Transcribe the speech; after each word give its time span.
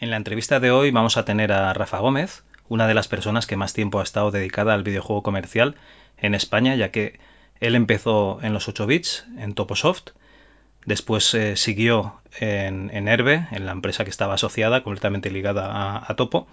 En 0.00 0.08
la 0.08 0.16
entrevista 0.16 0.60
de 0.60 0.70
hoy 0.70 0.90
vamos 0.90 1.18
a 1.18 1.26
tener 1.26 1.52
a 1.52 1.74
Rafa 1.74 1.98
Gómez, 1.98 2.42
una 2.70 2.88
de 2.88 2.94
las 2.94 3.06
personas 3.06 3.46
que 3.46 3.58
más 3.58 3.74
tiempo 3.74 4.00
ha 4.00 4.02
estado 4.02 4.30
dedicada 4.30 4.72
al 4.72 4.82
videojuego 4.82 5.22
comercial 5.22 5.76
en 6.16 6.34
España, 6.34 6.74
ya 6.74 6.90
que 6.90 7.20
él 7.60 7.74
empezó 7.74 8.38
en 8.40 8.54
los 8.54 8.66
8 8.66 8.86
bits, 8.86 9.26
en 9.36 9.52
Toposoft, 9.52 10.12
después 10.86 11.34
eh, 11.34 11.54
siguió 11.56 12.18
en, 12.38 12.88
en, 12.94 13.08
Herbe, 13.08 13.46
en 13.50 13.66
la 13.66 13.72
empresa 13.72 14.04
que 14.04 14.10
estaba 14.10 14.32
asociada, 14.32 14.82
completamente 14.82 15.30
ligada 15.30 16.02
a, 16.08 16.16
Topo, 16.16 16.48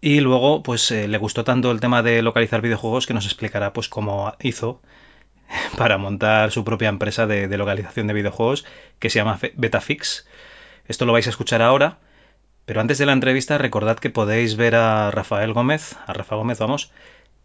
y 0.00 0.18
luego 0.18 0.64
pues 0.64 0.90
eh, 0.90 1.06
le 1.06 1.18
gustó 1.18 1.44
tanto 1.44 1.70
el 1.70 1.78
tema 1.78 2.02
de 2.02 2.20
localizar 2.20 2.62
videojuegos 2.62 3.06
que 3.06 3.14
nos 3.14 3.26
explicará 3.26 3.72
pues 3.72 3.88
cómo 3.88 4.34
hizo 4.40 4.82
para 5.78 5.98
montar 5.98 6.50
su 6.50 6.64
propia 6.64 6.88
empresa 6.88 7.28
de, 7.28 7.46
de 7.46 7.58
localización 7.58 8.08
de 8.08 8.14
videojuegos 8.14 8.66
que 8.98 9.08
se 9.08 9.20
llama 9.20 9.38
Betafix. 9.54 10.26
Esto 10.88 11.06
lo 11.06 11.12
vais 11.12 11.28
a 11.28 11.30
escuchar 11.30 11.62
ahora, 11.62 12.00
pero 12.70 12.82
antes 12.82 12.98
de 12.98 13.06
la 13.06 13.14
entrevista 13.14 13.58
recordad 13.58 13.98
que 13.98 14.10
podéis 14.10 14.54
ver 14.54 14.76
a 14.76 15.10
Rafael 15.10 15.52
Gómez, 15.52 15.96
a 16.06 16.12
Rafa 16.12 16.36
Gómez 16.36 16.60
vamos, 16.60 16.92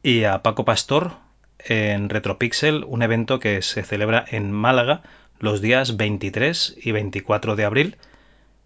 y 0.04 0.26
a 0.26 0.44
Paco 0.44 0.66
Pastor 0.66 1.14
en 1.58 2.10
Retropixel, 2.10 2.84
un 2.84 3.02
evento 3.02 3.40
que 3.40 3.64
se 3.64 3.82
celebra 3.82 4.24
en 4.30 4.52
Málaga 4.52 5.02
los 5.40 5.62
días 5.62 5.98
23 5.98 6.76
y 6.80 6.92
24 6.92 7.56
de 7.56 7.66
abril. 7.66 7.98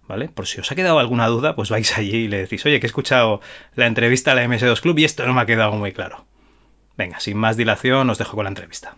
¿Vale? 0.05 0.27
Por 0.27 0.48
si 0.48 0.59
os 0.59 0.70
ha 0.70 0.76
quedado 0.76 0.99
alguna 0.99 1.27
duda, 1.27 1.55
pues 1.55 1.70
vais 1.70 1.98
allí 1.98 2.26
y 2.26 2.27
le 2.27 2.40
decís, 2.40 2.66
oye, 2.66 2.82
que 2.82 2.88
he 2.88 2.91
escuchado 2.91 3.40
la 3.76 3.88
entrevista 3.88 4.34
a 4.34 4.35
la 4.35 4.44
MS2 4.44 4.82
Club 4.82 4.99
y 4.99 5.05
esto 5.05 5.26
no 5.26 5.34
me 5.34 5.40
ha 5.40 5.46
quedado 5.46 5.71
muy 5.71 5.94
claro. 5.94 6.26
Venga, 6.98 7.21
sin 7.21 7.38
más 7.38 7.55
dilación, 7.55 8.10
os 8.10 8.18
dejo 8.18 8.35
con 8.35 8.44
la 8.44 8.49
entrevista. 8.49 8.98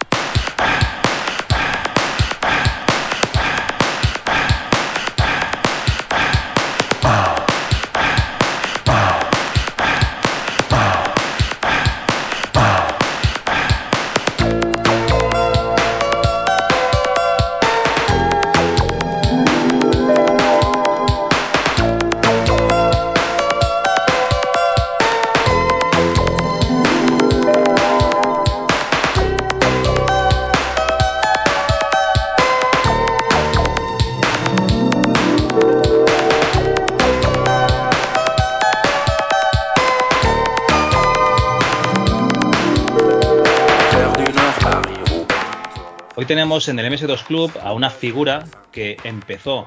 Tenemos 46.31 46.69
en 46.69 46.79
el 46.79 46.89
MS2 46.89 47.25
Club 47.25 47.51
a 47.61 47.73
una 47.73 47.89
figura 47.89 48.45
que 48.71 48.95
empezó 49.03 49.65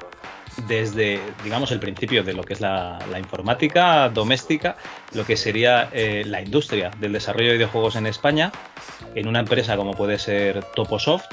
desde, 0.66 1.20
digamos, 1.42 1.70
el 1.72 1.78
principio 1.78 2.24
de 2.24 2.32
lo 2.32 2.42
que 2.42 2.54
es 2.54 2.62
la, 2.62 2.98
la 3.10 3.18
informática 3.18 4.08
doméstica, 4.08 4.74
lo 5.12 5.26
que 5.26 5.36
sería 5.36 5.90
eh, 5.92 6.22
la 6.24 6.40
industria 6.40 6.90
del 6.98 7.12
desarrollo 7.12 7.48
de 7.48 7.56
videojuegos 7.56 7.96
en 7.96 8.06
España, 8.06 8.50
en 9.14 9.28
una 9.28 9.40
empresa 9.40 9.76
como 9.76 9.92
puede 9.92 10.18
ser 10.18 10.64
Toposoft, 10.74 11.26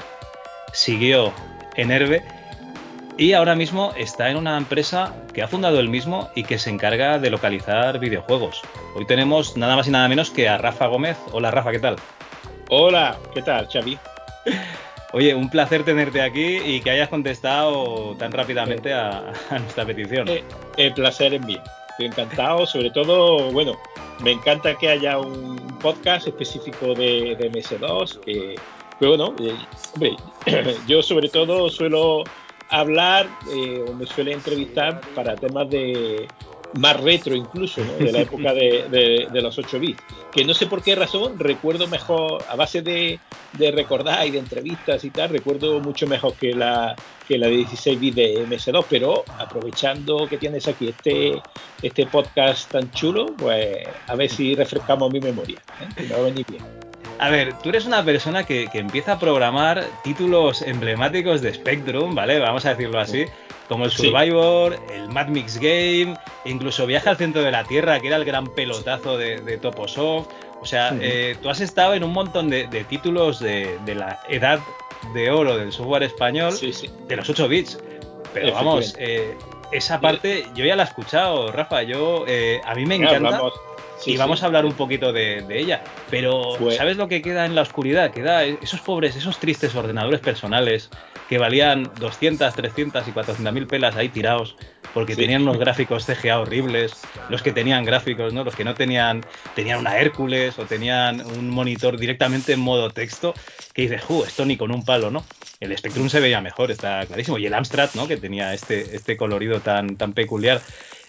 siguió 0.74 1.32
en 1.76 1.92
Herbe 1.92 2.22
y 3.16 3.32
ahora 3.32 3.54
mismo 3.54 3.94
está 3.96 4.28
en 4.28 4.36
una 4.36 4.58
empresa 4.58 5.14
que 5.32 5.40
ha 5.40 5.48
fundado 5.48 5.80
él 5.80 5.88
mismo 5.88 6.28
y 6.34 6.42
que 6.42 6.58
se 6.58 6.68
encarga 6.68 7.18
de 7.18 7.30
localizar 7.30 7.98
videojuegos. 7.98 8.60
Hoy 8.94 9.06
tenemos 9.06 9.56
nada 9.56 9.76
más 9.76 9.88
y 9.88 9.92
nada 9.92 10.08
menos 10.08 10.28
que 10.28 10.50
a 10.50 10.58
Rafa 10.58 10.88
Gómez. 10.88 11.16
Hola 11.32 11.50
Rafa, 11.50 11.72
¿qué 11.72 11.78
tal? 11.78 11.96
Hola, 12.68 13.16
¿qué 13.32 13.40
tal, 13.40 13.66
Xavi? 13.72 13.98
Oye, 15.12 15.34
un 15.34 15.50
placer 15.50 15.84
tenerte 15.84 16.22
aquí 16.22 16.56
y 16.64 16.80
que 16.80 16.90
hayas 16.90 17.08
contestado 17.08 18.14
tan 18.18 18.32
rápidamente 18.32 18.94
a, 18.94 19.32
nuestra 19.50 19.84
petición. 19.84 20.26
Eh, 20.28 20.42
el 20.78 20.94
placer 20.94 21.34
es 21.34 21.44
mío. 21.44 21.62
Estoy 21.90 22.06
encantado, 22.06 22.64
sobre 22.64 22.90
todo, 22.90 23.52
bueno, 23.52 23.78
me 24.22 24.32
encanta 24.32 24.74
que 24.78 24.88
haya 24.88 25.18
un 25.18 25.56
podcast 25.80 26.26
específico 26.26 26.94
de, 26.94 27.36
de 27.38 27.52
MS2, 27.52 28.20
que, 28.20 28.54
que 28.98 29.06
bueno, 29.06 29.34
eh, 29.40 29.54
hombre, 29.94 30.16
yo 30.86 31.02
sobre 31.02 31.28
todo 31.28 31.68
suelo 31.68 32.24
hablar 32.70 33.28
eh, 33.54 33.84
o 33.86 33.92
me 33.92 34.06
suele 34.06 34.32
entrevistar 34.32 34.98
para 35.14 35.36
temas 35.36 35.68
de 35.68 36.26
más 36.74 37.00
retro 37.00 37.34
incluso, 37.34 37.84
¿no? 37.84 37.92
de 37.94 38.12
la 38.12 38.20
época 38.22 38.52
de, 38.54 38.86
de, 38.90 39.28
de, 39.30 39.42
los 39.42 39.58
8 39.58 39.78
bits, 39.78 40.02
que 40.32 40.44
no 40.44 40.54
sé 40.54 40.66
por 40.66 40.82
qué 40.82 40.94
razón 40.94 41.38
recuerdo 41.38 41.86
mejor, 41.86 42.42
a 42.48 42.56
base 42.56 42.82
de, 42.82 43.18
de, 43.52 43.70
recordar 43.70 44.26
y 44.26 44.30
de 44.30 44.38
entrevistas 44.38 45.04
y 45.04 45.10
tal, 45.10 45.30
recuerdo 45.30 45.80
mucho 45.80 46.06
mejor 46.06 46.34
que 46.34 46.54
la, 46.54 46.96
que 47.26 47.38
la 47.38 47.46
de 47.46 47.56
16 47.56 48.00
bits 48.00 48.16
de 48.16 48.46
MS2, 48.46 48.84
pero 48.88 49.24
aprovechando 49.38 50.26
que 50.26 50.38
tienes 50.38 50.68
aquí 50.68 50.88
este, 50.88 51.40
este 51.82 52.06
podcast 52.06 52.70
tan 52.70 52.90
chulo, 52.92 53.34
pues 53.36 53.78
a 54.06 54.14
ver 54.14 54.30
si 54.30 54.54
refrescamos 54.54 55.12
mi 55.12 55.20
memoria, 55.20 55.58
¿eh? 55.80 55.88
que 55.96 56.02
me 56.04 56.14
va 56.14 56.18
a 56.18 56.22
venir 56.22 56.46
bien. 56.48 56.91
A 57.22 57.30
ver, 57.30 57.56
tú 57.58 57.68
eres 57.68 57.86
una 57.86 58.04
persona 58.04 58.42
que, 58.42 58.66
que, 58.66 58.80
empieza 58.80 59.12
a 59.12 59.18
programar 59.20 59.84
títulos 60.02 60.60
emblemáticos 60.60 61.40
de 61.40 61.54
Spectrum, 61.54 62.16
¿vale? 62.16 62.40
Vamos 62.40 62.66
a 62.66 62.70
decirlo 62.70 62.98
así, 62.98 63.26
como 63.68 63.84
el 63.84 63.92
Survivor, 63.92 64.74
sí. 64.74 64.94
el 64.94 65.08
Mad 65.08 65.28
Mix 65.28 65.56
Game, 65.58 66.18
incluso 66.44 66.84
Viaje 66.84 67.10
al 67.10 67.16
Centro 67.16 67.42
de 67.42 67.52
la 67.52 67.62
Tierra, 67.62 68.00
que 68.00 68.08
era 68.08 68.16
el 68.16 68.24
gran 68.24 68.48
pelotazo 68.48 69.16
de, 69.16 69.40
de 69.40 69.56
Toposoft. 69.56 70.30
O 70.60 70.66
sea, 70.66 70.90
sí. 70.90 70.98
eh, 71.00 71.36
tú 71.40 71.48
has 71.48 71.60
estado 71.60 71.94
en 71.94 72.02
un 72.02 72.12
montón 72.12 72.50
de, 72.50 72.66
de 72.66 72.82
títulos 72.82 73.38
de, 73.38 73.78
de, 73.84 73.94
la 73.94 74.18
edad 74.28 74.58
de 75.14 75.30
oro 75.30 75.56
del 75.56 75.70
software 75.70 76.02
español, 76.02 76.50
sí, 76.50 76.72
de 77.06 77.16
los 77.16 77.30
8 77.30 77.46
bits. 77.46 77.78
Pero 78.34 78.52
vamos, 78.52 78.96
eh, 78.98 79.38
esa 79.70 80.00
parte 80.00 80.44
yo 80.56 80.64
ya 80.64 80.74
la 80.74 80.82
he 80.82 80.86
escuchado, 80.86 81.52
Rafa. 81.52 81.84
Yo, 81.84 82.24
eh, 82.26 82.60
a 82.64 82.74
mí 82.74 82.84
me 82.84 82.96
encanta. 82.96 83.16
Hablamos. 83.16 83.52
Sí, 84.02 84.12
y 84.12 84.16
vamos 84.16 84.40
sí. 84.40 84.44
a 84.44 84.48
hablar 84.48 84.64
un 84.64 84.74
poquito 84.74 85.12
de, 85.12 85.42
de 85.42 85.58
ella. 85.58 85.82
Pero, 86.10 86.54
pues... 86.58 86.76
¿sabes 86.76 86.96
lo 86.96 87.08
que 87.08 87.22
queda 87.22 87.46
en 87.46 87.54
la 87.54 87.62
oscuridad? 87.62 88.12
Queda 88.12 88.44
esos 88.44 88.80
pobres, 88.80 89.16
esos 89.16 89.38
tristes 89.38 89.74
ordenadores 89.74 90.20
personales 90.20 90.90
que 91.28 91.38
valían 91.38 91.90
200, 91.98 92.54
300 92.54 93.08
y 93.08 93.12
400 93.12 93.54
mil 93.54 93.66
pelas 93.66 93.96
ahí 93.96 94.08
tirados 94.08 94.56
porque 94.94 95.14
sí. 95.14 95.22
tenían 95.22 95.42
unos 95.42 95.58
gráficos 95.58 96.04
CGA 96.04 96.40
horribles, 96.40 96.92
los 97.28 97.42
que 97.42 97.52
tenían 97.52 97.84
gráficos, 97.84 98.32
¿no? 98.32 98.44
Los 98.44 98.54
que 98.54 98.64
no 98.64 98.74
tenían, 98.74 99.24
tenían 99.54 99.78
una 99.80 99.98
Hércules 99.98 100.58
o 100.58 100.66
tenían 100.66 101.24
un 101.24 101.48
monitor 101.48 101.98
directamente 101.98 102.52
en 102.52 102.60
modo 102.60 102.90
texto, 102.90 103.34
que 103.72 103.82
dices, 103.82 104.02
¡uh! 104.08 104.24
Esto 104.24 104.44
ni 104.44 104.56
con 104.56 104.70
un 104.70 104.84
palo, 104.84 105.10
¿no? 105.10 105.24
El 105.60 105.76
Spectrum 105.76 106.08
se 106.08 106.20
veía 106.20 106.40
mejor, 106.40 106.70
está 106.70 107.06
clarísimo. 107.06 107.38
Y 107.38 107.46
el 107.46 107.54
Amstrad, 107.54 107.90
¿no? 107.94 108.06
Que 108.06 108.16
tenía 108.16 108.52
este, 108.52 108.94
este 108.94 109.16
colorido 109.16 109.60
tan, 109.60 109.96
tan 109.96 110.12
peculiar. 110.12 110.60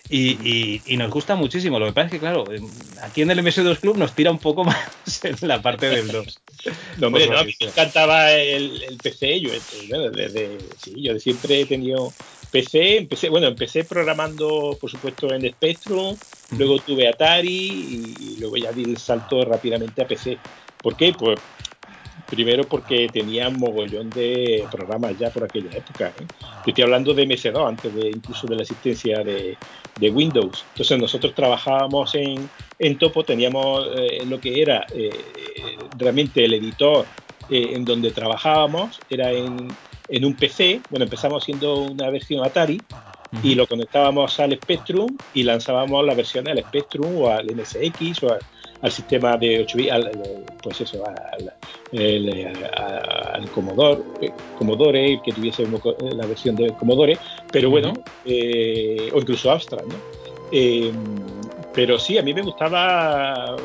Y, 0.10 0.32
y, 0.44 0.82
y, 0.86 0.98
nos 0.98 1.10
gusta 1.10 1.36
muchísimo. 1.36 1.80
Lo 1.80 1.88
que 1.88 1.94
pasa 1.94 2.08
es 2.08 2.12
que, 2.12 2.20
claro, 2.20 2.44
aquí 3.02 3.22
en 3.22 3.32
el 3.32 3.40
MS2 3.40 3.80
Club 3.80 3.98
nos 3.98 4.14
tira 4.14 4.32
un 4.32 4.38
poco 4.38 4.64
más 4.66 5.24
en 5.24 5.48
la 5.48 5.62
parte 5.62 5.90
del 5.90 6.10
2. 6.10 6.42
no, 6.98 7.08
hombre, 7.08 7.28
no, 7.28 7.38
a 7.38 7.44
mí 7.44 7.56
me 7.60 7.68
encantaba 7.68 8.32
el, 8.34 8.84
el 8.84 8.98
PC. 8.98 9.40
Yo, 9.40 9.52
bueno, 9.90 10.10
desde, 10.10 10.58
sí, 10.78 11.02
yo 11.02 11.18
siempre 11.20 11.62
he 11.62 11.66
tenido 11.66 12.14
PC. 12.52 12.98
Empecé, 12.98 13.30
bueno, 13.30 13.48
empecé 13.48 13.86
programando, 13.86 14.78
por 14.80 14.92
supuesto, 14.92 15.34
en 15.34 15.50
Spectrum. 15.50 16.18
Luego 16.58 16.80
tuve 16.80 17.08
Atari 17.08 17.50
y, 17.50 18.16
y 18.20 18.38
luego 18.40 18.58
ya 18.58 18.74
di 18.74 18.84
el 18.84 18.98
salto 18.98 19.46
rápidamente 19.46 20.02
a 20.02 20.08
PC. 20.08 20.38
¿Por 20.82 20.98
qué? 20.98 21.14
Pues 21.14 21.40
Primero 22.34 22.64
porque 22.64 23.10
tenía 23.10 23.48
un 23.48 23.58
mogollón 23.58 24.10
de 24.10 24.66
programas 24.72 25.18
ya 25.20 25.30
por 25.30 25.44
aquella 25.44 25.78
época. 25.78 26.08
¿eh? 26.20 26.26
Yo 26.42 26.64
estoy 26.66 26.84
hablando 26.84 27.14
de 27.14 27.28
MS2, 27.28 27.68
antes 27.68 27.94
de 27.94 28.10
incluso 28.10 28.48
de 28.48 28.56
la 28.56 28.64
existencia 28.64 29.24
de, 29.24 29.56
de 29.96 30.10
Windows. 30.10 30.66
Entonces 30.70 30.98
nosotros 30.98 31.36
trabajábamos 31.36 32.16
en, 32.16 32.50
en 32.80 32.98
Topo, 32.98 33.24
teníamos 33.24 33.88
eh, 33.96 34.26
lo 34.26 34.40
que 34.40 34.64
era 34.64 34.84
eh, 34.96 35.12
realmente 35.96 36.44
el 36.44 36.56
editor 36.56 37.06
eh, 37.50 37.70
en 37.74 37.86
donde 37.86 38.10
trabajábamos, 38.12 39.00
era 39.10 39.32
en, 39.32 39.68
en, 40.08 40.26
un 40.26 40.36
PC. 40.36 40.82
Bueno, 40.90 41.04
empezamos 41.04 41.44
haciendo 41.44 41.84
una 41.84 42.10
versión 42.10 42.44
Atari 42.44 42.82
y 43.44 43.54
lo 43.54 43.68
conectábamos 43.68 44.40
al 44.40 44.56
Spectrum 44.56 45.18
y 45.34 45.44
lanzábamos 45.44 46.04
la 46.04 46.16
versión 46.16 46.48
al 46.48 46.60
Spectrum 46.64 47.16
o 47.16 47.30
al 47.30 47.46
MSX 47.46 48.24
o 48.24 48.32
al, 48.32 48.40
al 48.84 48.92
sistema 48.92 49.38
de 49.38 49.62
8 49.62 49.78
bits, 49.78 49.94
pues 50.62 50.82
eso, 50.82 51.04
al, 51.08 51.54
al 53.34 53.50
Commodore, 53.52 54.02
eh, 54.22 54.32
Commodore, 54.58 55.20
que 55.24 55.32
tuviese 55.32 55.66
la 56.16 56.26
versión 56.28 56.56
de 56.56 56.72
Commodore, 56.74 57.18
pero 57.52 57.70
bueno, 57.70 57.94
o 57.94 59.20
incluso 59.20 59.52
Astra, 59.52 59.82
¿no? 59.82 59.96
pero 61.74 61.98
sí, 61.98 62.20
a 62.20 62.22
mí 62.22 62.34
me 62.34 62.44
gustaba 62.44 63.56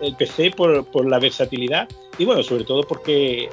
el 0.00 0.16
PC 0.16 0.52
por, 0.52 0.86
por 0.86 1.06
la 1.06 1.18
versatilidad 1.18 1.86
y 2.16 2.24
bueno, 2.24 2.42
sobre 2.42 2.64
todo 2.64 2.82
porque 2.82 3.50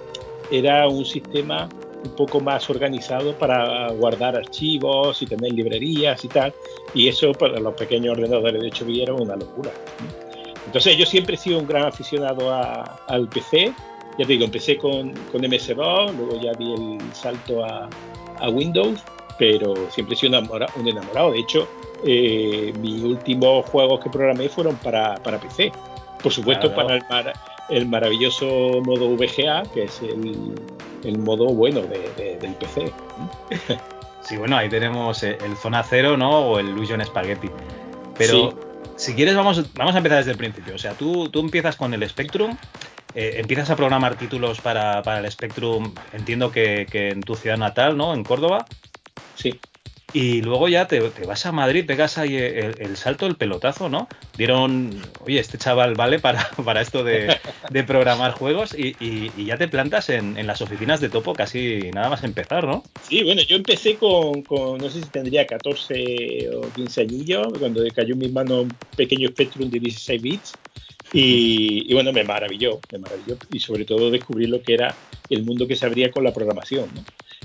era 0.51 0.88
un 0.88 1.06
sistema 1.06 1.67
un 2.03 2.11
poco 2.11 2.39
más 2.39 2.69
organizado 2.69 3.38
para 3.38 3.91
guardar 3.91 4.35
archivos 4.35 5.21
y 5.21 5.25
tener 5.25 5.51
librerías 5.51 6.23
y 6.23 6.27
tal. 6.27 6.53
Y 6.94 7.07
eso 7.07 7.33
para 7.33 7.59
los 7.59 7.73
pequeños 7.75 8.17
ordenadores 8.17 8.61
de 8.61 8.67
hecho 8.67 8.85
era 8.88 9.13
una 9.13 9.35
locura. 9.35 9.71
Entonces 10.69 10.98
yo 10.98 11.06
siempre 11.07 11.33
he 11.33 11.38
sido 11.38 11.57
un 11.57 11.66
gran 11.66 11.86
aficionado 11.86 12.54
al 12.54 13.27
PC. 13.27 13.74
Ya 14.19 14.25
te 14.27 14.33
digo, 14.33 14.45
empecé 14.45 14.77
con, 14.77 15.13
con 15.31 15.42
MS2, 15.42 16.16
luego 16.16 16.39
ya 16.39 16.54
di 16.54 16.74
el 16.74 17.00
salto 17.12 17.66
a, 17.66 17.89
a 18.38 18.50
Windows, 18.50 19.01
pero 19.39 19.74
siempre 19.89 20.13
he 20.13 20.18
sido 20.19 20.39
un 20.39 20.88
enamorado. 20.88 21.31
De 21.31 21.39
hecho, 21.39 21.68
eh, 22.06 22.71
mis 22.81 23.01
últimos 23.01 23.66
juegos 23.66 24.00
que 24.00 24.12
programé 24.12 24.48
fueron 24.48 24.75
para, 24.75 25.16
para 25.16 25.39
PC. 25.39 25.71
Por 26.21 26.31
supuesto, 26.31 26.71
para 26.75 26.98
el, 26.98 27.04
el 27.69 27.88
maravilloso 27.88 28.45
modo 28.86 29.10
VGA, 29.10 29.63
que 29.74 29.86
es 29.86 30.00
el, 30.04 31.18
modo 31.18 31.45
bueno 31.45 31.81
del 31.81 32.54
PC. 32.60 32.94
Sí, 34.21 34.38
bueno, 34.38 34.56
ahí 34.56 34.69
tenemos 34.69 35.24
el 35.24 35.56
Zona 35.56 35.81
Cero, 35.81 36.16
¿no? 36.16 36.42
O 36.42 36.60
el 36.60 36.69
Illusion 36.69 37.04
Spaghetti. 37.04 37.50
Pero 38.16 38.69
si 38.96 39.14
quieres, 39.14 39.36
vamos, 39.36 39.74
vamos 39.74 39.96
a 39.96 39.98
empezar 39.98 40.20
desde 40.20 40.31
el 40.31 40.38
principio. 40.38 40.76
O 40.76 40.78
sea, 40.78 40.94
tú, 40.94 41.30
tú 41.30 41.40
empiezas 41.40 41.76
con 41.76 41.94
el 41.94 42.08
Spectrum, 42.08 42.58
eh, 43.16 43.36
empiezas 43.38 43.70
a 43.70 43.76
programar 43.76 44.18
títulos 44.18 44.60
para, 44.60 45.02
el 45.20 45.31
Spectrum, 45.31 45.94
entiendo 46.14 46.52
que, 46.52 46.88
que, 46.90 47.12
en 47.12 47.22
tu 47.22 47.36
ciudad 47.36 47.58
natal, 47.58 47.98
¿no? 47.98 48.14
En 48.14 48.24
Córdoba. 48.24 48.66
Sí. 49.36 49.60
Y 50.13 50.41
luego 50.41 50.67
ya 50.67 50.88
te, 50.88 51.00
vas 51.00 51.45
a 51.45 51.51
Madrid, 51.51 51.85
pegas 51.85 52.17
ahí 52.17 52.35
el, 52.35 52.97
salto, 52.97 53.27
el 53.27 53.35
pelotazo, 53.35 53.89
¿no? 53.89 54.07
Dieron, 54.38 55.00
oye, 55.23 55.39
este 55.39 55.57
chaval 55.57 55.94
vale 55.95 56.19
para, 56.19 56.50
para 56.65 56.81
esto 56.81 57.03
de, 57.03 57.38
programar 57.85 58.31
juegos 58.31 58.75
y, 58.77 58.95
ya 59.45 59.57
te 59.57 59.67
plantas 59.67 60.09
en, 60.09 60.47
las 60.47 60.61
oficinas 60.61 61.00
de 61.00 61.09
Topo 61.09 61.33
casi 61.33 61.91
nada 61.94 62.09
más 62.09 62.23
empezar, 62.23 62.65
¿no? 62.65 62.83
Sí, 63.07 63.23
bueno, 63.23 63.41
yo 63.44 63.56
empecé 63.56 63.95
con, 63.95 64.44
no 64.50 64.89
sé 64.89 65.01
si 65.01 65.09
tendría 65.09 65.45
14 65.45 66.50
o 66.56 66.61
15 66.73 67.01
añillos, 67.01 67.47
cuando 67.59 67.83
cayó 67.94 68.13
en 68.13 68.19
mis 68.19 68.31
manos 68.31 68.63
un 68.63 68.75
pequeño 68.95 69.29
Spectrum 69.29 69.69
de 69.69 69.79
16 69.79 70.21
bits. 70.21 70.53
Y, 71.11 71.91
bueno, 71.94 72.13
me 72.13 72.23
maravilló, 72.23 72.79
me 72.91 73.00
maravilló. 73.00 73.38
Y 73.51 73.59
sobre 73.59 73.85
todo 73.85 74.11
descubrir 74.11 74.50
lo 74.50 74.61
que 74.61 74.75
era 74.75 74.95
el 75.29 75.44
mundo 75.44 75.67
que 75.67 75.75
se 75.75 75.85
abría 75.85 76.11
con 76.11 76.23
la 76.23 76.33
programación, 76.33 76.89
¿no? 76.94 77.03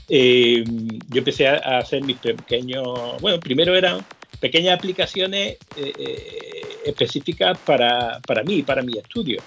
Eh, 0.09 0.65
yo 1.11 1.19
empecé 1.19 1.49
a, 1.49 1.79
hacer 1.79 2.03
mis 2.03 2.19
pequeños, 2.19 3.21
bueno, 3.21 3.41
primero 3.41 3.75
eran 3.75 4.01
pequeñas 4.41 4.77
aplicaciones 4.77 5.59
eh, 5.77 5.95
eh, 5.99 6.77
específicas 6.85 7.59
para, 7.65 8.21
para 8.27 8.43
mí, 8.43 8.63
para 8.63 8.83
mi 8.83 8.99
estudio. 8.99 9.41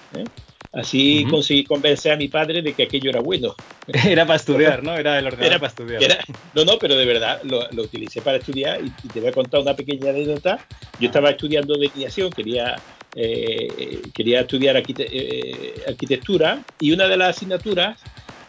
Así 0.73 1.25
conseguí 1.29 1.63
convencer 1.63 2.11
a 2.11 2.17
mi 2.17 2.27
padre 2.27 2.61
de 2.61 2.73
que 2.73 2.83
aquello 2.83 3.09
era 3.09 3.19
bueno. 3.19 3.55
Era 4.05 4.25
para 4.25 4.35
estudiar, 4.35 4.83
¿no? 4.83 4.97
Era 4.97 5.17
el 5.17 5.27
ordenador 5.27 5.61
para 5.61 5.69
estudiar. 5.69 6.25
no, 6.53 6.65
no, 6.65 6.77
pero 6.77 6.97
de 6.97 7.05
verdad 7.05 7.39
lo, 7.43 7.71
lo 7.71 7.83
utilicé 7.83 8.21
para 8.21 8.37
estudiar 8.37 8.81
y, 8.83 8.89
te 9.07 9.21
voy 9.21 9.29
a 9.29 9.31
contar 9.31 9.61
una 9.61 9.77
pequeña 9.77 10.09
anécdota. 10.09 10.59
Yo 10.99 11.07
estaba 11.07 11.29
estudiando 11.29 11.77
declinación, 11.77 12.33
quería, 12.33 12.75
quería 13.13 14.41
estudiar 14.41 14.75
arquitectura 14.75 16.61
y 16.81 16.91
una 16.91 17.07
de 17.07 17.15
las 17.15 17.37
asignaturas 17.37 17.97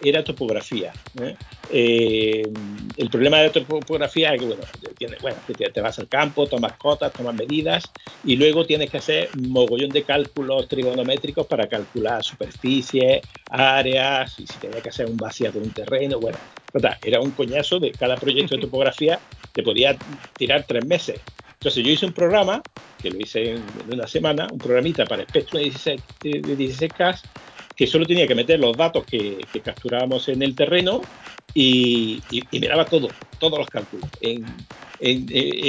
era 0.00 0.24
topografía. 0.24 0.92
¿eh? 1.20 1.34
Eh, 1.70 2.50
el 2.96 3.10
problema 3.10 3.38
de 3.38 3.46
la 3.46 3.52
topografía 3.52 4.34
es 4.34 4.40
que, 4.40 4.46
bueno, 4.46 4.62
bueno 5.20 5.38
te, 5.72 5.80
vas 5.80 5.98
al 5.98 6.08
campo, 6.08 6.46
tomas 6.46 6.76
cotas, 6.76 7.12
tomas 7.12 7.34
medidas 7.34 7.90
y 8.24 8.36
luego 8.36 8.64
tienes 8.64 8.90
que 8.90 8.98
hacer 8.98 9.28
un 9.34 9.50
mogollón 9.50 9.90
de 9.90 10.02
cálculos 10.02 10.68
trigonométricos 10.68 11.46
para 11.46 11.68
calcular 11.68 12.22
superficies, 12.22 13.22
áreas 13.50 14.38
y 14.38 14.46
si 14.46 14.58
tenía 14.58 14.80
que 14.80 14.88
hacer 14.88 15.06
un 15.06 15.16
vaciado 15.16 15.60
de 15.60 15.66
un 15.66 15.72
terreno. 15.72 16.20
Bueno, 16.20 16.38
era 17.02 17.20
un 17.20 17.30
coñazo 17.32 17.78
de 17.78 17.92
cada 17.92 18.16
proyecto 18.16 18.54
de 18.54 18.60
topografía 18.66 19.18
te 19.54 19.62
podía 19.62 19.96
tirar 20.36 20.64
tres 20.66 20.86
meses. 20.86 21.20
Entonces 21.54 21.84
yo 21.84 21.90
hice 21.90 22.06
un 22.06 22.12
programa, 22.12 22.62
que 23.02 23.10
lo 23.10 23.18
hice 23.18 23.50
en, 23.50 23.62
una 23.90 24.06
semana, 24.06 24.46
un 24.52 24.58
programita 24.58 25.04
para 25.06 25.24
Spectrum 25.24 25.58
de 25.58 25.64
16, 25.64 26.00
de 26.22 26.42
16K, 26.42 27.20
que 27.78 27.86
solo 27.86 28.04
tenía 28.04 28.26
que 28.26 28.34
meter 28.34 28.58
los 28.58 28.76
datos 28.76 29.04
que, 29.04 29.38
capturábamos 29.64 30.28
en 30.28 30.42
el 30.42 30.56
terreno 30.56 31.00
y, 31.54 32.20
y, 32.28 32.58
miraba 32.58 32.84
todo, 32.84 33.08
todos 33.38 33.56
los 33.56 33.68
cálculos 33.68 34.10
en, 34.20 34.44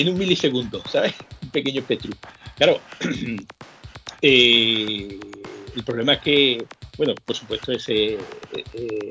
un 0.10 0.18
milisegundo, 0.18 0.82
¿sabes? 0.88 1.14
Un 1.44 1.52
pequeño 1.52 1.82
espectro. 1.82 2.12
Claro, 2.58 2.80
eh, 4.24 5.20
el 5.76 5.84
problema 5.84 6.14
es 6.14 6.22
que, 6.22 6.66
bueno, 6.98 7.14
por 7.24 7.36
supuesto, 7.36 7.72
ese, 7.74 8.14
eh, 8.74 9.10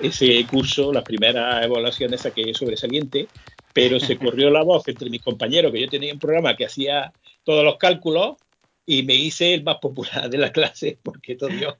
ese 0.00 0.44
curso, 0.46 0.92
las 0.92 1.04
primeras 1.04 1.64
evaluaciones 1.64 2.22
saqué 2.22 2.52
sobresaliente, 2.54 3.28
pero 3.72 4.00
se 4.00 4.16
corrió 4.18 4.50
la 4.50 4.64
voz 4.64 4.88
entre 4.88 5.10
mis 5.10 5.22
compañeros 5.22 5.70
que 5.70 5.80
yo 5.80 5.88
tenía 5.88 6.12
un 6.12 6.18
programa 6.18 6.56
que 6.56 6.66
hacía 6.66 7.12
todos 7.44 7.64
los 7.64 7.76
cálculos 7.76 8.34
y 8.84 9.04
me 9.04 9.14
hice 9.14 9.54
el 9.54 9.62
más 9.62 9.76
popular 9.76 10.28
de 10.28 10.38
la 10.38 10.50
clase 10.50 10.98
porque 11.04 11.36
todo 11.36 11.50
yo 11.50 11.76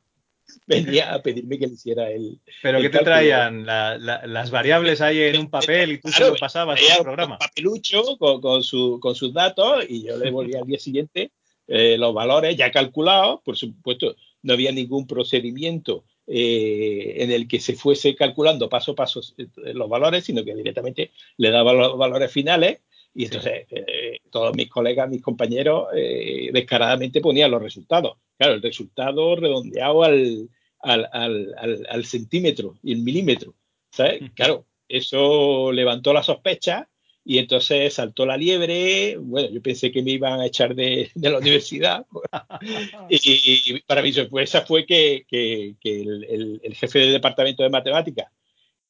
venía 0.67 1.13
a 1.15 1.23
pedirme 1.23 1.59
que 1.59 1.67
le 1.67 1.75
hiciera 1.75 2.11
el. 2.11 2.41
¿Pero 2.63 2.81
que 2.81 2.91
te 2.91 2.99
traían? 2.99 3.65
las 3.67 4.51
variables 4.51 5.01
ahí 5.01 5.21
en 5.21 5.39
un 5.39 5.51
papel 5.51 5.93
y 5.93 6.01
tú 6.01 6.09
se 6.09 6.25
lo 6.25 6.37
pasabas 6.37 6.81
al 6.97 7.03
programa. 7.03 7.35
Un 7.35 7.39
papelucho 7.39 8.17
con, 8.19 8.41
con, 8.41 8.63
su, 8.63 8.99
con 9.01 9.15
sus 9.15 9.33
datos 9.33 9.85
y 9.89 10.05
yo 10.05 10.17
le 10.17 10.31
volvía 10.31 10.61
al 10.61 10.67
día 10.67 10.79
siguiente 10.79 11.31
eh, 11.69 11.97
los 11.99 12.13
valores 12.13 12.57
ya 12.57 12.71
calculados. 12.71 13.41
Por 13.45 13.57
supuesto, 13.57 14.17
no 14.43 14.53
había 14.53 14.73
ningún 14.73 15.07
procedimiento 15.07 16.05
eh, 16.27 17.15
en 17.19 17.31
el 17.31 17.49
que 17.49 17.61
se 17.61 17.75
fuese 17.75 18.15
calculando 18.15 18.69
paso 18.69 18.93
a 18.93 18.95
paso 18.95 19.21
eh, 19.39 19.47
los 19.75 19.89
valores, 19.89 20.25
sino 20.25 20.45
que 20.45 20.55
directamente 20.55 21.11
le 21.37 21.51
daba 21.51 21.73
los 21.73 21.97
valores 21.97 22.31
finales 22.31 22.81
y 23.15 23.25
entonces 23.25 23.67
eh, 23.71 24.21
todos 24.31 24.55
mis 24.55 24.69
colegas, 24.69 25.09
mis 25.09 25.23
compañeros, 25.23 25.89
eh, 25.95 26.51
descaradamente 26.53 27.21
ponían 27.21 27.51
los 27.51 27.63
resultados. 27.63 28.17
Claro, 28.39 28.55
el 28.55 28.63
resultado 28.63 29.37
redondeado 29.37 30.03
al, 30.03 30.49
al, 30.81 31.09
al, 31.13 31.87
al, 31.89 32.05
centímetro 32.05 32.75
y 32.83 32.93
el 32.93 33.03
milímetro. 33.03 33.55
¿sabes? 33.91 34.23
Claro, 34.35 34.67
eso 34.89 35.73
levantó 35.73 36.13
la 36.13 36.23
sospecha 36.23 36.89
y 37.25 37.39
entonces 37.39 37.95
saltó 37.95 38.27
la 38.27 38.37
liebre. 38.37 39.17
Bueno, 39.19 39.49
yo 39.51 39.63
pensé 39.63 39.93
que 39.93 40.03
me 40.03 40.13
iban 40.13 40.41
a 40.41 40.47
echar 40.47 40.75
de, 40.75 41.11
de 41.15 41.31
la 41.31 41.39
universidad. 41.39 42.07
y, 43.09 43.81
para 43.81 44.03
mi 44.03 44.13
sorpresa 44.13 44.63
fue 44.63 44.85
que, 44.87 45.25
que, 45.29 45.77
que 45.81 46.01
el, 46.01 46.61
el, 46.63 46.75
jefe 46.75 47.01
del 47.01 47.13
departamento 47.13 47.63
de 47.63 47.71
matemáticas, 47.71 48.27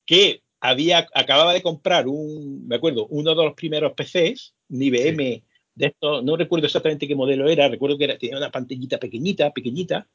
que 0.07 0.42
había, 0.62 1.09
acababa 1.12 1.52
de 1.52 1.61
comprar 1.61 2.07
un, 2.07 2.69
me 2.69 2.76
acuerdo, 2.76 3.09
uno 3.09 3.35
de 3.35 3.45
los 3.45 3.54
primeros 3.54 3.95
PCs, 3.95 4.54
un 4.71 4.81
IBM 4.81 5.42
de 5.75 5.87
esto, 5.87 6.23
no 6.23 6.37
recuerdo 6.37 6.66
exactamente 6.66 7.09
qué 7.09 7.16
modelo 7.16 7.49
era, 7.49 7.69
recuerdo 7.69 7.99
que 7.99 8.04
era, 8.04 8.16
tenía 8.16 8.37
una 8.37 8.52
pantallita 8.52 8.99
pequeñita, 8.99 9.52
pequeñita, 9.52 10.07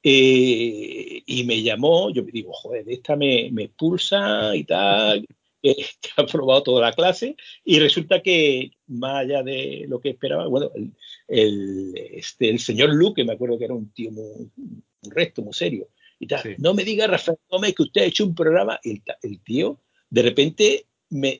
eh, 0.00 1.22
y 1.26 1.44
me 1.44 1.60
llamó, 1.62 2.10
yo 2.10 2.22
me 2.22 2.30
digo, 2.30 2.52
joder, 2.52 2.88
esta 2.88 3.16
me, 3.16 3.50
me 3.50 3.70
pulsa 3.70 4.54
y 4.54 4.62
tal, 4.62 5.26
que 5.62 5.74
ha 6.16 6.24
probado 6.26 6.62
toda 6.62 6.82
la 6.82 6.92
clase, 6.92 7.34
y 7.64 7.80
resulta 7.80 8.22
que, 8.22 8.70
más 8.86 9.24
allá 9.24 9.42
de 9.42 9.84
lo 9.88 9.98
que 9.98 10.10
esperaba, 10.10 10.46
bueno, 10.46 10.70
el, 10.76 10.92
el, 11.26 11.92
este, 12.12 12.50
el 12.50 12.60
señor 12.60 12.94
Luke, 12.94 13.24
me 13.24 13.32
acuerdo 13.32 13.58
que 13.58 13.64
era 13.64 13.74
un 13.74 13.90
tío 13.90 14.12
muy, 14.12 14.48
un 14.56 15.10
resto, 15.10 15.42
muy 15.42 15.54
serio, 15.54 15.88
y 16.20 16.28
tal, 16.28 16.54
no 16.58 16.72
me 16.72 16.84
diga, 16.84 17.08
Rafael 17.08 17.38
Gómez, 17.48 17.74
que 17.74 17.82
usted 17.82 18.02
ha 18.02 18.06
hecho 18.06 18.24
un 18.24 18.36
programa, 18.36 18.78
el, 18.84 19.02
el 19.22 19.40
tío 19.40 19.80
de 20.10 20.22
repente 20.22 20.86
me, 21.10 21.38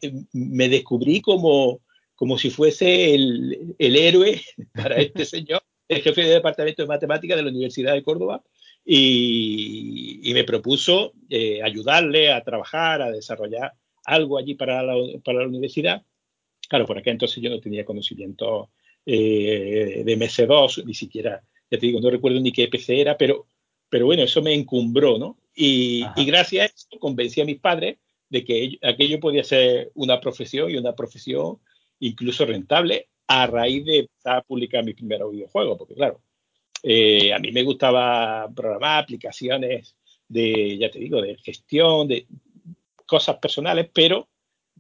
descubrí 0.69 1.21
como, 1.21 1.81
como 2.15 2.39
si 2.39 2.51
fuese 2.51 3.15
el, 3.15 3.75
héroe 3.79 4.41
para 4.75 4.97
este 4.97 5.25
señor, 5.25 5.63
el 5.89 6.03
jefe 6.03 6.23
de 6.23 6.35
departamento 6.35 6.83
de 6.83 6.89
matemáticas 6.89 7.37
de 7.37 7.43
la 7.43 7.51
Universidad 7.51 7.95
de 7.95 8.03
Córdoba, 8.03 8.43
y, 8.85 10.31
me 10.33 10.45
propuso 10.45 11.13
eh, 11.29 11.61
ayudarle 11.63 12.33
a 12.33 12.43
trabajar, 12.43 13.03
a 13.03 13.11
desarrollar 13.11 13.73
algo 14.05 14.39
allí 14.39 14.55
para 14.55 14.83
la, 14.83 14.95
para 15.25 15.41
la 15.41 15.49
universidad. 15.49 16.03
Claro, 16.69 16.87
por 16.87 16.97
aquel 16.97 17.13
entonces 17.13 17.43
yo 17.43 17.51
no 17.51 17.61
tenía 17.61 17.85
conocimiento 17.85 18.71
eh, 19.05 20.03
de 20.05 20.19
MS2, 20.19 20.85
ni 20.85 20.95
siquiera, 20.95 21.43
ya 21.71 21.79
te 21.79 21.87
digo, 21.87 22.01
no 22.01 22.11
recuerdo 22.11 22.41
ni 22.41 22.53
qué 22.53 22.69
PC 22.69 23.01
era, 23.01 23.17
pero, 23.17 23.47
pero 23.91 24.07
bueno, 24.07 24.23
eso 24.23 24.43
me 24.43 24.55
encumbró, 24.55 25.19
¿no? 25.19 25.39
Y, 25.55 26.05
y 26.17 26.25
gracias 26.25 26.63
a 26.63 26.75
eso 26.75 26.99
convencí 26.99 27.41
a 27.41 27.45
mis 27.45 27.59
padres 27.59 27.99
de 28.31 28.45
que 28.45 28.79
aquello 28.83 29.21
podía 29.21 29.45
ser 29.45 29.91
una 29.95 30.21
profesión 30.21 30.71
y 30.71 30.77
una 30.77 30.95
profesión 30.95 31.59
incluso 32.01 32.45
rentable 32.47 33.09
a 33.27 33.47
raíz 33.47 33.85
de 33.85 33.99
empezar 34.01 34.39
a 34.39 34.43
publicar 34.43 34.85
mi 34.85 34.95
primer 34.95 35.21
videojuego, 35.31 35.77
porque 35.77 35.95
claro, 35.95 36.21
eh, 36.83 37.33
a 37.33 37.39
mí 37.39 37.53
me 37.53 37.63
gustaba 37.63 38.49
programar 38.55 39.03
aplicaciones 39.03 39.97
de, 40.29 40.79
ya 40.79 40.91
te 40.91 40.99
digo, 40.99 41.21
de 41.21 41.37
gestión, 41.37 42.09
de 42.09 42.27
cosas 43.07 43.37
personales, 43.39 43.89
pero 43.93 44.29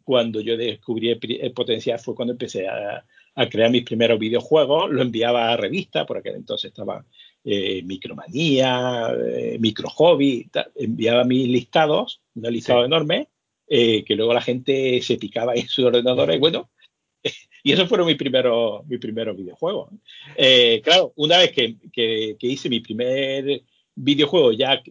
cuando 0.04 0.40
yo 0.40 0.56
descubrí 0.56 1.10
el, 1.10 1.52
potencial 1.52 1.98
fue 1.98 2.14
cuando 2.14 2.32
empecé 2.32 2.66
a, 2.66 3.04
crear 3.50 3.70
mis 3.70 3.84
primeros 3.84 4.18
videojuegos, 4.18 4.90
lo 4.90 5.00
enviaba 5.00 5.52
a 5.52 5.56
revistas, 5.56 6.06
por 6.06 6.18
aquel 6.18 6.34
entonces 6.34 6.70
estaba 6.70 7.04
eh, 7.44 7.82
Micromanía, 7.84 9.14
eh, 9.16 9.58
Micro 9.60 9.88
Hobby, 9.90 10.50
enviaba 10.74 11.22
mis 11.22 11.46
listados, 11.46 12.20
un 12.34 12.52
listado 12.52 12.84
enorme, 12.84 13.28
eh, 13.68 14.04
que 14.04 14.16
luego 14.16 14.34
la 14.34 14.40
gente 14.40 15.00
se 15.02 15.16
picaba 15.16 15.54
en 15.54 15.68
sus 15.68 15.84
ordenadores 15.84 16.36
y 16.36 16.38
bueno, 16.38 16.70
y 17.62 17.72
esos 17.72 17.88
fueron 17.88 18.06
mis 18.06 18.16
primeros, 18.16 18.86
mis 18.86 18.98
primeros 18.98 19.36
videojuegos. 19.36 19.90
Eh, 20.36 20.80
claro, 20.82 21.12
una 21.16 21.38
vez 21.38 21.52
que, 21.52 21.76
que, 21.92 22.36
hice 22.40 22.68
mi 22.68 22.80
primer 22.80 23.62
videojuego 23.94 24.52
ya 24.52 24.82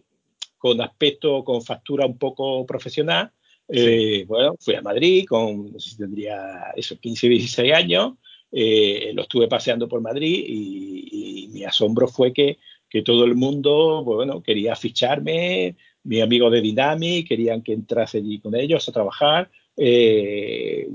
con 0.58 0.80
aspecto, 0.80 1.44
con 1.44 1.62
factura 1.62 2.06
un 2.06 2.18
poco 2.18 2.66
profesional, 2.66 3.32
eh, 3.68 4.24
bueno, 4.26 4.56
fui 4.58 4.74
a 4.74 4.82
Madrid 4.82 5.26
con, 5.28 5.72
no 5.72 5.78
sé 5.78 5.90
si 5.90 5.96
tendría 5.98 6.72
esos 6.74 6.98
15, 6.98 7.28
16 7.28 7.72
años, 7.72 8.14
eh, 8.50 9.10
lo 9.14 9.22
estuve 9.22 9.46
paseando 9.46 9.88
por 9.88 10.00
Madrid 10.00 10.44
y, 10.46 11.44
y 11.44 11.48
mi 11.48 11.64
asombro 11.64 12.08
fue 12.08 12.32
que, 12.32 12.58
que, 12.88 13.02
todo 13.02 13.24
el 13.24 13.34
mundo, 13.34 14.02
bueno, 14.04 14.42
quería 14.42 14.74
ficharme, 14.74 15.76
mis 16.08 16.22
amigos 16.22 16.50
de 16.50 16.62
Dynamic 16.62 17.28
querían 17.28 17.62
que 17.62 17.74
entrase 17.74 18.18
allí 18.18 18.40
con 18.40 18.54
ellos 18.54 18.88
a 18.88 18.92
trabajar, 18.92 19.50
eh, 19.76 20.88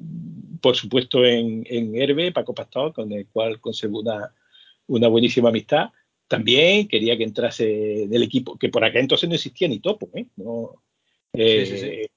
por 0.59 0.75
supuesto 0.75 1.23
en, 1.23 1.63
en 1.69 1.95
Herbe, 1.95 2.31
Paco 2.31 2.55
Pastor, 2.55 2.93
con 2.93 3.11
el 3.11 3.27
cual 3.27 3.59
conservo 3.59 3.99
una, 3.99 4.33
una 4.87 5.07
buenísima 5.09 5.49
amistad. 5.49 5.89
También 6.27 6.87
quería 6.87 7.15
que 7.15 7.25
entrase 7.25 8.07
del 8.07 8.23
equipo, 8.23 8.57
que 8.57 8.69
por 8.69 8.83
acá 8.83 8.99
entonces 8.99 9.29
no 9.29 9.35
existía 9.35 9.67
ni 9.67 9.79
topo, 9.79 10.09
¿eh? 10.15 10.25
No, 10.35 10.81
eh, 11.33 12.07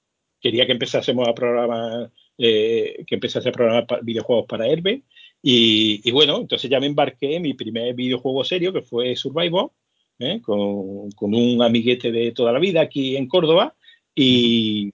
Quería 0.40 0.64
que 0.64 0.72
empezásemos 0.72 1.28
a 1.28 1.34
programar, 1.34 2.10
eh, 2.38 3.04
que 3.06 3.14
empezase 3.16 3.48
a 3.48 3.52
programar 3.52 3.86
videojuegos 4.02 4.46
para 4.46 4.68
Herbe. 4.68 5.02
Y, 5.42 6.00
y, 6.02 6.10
bueno, 6.12 6.38
entonces 6.40 6.70
ya 6.70 6.80
me 6.80 6.86
embarqué 6.86 7.36
en 7.36 7.42
mi 7.42 7.54
primer 7.54 7.94
videojuego 7.94 8.42
serio, 8.44 8.72
que 8.72 8.82
fue 8.82 9.16
Survival, 9.16 9.68
¿eh? 10.18 10.40
con, 10.42 11.10
con, 11.12 11.34
un 11.34 11.62
amiguete 11.62 12.10
de 12.10 12.32
toda 12.32 12.52
la 12.52 12.58
vida 12.58 12.80
aquí 12.80 13.16
en 13.16 13.28
Córdoba. 13.28 13.74
Y 14.14 14.90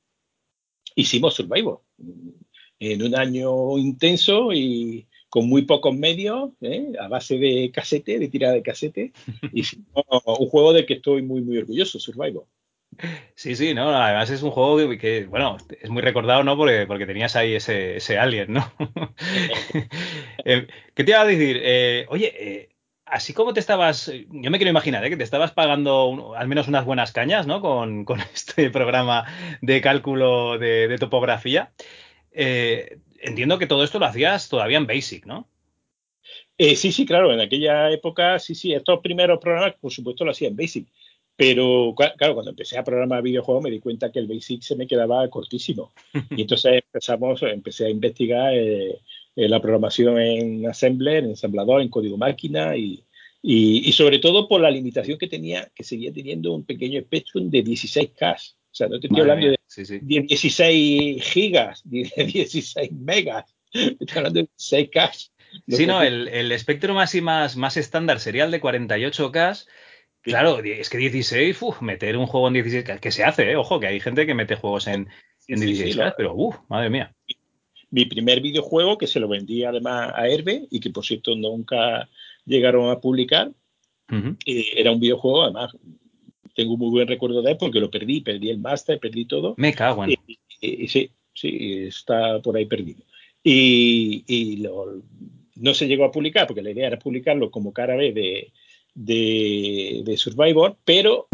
hicimos 0.94 1.34
Survival 1.34 1.78
en 2.78 3.02
un 3.02 3.14
año 3.14 3.78
intenso 3.78 4.52
y 4.52 5.06
con 5.28 5.48
muy 5.48 5.62
pocos 5.62 5.94
medios, 5.94 6.50
¿eh? 6.60 6.92
a 7.00 7.08
base 7.08 7.38
de 7.38 7.70
casete, 7.72 8.18
de 8.18 8.28
tirada 8.28 8.54
de 8.54 8.62
casete, 8.62 9.12
y 9.52 9.62
un 9.94 10.48
juego 10.48 10.72
del 10.72 10.84
que 10.84 10.94
estoy 10.94 11.22
muy, 11.22 11.40
muy 11.40 11.58
orgulloso, 11.58 11.98
Survival. 11.98 12.42
Sí, 13.34 13.56
sí, 13.56 13.72
no, 13.72 13.88
además 13.88 14.28
es 14.28 14.42
un 14.42 14.50
juego 14.50 14.76
que, 14.98 15.24
bueno, 15.24 15.56
es 15.80 15.88
muy 15.88 16.02
recordado, 16.02 16.44
¿no? 16.44 16.56
Porque, 16.56 16.84
porque 16.86 17.06
tenías 17.06 17.34
ahí 17.36 17.54
ese, 17.54 17.96
ese 17.96 18.18
alien, 18.18 18.52
¿no? 18.52 18.72
Eh, 20.44 20.66
¿Qué 20.92 21.04
te 21.04 21.12
iba 21.12 21.20
a 21.20 21.24
decir? 21.24 21.60
Eh, 21.62 22.04
oye, 22.08 22.68
así 23.12 23.34
como 23.34 23.52
te 23.52 23.60
estabas, 23.60 24.10
yo 24.30 24.50
me 24.50 24.56
quiero 24.56 24.70
imaginar, 24.70 25.06
que 25.08 25.16
te 25.18 25.22
estabas 25.22 25.52
pagando 25.52 26.34
al 26.34 26.48
menos 26.48 26.66
unas 26.66 26.86
buenas 26.86 27.12
cañas, 27.12 27.46
¿no? 27.46 27.60
Con, 27.60 28.04
con 28.06 28.20
este 28.20 28.70
programa 28.70 29.26
de 29.60 29.80
cálculo 29.80 30.58
de, 30.58 30.88
de 30.88 30.98
topografía. 30.98 31.72
Eh, 32.32 32.98
entiendo 33.18 33.58
que 33.58 33.66
todo 33.66 33.84
esto 33.84 33.98
lo 33.98 34.06
hacías 34.06 34.48
todavía 34.48 34.78
en 34.78 34.86
Basic, 34.86 35.26
¿no? 35.26 35.46
Eh, 36.56 36.74
sí, 36.74 36.90
sí, 36.90 37.04
claro, 37.04 37.32
en 37.32 37.40
aquella 37.40 37.90
época, 37.90 38.38
sí, 38.38 38.54
sí, 38.54 38.72
estos 38.72 39.00
primeros 39.00 39.38
programas, 39.38 39.74
por 39.80 39.92
supuesto, 39.92 40.24
lo 40.24 40.30
hacía 40.30 40.48
en 40.48 40.56
Basic. 40.56 40.88
Pero 41.36 41.94
claro, 41.96 42.34
cuando 42.34 42.50
empecé 42.50 42.78
a 42.78 42.84
programar 42.84 43.22
videojuegos 43.22 43.64
me 43.64 43.70
di 43.70 43.80
cuenta 43.80 44.12
que 44.12 44.18
el 44.18 44.26
Basic 44.26 44.62
se 44.62 44.76
me 44.76 44.86
quedaba 44.86 45.28
cortísimo. 45.28 45.92
Y 46.36 46.42
entonces 46.42 46.82
empezamos, 46.84 47.42
empecé 47.42 47.86
a 47.86 47.90
investigar 47.90 48.54
eh, 48.54 49.00
la 49.34 49.60
programación 49.60 50.18
en 50.20 50.66
Assembler, 50.66 51.24
en 51.24 51.30
ensamblador, 51.30 51.80
en 51.80 51.88
código 51.88 52.16
máquina 52.16 52.76
y, 52.76 53.04
y, 53.42 53.88
y, 53.88 53.92
sobre 53.92 54.18
todo 54.18 54.48
por 54.48 54.60
la 54.60 54.70
limitación 54.70 55.18
que 55.18 55.26
tenía, 55.26 55.70
que 55.74 55.84
seguía 55.84 56.12
teniendo 56.12 56.54
un 56.54 56.64
pequeño 56.64 57.00
Spectrum 57.00 57.50
de 57.50 57.64
16K. 57.64 58.36
O 58.36 58.74
sea, 58.74 58.88
no 58.88 59.00
te 59.00 59.06
estoy 59.06 59.20
hablando 59.20 59.48
de, 59.48 59.58
16 60.00 61.22
gigas, 61.22 61.82
de 61.84 62.10
16 62.32 62.92
megas, 62.92 63.54
estoy 63.72 64.16
hablando 64.16 64.40
de 64.40 64.48
16K. 64.58 65.30
Sí, 65.68 65.86
no, 65.86 66.02
el, 66.02 66.28
el 66.28 66.50
espectro 66.52 66.94
más, 66.94 67.14
más 67.56 67.76
estándar 67.76 68.20
sería 68.20 68.44
el 68.44 68.50
de 68.50 68.60
48K. 68.60 69.66
Claro, 70.22 70.60
es 70.60 70.88
que 70.88 70.98
16, 70.98 71.60
uf, 71.62 71.82
meter 71.82 72.16
un 72.16 72.26
juego 72.26 72.48
en 72.48 72.54
16K, 72.54 73.00
que 73.00 73.10
se 73.10 73.24
hace, 73.24 73.50
¿eh? 73.50 73.56
ojo, 73.56 73.80
que 73.80 73.88
hay 73.88 73.98
gente 73.98 74.24
que 74.24 74.34
mete 74.34 74.54
juegos 74.54 74.86
en, 74.86 75.08
en 75.48 75.60
16K, 75.60 76.14
pero 76.16 76.34
uff, 76.34 76.56
madre 76.68 76.90
mía. 76.90 77.14
Mi 77.92 78.06
primer 78.06 78.40
videojuego, 78.40 78.98
que 78.98 79.06
se 79.06 79.20
lo 79.20 79.28
vendí 79.28 79.62
además 79.62 80.12
a 80.16 80.26
Herbe 80.26 80.66
y 80.70 80.80
que 80.80 80.90
por 80.90 81.04
cierto 81.04 81.36
nunca 81.36 82.08
llegaron 82.44 82.90
a 82.90 82.98
publicar, 82.98 83.48
uh 84.10 84.14
-huh. 84.14 84.36
eh, 84.44 84.64
era 84.76 84.90
un 84.90 84.98
videojuego 84.98 85.44
además 85.44 85.76
tengo 86.54 86.74
un 86.74 86.80
muy 86.80 86.90
buen 86.90 87.08
recuerdo 87.08 87.42
de 87.42 87.52
él 87.52 87.56
porque 87.58 87.80
lo 87.80 87.90
perdí, 87.90 88.20
perdí 88.20 88.50
el 88.50 88.58
máster, 88.58 88.98
perdí 88.98 89.24
todo. 89.24 89.54
Me 89.56 89.72
cago 89.72 90.04
en. 90.04 90.10
Y, 90.10 90.38
y, 90.60 90.88
sí, 90.88 91.10
sí, 91.34 91.84
está 91.86 92.40
por 92.40 92.56
ahí 92.56 92.66
perdido. 92.66 93.02
Y, 93.42 94.24
y 94.26 94.56
lo, 94.58 95.02
no 95.56 95.74
se 95.74 95.86
llegó 95.86 96.04
a 96.04 96.12
publicar 96.12 96.46
porque 96.46 96.62
la 96.62 96.70
idea 96.70 96.86
era 96.86 96.98
publicarlo 96.98 97.50
como 97.50 97.72
cara 97.72 97.96
B 97.96 98.12
de, 98.12 98.52
de, 98.94 100.02
de 100.04 100.16
Survivor, 100.16 100.76
pero 100.84 101.28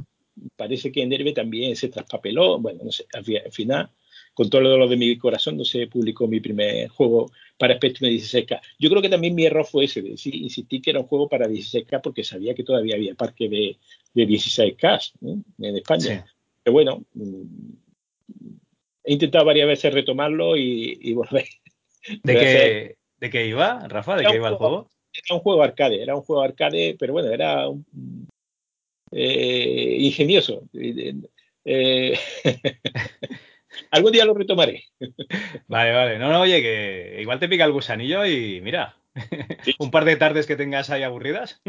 parece 0.57 0.93
que 0.93 1.03
en 1.03 1.11
Derbe 1.11 1.33
también 1.33 1.77
se 1.77 1.89
traspapeló. 1.89 2.59
Bueno, 2.59 2.81
no 2.85 2.93
sé, 2.93 3.07
al 3.13 3.53
final 3.53 3.91
con 4.39 4.49
todo 4.49 4.61
lo 4.61 4.87
de 4.87 4.97
mi 4.97 5.19
corazón 5.19 5.57
no 5.57 5.65
se 5.65 5.89
publicó 5.89 6.29
mi 6.29 6.39
primer 6.39 6.87
juego 6.91 7.29
para 7.57 7.75
Spectrum 7.75 8.09
de 8.09 8.15
16K. 8.19 8.61
Yo 8.79 8.89
creo 8.89 9.03
que 9.03 9.09
también 9.09 9.35
mi 9.35 9.45
error 9.45 9.67
fue 9.67 9.87
ese, 9.87 10.01
de 10.01 10.11
decir, 10.11 10.33
insistí 10.33 10.81
que 10.81 10.91
era 10.91 11.01
un 11.01 11.09
juego 11.09 11.29
para 11.29 11.49
16K 11.49 12.01
porque 12.01 12.23
sabía 12.23 12.55
que 12.55 12.63
todavía 12.63 12.95
había 12.95 13.17
parque 13.17 13.49
de, 13.49 13.77
de 14.15 14.29
16K 14.29 15.15
¿no? 15.23 15.43
en 15.59 15.77
España. 15.77 16.25
Sí. 16.25 16.33
Pero 16.63 16.73
bueno, 16.73 17.03
he 19.03 19.13
intentado 19.13 19.45
varias 19.45 19.67
veces 19.67 19.93
retomarlo 19.93 20.57
y, 20.57 20.97
y 21.01 21.15
volver. 21.15 21.47
¿De 22.23 22.35
qué, 22.35 22.97
¿De 23.19 23.31
qué 23.31 23.45
iba, 23.45 23.89
Rafa? 23.89 24.15
¿De 24.15 24.25
qué 24.25 24.37
iba 24.37 24.51
el 24.51 24.55
juego? 24.55 24.89
Era 25.13 25.35
un 25.35 25.41
juego 25.41 25.65
arcade, 25.65 26.01
era 26.01 26.15
un 26.15 26.23
juego 26.23 26.43
arcade, 26.43 26.95
pero 26.97 27.13
bueno, 27.13 27.33
era 27.33 27.69
un, 27.69 28.29
eh, 29.11 29.97
ingenioso. 29.99 30.63
Eh, 31.65 32.17
Algún 33.91 34.13
día 34.13 34.25
lo 34.25 34.35
retomaré. 34.35 34.85
Vale, 35.69 35.93
vale. 35.93 36.19
No, 36.19 36.31
no, 36.31 36.41
oye, 36.41 36.63
que 36.63 37.19
igual 37.21 37.39
te 37.39 37.49
pica 37.49 37.65
el 37.65 37.73
gusanillo 37.73 38.25
y 38.25 38.61
mira, 38.61 38.97
sí. 39.63 39.75
un 39.79 39.91
par 39.91 40.05
de 40.05 40.17
tardes 40.17 40.47
que 40.47 40.57
tengas 40.57 40.91
ahí 40.91 41.03
aburridas. 41.03 41.61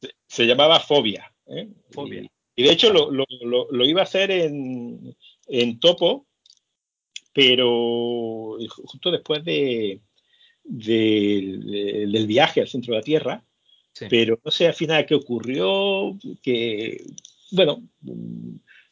Se, 0.00 0.14
se 0.26 0.46
llamaba 0.46 0.80
Fobia. 0.80 1.32
¿eh? 1.46 1.68
Fobia. 1.90 2.22
Y, 2.22 2.30
y, 2.56 2.64
de 2.64 2.72
hecho 2.72 2.92
lo, 2.92 3.10
lo, 3.10 3.24
lo, 3.42 3.68
lo, 3.70 3.86
iba 3.86 4.00
a 4.00 4.04
hacer 4.04 4.30
en, 4.30 5.16
en 5.46 5.80
Topo, 5.80 6.26
pero 7.32 8.56
justo 8.84 9.10
después 9.10 9.44
de, 9.44 10.00
de, 10.64 11.58
de, 11.64 12.06
del 12.06 12.26
viaje 12.26 12.60
al 12.60 12.68
centro 12.68 12.94
de 12.94 13.00
la 13.00 13.04
Tierra, 13.04 13.44
sí. 13.92 14.06
pero 14.08 14.38
no 14.44 14.50
sé 14.50 14.66
al 14.66 14.74
final 14.74 15.06
qué 15.06 15.14
ocurrió, 15.14 16.18
que, 16.42 17.04
bueno, 17.52 17.82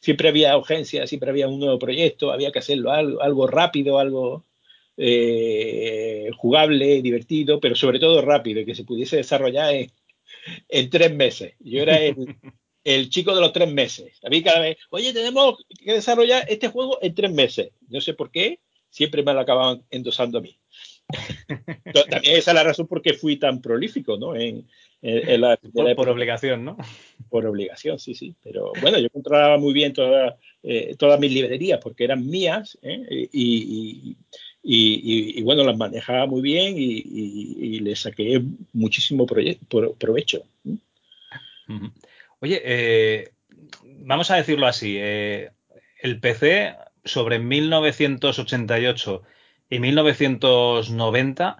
siempre 0.04 0.28
había 0.28 0.56
urgencia, 0.58 1.06
siempre 1.06 1.30
había 1.30 1.48
un 1.48 1.58
nuevo 1.58 1.78
proyecto, 1.78 2.30
había 2.30 2.52
que 2.52 2.58
hacerlo 2.58 2.92
algo, 2.92 3.22
algo 3.22 3.46
rápido, 3.46 3.98
algo 3.98 4.44
eh, 4.98 6.28
jugable, 6.36 7.00
divertido, 7.00 7.58
pero 7.58 7.74
sobre 7.74 7.98
todo 7.98 8.20
rápido, 8.20 8.60
y 8.60 8.66
que 8.66 8.74
se 8.74 8.84
pudiese 8.84 9.16
desarrollar 9.16 9.74
en, 9.74 9.90
en 10.68 10.90
tres 10.90 11.14
meses. 11.14 11.54
Yo 11.58 11.80
era 11.80 11.96
el, 11.96 12.16
el, 12.84 13.08
chico 13.08 13.34
de 13.34 13.40
los 13.40 13.54
tres 13.54 13.72
meses. 13.72 14.18
A 14.22 14.28
mí 14.28 14.42
cada 14.42 14.60
vez, 14.60 14.76
oye, 14.90 15.14
tenemos 15.14 15.56
que 15.82 15.94
desarrollar 15.94 16.44
este 16.50 16.68
juego 16.68 16.98
en 17.00 17.14
tres 17.14 17.32
meses. 17.32 17.70
No 17.88 18.02
sé 18.02 18.12
por 18.12 18.30
qué, 18.30 18.60
siempre 18.90 19.22
me 19.22 19.32
lo 19.32 19.40
acababan 19.40 19.84
endosando 19.90 20.36
a 20.36 20.42
mí. 20.42 20.58
También 22.10 22.36
esa 22.36 22.50
es 22.50 22.54
la 22.54 22.64
razón 22.64 22.86
por 22.86 23.02
qué 23.02 23.14
fui 23.14 23.36
tan 23.36 23.60
prolífico, 23.60 24.16
¿no? 24.16 24.34
En, 24.34 24.66
en, 25.02 25.28
en 25.28 25.40
la, 25.40 25.56
por, 25.56 25.94
por, 25.96 26.08
obligación, 26.08 26.64
¿no? 26.64 26.76
Por 27.28 27.46
obligación, 27.46 27.98
sí, 27.98 28.14
sí. 28.14 28.34
Pero 28.42 28.72
bueno, 28.80 28.98
yo 28.98 29.10
controlaba 29.10 29.58
muy 29.58 29.72
bien 29.72 29.92
toda, 29.92 30.38
eh, 30.62 30.94
todas 30.98 31.20
mis 31.20 31.32
librerías 31.32 31.80
porque 31.82 32.04
eran 32.04 32.26
mías 32.26 32.78
¿eh? 32.82 33.04
y, 33.10 33.28
y, 33.32 34.16
y, 34.62 35.38
y, 35.38 35.42
bueno, 35.42 35.62
las 35.64 35.76
manejaba 35.76 36.26
muy 36.26 36.40
bien 36.40 36.74
y, 36.76 37.80
le 37.80 37.94
saqué 37.96 38.42
muchísimo 38.72 39.26
provecho. 39.26 40.42
Oye, 42.40 42.62
eh, 42.64 43.32
vamos 43.82 44.30
a 44.30 44.36
decirlo 44.36 44.66
así. 44.66 44.96
El 44.98 46.20
PC 46.20 46.76
sobre 47.04 47.38
1988 47.38 49.22
y 49.74 49.80
1990 49.80 51.56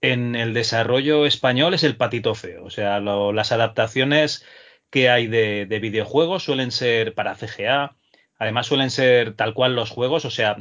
en 0.00 0.36
el 0.36 0.54
desarrollo 0.54 1.26
español 1.26 1.74
es 1.74 1.82
el 1.82 1.96
patito 1.96 2.36
feo. 2.36 2.64
O 2.64 2.70
sea, 2.70 3.00
las 3.00 3.50
adaptaciones 3.50 4.44
que 4.90 5.10
hay 5.10 5.26
de, 5.26 5.66
videojuegos, 5.82 6.44
suelen 6.44 6.70
ser 6.70 7.14
para 7.14 7.34
CGA, 7.34 7.96
además 8.38 8.68
suelen 8.68 8.90
ser 8.90 9.34
tal 9.34 9.54
cual 9.54 9.74
los 9.74 9.90
juegos, 9.90 10.24
o 10.24 10.30
sea, 10.30 10.56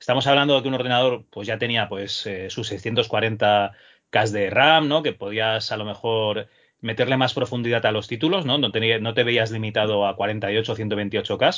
estamos 0.00 0.26
hablando 0.26 0.56
de 0.56 0.62
que 0.62 0.68
un 0.68 0.74
ordenador 0.74 1.26
pues 1.30 1.46
ya 1.46 1.58
tenía 1.58 1.90
pues 1.90 2.26
eh, 2.26 2.48
sus 2.48 2.68
640 2.68 3.72
K 4.08 4.26
de 4.28 4.48
RAM, 4.48 4.88
¿no? 4.88 5.02
Que 5.02 5.12
podías 5.12 5.70
a 5.70 5.76
lo 5.76 5.84
mejor 5.84 6.48
meterle 6.80 7.18
más 7.18 7.34
profundidad 7.34 7.84
a 7.84 7.92
los 7.92 8.08
títulos, 8.08 8.46
¿no? 8.46 8.56
No, 8.56 8.68
no 8.70 9.14
te 9.14 9.24
veías 9.24 9.50
limitado 9.50 10.06
a 10.06 10.16
48 10.16 10.72
o 10.72 10.76
128 10.76 11.36
K, 11.36 11.50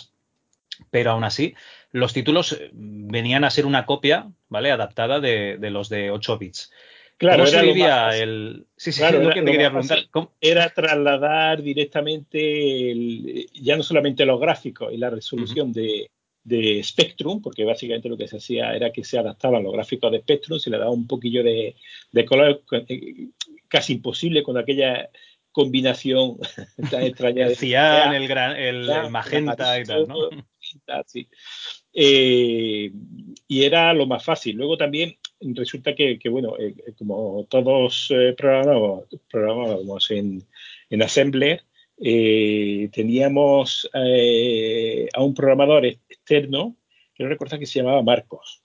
pero 0.90 1.12
aún 1.12 1.24
así 1.24 1.54
los 1.92 2.12
títulos 2.12 2.52
eh, 2.52 2.70
venían 2.72 3.44
a 3.44 3.50
ser 3.50 3.66
una 3.66 3.86
copia, 3.86 4.30
¿vale? 4.48 4.70
Adaptada 4.70 5.20
de, 5.20 5.56
de 5.58 5.70
los 5.70 5.88
de 5.88 6.10
8 6.10 6.38
bits. 6.38 6.70
Claro, 7.20 7.44
¿Cómo 7.44 7.58
se 7.58 7.62
vivía 7.62 8.16
el...? 8.16 8.66
Sí, 8.78 8.92
sí, 8.92 9.02
lo 9.12 9.30
que 9.30 9.42
te 9.42 9.52
quería 9.52 9.70
preguntar. 9.70 10.06
Era 10.40 10.70
trasladar 10.70 11.62
directamente 11.62 13.46
ya 13.52 13.76
no 13.76 13.82
solamente 13.82 14.24
los 14.24 14.40
gráficos 14.40 14.90
y 14.90 14.96
la 14.96 15.10
resolución 15.10 15.70
de, 15.70 16.08
Spectrum, 16.82 17.42
porque 17.42 17.64
básicamente 17.64 18.08
lo 18.08 18.16
que 18.16 18.26
se 18.26 18.38
hacía 18.38 18.74
era 18.74 18.90
que 18.90 19.04
se 19.04 19.18
adaptaban 19.18 19.62
los 19.62 19.72
gráficos 19.74 20.10
de 20.10 20.20
Spectrum, 20.20 20.58
se 20.58 20.70
le 20.70 20.78
daba 20.78 20.90
un 20.90 21.06
poquillo 21.06 21.44
de, 21.44 21.76
color 22.26 22.62
eh, 22.88 23.28
casi 23.68 23.92
imposible 23.92 24.42
con 24.42 24.56
aquella 24.56 25.10
combinación 25.52 26.38
tan 26.90 27.02
extraña. 27.02 27.48
El 27.48 27.56
cian, 27.56 28.14
el, 28.14 28.26
gran, 28.26 28.56
el, 28.56 28.88
magenta 29.10 29.78
y 29.78 29.84
tal, 29.84 30.08
¿no? 30.08 30.30
Sí. 31.06 31.28
Eh, 31.92 32.92
y 33.48 33.62
era 33.64 33.92
lo 33.92 34.06
más 34.06 34.24
fácil. 34.24 34.56
Luego 34.56 34.76
también 34.76 35.16
resulta 35.40 35.94
que, 35.94 36.18
bueno, 36.30 36.56
eh, 36.58 36.74
eh, 36.86 36.92
como 36.96 37.46
todos 37.48 38.08
eh, 38.10 38.34
programábamos, 38.36 40.10
en, 40.10 40.42
en 40.90 41.02
Assembler, 41.02 41.62
teníamos 41.96 43.90
a 43.92 45.22
un 45.22 45.34
programador 45.34 45.84
externo, 45.84 46.76
que 47.14 47.24
no 47.24 47.28
recuerdo 47.28 47.58
que 47.58 47.66
se 47.66 47.80
llamaba 47.80 48.02
Marcos. 48.02 48.62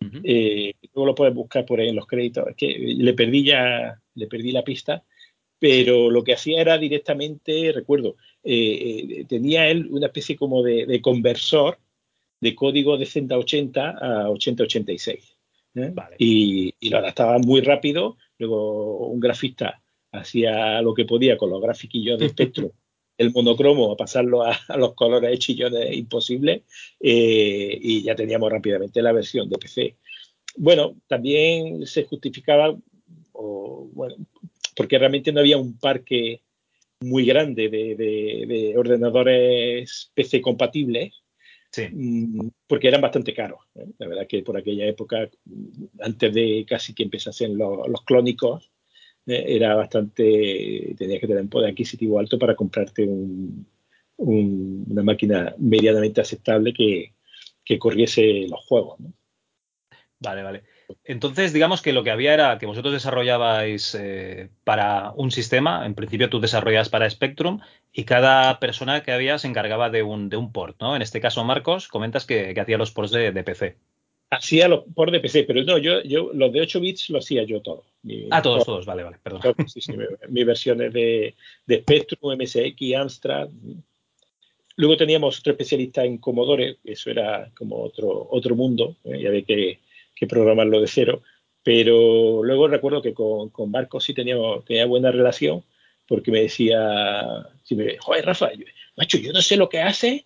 luego 0.00 1.06
lo 1.06 1.14
puedes 1.14 1.34
buscar 1.34 1.64
por 1.66 1.80
ahí 1.80 1.88
en 1.88 1.96
los 1.96 2.06
créditos. 2.06 2.46
Es 2.48 2.56
que 2.56 2.94
le 2.96 3.14
perdí 3.14 3.44
ya, 3.44 4.00
le 4.14 4.26
perdí 4.26 4.52
la 4.52 4.62
pista, 4.62 5.04
pero 5.58 6.10
lo 6.10 6.22
que 6.22 6.34
hacía 6.34 6.60
era 6.60 6.78
directamente, 6.78 7.72
recuerdo, 7.72 8.16
tenía 8.42 9.68
él 9.68 9.88
una 9.90 10.06
especie 10.06 10.36
como 10.36 10.62
de, 10.62 10.86
de 10.86 11.00
conversor 11.00 11.78
de 12.40 12.54
código 12.54 12.96
de 12.96 13.06
80 13.34 13.90
a 13.90 14.30
8086. 14.30 15.36
¿eh? 15.74 15.94
y, 16.18 16.90
lo 16.90 16.98
adaptaba 16.98 17.38
muy 17.38 17.60
rápido. 17.60 18.16
Luego 18.38 19.08
un 19.08 19.20
grafista 19.20 19.80
hacía 20.12 20.80
lo 20.82 20.94
que 20.94 21.04
podía 21.04 21.36
con 21.36 21.50
los 21.50 21.60
grafiquillos 21.60 22.18
de 22.18 22.26
espectro, 22.26 22.72
el 23.18 23.32
monocromo, 23.32 23.92
a 23.92 23.96
pasarlo 23.96 24.42
a, 24.42 24.58
los 24.76 24.94
colores 24.94 25.30
de 25.30 25.38
chillones 25.38 25.96
imposibles, 25.96 26.62
eh, 27.00 27.78
y 27.80 28.02
ya 28.02 28.14
teníamos 28.14 28.50
rápidamente 28.50 29.02
la 29.02 29.12
versión 29.12 29.48
de 29.48 29.58
PC. 29.58 29.96
Bueno, 30.56 30.96
también 31.06 31.86
se 31.86 32.04
justificaba, 32.04 32.76
bueno, 33.32 34.16
porque 34.78 34.98
realmente 34.98 35.30
no 35.30 35.40
había 35.40 35.58
un 35.58 35.78
parque 35.78 36.40
muy 37.00 37.26
grande 37.26 37.68
de 37.68 38.74
ordenadores 38.76 40.10
PC 40.14 40.40
compatibles 40.40 41.12
Mm, 41.92 42.48
porque 42.66 42.88
eran 42.88 43.00
bastante 43.00 43.34
caros. 43.34 43.60
¿eh? 43.74 43.86
La 43.98 44.08
verdad 44.08 44.26
que 44.26 44.42
por 44.42 44.56
aquella 44.56 44.86
época, 44.86 45.28
antes 46.00 46.34
de 46.34 46.64
casi 46.66 46.94
que 46.94 47.04
empezasen 47.04 47.56
los, 47.58 47.86
los 47.88 48.02
clónicos, 48.04 48.70
¿eh? 49.26 49.44
era 49.46 49.74
bastante, 49.74 50.94
tenías 50.96 51.20
que 51.20 51.26
tener 51.26 51.42
un 51.42 51.48
poder 51.48 51.70
adquisitivo 51.70 52.18
alto 52.18 52.38
para 52.38 52.56
comprarte 52.56 53.06
una 54.16 55.02
máquina 55.02 55.54
medianamente 55.58 56.20
aceptable 56.20 56.72
que, 56.72 57.14
que 57.64 57.78
corriese 57.78 58.46
los 58.48 58.64
juegos. 58.66 58.98
Vale, 60.20 60.42
vale. 60.42 60.64
Entonces, 61.04 61.52
digamos 61.52 61.82
que 61.82 61.92
lo 61.92 62.02
que 62.02 62.10
había 62.10 62.34
era 62.34 62.58
que 62.58 62.66
vosotros 62.66 62.92
desarrollabais 62.92 63.94
eh, 63.98 64.48
para 64.64 65.12
un 65.16 65.30
sistema, 65.30 65.84
en 65.86 65.94
principio 65.94 66.30
tú 66.30 66.40
desarrollabas 66.40 66.88
para 66.88 67.08
Spectrum 67.08 67.60
y 67.92 68.04
cada 68.04 68.58
persona 68.58 69.02
que 69.02 69.12
había 69.12 69.38
se 69.38 69.48
encargaba 69.48 69.90
de 69.90 70.02
un, 70.02 70.28
de 70.28 70.36
un 70.36 70.52
port, 70.52 70.76
¿no? 70.80 70.96
En 70.96 71.02
este 71.02 71.20
caso, 71.20 71.44
Marcos, 71.44 71.88
comentas 71.88 72.26
que, 72.26 72.54
hacía 72.58 72.78
los 72.78 72.90
ports 72.90 73.12
de, 73.12 73.32
PC. 73.42 73.76
Hacía 74.30 74.68
los 74.68 74.84
ports 74.94 75.12
de 75.12 75.20
PC, 75.20 75.44
pero 75.44 75.62
no, 75.64 75.78
yo, 75.78 76.02
yo 76.02 76.30
los 76.32 76.52
de 76.52 76.60
8 76.62 76.80
bits 76.80 77.10
lo 77.10 77.18
hacía 77.18 77.42
yo 77.44 77.60
todo. 77.60 77.84
ah, 78.30 78.42
todos, 78.42 78.64
todos, 78.64 78.86
vale, 78.86 79.02
vale, 79.02 79.18
perdón. 79.22 79.42
Sí, 79.66 79.80
sí, 79.80 79.92
mis 80.28 80.46
versiones 80.46 80.92
de, 80.92 81.34
de 81.66 81.80
Spectrum, 81.80 82.36
MSX, 82.38 82.94
Amstrad. 82.96 83.48
Luego 84.76 84.96
teníamos 84.96 85.40
otro 85.40 85.52
especialista 85.52 86.04
en 86.04 86.18
Commodore, 86.18 86.76
eso 86.84 87.10
era 87.10 87.50
como 87.56 87.82
otro, 87.82 88.28
otro 88.30 88.54
mundo, 88.54 88.94
¿eh? 89.04 89.20
ya 89.20 89.30
ve 89.30 89.42
que 89.42 89.80
que 90.18 90.26
programarlo 90.26 90.80
de 90.80 90.88
cero. 90.88 91.22
Pero 91.62 92.42
luego 92.42 92.68
recuerdo 92.68 93.02
que 93.02 93.14
con, 93.14 93.50
con 93.50 93.70
Marcos 93.70 94.04
sí 94.04 94.14
tenía, 94.14 94.36
tenía 94.66 94.86
buena 94.86 95.10
relación 95.10 95.62
porque 96.08 96.30
me 96.30 96.40
decía, 96.40 97.46
si 97.62 97.76
me, 97.76 97.98
joder, 97.98 98.24
Rafa, 98.24 98.50
macho, 98.96 99.18
yo 99.18 99.32
no 99.32 99.42
sé 99.42 99.56
lo 99.56 99.68
que 99.68 99.82
hace, 99.82 100.24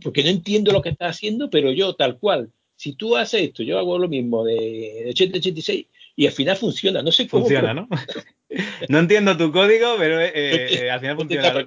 porque 0.00 0.22
no 0.22 0.30
entiendo 0.30 0.72
lo 0.72 0.80
que 0.80 0.90
está 0.90 1.08
haciendo, 1.08 1.50
pero 1.50 1.72
yo 1.72 1.94
tal 1.94 2.18
cual, 2.18 2.50
si 2.76 2.92
tú 2.94 3.16
haces 3.16 3.42
esto, 3.42 3.64
yo 3.64 3.78
hago 3.78 3.98
lo 3.98 4.08
mismo 4.08 4.44
de 4.44 5.06
80 5.10 5.38
86 5.38 5.86
y 6.14 6.26
al 6.26 6.32
final 6.32 6.56
funciona, 6.56 7.02
no 7.02 7.10
sé 7.10 7.26
cómo. 7.26 7.44
Funciona, 7.44 7.74
¿no? 7.74 7.88
no 8.88 8.98
entiendo 8.98 9.36
tu 9.36 9.50
código, 9.50 9.96
pero 9.98 10.20
eh, 10.20 10.32
eh, 10.84 10.90
al 10.90 11.00
final 11.00 11.16
funciona. 11.16 11.64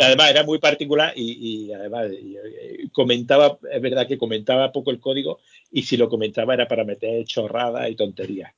Además 0.00 0.30
era 0.30 0.44
muy 0.44 0.58
particular 0.58 1.12
y, 1.16 1.72
además 1.72 2.08
eh, 2.10 2.88
comentaba, 2.92 3.58
es 3.70 3.80
verdad 3.80 4.06
que 4.06 4.18
comentaba 4.18 4.72
poco 4.72 4.90
el 4.90 5.00
código 5.00 5.40
y 5.70 5.82
si 5.82 5.96
lo 5.96 6.08
comentaba 6.08 6.54
era 6.54 6.68
para 6.68 6.84
meter 6.84 7.24
chorradas 7.24 7.90
y 7.90 7.96
tonterías. 7.96 8.52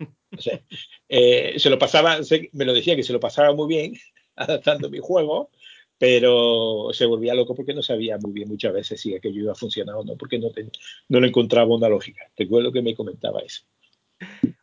Eh, 1.09 1.55
se 1.59 1.71
lo 1.71 1.79
pasaba, 1.79 2.19
me 2.53 2.65
lo 2.65 2.73
decía 2.73 2.97
que 2.97 3.05
se 3.05 3.13
lo 3.13 3.21
pasaba 3.21 3.55
muy 3.55 3.69
bien 3.69 3.95
adaptando 4.37 4.91
mi 4.91 4.99
juego, 4.99 5.51
pero 5.99 6.89
se 6.93 7.07
volvía 7.07 7.35
loco 7.35 7.55
porque 7.55 7.75
no 7.75 7.83
sabía 7.83 8.19
muy 8.19 8.33
bien 8.33 8.49
muchas 8.49 8.73
veces 8.73 9.01
si 9.01 9.15
aquello 9.15 9.43
iba 9.43 9.53
a 9.53 9.57
funcionar 9.57 9.97
o 9.97 10.05
no, 10.05 10.17
porque 10.17 10.39
no, 10.39 10.51
no 11.09 11.21
le 11.21 11.29
encontraba 11.29 11.75
una 11.75 11.89
lógica. 11.89 12.31
Recuerdo 12.37 12.73
que 12.73 12.83
me 12.83 12.95
comentaba 12.95 13.41
eso. 13.41 13.65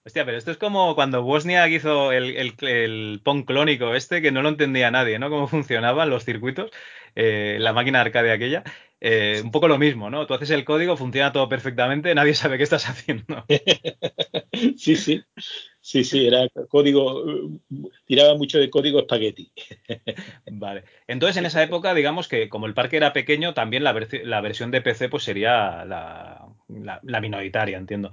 Hostia, 0.04 0.26
pero 0.26 0.38
esto 0.38 0.52
es 0.52 0.58
como 0.58 0.96
cuando 0.96 1.22
Bosnia 1.22 1.68
hizo 1.68 2.12
el, 2.12 2.56
el, 2.62 3.22
Pong 3.24 3.46
clónico 3.46 3.94
este, 3.94 4.22
que 4.22 4.32
no 4.32 4.42
lo 4.42 4.50
entendía 4.50 4.90
nadie, 4.90 5.20
¿no? 5.20 5.30
Cómo 5.30 5.48
funcionaban 5.48 6.10
los 6.10 6.26
circuitos, 6.26 6.72
eh, 7.16 7.58
la 7.60 7.72
máquina 7.72 8.02
arcade 8.02 8.32
aquella. 8.32 8.64
Eh, 9.00 9.42
un 9.44 9.52
poco 9.52 9.68
lo 9.68 9.78
mismo, 9.78 10.10
¿no? 10.10 10.28
Tú 10.28 10.34
haces 10.34 10.50
el 10.52 10.66
código, 10.66 10.98
funciona 10.98 11.32
todo 11.32 11.50
perfectamente, 11.50 12.14
nadie 12.16 12.34
sabe 12.34 12.58
qué 12.58 12.64
estás 12.64 12.86
haciendo. 12.90 13.46
sí, 14.78 14.96
sí. 14.96 15.22
Sí, 15.84 16.04
sí, 16.04 16.28
era 16.28 16.48
código, 16.70 17.24
tiraba 18.06 18.36
mucho 18.36 18.60
de 18.60 18.70
código 18.70 19.00
espagueti. 19.00 19.52
Vale. 20.52 20.84
Entonces, 21.08 21.38
en 21.38 21.46
esa 21.48 21.64
época, 21.64 21.96
digamos 21.96 22.28
que 22.28 22.50
como 22.50 22.68
el 22.68 22.76
parque 22.76 22.98
era 22.98 23.14
pequeño, 23.14 23.56
también 23.56 23.84
la, 23.84 23.92
versión 24.42 24.70
de 24.72 24.82
PC 24.82 25.10
pues 25.10 25.24
sería 25.24 25.84
la, 25.86 26.48
la 27.02 27.22
minoritaria, 27.22 27.78
entiendo. 27.78 28.12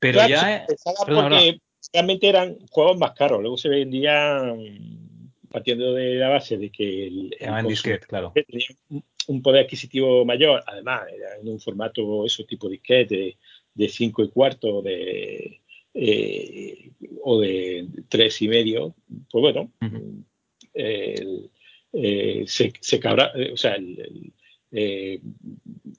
Pero 0.00 0.26
ya. 0.26 0.66
porque 1.06 1.60
realmente 1.92 2.28
eran 2.28 2.58
juegos 2.70 2.98
más 2.98 3.12
caros. 3.12 3.40
Luego 3.40 3.56
se 3.56 3.68
vendían 3.68 4.58
partiendo 5.50 5.94
de 5.94 6.14
la 6.14 6.28
base 6.28 6.56
de 6.56 6.70
que 6.70 7.06
el, 7.06 7.30
disquete, 7.66 8.06
claro. 8.06 8.32
tenía 8.34 8.66
un 9.26 9.42
poder 9.42 9.64
adquisitivo 9.64 10.24
mayor, 10.24 10.62
además 10.66 11.02
era 11.14 11.36
en 11.40 11.48
un 11.48 11.60
formato 11.60 12.24
eso 12.24 12.44
tipo 12.44 12.68
disquete 12.68 13.36
de 13.74 13.88
5 13.88 14.24
y 14.24 14.28
cuarto 14.30 14.80
de, 14.80 15.60
eh, 15.94 16.90
o 17.22 17.40
de 17.40 17.86
3 18.08 18.42
y 18.42 18.48
medio, 18.48 18.94
pues 19.30 19.42
bueno, 19.42 19.72
eh, 20.72 22.44
se, 22.46 22.72
se 22.80 23.00
cabra, 23.00 23.32
o 23.52 23.56
sea, 23.56 23.74
el, 23.74 24.32
eh, 24.72 25.20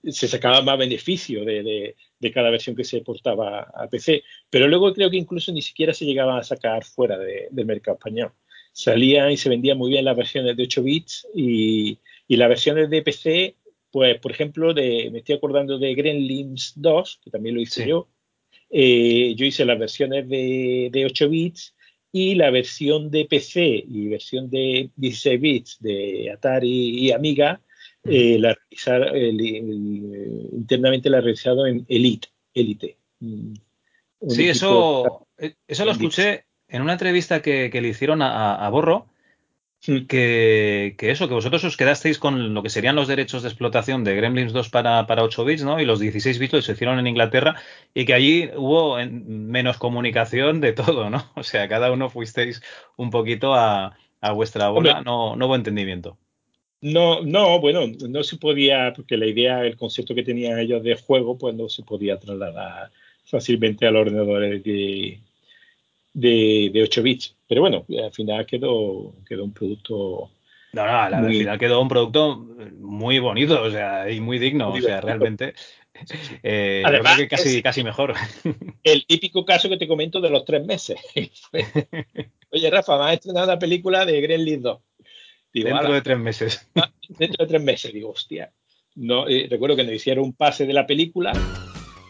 se 0.04 0.28
sacaba 0.28 0.62
más 0.62 0.78
beneficio 0.78 1.44
de, 1.44 1.96
cada 2.30 2.52
versión 2.52 2.76
que 2.76 2.84
se 2.84 3.02
portaba 3.02 3.62
a 3.74 3.88
PC. 3.88 4.24
Pero 4.50 4.68
luego 4.68 4.94
creo 4.94 5.10
que 5.10 5.18
incluso 5.18 5.52
ni 5.52 5.62
siquiera 5.62 5.94
se 5.94 6.06
llegaba 6.06 6.38
a 6.38 6.44
sacar 6.44 6.84
fuera 6.84 7.18
del 7.18 7.66
mercado 7.66 7.96
español. 7.98 8.32
Salían 8.74 9.32
y 9.32 9.38
se 9.38 9.50
vendían 9.50 9.78
muy 9.78 9.90
bien 9.92 10.06
las 10.06 10.16
versiones 10.16 10.56
de 10.56 10.64
8 10.64 10.84
bits 10.84 11.28
y, 11.34 12.00
las 12.28 12.50
versiones 12.50 12.90
de 12.90 13.02
PC, 13.02 13.56
pues 13.90 14.20
por 14.20 14.32
ejemplo, 14.32 14.74
de, 14.74 15.10
me 15.12 15.20
estoy 15.20 15.36
acordando 15.36 15.80
de 15.80 15.96
Gremlins 15.96 16.74
2, 16.76 17.22
que 17.24 17.32
también 17.32 17.56
lo 17.56 17.62
hice 17.62 17.88
yo. 17.88 18.08
Eh, 18.70 19.34
yo 19.36 19.46
hice 19.46 19.66
las 19.66 19.80
versiones 19.80 20.30
de, 20.30 20.90
de 20.92 21.06
8 21.06 21.30
bits 21.30 21.76
y 22.12 22.36
la 22.36 22.52
versión 22.52 23.10
de 23.10 23.26
PC 23.26 23.84
y 23.88 24.08
versión 24.10 24.50
de 24.50 24.90
16 24.96 25.42
bits 25.42 25.78
de 25.80 26.32
Atari 26.32 27.06
y 27.06 27.12
Amiga 27.12 27.62
eh, 28.04 28.40
la 28.40 28.58
internamente 30.54 31.10
la 31.10 31.18
ha 31.20 31.22
realizado 31.22 31.66
en 31.68 31.86
Elite. 31.88 32.30
Elite 32.54 32.98
sí, 34.28 34.50
eso, 34.50 35.28
eh, 35.38 35.56
eso 35.68 35.86
lo 35.86 35.92
escuché 35.92 36.46
en 36.68 36.82
una 36.82 36.94
entrevista 36.94 37.42
que, 37.42 37.70
le 37.74 37.88
hicieron 37.88 38.22
a, 38.22 38.68
Borro, 38.70 39.12
Hmm. 39.88 40.06
Que, 40.06 40.96
eso, 41.00 41.28
que 41.28 41.34
vosotros 41.34 41.64
os 41.64 41.76
quedasteis 41.76 42.20
con 42.20 42.54
lo 42.54 42.62
que 42.62 42.70
serían 42.70 42.96
los 42.96 43.08
derechos 43.08 43.42
de 43.42 43.50
explotación 43.50 44.04
de 44.04 44.16
Gremlins 44.16 44.54
2 44.54 44.70
para, 44.70 45.08
para 45.08 45.24
8 45.24 45.44
bits, 45.44 45.64
¿no? 45.64 45.80
Y 45.80 45.86
los 45.86 46.00
16 46.00 46.38
bits 46.38 46.66
se 46.66 46.74
hicieron 46.74 47.00
en 47.00 47.08
Inglaterra 47.08 47.56
y 47.96 48.06
que 48.06 48.14
allí 48.14 48.52
hubo 48.56 48.98
menos 49.08 49.78
comunicación 49.78 50.62
de 50.62 50.74
todo, 50.74 51.10
¿no? 51.10 51.26
O 51.36 51.44
sea, 51.44 51.68
cada 51.68 51.92
uno 51.92 52.10
fuisteis 52.10 52.62
un 52.96 53.10
poquito 53.10 53.56
a, 53.56 53.98
vuestra 54.36 54.70
bola, 54.70 55.02
no, 55.02 55.36
no 55.36 55.48
hubo 55.48 55.56
entendimiento. 55.56 56.20
No, 56.82 57.22
no, 57.22 57.60
bueno, 57.60 57.86
no 58.10 58.24
se 58.24 58.38
podía, 58.38 58.92
porque 58.96 59.16
la 59.16 59.28
idea, 59.28 59.64
el 59.64 59.78
concepto 59.78 60.16
que 60.16 60.24
tenían 60.24 60.58
ellos 60.58 60.84
de 60.84 60.96
juego, 60.96 61.38
pues 61.38 61.54
no 61.54 61.70
se 61.70 61.84
podía 61.84 62.18
trasladar 62.18 62.90
fácilmente 63.24 63.86
a 63.86 63.92
los 63.92 64.02
ordenadores 64.02 64.64
de, 64.64 65.20
de, 66.14 66.82
8 66.84 67.04
bits. 67.04 67.36
Pero 67.48 67.62
bueno, 67.62 67.86
al 68.04 68.12
final 68.12 68.46
quedó, 68.48 69.14
quedó 69.28 69.44
un 69.44 69.54
producto. 69.54 70.32
No, 70.74 70.86
no, 70.86 70.92
al 70.92 71.30
final 71.30 71.60
quedó 71.60 71.82
un 71.82 71.90
producto 71.90 72.38
muy 72.80 73.20
bonito, 73.20 73.62
o 73.62 73.70
sea, 73.70 74.10
y 74.10 74.20
muy 74.20 74.40
digno, 74.40 74.72
o 74.72 74.82
sea, 74.82 75.02
realmente. 75.02 75.54
Eh, 76.42 76.82
Además, 76.86 77.16
creo 77.16 77.28
que 77.28 77.36
casi, 77.36 77.62
casi 77.62 77.84
mejor. 77.84 78.16
El 78.84 79.06
típico 79.06 79.46
caso 79.46 79.70
que 79.70 79.78
te 79.78 79.88
comento 79.88 80.22
de 80.22 80.30
los 80.30 80.46
tres 80.46 80.66
meses. 80.66 80.98
Oye, 82.50 82.70
Rafa, 82.72 82.96
vas 82.96 83.12
a 83.12 83.14
estrenar 83.14 83.44
una 83.44 83.60
película 83.60 84.06
de 84.06 84.20
Gremlins 84.22 84.64
2. 84.64 84.80
Dentro 85.54 85.94
de 85.94 86.02
tres 86.02 86.20
meses. 86.20 86.70
Dentro 87.10 87.46
de 87.46 87.50
tres 87.50 87.62
meses, 87.62 87.94
digo, 87.94 88.12
hostia. 88.12 88.52
No, 88.96 89.28
eh, 89.28 89.48
recuerdo 89.50 89.76
que 89.76 89.84
nos 89.84 89.94
hicieron 89.94 90.26
un 90.26 90.34
pase 90.34 90.66
de 90.66 90.74
la 90.74 90.88
película 90.88 91.34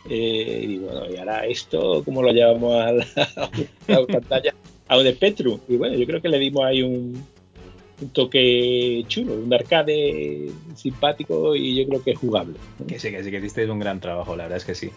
eh, 0.09 0.65
y 0.67 0.77
bueno, 0.77 1.05
y 1.11 1.17
ahora 1.17 1.45
esto, 1.45 2.03
¿cómo 2.03 2.21
lo 2.21 2.31
llevamos 2.31 2.73
a 2.73 2.91
la, 2.91 3.05
pantalla? 4.07 4.53
A 4.87 4.97
un 4.97 5.07
Spectrum. 5.07 5.59
Y 5.67 5.77
bueno, 5.77 5.95
yo 5.95 6.05
creo 6.05 6.21
que 6.21 6.29
le 6.29 6.39
dimos 6.39 6.65
ahí 6.65 6.81
un, 6.81 7.25
toque 8.13 9.03
chulo, 9.07 9.35
un 9.35 9.53
arcade 9.53 10.49
simpático 10.75 11.55
y 11.55 11.75
yo 11.75 11.87
creo 11.87 12.03
que 12.03 12.11
es 12.11 12.19
jugable. 12.19 12.55
Que 12.87 12.99
sí, 12.99 13.11
que 13.11 13.23
sí, 13.23 13.31
que 13.31 13.37
hiciste 13.37 13.69
un 13.69 13.79
gran 13.79 13.99
trabajo, 13.99 14.35
la 14.35 14.43
verdad 14.43 14.57
es 14.57 14.65
que 14.65 14.75
sí. 14.75 14.89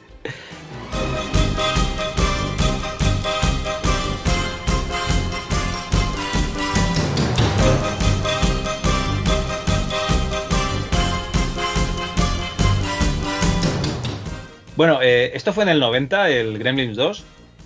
Bueno, 14.76 15.00
eh, 15.02 15.30
esto 15.34 15.52
fue 15.52 15.64
en 15.64 15.70
el 15.70 15.80
90, 15.80 16.30
el 16.30 16.58
Gremlins 16.58 16.96
2. 16.96 17.24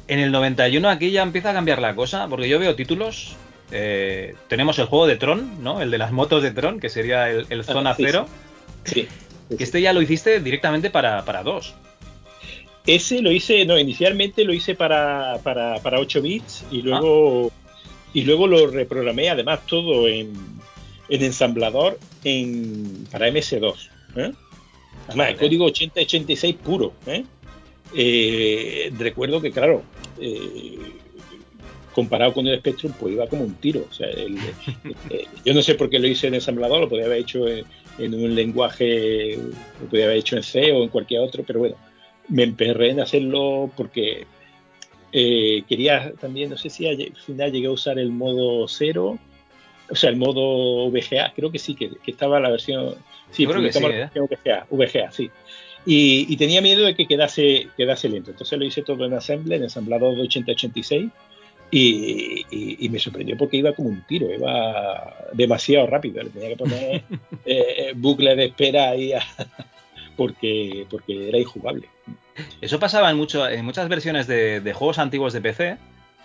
En 0.08 0.18
el 0.20 0.32
91 0.32 0.88
aquí 0.88 1.10
ya 1.10 1.22
empieza 1.22 1.50
a 1.50 1.54
cambiar 1.54 1.80
la 1.80 1.94
cosa, 1.94 2.28
porque 2.28 2.48
yo 2.48 2.58
veo 2.58 2.74
títulos. 2.74 3.36
Eh, 3.70 4.34
tenemos 4.48 4.78
el 4.78 4.86
juego 4.86 5.06
de 5.06 5.16
Tron, 5.16 5.62
¿no? 5.62 5.82
El 5.82 5.90
de 5.90 5.98
las 5.98 6.12
motos 6.12 6.42
de 6.42 6.50
Tron, 6.50 6.80
que 6.80 6.88
sería 6.88 7.30
el, 7.30 7.46
ah, 7.60 7.62
Zona 7.62 7.94
Cero. 7.94 8.26
Sí, 8.84 9.06
Que 9.56 9.64
este 9.64 9.80
ya 9.80 9.92
lo 9.92 10.00
hiciste 10.00 10.40
directamente 10.40 10.90
para, 10.90 11.24
para 11.24 11.42
dos. 11.42 11.74
Ese 12.86 13.20
lo 13.20 13.30
hice, 13.30 13.66
no, 13.66 13.78
inicialmente 13.78 14.44
lo 14.44 14.54
hice 14.54 14.74
para, 14.74 15.38
para, 15.42 15.78
8 15.82 16.22
bits 16.22 16.64
y 16.70 16.80
luego, 16.80 17.52
y 18.14 18.22
luego 18.22 18.46
lo 18.46 18.66
reprogramé, 18.66 19.28
además 19.28 19.60
todo 19.66 20.08
en, 20.08 20.32
en 21.10 21.22
ensamblador 21.22 21.98
en, 22.24 23.06
para 23.12 23.28
MS2. 23.28 23.90
¿eh? 24.16 24.32
Además, 25.08 25.30
el 25.30 25.36
código 25.36 25.64
8086 25.64 26.56
puro. 26.56 26.92
¿eh? 27.06 27.24
Eh, 27.94 28.92
recuerdo 28.98 29.40
que, 29.40 29.50
claro, 29.50 29.82
eh, 30.20 30.78
comparado 31.94 32.34
con 32.34 32.46
el 32.46 32.58
Spectrum, 32.58 32.92
pues 33.00 33.14
iba 33.14 33.26
como 33.26 33.44
un 33.44 33.54
tiro. 33.54 33.86
O 33.90 33.92
sea, 33.92 34.08
yo 35.44 35.54
no 35.54 35.62
sé 35.62 35.74
por 35.74 35.88
qué 35.88 35.98
lo 35.98 36.06
hice 36.06 36.26
en 36.26 36.34
ensamblador, 36.34 36.80
lo 36.80 36.88
podría 36.88 37.06
haber 37.06 37.20
hecho 37.20 37.48
en, 37.48 37.64
un 38.14 38.34
lenguaje, 38.34 39.38
lo 39.80 39.86
podría 39.88 40.04
haber 40.04 40.18
hecho 40.18 40.36
en 40.36 40.42
C 40.42 40.72
o 40.72 40.82
en 40.82 40.90
cualquier 40.90 41.22
otro, 41.22 41.42
pero 41.42 41.60
bueno, 41.60 41.76
me 42.28 42.42
emperré 42.42 42.90
en 42.90 43.00
hacerlo 43.00 43.70
porque 43.76 44.26
quería 45.10 46.12
también, 46.20 46.50
no 46.50 46.58
sé 46.58 46.68
si 46.68 46.86
al 46.86 47.16
final 47.16 47.50
llegué 47.50 47.68
a 47.68 47.72
usar 47.72 47.98
el 47.98 48.10
modo 48.10 48.68
cero, 48.68 49.18
o 49.90 49.96
sea, 49.96 50.10
el 50.10 50.16
modo 50.16 50.90
VGA, 50.90 51.32
creo 51.34 51.50
que 51.50 51.58
sí, 51.58 51.74
que 51.74 51.96
estaba 52.06 52.38
la 52.38 52.50
versión 52.50 52.94
Sí, 53.30 53.46
creo 53.46 53.62
que 53.62 53.72
sí, 53.72 53.84
¿eh? 53.84 54.10
VGA, 54.14 54.66
VGA, 54.70 55.12
sí. 55.12 55.30
Y, 55.86 56.36
tenía 56.36 56.60
miedo 56.60 56.84
de 56.84 56.94
que 56.94 57.06
quedase, 57.06 57.68
quedase 57.76 58.08
lento. 58.08 58.30
Entonces 58.30 58.58
lo 58.58 58.64
hice 58.64 58.82
todo 58.82 59.06
en 59.06 59.14
Assembler, 59.14 59.58
en 59.58 59.64
ensamblador 59.64 60.16
de 60.16 60.22
8086, 60.22 61.10
y, 61.70 62.84
y, 62.84 62.88
me 62.88 62.98
sorprendió 62.98 63.36
porque 63.36 63.58
iba 63.58 63.72
como 63.72 63.90
un 63.90 64.02
tiro, 64.06 64.32
iba 64.32 65.16
demasiado 65.32 65.86
rápido. 65.86 66.22
Le 66.22 66.30
tenía 66.30 66.48
que 66.50 66.56
poner 66.56 66.78
eh, 67.02 67.02
eh, 67.46 67.92
bucle 67.94 68.36
de 68.36 68.46
espera 68.46 68.90
ahí 68.90 69.12
porque, 70.16 70.86
porque 70.90 71.28
era 71.28 71.38
injugable. 71.38 71.88
Eso 72.60 72.78
pasaba 72.78 73.10
en, 73.10 73.16
mucho, 73.16 73.48
en 73.48 73.64
muchas 73.64 73.88
versiones 73.88 74.26
de, 74.26 74.60
de 74.60 74.72
juegos 74.72 74.98
antiguos 74.98 75.32
de 75.32 75.40
PC 75.40 75.78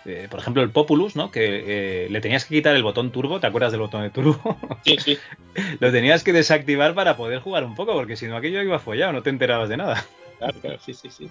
eh, 0.06 0.28
por 0.30 0.40
ejemplo, 0.40 0.62
el 0.62 0.70
Populus, 0.70 1.16
¿no? 1.16 1.30
Que 1.30 2.04
eh, 2.04 2.08
le 2.10 2.20
tenías 2.20 2.44
que 2.44 2.54
quitar 2.54 2.76
el 2.76 2.82
botón 2.82 3.10
turbo, 3.10 3.40
¿te 3.40 3.46
acuerdas 3.46 3.72
del 3.72 3.80
botón 3.80 4.02
de 4.02 4.10
turbo? 4.10 4.58
Sí, 4.84 4.96
sí. 4.98 5.18
Lo 5.80 5.90
tenías 5.90 6.22
que 6.22 6.32
desactivar 6.32 6.94
para 6.94 7.16
poder 7.16 7.40
jugar 7.40 7.64
un 7.64 7.74
poco, 7.74 7.94
porque 7.94 8.16
si 8.16 8.26
no 8.26 8.36
aquello 8.36 8.62
iba 8.62 8.78
follado, 8.78 9.12
no 9.12 9.22
te 9.22 9.30
enterabas 9.30 9.68
de 9.68 9.78
nada. 9.78 10.04
Claro, 10.38 10.60
claro, 10.60 10.78
sí, 10.84 10.92
sí, 10.92 11.08
sí. 11.10 11.30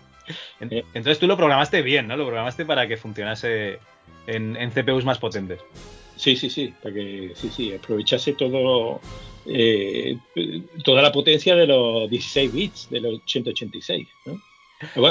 Eh, 0.61 0.83
entonces 0.93 1.19
tú 1.19 1.27
lo 1.27 1.37
programaste 1.37 1.81
bien, 1.81 2.07
¿no? 2.07 2.17
Lo 2.17 2.25
programaste 2.25 2.65
para 2.65 2.87
que 2.87 2.97
funcionase 2.97 3.79
en, 4.25 4.71
CPUs 4.71 5.05
más 5.05 5.19
potentes. 5.19 5.59
Sí, 6.15 6.35
sí, 6.35 6.49
sí, 6.49 6.73
para 6.81 6.95
que 6.95 7.31
sí, 7.35 7.49
sí, 7.49 7.73
aprovechase 7.73 8.33
todo 8.33 9.01
toda 10.85 11.01
la 11.01 11.11
potencia 11.11 11.53
de 11.53 11.67
los 11.67 12.09
16 12.09 12.53
bits, 12.53 12.89
de 12.89 13.01
los 13.01 13.21
186, 13.25 14.07
¿no? 14.25 14.41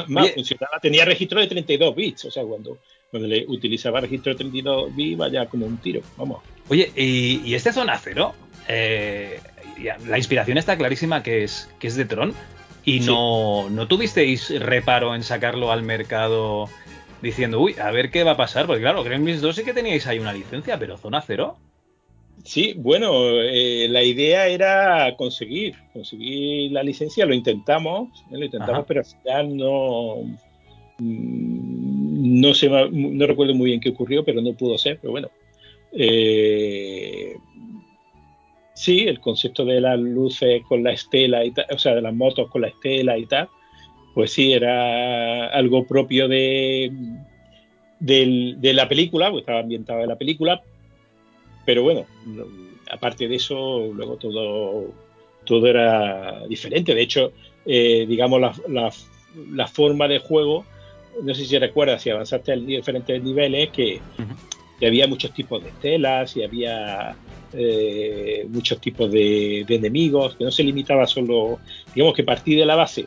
más, 0.08 0.30
funcionaba, 0.32 0.78
tenía 0.80 1.04
registro 1.04 1.38
de 1.38 1.48
32 1.48 1.94
bits, 1.94 2.24
o 2.24 2.30
sea, 2.30 2.42
cuando 2.44 2.78
cuando 3.12 3.28
le 3.28 3.44
utilizaba 3.46 4.00
registro 4.00 4.34
32 4.34 4.96
bits, 4.96 5.18
vaya 5.18 5.44
como 5.44 5.66
un 5.66 5.76
tiro, 5.76 6.00
vamos. 6.16 6.42
Oye, 6.70 6.90
¿y, 6.96 7.52
este 7.52 7.70
Zona 7.70 8.00
Cero? 8.02 8.32
Eh, 8.68 9.38
la 10.06 10.16
inspiración 10.16 10.56
está 10.56 10.78
clarísima 10.78 11.22
que 11.22 11.44
es, 11.44 11.68
que 11.78 11.88
es 11.88 11.96
de 11.96 12.06
Tron. 12.06 12.32
¿Y 12.86 13.00
no, 13.00 13.68
no 13.68 13.86
tuvisteis 13.86 14.58
reparo 14.58 15.14
en 15.14 15.22
sacarlo 15.22 15.70
al 15.70 15.82
mercado 15.82 16.70
diciendo, 17.20 17.60
uy, 17.60 17.74
a 17.78 17.90
ver 17.90 18.10
qué 18.10 18.24
va 18.24 18.30
a 18.32 18.36
pasar? 18.38 18.66
Porque 18.66 18.80
claro, 18.80 19.04
Gremlins 19.04 19.42
2 19.42 19.56
sí 19.56 19.62
que 19.62 19.74
teníais 19.74 20.06
ahí 20.06 20.18
una 20.18 20.32
licencia, 20.32 20.78
pero 20.78 20.96
Zona 20.96 21.20
Cero. 21.20 21.58
Sí, 22.44 22.72
bueno, 22.78 23.12
eh, 23.42 23.88
la 23.90 24.02
idea 24.02 24.46
era 24.46 25.14
conseguir, 25.18 25.74
conseguir 25.92 26.72
la 26.72 26.82
licencia, 26.82 27.26
lo 27.26 27.34
intentamos, 27.34 28.08
¿eh? 28.30 28.38
lo 28.38 28.46
intentamos, 28.46 28.86
pero 28.88 29.00
al 29.00 29.06
final 29.06 29.56
no, 29.56 30.16
No, 32.24 32.54
sé, 32.54 32.68
no 32.68 33.26
recuerdo 33.26 33.52
muy 33.52 33.70
bien 33.70 33.80
qué 33.80 33.88
ocurrió, 33.88 34.24
pero 34.24 34.40
no 34.40 34.52
pudo 34.52 34.78
ser, 34.78 34.96
pero 35.00 35.10
bueno. 35.10 35.28
Eh, 35.90 37.34
sí, 38.74 39.00
el 39.08 39.18
concepto 39.18 39.64
de 39.64 39.80
las 39.80 39.98
luces 39.98 40.62
con 40.68 40.84
la 40.84 40.92
estela, 40.92 41.44
y 41.44 41.50
tal, 41.50 41.66
o 41.72 41.78
sea, 41.78 41.96
de 41.96 42.00
las 42.00 42.14
motos 42.14 42.48
con 42.48 42.62
la 42.62 42.68
estela 42.68 43.18
y 43.18 43.26
tal, 43.26 43.48
pues 44.14 44.32
sí, 44.32 44.52
era 44.52 45.48
algo 45.48 45.84
propio 45.84 46.28
de, 46.28 46.92
de, 47.98 48.72
la 48.72 48.88
película, 48.88 49.28
pues 49.32 49.42
estaba 49.42 49.58
ambientado 49.58 50.02
en 50.02 50.08
la 50.08 50.16
película, 50.16 50.62
pero 51.66 51.82
bueno, 51.82 52.06
aparte 52.88 53.26
de 53.26 53.34
eso, 53.34 53.90
luego 53.92 54.14
todo, 54.14 54.92
todo 55.44 55.66
era 55.66 56.46
diferente. 56.46 56.94
De 56.94 57.02
hecho, 57.02 57.32
eh, 57.66 58.06
digamos, 58.08 58.40
la, 58.40 58.92
la, 59.50 59.66
forma 59.66 60.06
de 60.06 60.20
juego 60.20 60.64
no 61.22 61.34
sé 61.34 61.44
si 61.44 61.58
recuerdas, 61.58 62.02
si 62.02 62.10
avanzaste 62.10 62.52
a 62.52 62.56
diferentes 62.56 63.22
niveles, 63.22 63.70
que, 63.70 64.00
había 64.84 65.06
muchos 65.06 65.32
tipos 65.32 65.62
de 65.62 65.70
telas 65.80 66.36
y 66.36 66.42
había 66.42 67.14
eh, 67.52 68.44
muchos 68.48 68.80
tipos 68.80 69.12
de, 69.12 69.60
enemigos, 69.60 70.34
que 70.34 70.42
no 70.42 70.50
se 70.50 70.64
limitaba 70.64 71.06
solo, 71.06 71.60
digamos 71.94 72.16
que 72.16 72.24
partí 72.24 72.56
de 72.56 72.66
la 72.66 72.74
base, 72.74 73.06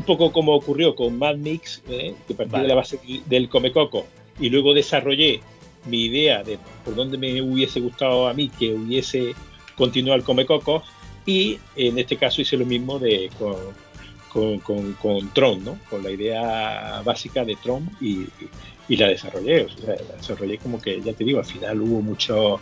un 0.00 0.04
poco 0.04 0.32
como 0.32 0.52
ocurrió 0.52 0.96
con 0.96 1.16
Mad 1.16 1.36
Mix, 1.36 1.80
eh, 1.88 2.12
que 2.26 2.34
partí 2.34 2.58
de 2.58 2.66
la 2.66 2.74
base 2.74 2.98
del 3.26 3.48
Comecoco 3.48 4.04
y 4.40 4.50
luego 4.50 4.74
desarrollé 4.74 5.40
mi 5.84 6.06
idea 6.06 6.42
de 6.42 6.58
por 6.84 6.96
dónde 6.96 7.18
me 7.18 7.40
hubiese 7.40 7.78
gustado 7.78 8.26
a 8.26 8.34
mí 8.34 8.48
que 8.48 8.72
hubiese 8.72 9.34
continuado 9.76 10.16
el 10.16 10.24
Comecoco 10.24 10.82
y 11.24 11.58
en 11.76 11.98
este 11.98 12.16
caso 12.16 12.42
hice 12.42 12.56
lo 12.56 12.66
mismo 12.66 12.98
de 12.98 13.30
con, 13.38 13.54
con, 14.62 15.30
Tron, 15.32 15.64
¿no? 15.64 15.78
Con 15.88 16.02
la 16.02 16.10
idea 16.10 17.02
básica 17.04 17.44
de 17.44 17.56
Tron 17.56 17.88
y, 18.00 18.26
la 18.88 19.08
desarrollé. 19.08 19.62
O 19.62 19.68
sea, 19.68 19.96
la 20.08 20.16
desarrollé 20.16 20.58
como 20.58 20.80
que, 20.80 21.00
ya 21.00 21.12
te 21.12 21.24
digo, 21.24 21.38
al 21.38 21.44
final 21.44 21.80
hubo 21.80 22.02
mucho, 22.02 22.60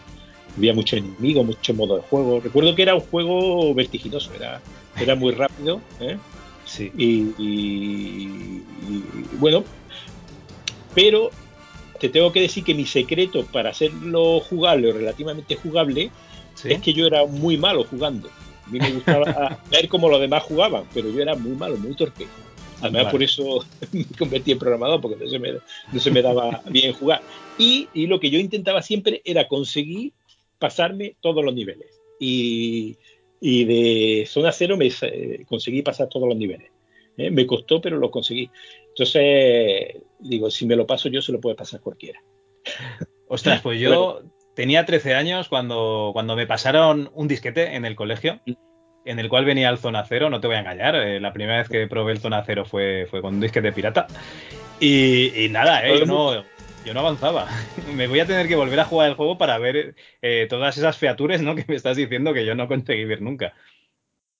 había 0.57 0.75
mucho 0.75 0.97
enemigo, 0.97 1.45
mucho 1.45 1.75
modo 1.75 1.97
de 1.97 2.03
juego. 2.03 2.41
Recuerdo 2.41 2.75
que 2.75 2.83
era 2.83 2.95
un 2.95 3.01
juego 3.01 3.75
vertiginoso, 3.75 4.33
era, 4.35 4.61
era 4.99 5.15
muy 5.15 5.33
rápido, 5.33 5.81
¿eh? 6.01 6.17
Sí. 6.65 6.91
Y, 6.97 8.63
bueno, 9.39 9.65
pero 10.95 11.31
te 12.01 12.09
tengo 12.09 12.33
que 12.33 12.41
decir 12.41 12.65
que 12.65 12.75
mi 12.75 12.87
secreto 12.87 13.45
para 13.45 13.71
hacerlo 13.71 14.41
jugable 14.41 14.91
o 14.91 14.93
relativamente 14.95 15.57
jugable 15.57 16.11
es 16.65 16.81
que 16.81 16.95
yo 16.95 17.07
era 17.07 17.27
muy 17.27 17.59
malo 17.59 17.85
jugando. 17.85 18.31
A 18.66 18.70
mí 18.70 18.79
me 18.79 18.92
gustaba 18.92 19.59
ver 19.70 19.88
cómo 19.88 20.09
los 20.09 20.20
demás 20.20 20.42
jugaban, 20.42 20.85
pero 20.92 21.11
yo 21.11 21.20
era 21.20 21.35
muy 21.35 21.53
malo, 21.53 21.77
muy 21.77 21.94
torpe. 21.94 22.27
Además, 22.81 23.11
por 23.11 23.22
eso 23.22 23.64
me 23.92 24.05
convertí 24.18 24.53
en 24.53 24.59
programador, 24.59 25.00
porque 25.00 25.24
no 25.24 25.31
se 25.31 25.38
me, 25.38 25.53
no 25.92 26.00
se 26.00 26.11
me 26.11 26.22
daba 26.22 26.62
bien 26.70 26.92
jugar. 26.92 27.22
Y, 27.59 27.88
y, 27.94 28.07
lo 28.07 28.20
que 28.20 28.31
yo 28.31 28.38
intentaba 28.38 28.83
siempre 28.83 29.22
era 29.24 29.48
conseguir 29.48 30.12
pasarme 30.59 31.16
todos 31.20 31.44
los 31.44 31.55
niveles. 31.55 31.88
Y, 32.20 32.96
y 33.40 33.64
de 33.64 34.27
zona 34.27 34.53
cero 34.53 34.77
me 34.77 34.87
eh, 34.88 35.44
conseguí 35.46 35.83
pasar 35.83 36.09
todos 36.09 36.29
los 36.29 36.37
niveles. 36.37 36.70
¿eh? 37.16 37.31
Me 37.31 37.46
costó, 37.46 37.81
pero 37.81 37.98
lo 37.98 38.11
conseguí. 38.11 38.50
Entonces, 38.88 40.03
digo, 40.18 40.50
si 40.50 40.66
me 40.66 40.77
lo 40.77 40.87
paso 40.87 41.09
yo, 41.09 41.20
se 41.22 41.33
lo 41.33 41.40
puede 41.40 41.57
pasar 41.57 41.81
cualquiera. 41.81 42.22
Ostras, 43.29 43.62
pues 43.62 43.81
yo 43.81 44.22
tenía 44.55 44.87
13 44.87 45.14
años 45.14 45.49
cuando, 45.49 46.11
cuando 46.12 46.37
me 46.37 46.47
pasaron 46.47 47.11
un 47.14 47.29
disquete 47.29 47.75
en 47.75 47.85
el 47.85 47.97
colegio, 47.97 48.40
en 49.05 49.19
el 49.19 49.29
cual 49.29 49.45
venía 49.45 49.69
el 49.69 49.79
Zona 49.79 50.05
Cero, 50.09 50.31
no 50.31 50.40
te 50.40 50.47
voy 50.47 50.57
a 50.57 50.61
engañar, 50.61 50.95
eh, 50.97 51.21
la 51.21 51.33
primera 51.33 51.59
vez 51.59 51.69
que 51.69 51.87
probé 51.87 52.12
el 52.12 52.21
Zona 52.21 52.43
Cero 52.45 52.64
fue, 52.64 53.07
fue 53.11 53.21
con 53.21 53.35
un 53.35 53.40
disquete 53.40 53.73
pirata. 53.73 54.07
Y, 54.81 55.49
nada, 55.51 55.87
eh, 55.87 55.99
yo, 56.01 56.07
no, 56.07 56.45
yo 56.85 56.95
no 56.95 57.01
avanzaba. 57.01 57.49
me 57.95 58.07
voy 58.07 58.21
a 58.21 58.27
tener 58.27 58.49
que 58.49 58.57
volver 58.57 58.81
a 58.81 58.85
jugar 58.85 59.11
el 59.11 59.17
juego 59.17 59.38
para 59.38 59.59
ver 59.59 59.95
eh, 60.23 60.47
todas 60.49 60.77
esas 60.77 60.97
features 60.97 61.43
¿no? 61.43 61.55
que 61.57 61.64
me 61.69 61.77
estás 61.77 61.97
diciendo 61.97 62.33
que 62.33 62.47
yo 62.47 62.55
no 62.55 62.69
conseguí 62.69 63.05
ver 63.05 63.23
nunca. 63.23 63.55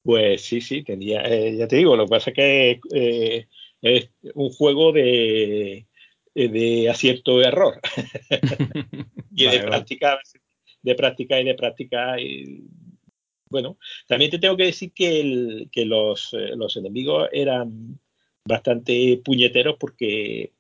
Pues 0.03 0.43
sí, 0.45 0.61
sí, 0.61 0.83
tenía, 0.83 1.23
ya 1.23 1.67
te 1.67 1.77
digo, 1.77 1.97
lo 1.97 2.05
que 2.05 2.11
pasa 2.11 2.31
es 2.31 2.37
que 2.37 3.49
es 3.81 4.11
un 4.35 4.51
juego 4.51 4.93
de, 4.93 5.87
de 6.35 6.91
acierto-error. 6.91 7.81
y 9.35 9.47
de 9.47 9.61
práctica, 9.61 10.19
de 10.83 10.95
práctica 10.95 11.41
y 11.41 11.45
de 11.45 11.55
práctica. 11.55 12.21
Y, 12.21 12.65
bueno, 13.51 13.79
también 14.07 14.31
te 14.31 14.39
tengo 14.39 14.57
que 14.57 14.65
decir 14.65 14.93
que, 14.93 15.69
que 15.71 15.85
los, 15.85 16.33
eh, 16.35 16.57
los, 16.57 16.77
enemigos 16.77 17.29
eran 17.33 17.99
bastante 18.47 19.21
puñeteros 19.25 19.77
porque 19.79 20.53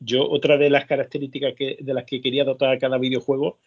yo, 0.00 0.28
otra 0.28 0.58
de 0.58 0.70
las 0.70 0.86
características 0.86 1.54
que, 1.54 1.78
de 1.80 1.94
las 1.94 2.04
que 2.04 2.20
quería 2.20 2.44
dotar 2.44 2.74
a 2.74 2.78
cada 2.78 2.98
videojuego 2.98 3.58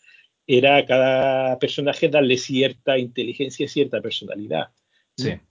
era 0.45 0.77
a 0.77 0.85
cada 0.85 1.59
personaje 1.59 2.09
darle 2.09 2.37
cierta 2.37 2.97
inteligencia 2.97 3.65
y 3.65 3.69
cierta 3.69 4.01
personalidad. 4.01 4.69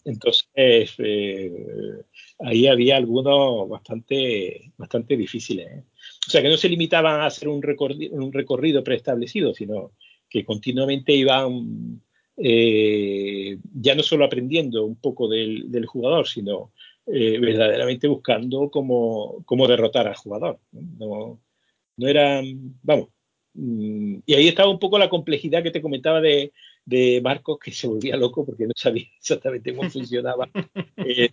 Entonces, 0.05 0.49
eh, 0.55 2.03
ahí 2.41 2.67
había 2.67 2.97
algunos 2.97 3.69
bastante, 3.69 4.73
bastante 4.77 5.17
difíciles. 5.17 5.67
¿eh? 5.67 5.85
O 6.27 6.31
sea, 6.31 6.43
que 6.43 6.49
no 6.49 6.57
se 6.57 6.69
limitaban 6.69 7.21
a 7.21 7.27
hacer 7.27 7.49
un 7.49 7.63
recorrido, 7.63 8.15
un 8.17 8.33
recorrido 8.33 8.83
preestablecido, 8.85 9.55
sino 9.55 9.93
que 10.29 10.45
continuamente 10.45 11.13
iban 11.13 12.03
eh, 12.37 13.59
ya 13.75 13.95
no 13.95 14.03
solo 14.03 14.25
aprendiendo 14.25 14.85
un 14.85 14.97
poco 14.97 15.29
del, 15.29 15.87
jugador, 15.87 16.29
sino 16.29 16.73
verdaderamente 17.07 18.07
buscando 18.07 18.71
cómo, 18.71 19.43
cómo, 19.47 19.67
derrotar 19.67 20.07
al 20.07 20.17
jugador. 20.17 20.61
No, 20.73 21.41
no 21.97 22.07
eran, 22.07 22.79
vamos, 22.83 23.09
mm, 23.55 24.19
y 24.27 24.35
ahí 24.35 24.49
estaba 24.49 24.71
un 24.71 24.79
poco 24.79 24.99
la 24.99 25.09
complejidad 25.09 25.63
que 25.63 25.71
te 25.71 25.83
comentaba 25.83 26.21
de, 26.21 26.53
de 26.88 27.20
Marcos 27.22 27.59
que 27.59 27.70
se 27.70 27.87
volvía 27.87 28.16
loco 28.16 28.46
porque 28.46 28.66
no 28.66 28.72
sabía 28.74 29.07
exactamente 29.18 29.74
cómo 29.74 29.90
funcionaba 29.90 30.48
eh, 30.96 31.29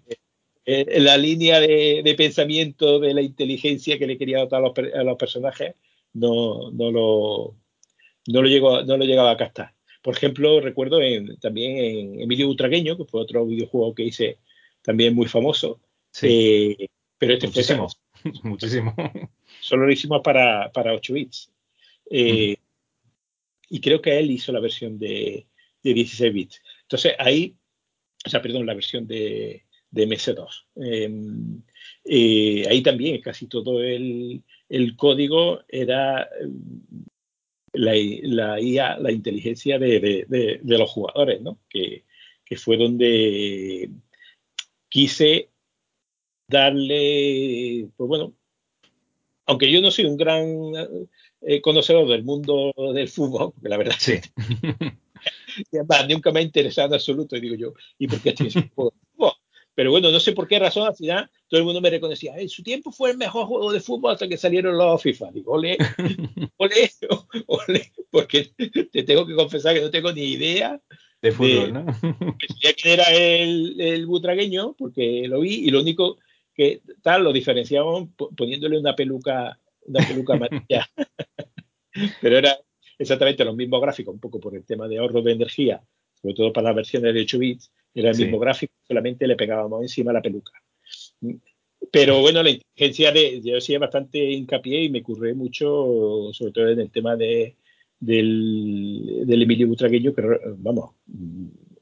eh, 0.65 0.99
la 0.99 1.17
línea 1.17 1.61
de, 1.61 2.13
pensamiento 2.17 2.99
de 2.99 3.13
la 3.13 3.21
inteligencia 3.21 3.97
que 3.97 4.07
le 4.07 4.17
quería 4.17 4.39
dotar 4.39 4.59
a 4.59 5.03
los, 5.03 5.17
personajes, 5.17 5.75
no, 6.13 6.71
no, 6.71 6.91
lo, 6.91 7.55
no, 8.27 8.41
lo 8.41 8.47
llegó, 8.47 8.83
no 8.83 8.97
lo 8.97 9.05
llegaba 9.05 9.31
a 9.31 9.37
captar. 9.37 9.73
Por 10.01 10.15
ejemplo, 10.15 10.59
recuerdo 10.59 10.99
también 11.39 11.77
en 11.77 12.21
Emilio 12.21 12.49
Utragueño, 12.49 12.97
que 12.97 13.05
fue 13.05 13.21
otro 13.21 13.45
videojuego 13.45 13.95
que 13.95 14.03
hice 14.03 14.39
también 14.81 15.15
muy 15.15 15.27
famoso. 15.27 15.79
Eh, 16.21 16.87
pero 17.17 17.33
este 17.33 17.47
muchísimo, 17.47 17.87
muchísimo. 18.43 18.95
Solo 19.61 19.85
lo 19.85 19.91
hicimos 19.91 20.21
para, 20.21 20.71
para 20.71 20.93
8 20.93 21.13
bits. 21.13 21.51
Eh, 22.09 22.57
y 23.69 23.81
creo 23.81 24.01
que 24.01 24.17
él 24.19 24.31
hizo 24.31 24.51
la 24.51 24.59
versión 24.59 24.97
de, 24.97 25.47
16 25.83 26.33
bits. 26.33 26.61
Entonces 26.81 27.13
ahí, 27.19 27.55
o 28.25 28.29
sea, 28.29 28.41
perdón, 28.41 28.65
la 28.65 28.73
versión 28.73 29.05
de, 29.05 29.65
de 29.91 30.07
MS2. 30.07 30.65
Em, 30.75 31.61
eh, 32.03 32.65
ahí 32.69 32.81
también 32.81 33.21
casi 33.21 33.47
todo 33.47 33.81
el, 33.83 34.43
código 34.97 35.61
era 35.67 36.27
em, 36.41 37.05
la, 37.73 38.59
IA, 38.59 38.97
la 38.99 39.11
inteligencia 39.11 39.79
de, 39.79 40.63
los 40.63 40.89
jugadores, 40.89 41.41
¿no? 41.41 41.59
Que, 41.69 42.03
fue 42.57 42.77
donde 42.77 43.89
quise 44.89 45.49
darle, 46.47 47.89
pues 47.97 48.07
bueno, 48.07 48.35
aunque 49.45 49.71
yo 49.71 49.81
no 49.81 49.91
soy 49.91 50.05
un 50.05 50.17
gran 50.17 50.45
eh, 51.41 51.61
conocedor 51.61 52.07
del 52.07 52.23
mundo 52.23 52.73
del 52.93 53.07
fútbol, 53.09 53.51
porque 53.53 53.69
la 53.69 53.77
verdad 53.77 53.95
sí. 53.97 54.19
nunca 56.09 56.31
me 56.31 56.39
ha 56.39 56.43
interesado 56.43 56.89
en 56.89 56.93
absoluto, 56.95 57.35
y 57.35 57.41
digo 57.41 57.55
yo, 57.55 57.73
¿y 57.97 58.07
por 58.07 58.21
qué 58.21 58.29
estoy 58.29 58.51
en 58.53 58.69
fútbol? 58.69 58.93
Pero 59.75 59.91
bueno, 59.91 60.09
no 60.09 60.21
sé 60.21 60.31
por 60.31 60.47
qué 60.47 60.57
razón 60.57 60.87
al 60.87 60.95
final 60.95 61.29
todo 61.49 61.59
el 61.59 61.65
mundo 61.65 61.81
me 61.81 61.89
reconocía, 61.89 62.37
en 62.37 62.49
su 62.49 62.63
tiempo 62.63 62.91
fue 62.91 63.11
el 63.11 63.17
mejor 63.17 63.45
juego 63.45 63.71
de 63.73 63.81
fútbol 63.81 64.13
hasta 64.13 64.27
que 64.27 64.37
salieron 64.37 64.77
los 64.77 65.01
FIFA. 65.01 65.31
Digo, 65.31 65.51
ole, 65.51 65.77
ole, 66.57 66.91
ole, 67.45 67.91
porque 68.09 68.51
te 68.91 69.03
tengo 69.03 69.27
que 69.27 69.35
confesar 69.35 69.75
que 69.75 69.81
no 69.81 69.91
tengo 69.91 70.13
ni 70.13 70.23
idea 70.23 70.81
de 71.21 71.31
fútbol, 71.31 71.73
¿no? 71.73 71.85
quién 72.61 72.75
era 72.83 73.03
el, 73.11 73.79
el 73.79 74.05
butragueño, 74.05 74.75
porque 74.77 75.27
lo 75.27 75.41
vi 75.41 75.55
y 75.55 75.69
lo 75.71 75.81
único 75.81 76.17
que 76.55 76.81
tal 77.01 77.23
lo 77.23 77.33
diferenciaban 77.33 78.13
poniéndole 78.35 78.79
una 78.79 78.95
peluca, 78.95 79.59
una 79.85 80.07
peluca 80.07 80.33
amarilla. 80.33 80.89
Pero 82.21 82.37
era 82.37 82.57
exactamente 82.97 83.43
los 83.45 83.55
mismos 83.55 83.81
gráficos, 83.81 84.13
un 84.13 84.19
poco 84.19 84.39
por 84.39 84.55
el 84.55 84.65
tema 84.65 84.87
de 84.87 84.97
ahorro 84.97 85.21
de 85.21 85.33
energía, 85.33 85.83
sobre 86.21 86.33
todo 86.33 86.53
para 86.53 86.69
las 86.69 86.77
versiones 86.77 87.13
de 87.13 87.21
8 87.21 87.39
bits, 87.39 87.71
era 87.93 88.11
el 88.11 88.17
mismo 88.17 88.39
gráfico, 88.39 88.73
solamente 88.87 89.27
le 89.27 89.35
pegábamos 89.35 89.81
encima 89.81 90.13
la 90.13 90.21
peluca. 90.21 90.51
Pero 91.91 92.21
bueno, 92.21 92.41
la 92.41 92.49
inteligencia 92.49 93.11
de, 93.11 93.41
yo 93.41 93.57
hacía 93.57 93.79
bastante 93.79 94.17
hincapié 94.17 94.83
y 94.83 94.89
me 94.89 95.03
curré 95.03 95.33
mucho, 95.33 96.29
sobre 96.33 96.51
todo 96.51 96.69
en 96.69 96.79
el 96.79 96.91
tema 96.91 97.15
de, 97.15 97.55
del, 97.99 99.23
del 99.25 99.41
Emilio 99.41 99.67
Butragueño, 99.67 100.13
que 100.13 100.23
vamos, 100.57 100.95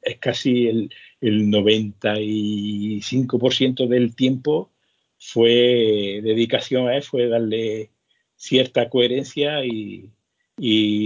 es 0.06 0.20
casi 0.20 0.68
el, 0.68 0.94
el 1.22 1.50
95% 1.50 3.88
del 3.88 4.16
tiempo 4.16 4.70
fue 5.18 6.22
dedicación 6.22 6.88
a 6.88 6.98
él, 6.98 7.04
fue 7.04 7.28
darle 7.28 7.90
cierta 8.36 8.90
coherencia 8.90 9.66
y, 9.66 10.12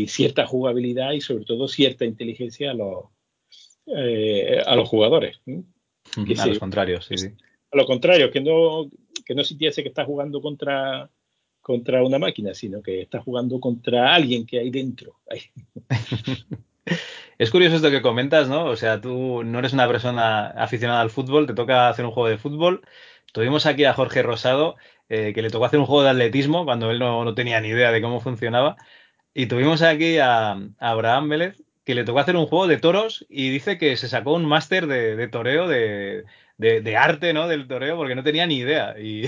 cierta 0.07 0.45
jugabilidad 0.45 1.13
y 1.13 1.21
sobre 1.21 1.45
todo 1.45 1.67
cierta 1.67 2.03
inteligencia 2.03 2.71
a 2.71 2.73
los, 2.73 3.05
eh, 3.85 4.61
a 4.65 4.75
los 4.75 4.89
jugadores. 4.89 5.39
a 5.45 6.47
los 6.47 6.59
contrarios, 6.59 7.05
sí, 7.05 7.17
sí. 7.17 7.27
A 7.71 7.77
lo 7.77 7.85
contrario, 7.85 8.31
que 8.31 8.41
no, 8.41 8.89
que 9.25 9.35
no 9.35 9.43
sintiese 9.43 9.83
que 9.83 9.89
está 9.89 10.03
jugando 10.03 10.41
contra, 10.41 11.09
contra 11.61 12.03
una 12.03 12.17
máquina, 12.17 12.53
sino 12.53 12.81
que 12.81 13.01
está 13.01 13.21
jugando 13.21 13.59
contra 13.59 14.13
alguien 14.13 14.45
que 14.45 14.59
hay 14.59 14.71
dentro. 14.71 15.19
Es 17.37 17.51
curioso 17.51 17.75
esto 17.75 17.91
que 17.91 18.01
comentas, 18.01 18.49
¿no? 18.49 18.65
O 18.65 18.75
sea, 18.75 18.99
tú 18.99 19.43
no 19.43 19.59
eres 19.59 19.73
una 19.73 19.87
persona 19.87 20.47
aficionada 20.47 21.01
al 21.01 21.11
fútbol, 21.11 21.45
te 21.45 21.53
toca 21.53 21.87
hacer 21.89 22.05
un 22.05 22.11
juego 22.11 22.29
de 22.29 22.37
fútbol. 22.39 22.81
Tuvimos 23.31 23.65
aquí 23.67 23.85
a 23.85 23.93
Jorge 23.93 24.23
Rosado, 24.23 24.75
eh, 25.09 25.33
que 25.33 25.41
le 25.43 25.49
tocó 25.51 25.65
hacer 25.65 25.79
un 25.79 25.85
juego 25.85 26.03
de 26.03 26.09
atletismo 26.09 26.65
cuando 26.65 26.89
él 26.91 26.99
no, 26.99 27.33
tenía 27.35 27.61
ni 27.61 27.69
idea 27.69 27.91
de 27.91 28.01
cómo 28.01 28.21
funcionaba. 28.21 28.75
Y 29.33 29.47
tuvimos 29.47 29.81
aquí 29.83 30.17
a, 30.19 30.57
Abraham 30.79 31.29
Vélez, 31.29 31.63
que 31.85 31.95
le 31.95 32.03
tocó 32.03 32.19
hacer 32.19 32.35
un 32.37 32.47
juego 32.47 32.67
de 32.67 32.77
toros 32.77 33.25
y 33.29 33.49
dice 33.51 33.77
que 33.77 33.97
se 33.97 34.07
sacó 34.09 34.33
un 34.33 34.45
máster 34.45 34.87
de, 34.87 35.27
toreo, 35.27 35.67
de, 35.67 36.25
de, 36.57 36.97
arte, 36.97 37.33
¿no? 37.33 37.47
Del 37.47 37.67
toreo, 37.67 37.97
porque 37.97 38.15
no 38.15 38.23
tenía 38.23 38.47
ni 38.47 38.57
idea. 38.57 38.95
Y, 38.99 39.25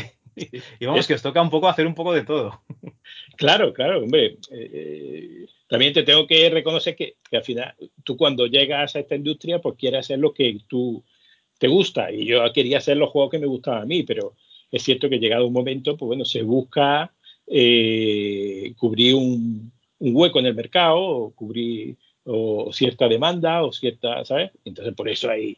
y 0.79 0.85
vamos, 0.85 1.07
que 1.07 1.13
os 1.13 1.21
toca 1.21 1.41
un 1.41 1.49
poco 1.49 1.67
hacer 1.67 1.85
un 1.85 1.95
poco 1.95 2.13
de 2.13 2.23
todo. 2.23 2.61
Claro, 3.37 3.73
claro, 3.73 4.03
hombre. 4.03 4.37
Eh, 4.51 4.71
eh, 4.73 5.45
también 5.67 5.93
te 5.93 6.03
tengo 6.03 6.27
que 6.27 6.49
reconocer 6.49 6.95
que, 6.95 7.15
al 7.31 7.43
final 7.43 7.73
tú 8.03 8.17
cuando 8.17 8.47
llegas 8.47 8.95
a 8.95 8.99
esta 8.99 9.15
industria, 9.15 9.59
pues 9.59 9.75
quieres 9.77 10.01
hacer 10.01 10.19
lo 10.19 10.33
que 10.33 10.59
tú 10.67 11.03
te 11.57 11.67
gusta. 11.67 12.11
Y 12.11 12.25
yo 12.25 12.41
quería 12.53 12.79
hacer 12.79 12.97
los 12.97 13.09
juegos 13.09 13.31
que 13.31 13.39
me 13.39 13.47
gustaban 13.47 13.83
a 13.83 13.85
mí, 13.85 14.03
pero 14.03 14.35
es 14.71 14.83
cierto 14.83 15.09
que 15.09 15.19
llegado 15.19 15.47
un 15.47 15.53
momento, 15.53 15.95
pues 15.95 16.07
bueno, 16.07 16.25
se 16.25 16.43
busca 16.43 17.13
eh, 17.47 18.73
cubrir 18.77 19.15
un, 19.15 19.71
hueco 19.99 20.39
en 20.39 20.47
el 20.47 20.55
mercado, 20.55 20.99
o 20.99 21.31
cubrir 21.31 21.95
o 22.25 22.71
cierta 22.73 23.07
demanda, 23.07 23.63
o 23.63 23.71
cierta, 23.71 24.23
¿sabes? 24.25 24.51
Entonces 24.65 24.93
por 24.95 25.09
eso 25.09 25.29
hay 25.29 25.57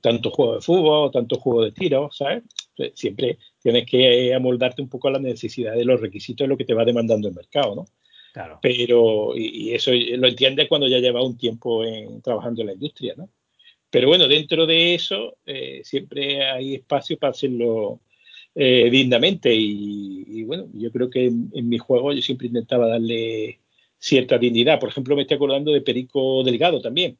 tanto 0.00 0.30
juego 0.30 0.54
de 0.54 0.60
fútbol, 0.60 1.10
tanto 1.12 1.36
juego 1.38 1.62
de 1.62 1.72
tiro, 1.72 2.10
¿sabes? 2.12 2.42
Siempre 2.94 3.38
tienes 3.62 3.86
que 3.86 4.34
amoldarte 4.34 4.82
un 4.82 4.88
poco 4.88 5.08
a 5.08 5.12
la 5.12 5.18
necesidad 5.18 5.74
de 5.74 5.84
los 5.84 6.00
requisitos 6.00 6.44
de 6.44 6.48
lo 6.48 6.56
que 6.56 6.64
te 6.64 6.74
va 6.74 6.84
demandando 6.84 7.28
el 7.28 7.34
mercado, 7.34 7.74
¿no? 7.74 7.84
Claro. 8.32 8.58
Pero, 8.62 9.36
y, 9.36 9.72
eso 9.72 9.90
lo 9.92 10.28
entiendes 10.28 10.68
cuando 10.68 10.86
ya 10.86 10.98
lleva 10.98 11.22
un 11.22 11.36
tiempo 11.36 11.84
en, 11.84 12.22
trabajando 12.22 12.60
en 12.60 12.68
la 12.68 12.72
industria, 12.74 13.14
¿no? 13.16 13.28
Pero 13.90 14.06
bueno, 14.06 14.28
dentro 14.28 14.66
de 14.66 14.94
eso 14.94 15.36
eh, 15.44 15.80
siempre 15.84 16.44
hay 16.44 16.76
espacio 16.76 17.18
para 17.18 17.32
hacerlo 17.32 18.00
eh, 18.54 18.88
dignamente 18.90 19.52
y, 19.52 20.44
bueno, 20.44 20.68
yo 20.74 20.90
creo 20.92 21.10
que 21.10 21.26
en, 21.26 21.68
mi 21.68 21.78
juego 21.78 22.12
yo 22.12 22.22
siempre 22.22 22.46
intentaba 22.46 22.88
darle 22.88 23.60
cierta 23.98 24.38
dignidad. 24.38 24.78
Por 24.78 24.90
ejemplo, 24.90 25.16
me 25.16 25.22
estoy 25.22 25.36
acordando 25.36 25.72
de 25.72 25.82
Perico 25.82 26.42
Delgado 26.44 26.80
también. 26.80 27.18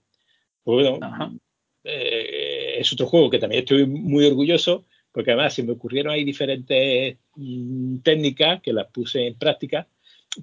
Pues 0.62 0.88
bueno, 0.88 1.40
eh, 1.84 2.76
es 2.78 2.92
otro 2.92 3.06
juego 3.06 3.30
que 3.30 3.38
también 3.38 3.60
estoy 3.60 3.86
muy 3.86 4.24
orgulloso 4.26 4.86
porque 5.12 5.32
además 5.32 5.54
se 5.54 5.62
me 5.62 5.72
ocurrieron 5.72 6.12
ahí 6.12 6.24
diferentes 6.24 7.16
mm, 7.36 7.98
técnicas 7.98 8.60
que 8.62 8.72
las 8.72 8.86
puse 8.88 9.26
en 9.26 9.34
práctica. 9.34 9.86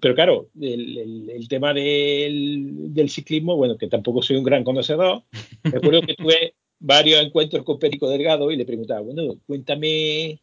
Pero 0.02 0.16
claro, 0.16 0.50
el, 0.60 1.48
tema 1.48 1.74
del, 1.74 3.08
ciclismo, 3.08 3.56
bueno, 3.56 3.78
que 3.78 3.88
tampoco 3.88 4.22
soy 4.22 4.36
un 4.36 4.44
gran 4.44 4.66
conocedor, 4.66 5.24
recuerdo 5.64 6.02
que 6.02 6.16
tuve 6.16 6.56
varios 6.80 7.22
encuentros 7.22 7.64
con 7.64 7.80
Perico 7.80 8.10
Delgado 8.10 8.52
y 8.52 8.58
le 8.58 8.66
preguntaba, 8.66 9.00
bueno, 9.00 9.38
cuéntame 9.48 10.42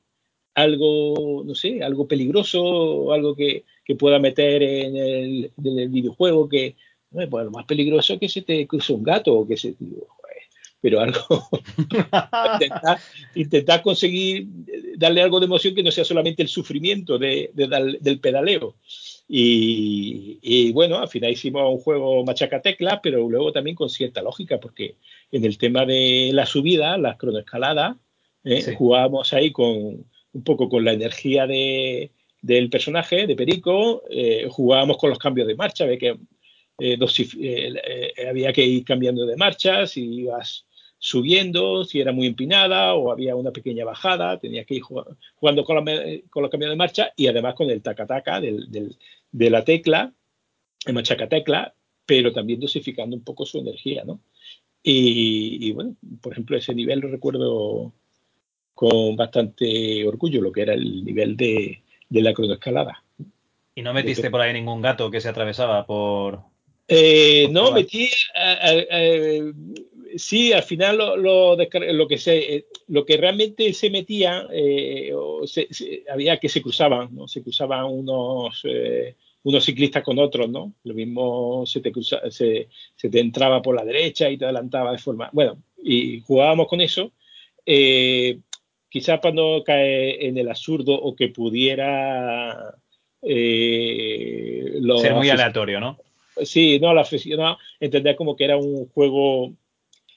algo, 0.54 1.42
no 1.44 1.54
sé, 1.54 1.82
algo 1.82 2.08
peligroso, 2.08 3.12
algo 3.12 3.36
que, 3.36 3.64
pueda 3.98 4.18
meter 4.18 4.62
en 4.62 4.96
el, 4.96 5.52
videojuego, 5.90 6.48
que, 6.48 6.74
pues 7.10 7.44
lo 7.44 7.50
más 7.50 7.66
peligroso 7.66 8.14
es 8.14 8.20
que 8.20 8.28
se 8.30 8.42
te 8.42 8.66
cruce 8.66 8.92
un 8.94 9.02
gato 9.02 9.34
o 9.34 9.46
que 9.46 9.58
se... 9.58 9.74
pero 10.84 11.00
algo, 11.00 11.48
intentar, 13.34 13.80
conseguir 13.80 14.46
darle 14.98 15.22
algo 15.22 15.40
de 15.40 15.46
emoción 15.46 15.74
que 15.74 15.82
no 15.82 15.90
sea 15.90 16.04
solamente 16.04 16.42
el 16.42 16.48
sufrimiento 16.48 17.16
de, 17.16 17.50
del 17.54 18.20
pedaleo. 18.20 18.76
Y, 19.26 20.72
bueno, 20.72 20.98
al 20.98 21.08
final 21.08 21.30
hicimos 21.30 21.62
un 21.72 21.78
juego 21.78 22.22
machaca 22.22 22.60
tecla, 22.60 23.00
pero 23.02 23.26
luego 23.30 23.50
también 23.50 23.74
con 23.74 23.88
cierta 23.88 24.20
lógica, 24.20 24.60
porque 24.60 24.96
en 25.32 25.46
el 25.46 25.56
tema 25.56 25.86
de 25.86 26.32
la 26.34 26.44
subida, 26.44 26.98
las 26.98 27.16
cronoescaladas, 27.16 27.96
eh, 28.44 28.74
jugábamos 28.76 29.32
ahí 29.32 29.52
con 29.52 29.66
un 29.66 30.44
poco 30.44 30.68
con 30.68 30.84
la 30.84 30.92
energía 30.92 31.46
de, 31.46 32.10
del 32.42 32.68
personaje, 32.68 33.26
de 33.26 33.34
Perico, 33.34 34.02
eh, 34.10 34.48
jugábamos 34.50 34.98
con 34.98 35.08
los 35.08 35.18
cambios 35.18 35.48
de 35.48 35.54
marcha, 35.54 35.86
ve 35.86 35.96
que 35.96 36.18
eh, 36.78 36.98
había 38.28 38.52
que 38.52 38.66
ir 38.66 38.84
cambiando 38.84 39.24
de 39.24 39.36
marcha, 39.36 39.86
si 39.86 40.02
ibas 40.02 40.66
subiendo, 41.04 41.84
si 41.84 42.00
era 42.00 42.12
muy 42.12 42.26
empinada 42.26 42.94
o 42.94 43.12
había 43.12 43.36
una 43.36 43.50
pequeña 43.50 43.84
bajada, 43.84 44.38
tenía 44.38 44.64
que 44.64 44.76
ir 44.76 44.80
jugando 44.80 45.62
con, 45.62 45.76
los 45.76 46.50
cambios 46.50 46.70
de 46.70 46.76
marcha 46.76 47.12
y 47.14 47.26
además 47.26 47.54
con 47.54 47.68
el 47.68 47.82
taca-taca 47.82 48.40
de 48.40 49.50
la 49.50 49.64
tecla, 49.64 50.14
el 50.86 50.94
machaca-tecla, 50.94 51.74
pero 52.06 52.32
también 52.32 52.58
dosificando 52.58 53.14
un 53.16 53.22
poco 53.22 53.44
su 53.44 53.58
energía, 53.58 54.02
¿no? 54.06 54.20
Y, 54.82 55.72
bueno, 55.72 55.94
por 56.22 56.32
ejemplo, 56.32 56.56
ese 56.56 56.74
nivel 56.74 57.00
lo 57.00 57.08
recuerdo 57.08 57.92
con 58.72 59.14
bastante 59.14 60.06
orgullo, 60.06 60.40
lo 60.40 60.52
que 60.52 60.62
era 60.62 60.72
el 60.72 61.04
nivel 61.04 61.36
de, 61.36 61.82
la 62.08 62.32
cronoescalada. 62.32 63.04
¿Y 63.74 63.82
no 63.82 63.92
metiste 63.92 64.30
por 64.30 64.40
ahí 64.40 64.54
ningún 64.54 64.80
gato 64.80 65.10
que 65.10 65.20
se 65.20 65.28
atravesaba 65.28 65.84
por...? 65.84 66.40
Eh, 66.88 67.46
no, 67.50 67.72
metí... 67.72 68.08
sí, 70.16 70.52
al 70.52 70.62
final 70.62 70.98
lo, 70.98 71.16
lo, 71.16 71.56
que 72.08 72.18
se, 72.18 72.56
eh, 72.56 72.66
lo 72.88 73.04
que 73.04 73.16
realmente 73.16 73.72
se 73.72 73.90
metía, 73.90 74.46
eh, 74.52 75.12
había 76.10 76.38
que 76.38 76.48
se 76.48 76.62
cruzaban, 76.62 77.14
¿no? 77.14 77.28
Se 77.28 77.42
cruzaban 77.42 77.86
unos, 77.86 78.60
eh, 78.64 79.14
unos 79.42 79.64
ciclistas 79.64 80.02
con 80.02 80.18
otros, 80.18 80.48
¿no? 80.48 80.74
Lo 80.84 80.94
mismo 80.94 81.64
se 81.66 81.80
te, 81.80 81.92
se, 82.30 82.68
te 82.96 83.20
entraba 83.20 83.62
por 83.62 83.74
la 83.74 83.84
derecha 83.84 84.30
y 84.30 84.38
te 84.38 84.44
adelantaba 84.44 84.92
de 84.92 84.98
forma. 84.98 85.30
Bueno, 85.32 85.58
y 85.82 86.20
jugábamos 86.20 86.68
con 86.68 86.80
eso. 86.80 87.12
quizás 87.64 89.20
para 89.20 89.34
no 89.34 89.62
caer 89.64 90.24
en 90.24 90.38
el 90.38 90.48
absurdo 90.48 90.94
o 90.94 91.14
que 91.14 91.28
pudiera. 91.28 92.74
Ser 93.22 95.14
muy 95.14 95.30
aleatorio, 95.30 95.80
¿no? 95.80 95.98
Sí, 96.42 96.78
no, 96.80 96.92
la 96.92 97.02
aficionado 97.02 97.58
entender 97.78 98.16
como 98.16 98.36
que 98.36 98.44
era 98.44 98.56
un 98.56 98.88
juego 98.88 99.52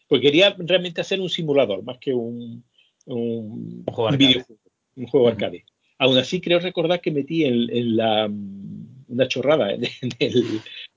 pues 0.08 0.22
quería 0.22 0.56
realmente 0.58 1.02
hacer 1.02 1.20
un 1.20 1.30
simulador 1.30 1.84
más 1.84 1.98
que 1.98 2.14
un, 2.14 2.64
un, 3.06 3.84
juego 3.86 4.18
videojuego, 4.18 4.62
un 4.96 5.08
juego 5.08 5.28
arcade. 5.28 5.66
Aún 6.00 6.18
así, 6.18 6.40
creo 6.40 6.60
recordar 6.60 7.02
que 7.02 7.12
metí 7.12 7.44
en, 7.44 7.96
la 7.96 8.30
una 9.08 9.28
chorrada. 9.28 9.72
En, 9.72 9.82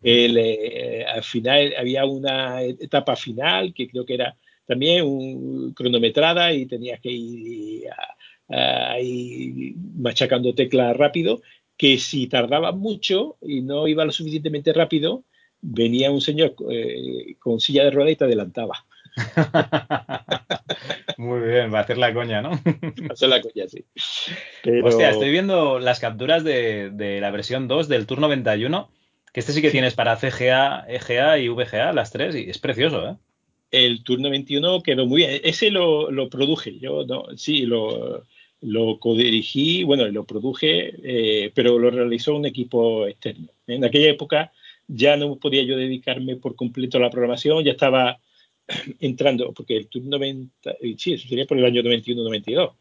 el, 0.03 0.37
eh, 0.39 1.05
al 1.05 1.23
final 1.23 1.75
había 1.79 2.05
una 2.07 2.63
etapa 2.63 3.17
final 3.17 3.75
que 3.75 3.89
creo 3.89 4.07
que 4.07 4.15
era 4.15 4.37
también 4.67 5.05
un, 5.05 5.75
cronometrada 5.75 6.53
y 6.53 6.67
tenías 6.67 7.01
que 7.01 7.11
ir 7.11 7.85
ahí 8.49 9.75
machacando 9.97 10.55
teclas 10.55 10.97
rápido. 10.97 11.43
Que 11.77 11.99
si 11.99 12.27
tardaba 12.27 12.73
mucho 12.73 13.39
y 13.41 13.63
no 13.63 13.89
iba 13.89 14.05
lo 14.05 14.13
suficientemente 14.13 14.73
rápido, 14.73 15.25
venía 15.63 16.11
un 16.11 16.21
señor 16.21 16.55
eh, 16.71 17.37
con 17.39 17.61
silla 17.61 17.85
de 17.85 17.91
ruedas 17.91 18.13
y 18.13 18.17
te 18.17 18.25
adelantaba. 18.25 18.87
Muy 21.19 21.41
bien, 21.41 21.73
va 21.73 21.79
a 21.79 21.83
hacer 21.83 21.99
la 21.99 22.15
coña, 22.15 22.43
¿no? 22.43 22.51
Va 22.51 23.11
a 23.11 23.13
hacer 23.13 23.29
la 23.29 23.41
coña, 23.41 23.67
sí. 23.69 23.85
Hostia, 24.83 25.11
estoy 25.11 25.31
viendo 25.31 25.79
las 25.79 26.01
capturas 26.01 26.45
de, 26.45 27.19
la 27.21 27.31
versión 27.31 27.69
2 27.69 27.89
del 27.89 28.07
Tour 28.07 28.21
91, 28.21 28.91
que 29.33 29.41
este 29.41 29.53
sí 29.53 29.63
que 29.63 29.71
tienes 29.71 29.95
para 29.95 30.17
CGA, 30.17 30.85
EGA 30.89 31.39
y 31.39 31.49
VGA, 31.49 31.93
las 31.93 32.11
tres, 32.11 32.35
y 32.35 32.51
es 32.51 32.59
precioso, 32.59 33.09
¿eh? 33.09 33.17
El 33.71 34.03
Tour 34.03 34.21
91 34.21 34.83
quedó 34.83 35.07
muy 35.07 35.19
bien. 35.19 35.41
Ese 35.45 35.71
lo, 35.71 36.29
produje, 36.29 36.79
yo 36.79 37.05
no, 37.07 37.27
sí, 37.37 37.67
lo, 37.67 38.25
lo 38.61 38.99
codirigí, 38.99 39.85
bueno, 39.85 40.09
lo 40.09 40.25
produje, 40.25 40.95
eh, 41.03 41.53
pero 41.55 41.79
lo 41.79 41.91
realizó 41.91 42.35
un 42.35 42.47
equipo 42.47 43.07
externo. 43.07 43.49
En 43.67 43.85
aquella 43.85 44.11
época 44.11 44.53
ya 44.89 45.17
no 45.17 45.37
podía 45.37 45.63
yo 45.63 45.77
dedicarme 45.77 46.37
por 46.37 46.57
completo 46.57 46.99
a 46.99 47.01
la 47.01 47.11
programación, 47.11 47.63
ya 47.63 47.73
estaba 47.73 48.19
entrando, 49.01 49.53
porque 49.53 49.77
el 49.77 49.89
Tour 49.89 50.05
90, 50.05 50.77
sí, 50.97 51.15
eso 51.15 51.29
sería 51.29 51.47
por 51.47 51.59
el 51.59 51.65
año 51.65 51.83
91-92. 51.83 52.73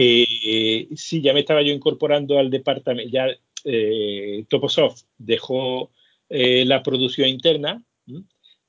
Eh, 0.00 0.88
sí, 0.96 1.20
ya 1.20 1.32
me 1.32 1.40
estaba 1.40 1.62
yo 1.62 1.72
incorporando 1.72 2.38
al 2.38 2.50
departamento, 2.50 3.10
ya 3.10 3.28
eh, 3.64 4.44
Toposoft 4.48 5.02
dejó 5.18 5.90
eh, 6.28 6.64
la 6.64 6.82
producción 6.82 7.28
interna, 7.28 7.82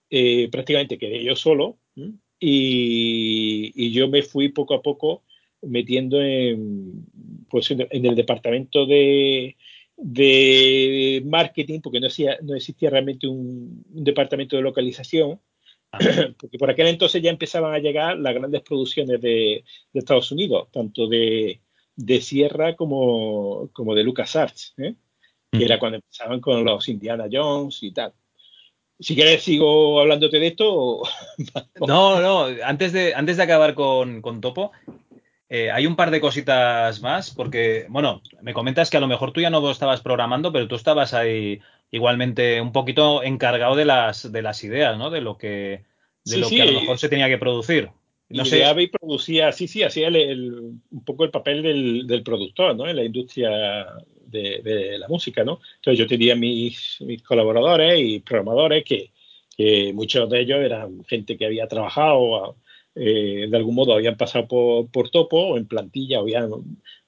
eh, 0.09 0.49
prácticamente 0.51 0.97
quedé 0.97 1.23
yo 1.23 1.35
solo, 1.35 1.77
y, 2.39 3.91
yo 3.91 4.07
me 4.07 4.21
fui 4.23 4.49
poco 4.49 4.73
a 4.73 4.81
poco 4.81 5.23
metiendo 5.61 6.21
en, 6.21 7.05
pues 7.49 7.71
en, 7.71 7.87
el 7.91 8.15
departamento 8.15 8.85
de, 8.85 9.55
de 9.97 11.21
marketing, 11.25 11.81
porque 11.81 11.99
no, 11.99 12.07
no 12.43 12.55
existía 12.55 12.89
realmente 12.89 13.27
un, 13.27 13.83
departamento 13.89 14.55
de 14.55 14.63
localización, 14.63 15.39
porque 16.39 16.57
por 16.57 16.69
aquel 16.69 16.87
entonces 16.87 17.21
ya 17.21 17.29
empezaban 17.29 17.73
a 17.73 17.79
llegar 17.79 18.17
las 18.17 18.33
grandes 18.33 18.61
producciones 18.61 19.21
de, 19.21 19.63
Estados 19.93 20.31
Unidos, 20.31 20.69
tanto 20.71 21.07
de, 21.07 21.59
Sierra 22.21 22.75
como, 22.75 23.69
como 23.73 23.95
de 23.95 24.03
LucasArts, 24.03 24.75
¿eh? 24.77 24.95
que 25.51 25.65
era 25.65 25.79
cuando 25.79 25.97
empezaban 25.97 26.39
con 26.39 26.63
los 26.63 26.87
Indiana 26.89 27.25
Jones 27.31 27.81
y 27.81 27.91
tal. 27.91 28.13
Si 28.99 29.15
quieres, 29.15 29.43
sigo 29.43 30.01
hablándote 30.01 30.39
de 30.39 30.47
esto. 30.47 31.03
no, 31.87 32.19
no, 32.19 32.45
antes 32.63 32.93
de, 32.93 33.13
antes 33.13 33.37
de 33.37 33.43
acabar 33.43 33.75
con, 33.75 34.21
Topo, 34.41 34.71
eh, 35.49 35.71
hay 35.71 35.85
un 35.85 35.95
par 35.95 36.09
de 36.09 36.19
cositas 36.19 36.99
más, 37.01 37.31
porque, 37.31 37.85
bueno, 37.89 38.21
me 38.41 38.53
comentas 38.53 38.89
que 38.89 38.97
a 38.97 38.99
lo 38.99 39.07
mejor 39.07 39.31
tú 39.31 39.41
ya 39.41 39.49
no 39.49 39.69
estabas 39.69 40.01
programando, 40.01 40.51
pero 40.51 40.67
tú 40.67 40.75
estabas 40.75 41.13
ahí 41.13 41.61
igualmente 41.91 42.59
un 42.59 42.71
poquito 42.71 43.23
encargado 43.23 43.75
de 43.75 43.85
las, 43.85 44.31
de 44.31 44.41
las 44.41 44.63
ideas, 44.63 44.97
¿no? 44.97 45.09
De 45.11 45.21
lo 45.21 45.37
que, 45.37 45.85
de 46.29 46.37
lo 46.37 46.49
que 46.49 46.61
a 46.61 46.65
lo 46.65 46.79
mejor 46.79 46.97
se 46.97 47.09
tenía 47.09 47.27
que 47.29 47.37
producir. 47.37 47.89
No 48.29 48.43
sé. 48.43 48.63
y 48.77 48.87
producía, 48.87 49.51
sí, 49.53 49.67
sí, 49.67 49.83
hacía 49.83 50.09
un 50.09 50.81
poco 51.05 51.23
el 51.23 51.31
papel 51.31 51.63
del, 52.05 52.23
productor, 52.23 52.75
¿no? 52.75 52.87
En 52.87 52.97
la 52.97 53.05
industria 53.05 53.85
de, 54.25 54.97
la 54.99 55.07
música, 55.07 55.43
¿no? 55.43 55.61
Entonces 55.75 55.97
yo 55.97 56.07
tenía 56.07 56.35
mis, 56.35 56.97
mis 57.01 57.23
colaboradores 57.23 57.99
y 57.99 58.19
programadores 58.19 58.83
que, 58.83 59.11
muchos 59.93 60.29
de 60.29 60.41
ellos 60.41 60.59
eran 60.59 61.03
gente 61.05 61.37
que 61.37 61.45
había 61.45 61.67
trabajado, 61.67 62.57
eh, 62.95 63.47
de 63.49 63.57
algún 63.57 63.75
modo 63.75 63.93
habían 63.93 64.17
pasado 64.17 64.47
por, 64.47 64.91
por 64.91 65.09
topo 65.09 65.39
o 65.39 65.57
en 65.57 65.65
plantilla, 65.65 66.19
habían 66.19 66.49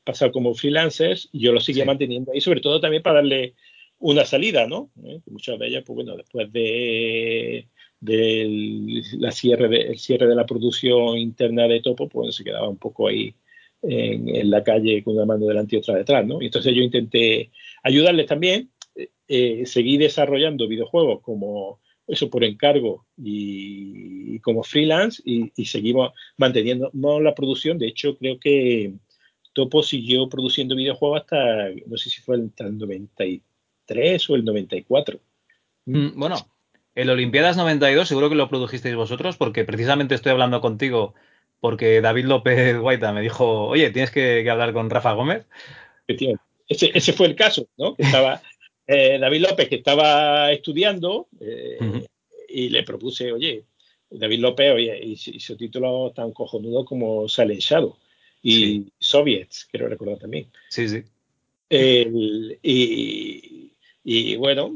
pasado 0.04 0.32
como 0.32 0.56
freelancers, 0.56 1.30
y 1.32 1.42
yo 1.42 1.52
los 1.52 1.66
seguía 1.66 1.86
manteniendo 1.86 2.32
ahí, 2.32 2.42
sobre 2.42 2.62
todo 2.62 2.80
también 2.80 3.04
para 3.04 3.18
darle 3.18 3.54
una 4.00 4.26
salida, 4.26 4.66
¿no? 4.66 4.90
¿Eh? 5.04 5.20
Muchas 5.28 5.60
de 5.60 5.68
ellas, 5.68 5.84
pues 5.86 5.96
bueno, 5.96 6.16
después 6.16 6.52
de, 6.52 7.68
la 8.02 9.32
cierre 9.32 9.68
de, 9.68 9.82
el 9.82 10.00
cierre 10.00 10.28
de 10.28 10.36
la 10.36 10.46
producción 10.46 11.18
interna 11.18 11.68
de 11.68 11.82
Topo, 11.82 12.08
pues 12.08 12.36
se 12.36 12.44
quedaba 12.44 12.70
un 12.70 12.78
poco 12.78 13.08
ahí 13.08 13.34
en, 13.82 14.50
la 14.50 14.64
calle 14.64 15.04
con 15.04 15.16
una 15.16 15.26
mano 15.26 15.46
delante 15.46 15.76
y 15.76 15.80
otra 15.80 15.96
detrás, 15.96 16.26
¿no? 16.26 16.42
Y 16.42 16.46
entonces 16.46 16.74
yo 16.74 16.82
intenté 16.82 17.52
ayudarles 17.84 18.28
también, 18.28 18.70
eh, 19.28 19.66
seguí 19.66 19.98
desarrollando 19.98 20.68
videojuegos 20.68 21.22
como 21.22 21.80
eso 22.08 22.30
por 22.30 22.44
encargo 22.44 23.06
y, 23.18 24.40
como 24.40 24.64
freelance 24.64 25.22
y, 25.24 25.52
seguimos 25.66 26.12
manteniendo 26.38 26.92
la 27.22 27.36
producción. 27.36 27.78
De 27.78 27.88
hecho, 27.88 28.18
creo 28.18 28.40
que 28.40 28.94
Topo 29.54 29.84
siguió 29.84 30.28
produciendo 30.28 30.76
videojuegos 30.76 31.22
hasta, 31.22 31.70
no 31.86 31.98
sé 31.98 32.10
si 32.10 32.22
fue 32.22 32.38
el 32.38 32.52
93 32.58 34.30
o 34.30 34.36
el 34.36 34.44
94. 34.44 35.20
Mm, 35.86 36.20
bueno, 36.20 36.36
el 37.02 37.10
Olimpiadas 37.10 37.56
92 37.56 38.08
seguro 38.08 38.30
que 38.30 38.36
lo 38.36 38.50
produjisteis 38.50 38.96
vosotros 38.96 39.38
porque 39.38 39.64
precisamente 39.64 40.16
estoy 40.16 40.34
hablando 40.34 40.60
contigo 40.60 41.14
porque 41.62 42.02
David 42.02 42.26
López 42.26 42.78
Guaita 42.78 43.14
me 43.14 43.22
dijo, 43.22 43.68
oye, 43.68 43.90
tienes 43.92 44.12
que, 44.12 44.48
hablar 44.50 44.74
con 44.74 44.90
Rafa 44.90 45.14
Gómez. 45.14 45.46
Ese, 46.08 46.92
ese, 46.94 47.14
fue 47.14 47.28
el 47.28 47.36
caso, 47.36 47.68
¿no? 47.78 47.96
Que 47.96 48.04
estaba 48.04 48.42
eh, 48.88 49.18
David 49.20 49.42
López, 49.42 49.70
que 49.70 49.76
estaba 49.76 50.52
estudiando, 50.52 51.28
eh, 51.40 52.06
y 52.48 52.70
le 52.70 52.84
propuse, 52.84 53.32
oye, 53.32 53.66
David 54.10 54.40
López, 54.40 54.74
oye, 54.74 55.00
y, 55.04 55.18
su 55.18 55.58
título 55.58 56.12
tan 56.16 56.32
cojonudo 56.32 56.86
como 56.86 57.28
Silent 57.28 57.62
Shadow 57.62 57.98
y 58.42 58.86
Soviets, 58.98 59.68
quiero 59.70 59.88
recordar 59.88 60.20
también. 60.20 60.48
Sí, 60.70 60.88
sí. 60.88 61.04
y, 61.70 63.72
y, 64.04 64.36
bueno, 64.38 64.74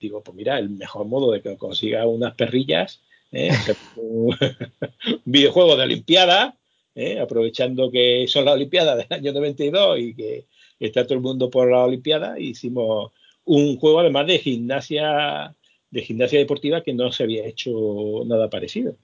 digo, 0.00 0.22
pues 0.22 0.36
mira, 0.36 0.58
el 0.58 0.70
mejor 0.70 1.06
modo 1.06 1.32
de 1.32 1.42
que 1.42 1.56
consiga 1.56 2.06
unas 2.06 2.34
perrillas 2.34 3.00
¿eh? 3.32 3.50
un 3.96 4.34
videojuego 5.24 5.76
de 5.76 5.82
Olimpiada, 5.84 6.56
¿eh? 6.94 7.18
aprovechando 7.18 7.90
que 7.90 8.26
son 8.28 8.44
las 8.44 8.54
Olimpiadas 8.54 8.96
del 8.96 9.18
año 9.18 9.32
92 9.32 9.98
y 10.00 10.14
que 10.14 10.46
está 10.80 11.04
todo 11.04 11.14
el 11.14 11.20
mundo 11.20 11.50
por 11.50 11.70
la 11.70 11.84
Olimpiada, 11.84 12.38
hicimos 12.38 13.12
un 13.44 13.76
juego 13.76 14.00
además 14.00 14.26
de 14.26 14.38
gimnasia 14.38 15.54
de 15.90 16.02
gimnasia 16.02 16.38
deportiva 16.38 16.82
que 16.82 16.92
no 16.92 17.10
se 17.12 17.22
había 17.22 17.46
hecho 17.46 18.22
nada 18.26 18.50
parecido. 18.50 18.96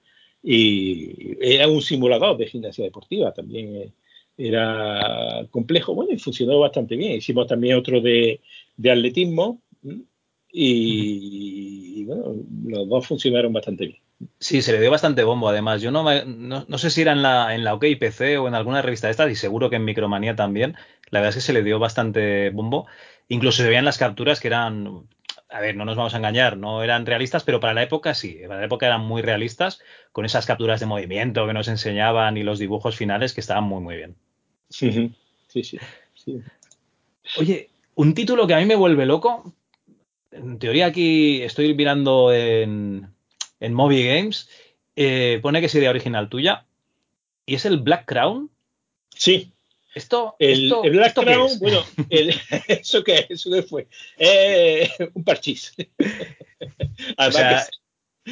Y 0.43 1.35
era 1.41 1.67
un 1.67 1.81
simulador 1.81 2.37
de 2.37 2.45
gimnasia 2.45 2.83
deportiva, 2.83 3.33
también 3.33 3.75
eh, 3.75 3.91
era 4.37 5.47
complejo, 5.49 5.95
bueno, 5.95 6.13
y 6.13 6.19
funcionó 6.19 6.59
bastante 6.59 6.95
bien. 6.95 7.13
Hicimos 7.13 7.47
también 7.47 7.75
otro 7.75 8.01
de, 8.01 8.41
de 8.77 8.91
atletismo 8.91 9.63
y, 10.57 11.99
y, 11.99 12.05
bueno, 12.05 12.33
los 12.65 12.87
dos 12.87 13.07
funcionaron 13.07 13.51
bastante 13.51 13.87
bien. 13.87 13.99
Sí, 14.39 14.61
se 14.61 14.71
le 14.71 14.79
dio 14.79 14.89
bastante 14.89 15.25
bombo, 15.25 15.49
además. 15.49 15.81
Yo 15.81 15.91
no, 15.91 16.05
no, 16.23 16.77
sé 16.77 16.89
si 16.89 17.01
era 17.01 17.11
en 17.11 17.21
la, 17.21 17.53
en 17.53 17.65
la 17.65 17.73
OK 17.73 17.83
PC 17.99 18.37
o 18.37 18.47
en 18.47 18.55
alguna 18.55 18.81
revista 18.81 19.07
de 19.07 19.11
estas, 19.11 19.29
y 19.29 19.35
seguro 19.35 19.69
que 19.69 19.75
en 19.75 19.83
Micromanía 19.83 20.37
también. 20.37 20.77
La 21.09 21.19
verdad 21.19 21.31
es 21.31 21.35
que 21.35 21.47
se 21.47 21.51
le 21.51 21.61
dio 21.61 21.77
bastante 21.77 22.51
bombo. 22.51 22.87
Incluso 23.27 23.63
se 23.63 23.67
veían 23.67 23.83
las 23.83 23.97
capturas 23.97 24.39
que 24.39 24.47
eran. 24.47 25.09
A 25.49 25.59
ver, 25.59 25.75
no 25.75 25.83
nos 25.83 25.97
vamos 25.97 26.13
a 26.13 26.17
engañar, 26.17 26.55
no 26.55 26.83
eran 26.83 27.05
realistas, 27.05 27.43
pero 27.43 27.59
para 27.59 27.73
la 27.73 27.83
época 27.83 28.13
sí. 28.13 28.39
Para 28.47 28.61
la 28.61 28.65
época 28.65 28.85
eran 28.85 29.01
muy 29.01 29.21
realistas, 29.21 29.81
con 30.13 30.23
esas 30.23 30.45
capturas 30.45 30.79
de 30.79 30.85
movimiento 30.85 31.45
que 31.45 31.53
nos 31.53 31.67
enseñaban 31.67 32.37
y 32.37 32.43
los 32.43 32.59
dibujos 32.59 32.95
finales 32.95 33.33
que 33.33 33.41
estaban 33.41 33.65
muy, 33.65 33.81
muy 33.81 33.97
bien. 33.97 34.15
Sí, 34.69 35.11
sí, 35.49 35.63
sí. 35.63 35.79
sí. 36.13 36.41
Oye, 37.37 37.69
un 37.95 38.13
título 38.13 38.47
que 38.47 38.53
a 38.53 38.59
mí 38.59 38.65
me 38.65 38.75
vuelve 38.75 39.05
loco. 39.05 39.53
En 40.35 40.59
teoría, 40.59 40.87
aquí 40.87 41.41
estoy 41.43 41.73
mirando 41.73 42.33
en, 42.33 43.07
en 43.59 43.73
Moby 43.73 44.05
Games, 44.05 44.49
eh, 44.95 45.39
pone 45.41 45.61
que 45.61 45.67
es 45.67 45.75
idea 45.75 45.89
original 45.89 46.29
tuya. 46.29 46.65
¿Y 47.45 47.55
es 47.55 47.65
el 47.65 47.79
Black 47.79 48.05
Crown? 48.05 48.51
Sí. 49.09 49.51
Esto, 49.93 50.35
el, 50.39 50.73
Black 50.91 51.13
Crown, 51.13 51.51
bueno, 51.59 51.81
¿eso 52.67 53.01
qué? 53.01 53.27
¿Eso 53.29 53.49
qué 53.49 53.63
fue? 53.63 53.87
Eh, 54.17 54.89
un 55.13 55.23
parchís. 55.23 55.73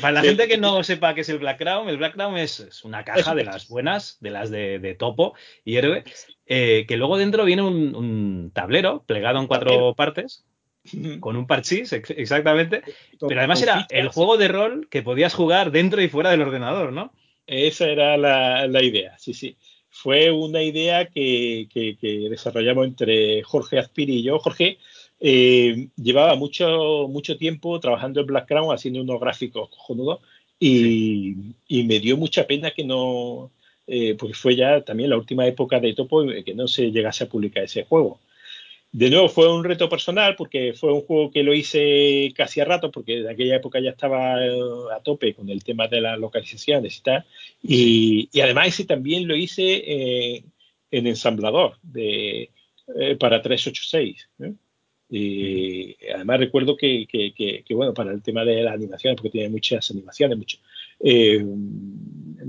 Para 0.02 0.12
la 0.12 0.22
gente 0.22 0.48
que 0.50 0.58
no 0.58 0.84
sepa 0.84 1.14
qué 1.16 1.22
es 1.22 1.30
el 1.30 1.38
Black 1.38 1.60
Crown, 1.60 1.88
el 1.88 1.98
Black 1.98 2.16
Crown 2.16 2.38
es, 2.38 2.84
una 2.84 3.06
caja 3.06 3.34
de 3.34 3.46
las 3.46 3.70
buenas, 3.70 4.18
de 4.20 4.32
las 4.32 4.50
de, 4.50 4.96
topo 5.00 5.36
y 5.64 5.78
héroe, 5.78 6.04
eh, 6.48 6.86
que 6.86 6.98
luego 6.98 7.18
dentro 7.18 7.46
viene 7.46 7.62
un, 7.62 8.52
tablero 8.54 9.04
plegado 9.04 9.40
en 9.40 9.48
cuatro 9.48 9.94
partes 9.96 10.44
con 11.20 11.36
un 11.36 11.48
parchís, 11.48 11.94
exactamente. 11.94 12.82
Pero 13.20 13.40
además 13.40 13.62
era 13.62 13.88
el 13.90 14.10
juego 14.10 14.38
de 14.38 14.48
rol 14.48 14.88
que 14.90 15.02
podías 15.02 15.34
jugar 15.34 15.72
dentro 15.72 16.02
y 16.02 16.10
fuera 16.10 16.32
del 16.32 16.42
ordenador, 16.42 16.92
¿no? 16.92 17.12
Esa 17.46 17.90
era 17.90 18.18
la, 18.18 18.84
idea, 18.84 19.18
sí, 19.18 19.34
sí. 19.34 19.56
Fue 19.90 20.32
una 20.32 20.64
idea 20.64 21.08
que, 21.08 21.68
desarrollamos 22.30 22.88
entre 22.88 23.44
Jorge 23.44 23.80
Aspiri 23.80 24.16
y 24.16 24.24
yo. 24.24 24.40
Jorge 24.40 24.78
eh, 25.20 25.88
llevaba 25.96 26.36
mucho, 26.36 27.08
mucho 27.10 27.38
tiempo 27.38 27.80
trabajando 27.80 28.22
en 28.22 28.28
Black 28.28 28.48
Crown, 28.48 28.74
haciendo 28.74 29.02
unos 29.02 29.20
gráficos 29.20 29.70
cojonudos, 29.70 30.20
y, 30.60 31.36
me 31.70 32.00
dio 32.00 32.16
mucha 32.18 32.48
pena 32.48 32.72
que 32.72 32.86
no, 32.86 33.52
eh, 33.88 34.16
porque 34.18 34.34
fue 34.34 34.56
ya 34.56 34.82
también 34.82 35.10
la 35.10 35.18
última 35.18 35.46
época 35.46 35.80
de 35.80 35.94
Topo 35.94 36.26
que 36.46 36.54
no 36.54 36.68
se 36.68 36.92
llegase 36.92 37.26
a 37.26 37.30
publicar 37.30 37.64
ese 37.64 37.84
juego. 37.84 38.20
De 38.94 39.10
nuevo 39.10 39.28
fue 39.28 39.52
un 39.52 39.64
reto 39.64 39.90
personal 39.90 40.36
porque 40.36 40.74
fue 40.76 40.94
un 40.94 41.02
juego 41.02 41.32
que 41.32 41.42
lo 41.42 41.52
hice 41.56 42.32
casi 42.36 42.62
a 42.62 42.66
rato 42.66 42.92
porque 42.92 43.22
en 43.22 43.28
aquella 43.28 43.56
época 43.56 43.80
ya 43.80 43.90
estaba 43.90 44.46
eh, 44.46 44.52
a 44.96 45.00
tope 45.00 45.34
con 45.34 45.50
el 45.50 45.64
tema 45.64 45.88
de 45.88 46.00
las 46.00 46.20
localizaciones 46.20 47.00
y 47.00 47.02
tal. 47.02 47.26
Y, 47.64 48.40
además 48.40 48.68
ese 48.68 48.86
también 48.86 49.28
lo 49.28 49.36
hice 49.36 49.64
eh, 49.64 50.44
en 50.92 51.08
ensamblador 51.08 51.78
de, 51.82 52.52
eh, 52.96 53.16
para 53.20 53.42
386. 53.42 54.30
Y 55.10 55.96
además 56.14 56.40
recuerdo 56.42 56.78
que, 56.78 57.34
bueno, 57.72 57.96
para 57.96 58.12
el 58.12 58.22
tema 58.22 58.46
de 58.46 58.62
las 58.62 58.76
animaciones, 58.76 59.18
porque 59.18 59.32
tiene 59.32 59.50
muchas 59.50 59.90
animaciones, 59.90 60.38
mucho, 60.38 60.60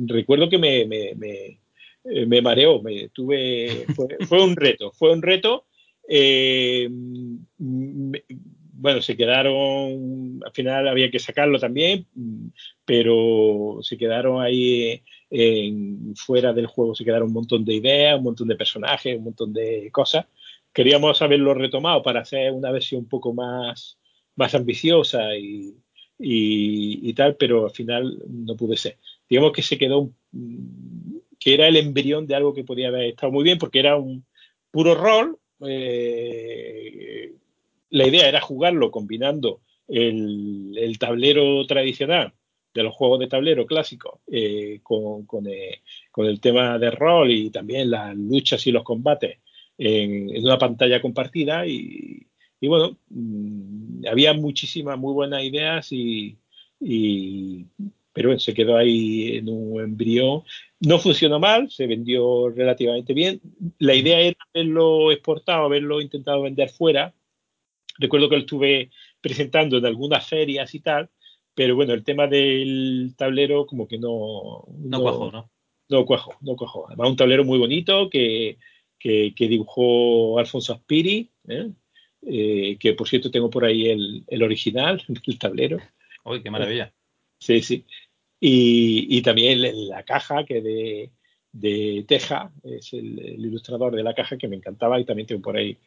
recuerdo 0.07 0.51
que 0.51 0.59
me, 0.59 0.84
me, 0.84 2.42
mareó, 2.42 2.82
me 2.82 3.09
tuve, 3.09 3.86
fue 4.28 4.42
un 4.42 4.57
reto, 4.57 4.92
fue 4.92 5.11
un 5.11 5.22
reto 5.22 5.64
eh, 6.09 6.88
bueno, 8.76 9.00
se 9.00 9.16
quedaron, 9.16 10.40
al 10.44 10.52
final 10.52 10.88
había 10.88 11.11
que 11.11 11.18
sacarlo 11.18 11.59
también, 11.59 12.07
pero 12.84 13.78
se 13.82 13.96
quedaron 13.96 14.42
ahí 14.42 15.02
en, 15.30 16.14
fuera 16.16 16.52
del 16.52 16.66
juego, 16.66 16.94
se 16.94 17.05
quedaron 17.05 17.28
un 17.28 17.34
montón 17.34 17.64
de 17.64 17.74
ideas, 17.74 18.18
un 18.18 18.24
montón 18.24 18.48
de 18.48 18.57
personajes, 18.57 19.16
un 19.16 19.24
montón 19.24 19.52
de 19.52 19.90
cosas. 19.90 20.26
Queríamos 20.72 21.22
haberlo 21.22 21.55
retomado 21.55 22.02
para 22.02 22.20
hacer 22.20 22.52
una 22.52 22.70
versión 22.72 23.02
un 23.02 23.09
poco 23.09 23.32
más, 23.32 23.98
más 24.36 24.55
ambiciosa 24.55 25.36
y, 25.36 25.74
y, 26.18 27.14
tal, 27.14 27.36
pero 27.36 27.64
al 27.64 27.70
final 27.70 28.22
no 28.28 28.57
pude 28.57 28.76
ser. 28.76 28.98
Digamos 29.28 29.52
que 29.52 29.62
se 29.62 29.78
quedó, 29.78 30.11
que 31.38 31.55
era 31.55 31.68
el 31.68 31.76
embrión 31.76 32.26
de 32.26 32.34
algo 32.34 32.55
que 32.55 32.64
podía 32.64 32.88
haber 32.88 33.07
estado 33.07 33.32
muy 33.32 33.44
bien, 33.44 33.59
porque 33.59 33.78
era 33.78 33.96
un 33.96 34.26
puro 34.70 34.94
rol, 34.94 35.38
eh, 35.61 37.32
la 37.90 38.07
idea 38.07 38.28
era 38.28 38.40
jugarlo 38.40 38.90
combinando 38.90 39.61
el, 39.88 40.96
tablero 40.98 41.66
tradicional 41.66 42.32
de 42.72 42.82
los 42.82 42.94
juegos 42.94 43.20
de 43.20 43.28
tablero 43.28 43.66
clásicos 43.66 44.20
eh, 44.26 44.80
con, 44.82 45.26
eh, 45.46 45.82
con, 46.11 46.26
el 46.26 46.40
tema 46.40 46.78
de 46.78 46.90
rol 46.90 47.30
y 47.30 47.50
también 47.50 47.90
las 47.90 48.16
luchas 48.16 48.66
y 48.66 48.72
los 48.72 48.82
combates 48.82 49.38
en, 49.78 50.44
una 50.44 50.59
pantalla 50.59 51.00
compartida 51.00 51.66
y, 51.66 52.26
bueno, 52.62 52.96
mm, 53.11 54.07
había 54.11 54.32
muchísimas 54.32 54.98
muy 54.98 55.12
buenas 55.12 55.44
ideas 55.44 55.88
y, 55.92 56.36
pero 58.12 58.28
bueno, 58.28 58.40
se 58.40 58.55
quedó 58.55 58.76
ahí 58.76 59.36
en 59.36 59.48
un 59.48 59.80
embrión. 59.80 60.42
No 60.87 60.99
funcionó 60.99 61.39
mal, 61.39 61.70
se 61.70 61.87
vendió 61.87 62.49
relativamente 62.51 63.14
bien. 63.14 63.41
La 63.78 63.95
idea 63.95 64.20
era 64.20 64.37
haberlo 64.53 65.12
exportado, 65.12 65.64
haberlo 65.64 66.01
intentado 66.01 66.43
vender 66.43 66.68
fuera. 66.68 67.14
Recuerdo 67.99 68.28
que 68.28 68.37
lo 68.37 68.41
estuve 68.43 68.91
presentando 69.20 69.78
en 69.78 69.87
algunas 69.87 70.26
ferias 70.26 70.74
y 70.74 70.80
tal, 70.80 71.11
pero 71.55 71.76
bueno, 71.76 71.95
el 71.95 72.05
tema 72.05 72.26
del 72.26 73.14
tablero 73.16 73.66
como 73.66 73.87
que 73.87 73.99
no... 73.99 74.64
No, 74.78 75.01
cuajó, 75.01 75.30
¿no? 75.30 75.51
No 75.89 76.05
cuajó, 76.05 76.37
no 76.41 76.57
cuajó. 76.57 76.87
Además, 76.89 77.11
un 77.11 77.16
tablero 77.16 77.45
muy 77.45 77.59
bonito 77.59 78.11
que, 78.11 78.59
que, 78.99 79.32
dibujó 79.37 80.39
Alfonso 80.39 80.72
Aspiri, 80.72 81.30
¿eh? 81.49 81.70
Eh, 82.26 82.78
que 82.80 82.95
por 82.95 83.07
cierto 83.07 83.30
tengo 83.30 83.51
por 83.51 83.66
ahí 83.66 83.91
el, 83.91 84.24
el 84.28 84.43
original 84.43 85.03
del 85.09 85.39
tablero. 85.39 85.78
Uy, 86.24 86.43
qué 86.43 86.51
maravilla. 86.51 86.93
Sí, 87.39 87.61
sí. 87.61 87.85
Y, 88.41 89.22
también 89.22 89.89
la 89.89 90.03
caja 90.03 90.45
que 90.45 90.61
de, 90.61 91.11
de 91.55 92.05
Teja, 92.07 92.53
es 92.64 92.93
el, 92.93 93.18
ilustrador 93.39 93.95
de 93.95 94.03
la 94.03 94.14
caja 94.14 94.37
que 94.37 94.49
me 94.49 94.57
encantaba 94.57 94.99
y 95.01 95.05
también 95.05 95.26
tengo 95.26 95.41
por 95.41 95.57
ahí 95.57 95.78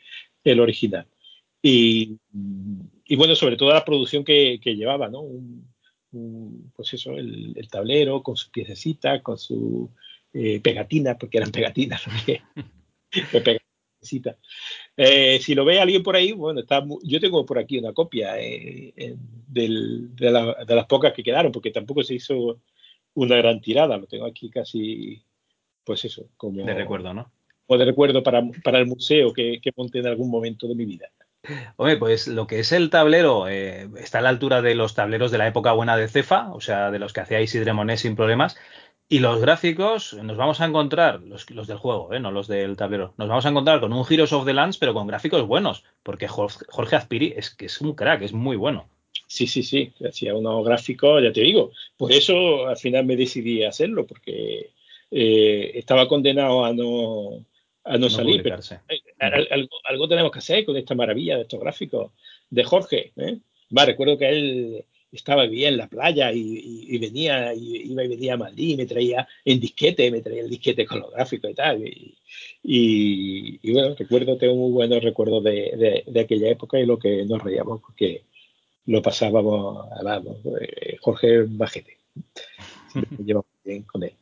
el 0.44 0.60
original. 0.62 1.06
Y, 1.62 2.18
bueno, 3.16 3.36
sobre 3.36 3.58
todo 3.58 3.74
la 3.74 3.84
producción 3.84 4.24
que, 4.24 4.60
llevaba, 4.64 5.10
¿no? 5.10 5.26
pues 6.74 6.94
eso, 6.94 7.12
el, 7.18 7.68
tablero 7.70 8.24
con 8.24 8.38
sus 8.38 8.50
piececitas, 8.50 9.22
con 9.22 9.38
su 9.38 9.92
eh, 10.34 10.62
pegatinas, 10.62 11.18
porque 11.20 11.38
eran 11.38 11.52
pegatinas, 11.52 12.04
eh, 14.98 15.40
si 15.40 15.54
lo 15.54 15.64
ve 15.64 15.80
alguien 15.80 16.02
por 16.02 16.16
ahí, 16.16 16.32
bueno, 16.32 16.60
está, 16.60 16.84
yo 17.04 17.20
tengo 17.20 17.46
por 17.46 17.60
aquí 17.60 17.78
una 17.78 17.94
copia 17.94 18.40
eh, 18.40 19.16
de, 19.48 19.70
las 20.68 20.86
pocas 20.88 21.14
que 21.14 21.24
quedaron, 21.24 21.52
porque 21.52 21.72
tampoco 21.72 22.04
se 22.04 22.16
hizo 22.16 22.60
una 23.14 23.38
gran 23.38 23.62
tirada, 23.62 23.98
lo 23.98 24.08
tengo 24.08 24.26
aquí 24.26 24.50
casi, 24.50 25.22
pues 25.84 26.04
eso, 26.06 26.30
como 26.36 26.66
de 26.66 26.74
recuerdo, 26.74 27.14
¿no? 27.14 27.32
O 27.68 27.78
de 27.78 27.86
recuerdo 27.86 28.24
para, 28.24 28.40
el 28.40 28.86
museo 28.88 29.32
que, 29.34 29.60
que 29.62 29.72
monté 29.76 30.00
en 30.00 30.08
algún 30.08 30.32
momento 30.32 30.68
de 30.68 30.76
mi 30.76 30.86
vida. 30.86 31.10
Hombre, 31.78 31.98
pues 31.98 32.28
lo 32.28 32.48
que 32.48 32.60
es 32.60 32.72
el 32.72 32.90
tablero 32.90 33.48
eh, 33.48 33.90
está 33.98 34.20
a 34.20 34.22
la 34.22 34.30
altura 34.30 34.62
de 34.62 34.76
los 34.76 34.96
tableros 34.96 35.32
de 35.32 35.38
la 35.38 35.48
época 35.48 35.72
buena 35.72 35.96
de 35.96 36.08
Cefa, 36.08 36.52
o 36.52 36.60
sea, 36.60 36.92
de 36.92 37.00
los 37.00 37.14
que 37.14 37.22
hacía 37.22 37.42
Isidre 37.42 37.74
Monet 37.74 37.98
sin 37.98 38.16
problemas. 38.16 38.58
Y 39.10 39.20
los 39.20 39.40
gráficos 39.40 40.14
nos 40.16 40.36
vamos 40.36 40.60
a 40.60 40.66
encontrar, 40.66 41.22
los, 41.22 41.46
del 41.46 41.78
juego, 41.78 42.14
eh, 42.14 42.20
no 42.20 42.30
los 42.32 42.48
del 42.48 42.76
tablero, 42.76 43.14
nos 43.18 43.30
vamos 43.30 43.46
a 43.46 43.50
encontrar 43.50 43.80
con 43.80 43.94
un 43.94 44.06
Heroes 44.08 44.34
of 44.34 44.46
the 44.46 44.54
Lands, 44.54 44.78
pero 44.78 44.94
con 44.94 45.08
gráficos 45.08 45.48
buenos, 45.48 45.86
porque 46.04 46.28
Jorge 46.28 46.96
Azpiri 46.96 47.34
es 47.38 47.50
que 47.52 47.68
es 47.68 47.80
un 47.80 47.94
crack, 47.94 48.24
es 48.24 48.34
muy 48.34 48.58
bueno. 48.58 48.90
Sí, 49.28 49.48
sí, 49.48 49.64
sí, 49.64 49.94
hacía 50.06 50.36
unos 50.36 50.66
gráficos, 50.66 51.24
ya 51.24 51.32
te 51.32 51.42
digo. 51.42 51.72
Por 51.96 52.12
eso 52.12 52.68
al 52.68 52.78
final 52.78 53.06
me 53.06 53.16
decidí 53.16 53.64
a 53.64 53.70
hacerlo, 53.70 54.06
porque 54.06 54.72
eh, 55.12 55.72
estaba 55.76 56.08
condenado 56.08 56.66
a 56.66 56.74
no, 56.74 57.46
a 57.86 57.98
no, 57.98 58.10
salir. 58.10 58.44
Pero, 58.44 58.58
eh, 58.90 59.70
algo, 59.86 60.08
tenemos 60.08 60.32
que 60.32 60.40
hacer 60.40 60.66
con 60.66 60.76
esta 60.76 60.96
maravilla 60.96 61.38
de 61.38 61.44
estos 61.44 61.60
gráficos 61.60 62.12
de 62.50 62.64
Jorge. 62.64 63.14
¿eh? 63.16 63.38
recuerdo 63.70 64.18
que 64.18 64.30
él 64.30 64.86
estaba 65.12 65.46
bien 65.46 65.74
en 65.74 65.78
la 65.78 65.88
playa 65.88 66.32
y, 66.34 66.98
venía, 66.98 67.54
y, 67.54 67.92
iba 67.92 68.04
y 68.04 68.08
venía 68.08 68.34
a 68.34 68.38
Madrid 68.38 68.70
y 68.70 68.78
me 68.78 68.86
traía 68.86 69.28
en 69.46 69.60
disquete, 69.60 70.12
me 70.12 70.22
traía 70.22 70.42
el 70.42 70.50
disquete 70.50 70.86
gráficos 70.86 71.52
y 71.52 71.54
tal. 71.54 71.84
Y, 72.64 73.72
bueno, 73.72 73.96
recuerdo, 73.98 74.38
tengo 74.38 74.56
muy 74.56 74.72
buenos 74.72 75.04
recuerdos 75.04 75.44
de, 75.44 76.04
aquella 76.20 76.50
época 76.50 76.80
y 76.80 76.86
lo 76.86 77.00
que 77.00 77.26
nos 77.26 77.42
reíamos 77.42 77.82
porque 77.82 78.24
lo 78.86 79.02
pasábamos, 79.02 79.90
vamos, 80.04 80.38
eh, 80.62 80.98
Jorge 81.02 81.44
Bajete. 81.48 81.98
Me 82.94 83.42
bien 83.64 83.84
con 83.84 84.04
él. 84.04 84.14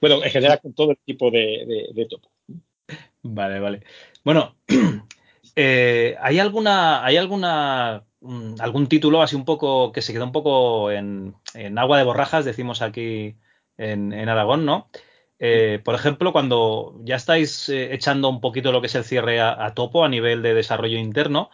Bueno, 0.00 0.22
en 0.24 0.30
general 0.30 0.60
con 0.60 0.72
todo 0.72 0.92
el 0.92 0.98
tipo 1.04 1.30
de, 1.30 1.88
de 1.92 2.06
topo. 2.06 2.30
Vale, 3.22 3.60
vale. 3.60 3.82
Bueno, 4.24 4.56
eh, 5.56 6.16
¿hay 6.20 6.38
alguna, 6.38 7.04
hay 7.04 7.16
alguna, 7.16 8.04
algún 8.58 8.88
título 8.88 9.22
así 9.22 9.36
un 9.36 9.44
poco 9.44 9.92
que 9.92 10.02
se 10.02 10.12
quedó 10.12 10.24
un 10.24 10.32
poco 10.32 10.90
en, 10.90 11.34
agua 11.76 11.98
de 11.98 12.04
borrajas, 12.04 12.44
decimos 12.44 12.82
aquí 12.82 13.36
en, 13.76 14.28
Aragón, 14.28 14.64
¿no? 14.64 14.90
Eh, 15.38 15.80
por 15.84 15.94
ejemplo, 15.94 16.32
cuando 16.32 16.96
ya 17.04 17.14
estáis 17.14 17.68
eh, 17.68 17.94
echando 17.94 18.28
un 18.28 18.40
poquito 18.40 18.72
lo 18.72 18.80
que 18.80 18.88
es 18.88 18.94
el 18.96 19.04
cierre 19.04 19.40
a, 19.40 19.72
topo 19.74 20.04
a 20.04 20.08
nivel 20.08 20.42
de 20.42 20.54
desarrollo 20.54 20.98
interno, 20.98 21.50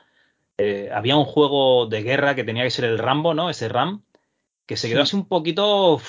había 0.92 1.16
un 1.16 1.24
juego 1.24 1.86
de 1.86 2.02
guerra 2.02 2.34
que 2.34 2.44
tenía 2.44 2.62
que 2.62 2.70
ser 2.70 2.84
el 2.84 2.98
Rambo, 2.98 3.34
¿no? 3.34 3.50
Ese 3.50 3.68
RAM, 3.68 4.04
que 4.66 4.76
se 4.76 4.88
quedó 4.88 5.02
así 5.02 5.16
un 5.16 5.26
poquito. 5.26 6.00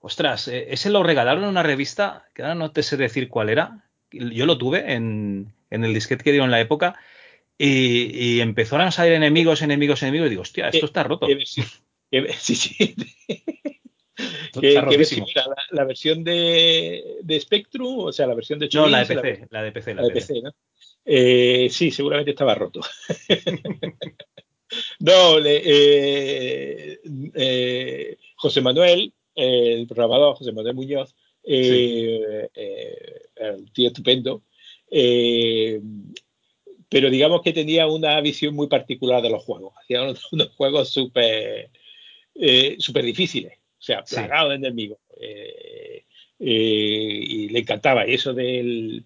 ostras, 0.00 0.48
ese 0.48 0.90
lo 0.90 1.02
regalaron 1.02 1.44
en 1.44 1.50
una 1.50 1.62
revista, 1.62 2.26
que 2.34 2.42
ahora 2.42 2.54
no 2.54 2.72
te 2.72 2.82
sé 2.82 2.96
decir 2.96 3.28
cuál 3.28 3.48
era, 3.48 3.88
yo 4.10 4.46
lo 4.46 4.58
tuve 4.58 4.92
en, 4.92 5.54
el 5.70 5.94
disquete 5.94 6.24
que 6.24 6.32
dio 6.32 6.44
en 6.44 6.50
la 6.50 6.60
época 6.60 6.98
y, 7.58 8.40
empezaron 8.40 8.86
a 8.86 8.92
salir 8.92 9.14
enemigos, 9.14 9.62
enemigos, 9.62 10.02
enemigos 10.02 10.28
y 10.28 10.30
digo, 10.30 10.42
hostia, 10.42 10.68
esto 10.68 10.86
está 10.86 11.02
roto. 11.02 11.26
sí, 12.38 12.54
sí. 12.54 12.94
la, 15.70 15.84
versión 15.84 16.22
de, 16.22 17.18
de, 17.22 17.40
Spectrum, 17.40 17.98
o 17.98 18.12
sea, 18.12 18.26
la 18.28 18.34
versión 18.34 18.60
de 18.60 18.68
No, 18.72 18.86
la 18.86 19.04
de 19.04 19.06
PC, 19.06 19.48
la, 19.50 19.62
de 19.62 19.72
PC. 19.72 19.94
La, 19.94 20.02
de 20.02 20.10
PC, 20.10 20.42
¿no? 20.42 20.54
Eh, 21.04 21.68
sí, 21.70 21.90
seguramente 21.90 22.30
estaba 22.30 22.54
roto. 22.54 22.80
no, 25.00 25.38
eh, 25.44 27.00
eh, 27.34 28.16
José 28.36 28.60
Manuel, 28.60 29.12
el 29.34 29.86
programador 29.86 30.36
José 30.36 30.52
Manuel 30.52 30.74
Muñoz, 30.74 31.14
eh, 31.42 32.48
un 33.56 33.66
tío 33.72 33.88
estupendo, 33.88 34.42
eh, 34.90 35.80
pero 36.88 37.10
digamos 37.10 37.42
que 37.42 37.52
tenía 37.52 37.86
una 37.86 38.20
visión 38.20 38.54
muy 38.54 38.68
particular 38.68 39.22
de 39.22 39.30
los 39.30 39.44
juegos. 39.44 39.74
Hacía 39.82 40.02
unos, 40.02 40.20
juegos 40.56 40.88
súper 40.88 41.70
super 42.78 43.04
difíciles, 43.04 43.54
o 43.54 43.82
sea, 43.82 44.04
plagados 44.04 44.50
de 44.50 44.56
enemigos. 44.56 44.98
y 46.38 47.48
le 47.48 47.58
encantaba. 47.58 48.06
Y 48.06 48.14
eso 48.14 48.32
del, 48.32 49.04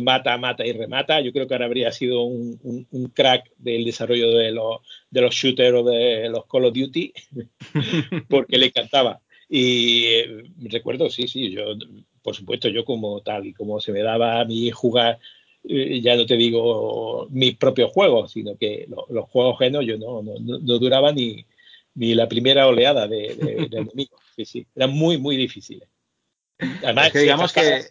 mata, 0.00 0.36
mata 0.38 0.66
y 0.66 0.72
remata, 0.72 1.20
yo 1.20 1.32
creo 1.32 1.46
que 1.46 1.54
ahora 1.54 1.66
habría 1.66 1.92
sido 1.92 2.22
un, 2.22 3.12
crack 3.14 3.50
del 3.58 3.84
desarrollo 3.84 4.30
de 4.30 4.52
los, 4.52 4.78
de 5.10 5.20
los 5.20 5.34
shooters 5.34 5.76
o 5.76 5.84
de 5.84 6.28
los 6.30 6.46
Call 6.46 6.64
of 6.64 6.74
Duty, 6.74 7.12
porque 8.28 8.58
le 8.58 8.66
encantaba. 8.66 9.20
Y 9.52 10.04
eh, 10.06 10.44
recuerdo, 10.58 11.10
sí, 11.10 11.26
sí, 11.26 11.50
yo, 11.50 11.74
por 12.22 12.36
supuesto, 12.36 12.68
yo 12.68 12.84
como 12.84 13.20
tal 13.20 13.46
y 13.46 13.52
como 13.52 13.80
se 13.80 13.90
me 13.92 14.00
daba 14.00 14.40
a 14.40 14.44
mí 14.44 14.70
jugar, 14.70 15.18
eh, 15.18 15.20
ya 15.62 16.16
no 16.16 16.26
te 16.26 16.36
digo 16.36 17.26
mis 17.30 17.56
propios 17.56 17.92
juegos, 17.92 18.32
sino 18.32 18.56
que 18.56 18.88
los 18.88 19.28
juegos 19.30 19.58
genos 19.58 19.84
yo 19.86 19.98
no, 19.98 20.22
no, 20.22 20.34
no, 20.38 20.78
duraba 20.78 21.12
ni, 21.12 21.44
ni 21.94 22.14
la 22.14 22.28
primera 22.28 22.66
oleada 22.66 23.06
de, 23.06 23.34
de, 23.34 23.52
enemigos. 23.72 24.20
Sí, 24.36 24.44
sí, 24.44 24.66
eran 24.74 24.90
muy, 24.90 25.18
muy 25.18 25.36
difíciles. 25.36 25.88
Además, 26.82 27.12
digamos 27.12 27.52
que 27.52 27.90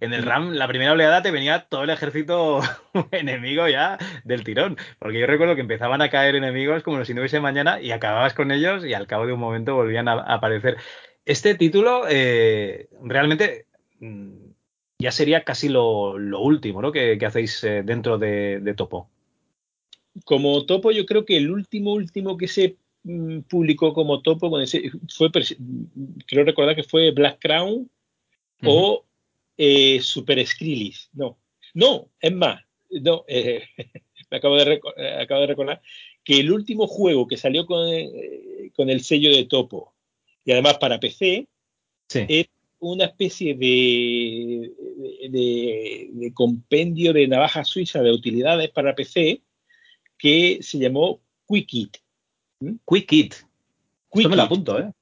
en 0.00 0.12
el 0.12 0.22
RAM, 0.22 0.52
la 0.52 0.68
primera 0.68 0.92
oleada 0.92 1.22
te 1.22 1.30
venía 1.30 1.66
todo 1.68 1.82
el 1.82 1.90
ejército 1.90 2.60
enemigo 3.10 3.68
ya 3.68 3.98
del 4.24 4.44
tirón. 4.44 4.76
Porque 4.98 5.18
yo 5.18 5.26
recuerdo 5.26 5.54
que 5.54 5.62
empezaban 5.62 6.00
a 6.00 6.10
caer 6.10 6.36
enemigos 6.36 6.82
como 6.82 7.04
si 7.04 7.14
no 7.14 7.20
hubiese 7.20 7.40
mañana 7.40 7.80
y 7.80 7.90
acababas 7.90 8.34
con 8.34 8.52
ellos 8.52 8.84
y 8.84 8.94
al 8.94 9.06
cabo 9.06 9.26
de 9.26 9.32
un 9.32 9.40
momento 9.40 9.74
volvían 9.74 10.08
a, 10.08 10.20
aparecer. 10.20 10.76
Este 11.24 11.54
título 11.54 12.04
eh, 12.08 12.88
realmente 13.02 13.66
mm, 13.98 14.53
ya 15.04 15.12
sería 15.12 15.44
casi 15.44 15.68
lo, 15.68 16.14
último 16.40 16.80
¿no? 16.80 16.90
que, 16.90 17.18
hacéis 17.26 17.62
eh, 17.62 17.82
dentro 17.84 18.16
de, 18.16 18.74
Topo. 18.74 19.10
Como 20.24 20.64
Topo, 20.64 20.92
yo 20.92 21.04
creo 21.04 21.26
que 21.26 21.36
el 21.36 21.50
último, 21.50 21.92
último 21.92 22.38
que 22.38 22.48
se 22.48 22.76
mm, 23.02 23.40
publicó 23.40 23.92
como 23.92 24.22
Topo 24.22 24.50
fue, 25.14 25.30
creo 26.26 26.44
recordar 26.44 26.74
que 26.74 26.84
fue 26.84 27.10
Black 27.10 27.38
Crown 27.38 27.90
o 28.64 29.04
eh, 29.58 30.00
Super 30.00 30.44
Skrillex. 30.46 31.10
No, 31.12 31.36
no, 31.74 32.08
es 32.18 32.32
más, 32.32 32.64
no, 32.88 33.26
eh, 33.28 33.62
me 34.30 34.38
acabo 34.38 34.56
de, 34.56 34.80
acabo 35.20 35.42
de 35.42 35.46
recordar 35.48 35.82
que 36.24 36.40
el 36.40 36.50
último 36.50 36.86
juego 36.86 37.26
que 37.26 37.36
salió 37.36 37.66
con, 37.66 37.86
con 38.74 38.88
el 38.88 39.02
sello 39.02 39.30
de 39.36 39.44
Topo 39.44 39.92
y 40.46 40.52
además 40.52 40.78
para 40.78 40.98
PC 40.98 41.46
es 42.14 42.46
una 42.92 43.06
especie 43.06 43.54
de, 43.54 44.72
de, 45.30 46.32
compendio 46.34 47.12
de 47.12 47.26
navaja 47.26 47.64
suiza 47.64 48.02
de 48.02 48.12
utilidades 48.12 48.70
para 48.70 48.94
PC 48.94 49.42
que 50.18 50.58
se 50.60 50.78
llamó 50.78 51.20
Quickit. 51.48 51.96
¿Mm? 52.60 52.74
Quickit. 52.86 53.34
Esto 54.12 54.28
me 54.28 54.36
lo 54.36 54.42
apunto, 54.42 54.78
¿eh? 54.78 54.92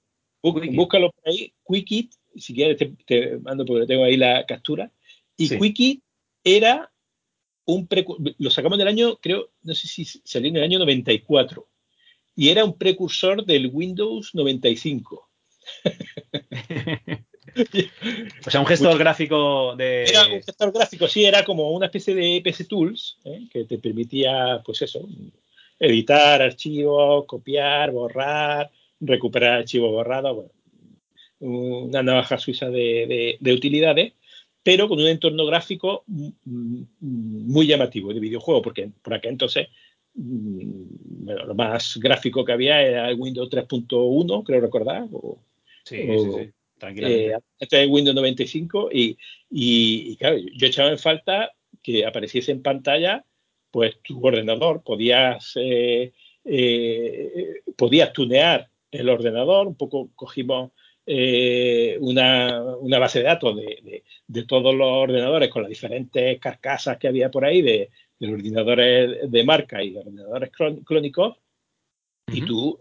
Búscalo 0.43 1.12
por 1.12 1.28
ahí, 1.28 1.53
Quickit, 1.66 2.12
si 2.37 2.55
quieres 2.55 2.76
te, 3.07 3.39
mando 3.39 3.64
porque 3.64 3.87
tengo 3.87 4.05
ahí 4.05 4.16
la 4.16 4.47
captura. 4.47 4.91
Y 5.37 5.49
Quickie 5.49 6.03
era 6.45 6.91
un 7.64 7.89
lo 8.39 8.51
sacamos 8.51 8.78
del 8.78 8.89
año, 8.89 9.16
creo, 9.16 9.51
no 9.62 9.74
sé 9.74 9.87
si 9.89 10.05
salió 10.05 10.49
en 10.51 10.57
el 10.57 10.62
año 10.64 10.78
94, 10.78 11.68
y 12.35 12.49
era 12.49 12.64
un 12.64 12.76
precursor 12.76 13.45
del 13.45 13.70
Windows 13.72 14.35
95. 14.35 15.28
o 18.46 18.50
sea, 18.50 18.61
un 18.61 18.66
gestor 18.66 18.98
gráfico 18.98 19.74
de. 19.76 20.05
Era 20.05 20.26
un 20.26 20.42
gestor 20.42 20.72
gráfico, 20.72 21.09
sí, 21.09 21.24
era 21.24 21.44
como 21.44 21.70
una 21.70 21.86
especie 21.86 22.14
de 22.14 22.40
PC 22.42 22.64
Tools 22.64 23.18
¿eh? 23.24 23.46
que 23.50 23.64
te 23.64 23.78
permitía, 23.78 24.62
pues 24.64 24.82
eso, 24.82 25.09
editar 25.78 26.42
archivos, 26.42 27.26
copiar, 27.26 27.90
borrar, 27.90 28.70
recuperar 29.00 29.59
archivos 29.59 29.90
borrados. 29.90 30.34
Bueno, 30.36 30.50
una 31.40 32.03
navaja 32.03 32.38
suiza 32.38 32.70
de, 32.70 33.38
utilidades, 33.42 34.12
pero 34.62 34.88
con 34.88 35.00
un 35.00 35.09
entorno 35.09 35.44
gráfico 35.44 36.05
muy 36.44 37.66
llamativo 37.66 38.14
de 38.14 38.20
videojuego, 38.20 38.62
porque 38.62 38.90
por 39.03 39.14
acá 39.14 39.28
entonces 39.28 39.66
mm, 40.14 41.28
lo 41.28 41.55
más 41.55 41.98
gráfico 41.98 42.44
que 42.44 42.53
había 42.53 42.80
era 42.80 43.09
el 43.09 43.18
Windows 43.18 43.50
3.1, 43.50 44.44
creo 44.44 44.61
recordar. 44.61 45.09
sí, 45.84 45.96
sí, 45.96 46.30
sí, 46.36 46.53
tranquilamente. 46.83 47.35
Eh, 47.35 47.39
este 47.59 47.83
es 47.83 47.89
Windows 47.89 48.14
95 48.14 48.91
y, 48.93 49.16
y, 49.49 50.16
claro, 50.16 50.37
yo 50.37 50.66
echaba 50.66 50.91
en 50.91 50.99
falta 50.99 51.53
que 51.83 52.05
apareciese 52.05 52.53
en 52.53 52.62
pantalla 52.62 53.24
pues 53.70 54.03
tu 54.03 54.24
ordenador, 54.26 54.83
podías, 54.83 55.53
eh, 55.57 56.12
eh, 56.45 57.62
podías 57.74 58.12
tunear 58.12 58.68
el 58.91 59.09
ordenador, 59.09 59.66
un 59.66 59.76
poco 59.76 60.11
cogimos 60.14 60.72
eh, 61.07 61.97
una, 62.01 62.62
una, 62.76 62.99
base 62.99 63.20
de 63.20 63.24
datos 63.24 63.57
de, 63.57 64.05
de, 64.26 64.45
todos 64.45 64.74
los 64.74 64.89
ordenadores 64.89 65.49
con 65.49 65.62
las 65.62 65.70
diferentes 65.70 66.39
carcasas 66.39 66.99
que 66.99 67.09
había 67.09 67.30
por 67.30 67.47
ahí 67.47 67.62
de, 67.62 67.89
de 68.18 68.26
los 68.26 68.35
ordenadores 68.35 69.30
de 69.30 69.45
marca 69.45 69.83
y 69.83 69.91
de 69.91 70.01
ordenadores 70.01 70.51
clónicos. 70.85 71.39
Y 72.30 72.43
tú 72.43 72.78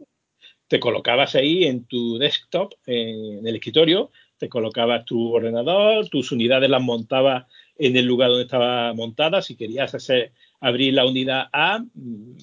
te 0.72 0.80
colocabas 0.80 1.36
ahí 1.36 1.66
en 1.66 1.84
tu 1.84 2.18
desktop, 2.18 2.72
en 2.86 3.46
el 3.46 3.56
escritorio, 3.56 4.10
te 4.38 4.48
colocabas 4.48 5.04
tu 5.04 5.34
ordenador, 5.34 6.08
tus 6.08 6.32
unidades 6.32 6.70
las 6.70 6.82
montabas 6.82 7.46
en 7.78 7.98
el 7.98 8.06
lugar 8.06 8.30
donde 8.30 8.46
estaba 8.46 8.94
montada. 8.94 9.42
Si 9.42 9.58
querías 9.58 9.94
hacer, 9.94 10.32
abrir 10.62 10.94
la 10.94 11.06
unidad 11.06 11.50
A, 11.52 11.80
mm, 11.80 12.36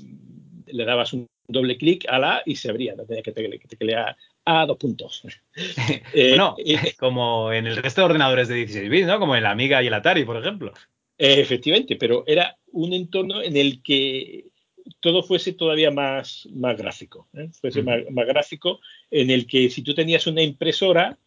le 0.66 0.84
dabas 0.84 1.14
un 1.14 1.26
doble 1.48 1.78
clic 1.78 2.04
a 2.06 2.18
la 2.18 2.42
y 2.44 2.56
se 2.56 2.68
abría. 2.68 2.94
No 2.94 3.06
tenías 3.06 3.24
que 3.24 3.32
teclear 3.32 4.14
a 4.44 4.66
dos 4.66 4.76
puntos. 4.76 5.22
Eh, 6.12 6.28
bueno, 6.28 6.54
eh, 6.58 6.94
como 6.98 7.50
en 7.50 7.66
el 7.66 7.76
resto 7.78 8.02
de 8.02 8.04
ordenadores 8.04 8.48
de 8.48 8.56
16 8.56 8.90
bits, 8.90 9.06
¿no? 9.06 9.18
Como 9.18 9.36
en 9.36 9.42
la 9.42 9.52
Amiga 9.52 9.82
y 9.82 9.86
el 9.86 9.94
Atari, 9.94 10.26
por 10.26 10.36
ejemplo. 10.36 10.74
efectivamente, 11.16 11.96
pero 11.96 12.24
era 12.26 12.58
un 12.72 12.92
entorno 12.92 13.40
en 13.40 13.56
el 13.56 13.82
que 13.82 14.48
todo 15.00 15.22
fuese 15.22 15.52
todavía 15.52 15.90
más, 15.90 16.48
más 16.52 16.76
gráfico. 16.76 17.28
¿eh? 17.34 17.48
Fuese 17.60 17.82
más, 17.82 18.02
gráfico, 18.26 18.80
en 19.10 19.30
el 19.30 19.46
que 19.46 19.70
si 19.70 19.82
tú 19.82 19.94
tenías 19.94 20.26
una 20.26 20.42
impresora, 20.42 21.18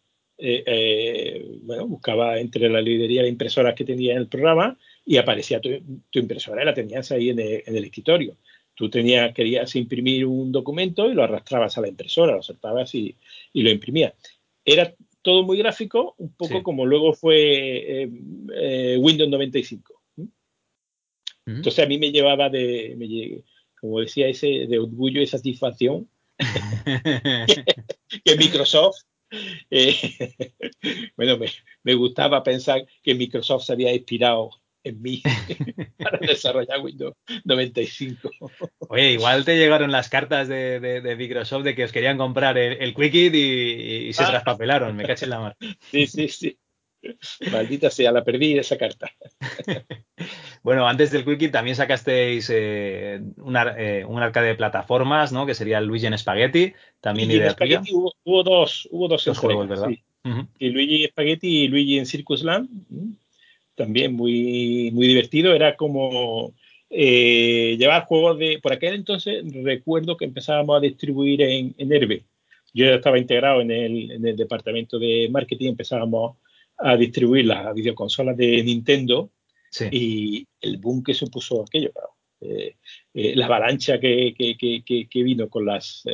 bueno, 1.62 1.86
buscaba 1.86 2.40
entre 2.40 2.68
la 2.68 2.80
librería 2.80 3.22
de 3.22 3.28
impresoras 3.28 3.74
que 3.74 3.84
tenía 3.84 4.12
en 4.12 4.18
el 4.18 4.26
programa 4.26 4.76
y 5.06 5.16
aparecía 5.16 5.60
tu, 5.60 5.68
impresora 6.12 6.62
y 6.62 6.66
la 6.66 6.74
tenías 6.74 7.12
ahí 7.12 7.30
en 7.30 7.38
el 7.38 7.84
escritorio. 7.84 8.36
Tú 8.74 8.88
tenías, 8.88 9.34
querías 9.34 9.74
imprimir 9.76 10.24
un 10.26 10.50
documento 10.50 11.10
y 11.10 11.14
lo 11.14 11.22
arrastrabas 11.22 11.76
a 11.76 11.82
la 11.82 11.88
impresora, 11.88 12.34
lo 12.34 12.42
soltabas 12.42 12.94
y, 12.94 13.14
lo 13.52 13.70
imprimías. 13.70 14.14
Era 14.64 14.94
todo 15.20 15.42
muy 15.42 15.58
gráfico, 15.58 16.14
un 16.18 16.34
poco 16.34 16.62
como 16.62 16.86
luego 16.86 17.12
fue 17.12 18.02
eh, 18.02 18.10
eh, 18.54 18.96
Windows 18.98 19.30
95. 19.30 20.00
Entonces 21.44 21.84
a 21.84 21.88
mí 21.88 21.98
me 21.98 22.12
llevaba 22.12 22.48
de, 22.48 23.42
como 23.82 23.98
decía, 23.98 24.28
ese 24.28 24.46
de 24.68 24.78
orgullo 24.78 25.20
y 25.20 25.26
satisfacción 25.26 26.08
que, 28.24 28.36
Microsoft 28.38 29.02
eh, 29.70 29.96
bueno, 31.16 31.36
me, 31.36 31.48
me, 31.82 31.94
gustaba 31.94 32.44
pensar 32.44 32.86
que 33.02 33.16
Microsoft 33.16 33.64
se 33.64 33.72
había 33.72 33.92
inspirado 33.92 34.50
en 34.84 35.02
mí 35.02 35.20
para 35.98 36.18
desarrollar 36.18 36.80
Windows 36.80 37.16
95. 37.44 38.30
Oye, 38.88 39.12
igual 39.12 39.44
te 39.44 39.56
llegaron 39.56 39.90
las 39.90 40.08
cartas 40.08 40.46
de, 40.46 41.14
Microsoft 41.18 41.64
de 41.64 41.74
que 41.74 41.84
os 41.84 41.92
querían 41.92 42.18
comprar 42.18 42.56
el, 42.58 42.74
el 42.74 42.94
Quickit 42.94 43.34
y, 43.34 44.12
se 44.12 44.22
ah. 44.22 44.30
traspapelaron, 44.30 44.94
me 44.94 45.04
caché 45.04 45.24
en 45.24 45.30
la 45.30 45.40
mar. 45.40 45.56
Sí, 45.90 46.06
sí, 46.06 46.28
sí. 46.28 46.56
Maldita 47.50 47.90
sea, 47.90 48.12
la 48.12 48.22
perdí 48.22 48.56
esa 48.56 48.78
carta. 48.78 49.10
Bueno, 50.62 50.86
antes 50.86 51.10
del 51.10 51.24
Quickit 51.24 51.50
también 51.50 51.76
sacasteis 51.76 52.48
eh, 52.50 53.20
eh, 53.76 54.04
un 54.06 54.22
arcade 54.22 54.48
de 54.48 54.54
plataformas, 54.54 55.32
¿no? 55.32 55.44
Que 55.44 55.54
sería 55.54 55.78
el 55.78 55.86
Luigi 55.86 56.06
en 56.06 56.16
Spaghetti, 56.16 56.72
también 57.00 57.30
y 57.30 57.34
idea 57.34 57.56
Hubo, 57.90 58.12
hubo, 58.24 58.42
dos, 58.42 58.88
hubo 58.92 59.08
dos, 59.08 59.26
juegos, 59.38 59.68
¿verdad? 59.68 59.90
y 60.58 60.68
Luigi 60.68 61.06
Spaghetti 61.08 61.64
y 61.64 61.68
Luigi 61.68 61.98
en 61.98 62.06
Circus 62.06 62.44
Land 62.44 62.68
también 63.74 64.14
muy, 64.14 64.90
muy 64.92 65.08
divertido. 65.08 65.54
Era 65.54 65.76
como 65.76 66.52
eh, 66.90 67.76
llevar 67.78 68.04
juegos 68.04 68.38
de. 68.38 68.58
Por 68.62 68.72
aquel 68.72 68.94
entonces 68.94 69.44
recuerdo 69.64 70.16
que 70.16 70.24
empezábamos 70.24 70.76
a 70.76 70.80
distribuir 70.80 71.42
en, 71.42 71.74
en 71.78 71.92
Herbe. 71.92 72.24
Yo 72.74 72.86
ya 72.86 72.94
estaba 72.94 73.18
integrado 73.18 73.60
en 73.60 73.70
el, 73.70 74.10
en 74.12 74.26
el 74.26 74.36
departamento 74.36 74.98
de 74.98 75.28
marketing, 75.30 75.70
empezábamos 75.70 76.36
a 76.78 76.96
distribuir 76.96 77.46
las 77.46 77.74
videoconsolas 77.74 78.36
de 78.36 78.62
Nintendo 78.62 79.30
y 79.90 80.46
el 80.60 80.78
boom 80.78 81.02
que 81.02 81.14
supuso 81.14 81.62
aquello, 81.62 81.92
eh, 82.40 82.76
eh, 83.14 83.36
la 83.36 83.46
avalancha 83.46 83.98
que, 84.00 84.34
que, 84.36 84.56
que, 84.56 85.08
que, 85.08 85.22
vino 85.22 85.48
con 85.48 85.64
las, 85.64 86.04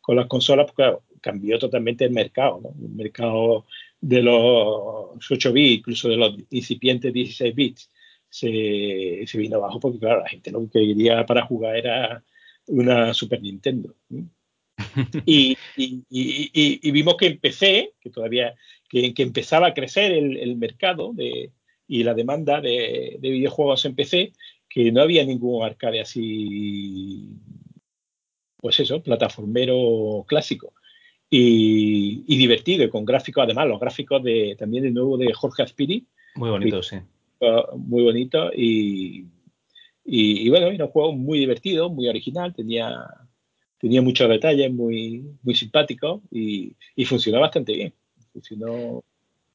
con 0.00 0.16
las 0.16 0.26
consolas, 0.26 0.66
pues, 0.66 0.76
claro, 0.76 1.02
cambió 1.20 1.58
totalmente 1.58 2.04
el 2.04 2.10
mercado, 2.10 2.60
¿no? 2.62 2.86
El 2.86 2.94
mercado 2.94 3.66
de 4.00 4.22
los 4.22 5.30
8 5.30 5.52
bits, 5.52 5.78
incluso 5.78 6.08
de 6.10 6.16
los 6.16 6.36
incipientes 6.50 7.12
16 7.12 7.54
bits, 7.54 7.90
se, 8.28 9.24
se, 9.26 9.38
vino 9.38 9.56
abajo 9.56 9.80
porque, 9.80 9.98
claro, 9.98 10.20
la 10.20 10.28
gente 10.28 10.50
lo 10.50 10.68
que 10.68 10.86
quería 10.86 11.24
para 11.24 11.46
jugar 11.46 11.76
era 11.76 12.22
una 12.66 13.14
Super 13.14 13.40
Nintendo. 13.40 13.94
Y, 15.24 15.56
y, 15.76 16.04
y, 16.10 16.90
vimos 16.90 17.16
que 17.16 17.26
empecé, 17.26 17.94
que 18.00 18.10
todavía, 18.10 18.54
que, 18.88 19.14
que 19.14 19.22
empezaba 19.22 19.68
a 19.68 19.74
crecer 19.74 20.12
el, 20.12 20.36
el 20.36 20.56
mercado 20.56 21.12
de, 21.12 21.52
y 21.86 22.02
la 22.02 22.14
demanda 22.14 22.60
de, 22.60 23.16
de, 23.20 23.30
videojuegos 23.30 23.84
en 23.84 23.94
PC, 23.94 24.32
que 24.68 24.90
no 24.90 25.02
había 25.02 25.24
ningún 25.24 25.64
arcade 25.64 26.00
así, 26.00 27.30
pues 28.56 28.80
eso, 28.80 29.02
plataformero 29.02 30.24
clásico 30.26 30.72
y, 31.30 32.36
divertido 32.36 32.84
y 32.84 32.88
con 32.88 33.04
gráficos, 33.04 33.44
además 33.44 33.68
los 33.68 33.80
gráficos 33.80 34.22
de 34.22 34.56
también 34.58 34.84
de 34.84 34.90
nuevo 34.90 35.18
de 35.18 35.32
Jorge 35.32 35.62
Aspiri. 35.62 36.06
Muy 36.36 36.50
bonito, 36.50 36.82
sí. 36.82 36.96
Muy 37.76 38.02
bonito 38.02 38.50
y, 38.54 39.26
y, 40.04 40.48
bueno, 40.48 40.68
era 40.68 40.86
un 40.86 40.90
juego 40.90 41.12
muy 41.12 41.38
divertido, 41.38 41.90
muy 41.90 42.08
original, 42.08 42.54
tenía, 42.54 43.04
tenía 43.78 44.00
muchos 44.00 44.28
detalles, 44.28 44.72
muy, 44.72 45.24
muy 45.42 45.54
simpático 45.54 46.22
y, 46.30 46.74
y 46.96 47.04
funcionó 47.04 47.40
bastante 47.40 47.74
bien. 47.74 47.94
Funcionó, 48.32 49.04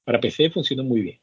para 0.03 0.19
PC 0.19 0.51
funcionó 0.51 0.83
muy 0.83 1.01
bien. 1.01 1.19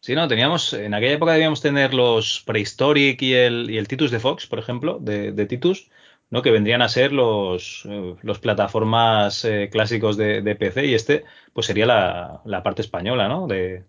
Sí, 0.00 0.14
no, 0.14 0.28
teníamos, 0.28 0.72
en 0.72 0.94
aquella 0.94 1.12
época 1.12 1.32
debíamos 1.32 1.60
tener 1.60 1.92
los 1.92 2.42
Prehistoric 2.46 3.20
y 3.22 3.34
el, 3.34 3.70
y 3.70 3.76
el 3.76 3.86
Titus 3.86 4.10
de 4.10 4.18
Fox, 4.18 4.46
por 4.46 4.58
ejemplo, 4.58 4.98
de, 4.98 5.32
de 5.32 5.46
Titus, 5.46 5.90
¿no? 6.30 6.42
que 6.42 6.50
vendrían 6.50 6.80
a 6.80 6.88
ser 6.88 7.12
los, 7.12 7.84
eh, 7.88 8.14
los 8.22 8.38
plataformas 8.38 9.44
eh, 9.44 9.68
clásicos 9.70 10.16
de, 10.16 10.56
PC 10.58 10.86
y 10.86 10.94
este 10.94 11.24
pues 11.52 11.66
sería 11.66 11.86
la, 11.86 12.40
la, 12.44 12.62
parte 12.62 12.82
española, 12.82 13.28
¿no? 13.28 13.46
De 13.46 13.84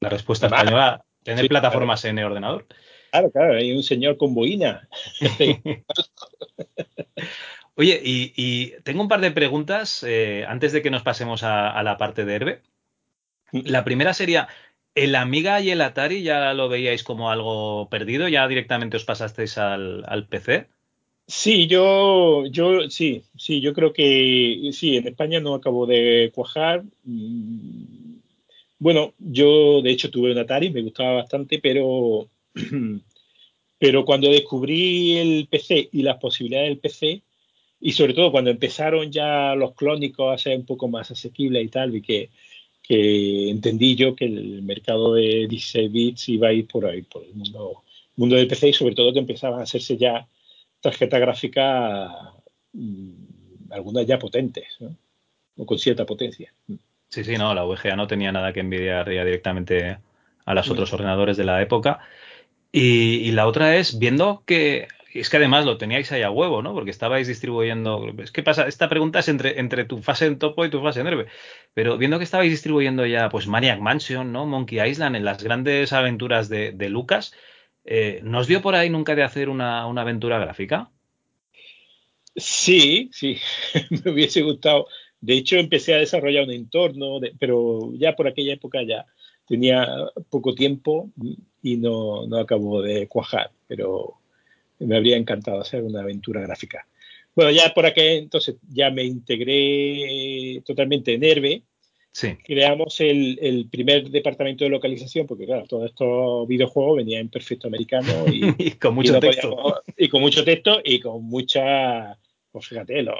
la 0.00 0.08
respuesta 0.08 0.46
española, 0.46 1.04
tener 1.22 1.48
plataformas 1.48 2.04
en 2.04 2.18
el 2.18 2.24
ordenador. 2.24 2.66
Claro, 3.10 3.30
claro, 3.30 3.54
hay 3.54 3.72
un 3.72 3.82
señor 3.82 4.16
con 4.16 4.34
boina. 4.34 4.88
Oye, 7.76 8.00
y, 8.04 8.70
tengo 8.82 9.02
un 9.02 9.08
par 9.08 9.20
de 9.20 9.30
preguntas 9.32 10.04
eh, 10.06 10.44
antes 10.48 10.72
de 10.72 10.82
que 10.82 10.90
nos 10.90 11.02
pasemos 11.02 11.42
a, 11.42 11.82
la 11.82 11.96
parte 11.96 12.24
de 12.24 12.34
Herbe. 12.34 12.62
Mm. 13.52 13.60
La 13.66 13.84
primera 13.84 14.14
sería, 14.14 14.48
¿el 14.94 15.14
Amiga 15.14 15.60
y 15.60 15.70
el 15.70 15.80
Atari 15.80 16.22
ya 16.22 16.54
lo 16.54 16.68
veíais 16.68 17.02
como 17.02 17.30
algo 17.30 17.88
perdido? 17.88 18.28
¿Ya 18.28 18.46
directamente 18.48 18.96
os 18.96 19.04
pasasteis 19.04 19.58
al, 19.58 20.26
PC? 20.28 20.68
Sí, 21.26 21.66
yo, 21.66 22.44
yo, 22.46 22.90
sí, 22.90 23.22
sí, 23.36 23.60
yo 23.60 23.72
creo 23.72 23.92
que 23.92 24.70
sí, 24.72 24.96
en 24.96 25.06
España 25.08 25.40
no 25.40 25.54
acabo 25.54 25.86
de 25.86 26.30
cuajar. 26.34 26.84
Bueno, 28.78 29.14
yo 29.18 29.80
de 29.82 29.90
hecho 29.90 30.10
tuve 30.10 30.32
un 30.32 30.38
Atari, 30.38 30.70
me 30.70 30.82
gustaba 30.82 31.14
bastante, 31.14 31.58
pero, 31.58 32.28
pero 33.78 34.04
cuando 34.04 34.30
descubrí 34.30 35.16
el 35.16 35.48
PC 35.50 35.88
y 35.92 36.02
las 36.02 36.18
posibilidades 36.18 36.68
del 36.68 36.78
PC, 36.78 37.22
y 37.80 37.92
sobre 37.92 38.14
todo 38.14 38.30
cuando 38.30 38.50
empezaron 38.50 39.10
ya 39.10 39.54
los 39.54 39.74
clónicos 39.74 40.32
a 40.32 40.38
ser 40.38 40.56
un 40.56 40.66
poco 40.66 40.88
más 40.88 41.10
asequibles 41.10 41.64
y 41.64 41.68
tal, 41.68 41.90
vi 41.90 42.02
que, 42.02 42.30
que 42.86 43.50
entendí 43.50 43.96
yo 43.96 44.14
que 44.14 44.26
el 44.26 44.62
mercado 44.62 45.14
de 45.14 45.46
16 45.48 45.90
bits 45.90 46.28
iba 46.28 46.48
a 46.48 46.52
ir 46.52 46.68
por 46.68 46.84
ahí, 46.84 47.00
por 47.02 47.24
el 47.24 47.34
mundo, 47.34 47.82
mundo 48.16 48.36
del 48.36 48.46
PC 48.46 48.68
y 48.68 48.72
sobre 48.74 48.94
todo 48.94 49.12
que 49.12 49.20
empezaban 49.20 49.60
a 49.60 49.62
hacerse 49.62 49.96
ya 49.96 50.28
tarjeta 50.80 51.18
gráfica, 51.18 52.34
mm, 52.74 53.70
algunas 53.70 54.06
ya 54.06 54.18
potentes, 54.18 54.76
o 55.56 55.64
con 55.64 55.78
cierta 55.78 56.04
potencia. 56.04 56.52
Sí, 57.08 57.24
sí, 57.24 57.36
no, 57.38 57.54
la 57.54 57.64
VGA 57.64 57.96
no 57.96 58.06
tenía 58.06 58.32
nada 58.32 58.52
que 58.52 58.60
envidiar 58.60 59.10
ya 59.10 59.24
directamente 59.24 59.98
a 60.44 60.54
los 60.54 60.70
otros 60.70 60.92
ordenadores 60.92 61.38
de 61.38 61.44
la 61.44 61.62
época. 61.62 62.00
Y, 62.70 63.30
la 63.32 63.46
otra 63.46 63.76
es, 63.76 63.98
viendo 63.98 64.42
que, 64.44 64.88
es 65.20 65.30
que 65.30 65.36
además 65.36 65.64
lo 65.64 65.78
teníais 65.78 66.10
ahí 66.12 66.22
a 66.22 66.30
huevo, 66.30 66.62
¿no? 66.62 66.74
Porque 66.74 66.90
estabais 66.90 67.28
distribuyendo, 67.28 68.12
es 68.18 68.32
que 68.32 68.42
pasa, 68.42 68.66
esta 68.66 68.88
pregunta 68.88 69.20
es 69.20 69.28
entre, 69.28 69.60
entre 69.60 69.84
tu 69.84 70.02
fase 70.02 70.26
en 70.26 70.38
topo 70.38 70.64
y 70.64 70.70
tu 70.70 70.80
fase 70.82 71.00
en 71.00 71.06
herbe, 71.06 71.26
pero 71.72 71.98
viendo 71.98 72.18
que 72.18 72.24
estabais 72.24 72.50
distribuyendo 72.50 73.06
ya, 73.06 73.28
pues 73.28 73.46
Maniac 73.46 73.80
Mansion, 73.80 74.32
¿no? 74.32 74.46
Monkey 74.46 74.80
Island, 74.80 75.16
en 75.16 75.24
las 75.24 75.42
grandes 75.42 75.92
aventuras 75.92 76.48
de, 76.48 76.72
de 76.72 76.88
Lucas, 76.88 77.32
eh, 77.84 78.20
¿Nos 78.22 78.46
dio 78.46 78.62
por 78.62 78.74
ahí 78.74 78.88
nunca 78.88 79.14
de 79.14 79.22
hacer 79.22 79.48
una, 79.48 79.82
aventura 79.82 80.38
gráfica? 80.38 80.90
Sí, 82.34 83.10
sí, 83.12 83.36
me 84.04 84.12
hubiese 84.12 84.42
gustado. 84.42 84.86
De 85.20 85.34
hecho, 85.34 85.56
empecé 85.56 85.94
a 85.94 85.98
desarrollar 85.98 86.44
un 86.44 86.50
entorno, 86.50 87.20
pero 87.38 87.92
ya 87.94 88.16
por 88.16 88.26
aquella 88.26 88.54
época 88.54 88.82
ya 88.82 89.06
tenía 89.46 89.86
poco 90.30 90.54
tiempo 90.54 91.10
y 91.62 91.76
no, 91.76 92.26
no 92.26 92.38
acabó 92.38 92.82
de 92.82 93.06
cuajar, 93.06 93.50
pero 93.66 94.18
me 94.84 94.96
habría 94.96 95.16
encantado 95.16 95.60
hacer 95.60 95.82
una 95.82 96.00
aventura 96.02 96.40
gráfica. 96.40 96.86
Bueno, 97.34 97.50
ya 97.50 97.72
por 97.74 97.84
aquel 97.86 98.18
entonces 98.24 98.56
ya 98.68 98.90
me 98.90 99.02
integré 99.04 100.62
totalmente 100.64 101.14
en 101.14 101.24
Herbe. 101.24 101.62
Sí. 102.12 102.36
Creamos 102.44 103.00
el, 103.00 103.38
el, 103.42 103.66
primer 103.68 104.08
departamento 104.08 104.62
de 104.62 104.70
localización, 104.70 105.26
porque 105.26 105.46
claro, 105.46 105.64
todos 105.66 105.86
estos 105.86 106.46
videojuegos 106.46 106.98
venían 106.98 107.22
en 107.22 107.28
perfecto 107.28 107.66
americano 107.66 108.06
y, 108.58 108.70
con 108.72 108.94
mucho 108.94 109.10
y 109.10 109.14
no 109.14 109.20
texto. 109.20 109.50
podíamos- 109.50 109.80
y 109.96 110.08
con 110.08 110.20
mucho 110.20 110.44
texto 110.44 110.80
y 110.84 111.00
con 111.00 111.24
mucha, 111.24 112.16
pues 112.52 112.66
fíjate, 112.68 113.02
lo- 113.02 113.16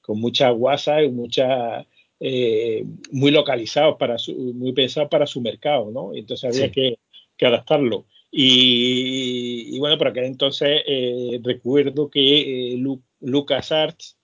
con 0.00 0.18
mucha 0.20 0.50
guasa 0.50 1.02
y 1.04 1.08
mucha 1.10 1.86
eh, 2.18 2.84
muy 3.12 3.30
localizados 3.30 3.96
para 3.96 4.18
su, 4.18 4.34
muy 4.34 4.72
pensados 4.72 5.08
para 5.08 5.26
su 5.26 5.40
mercado, 5.40 5.90
¿no? 5.92 6.12
Entonces 6.14 6.52
había 6.52 6.66
Sí. 6.66 6.72
que, 6.72 6.98
que 7.36 7.46
adaptarlo. 7.46 8.06
Y, 8.34 9.76
y 9.76 9.78
bueno, 9.78 9.98
por 9.98 10.08
aquel 10.08 10.24
entonces 10.24 10.82
eh, 10.86 11.38
recuerdo 11.42 12.08
que 12.08 12.72
eh, 12.72 12.76
Lu- 12.78 13.02
LucasArts 13.20 14.16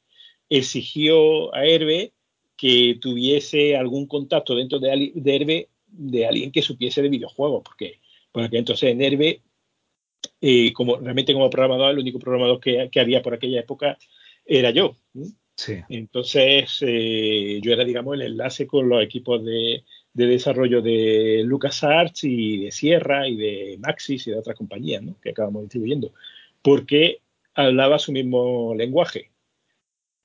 exigió 0.49 1.55
a 1.55 1.67
Herbe 1.67 2.13
que 2.57 2.97
tuviese 3.01 3.77
algún 3.77 4.07
contacto 4.07 4.55
dentro 4.55 4.79
de, 4.79 5.13
de 5.15 5.37
Herbe 5.37 5.69
de 5.87 6.27
alguien 6.27 6.51
que 6.51 6.63
supiese 6.63 7.03
de 7.03 7.11
videojuegos, 7.11 7.63
porque 7.63 8.01
por 8.33 8.43
aquel 8.43 8.61
entonces 8.61 8.91
en 8.91 9.03
Herbe, 9.03 9.43
eh, 10.41 10.73
como, 10.73 10.97
realmente 10.97 11.35
como 11.35 11.51
programador, 11.51 11.91
el 11.91 11.99
único 11.99 12.19
programador 12.19 12.61
que, 12.61 12.89
que 12.91 13.01
había 13.01 13.23
por 13.23 13.35
aquella 13.35 13.61
época 13.61 13.99
era 14.47 14.71
yo. 14.71 14.97
Entonces, 15.89 16.79
eh, 16.81 17.61
yo 17.63 17.73
era, 17.73 17.85
digamos, 17.85 18.15
el 18.15 18.23
enlace 18.23 18.67
con 18.67 18.89
los 18.89 19.03
equipos 19.03 19.45
de, 19.45 19.85
de 20.19 20.27
desarrollo 20.27 20.83
de 20.83 21.43
LucasArts 21.45 22.25
y 22.25 22.65
de 22.65 22.73
Sierra 22.73 23.29
y 23.29 23.37
de 23.37 23.79
Maxis 23.79 24.27
y 24.27 24.33
de 24.33 24.39
otras 24.39 24.57
compañías 24.57 25.01
¿no? 25.01 25.15
que 25.23 25.31
acabamos 25.31 25.63
distribuyendo, 25.63 26.13
porque 26.61 27.21
hablaba 27.55 28.01
su 28.01 28.11
mismo 28.11 28.75
lenguaje. 28.75 29.31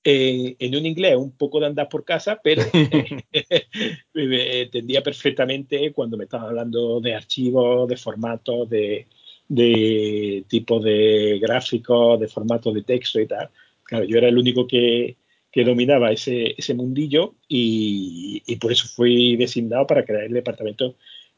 Eh, 0.04 0.56
en 0.58 0.76
un 0.76 0.86
inglés 0.88 1.16
un 1.16 1.32
poco 1.32 1.60
de 1.60 1.68
andar 1.68 1.89
por 1.89 2.04
casa, 2.04 2.41
pero 2.44 2.64
me 4.16 4.62
entendía 4.62 5.04
perfectamente 5.04 5.94
cuando 5.94 6.18
me 6.18 6.24
estaba 6.24 6.50
hablando 6.50 7.00
de 7.00 7.14
archivos, 7.14 7.88
de 7.88 7.96
formatos, 7.96 8.68
de, 8.68 9.06
de 9.48 10.44
tipos 10.48 10.84
de 10.84 11.38
gráficos, 11.39 12.20
de 12.20 12.28
formatos 12.28 12.74
de 12.74 12.82
texto 12.82 13.20
y 13.20 13.28
tal. 13.28 13.52
Claro, 13.84 14.06
yo 14.06 14.18
era 14.18 14.28
el 14.28 14.39
único 14.39 14.66
que, 14.66 15.18
que 15.54 15.64
dominaba 15.64 16.12
ese, 16.12 16.56
ese 16.58 16.74
mundillo 16.74 17.36
y, 17.47 18.43
y 18.45 18.56
por 18.58 18.74
eso 18.74 18.88
fui 18.88 19.38
designado 19.38 19.88
para 19.88 20.04
crear 20.04 20.24
el 20.24 20.34
departamento 20.34 20.95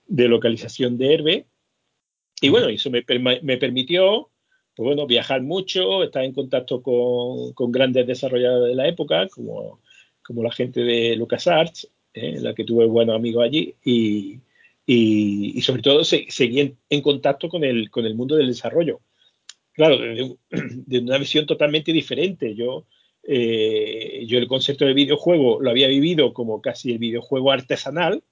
de 0.07 0.27
localización 0.27 0.97
de 0.97 1.13
Herbe. 1.13 1.45
Y 2.41 2.49
bueno, 2.49 2.69
eso 2.69 2.89
me, 2.89 3.03
me 3.43 3.57
permitió 3.57 4.31
pues 4.75 4.85
bueno, 4.85 5.07
viajar 5.07 5.41
mucho, 5.41 6.03
estar 6.03 6.23
en 6.23 6.33
contacto 6.33 6.81
con, 6.83 7.53
con 7.53 7.71
grandes 7.71 8.05
desarrolladores 8.05 8.69
de 8.69 8.75
la 8.75 8.87
época, 8.87 9.27
como, 9.29 9.79
como 10.21 10.43
la 10.43 10.51
gente 10.51 10.81
de 10.81 11.15
LucasArts, 11.15 11.89
eh, 12.13 12.39
la 12.41 12.53
que 12.53 12.65
tuve 12.65 12.85
buenos 12.85 13.15
amigos 13.15 13.45
allí, 13.45 13.73
y, 13.85 14.41
y, 14.85 15.57
y 15.57 15.61
sobre 15.61 15.81
todo 15.81 16.03
se, 16.03 16.25
seguí 16.29 16.75
en, 16.89 17.01
contacto 17.01 17.47
con 17.47 17.63
el, 17.63 17.89
con 17.89 18.05
el 18.05 18.15
mundo 18.15 18.35
del 18.35 18.47
desarrollo. 18.47 18.99
Claro, 19.71 19.97
de, 19.97 20.35
de 20.49 20.99
una 20.99 21.17
visión 21.17 21.45
totalmente 21.45 21.93
diferente. 21.93 22.53
Yo, 22.53 22.85
eh, 23.27 24.23
yo 24.27 24.37
el 24.37 24.47
concepto 24.47 24.85
de 24.85 24.93
videojuego 24.93 25.61
lo 25.61 25.69
había 25.69 25.87
vivido 25.87 26.33
como 26.33 26.61
casi 26.61 26.91
el 26.91 26.99
videojuego 26.99 27.51
artesanal. 27.51 28.23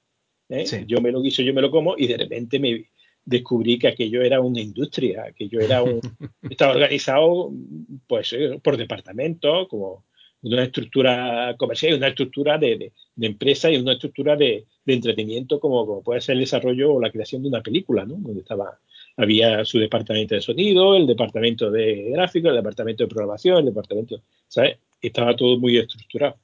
¿eh? 0.50 0.66
Sí. 0.66 0.84
Yo 0.88 1.02
me 1.02 1.12
lo 1.12 1.22
guiso, 1.22 1.42
yo 1.42 1.54
me 1.54 1.62
lo 1.62 1.72
como, 1.72 1.96
y 1.98 2.08
de 2.08 2.18
repente 2.18 2.60
me 2.60 2.86
descubrí 3.26 3.80
que 3.80 3.88
aquello 3.88 4.22
era 4.22 4.42
una 4.42 4.62
industria, 4.62 5.32
que 5.36 5.48
yo 5.48 5.60
era 5.60 5.82
un, 5.82 6.00
estaba 6.50 6.74
organizado 6.74 7.52
pues 8.08 8.34
eh, 8.34 8.60
por 8.62 8.78
departamentos, 8.78 9.68
como 9.68 10.06
una 10.44 10.64
estructura 10.64 11.56
comercial 11.58 11.94
y 11.94 11.96
una 11.96 12.10
estructura 12.10 12.58
de, 12.58 12.78
de, 12.78 12.94
de 13.16 13.28
empresa 13.28 13.72
y 13.72 13.78
una 13.78 13.94
estructura 13.94 14.36
de, 14.36 14.66
de 14.86 14.94
entretenimiento 14.94 15.60
como, 15.60 15.86
como, 15.86 16.04
puede 16.04 16.22
ser 16.22 16.34
el 16.34 16.42
desarrollo 16.42 16.94
o 16.94 17.02
la 17.02 17.12
creación 17.12 17.42
de 17.42 17.50
una 17.50 17.62
película, 17.62 18.06
¿no? 18.06 18.16
Donde 18.16 18.42
estaba, 18.42 18.78
había 19.18 19.64
su 19.66 19.80
departamento 19.80 20.36
de 20.36 20.42
sonido, 20.42 20.96
el 20.96 21.08
departamento 21.08 21.70
de 21.70 22.10
gráficos, 22.12 22.50
el 22.50 22.58
departamento 22.58 23.04
de 23.04 23.10
programación, 23.10 23.60
el 23.60 23.66
departamento, 23.66 24.22
¿sabes? 24.48 24.78
Estaba 25.02 25.36
todo 25.36 25.60
muy 25.60 25.78
estructurado. 25.78 26.38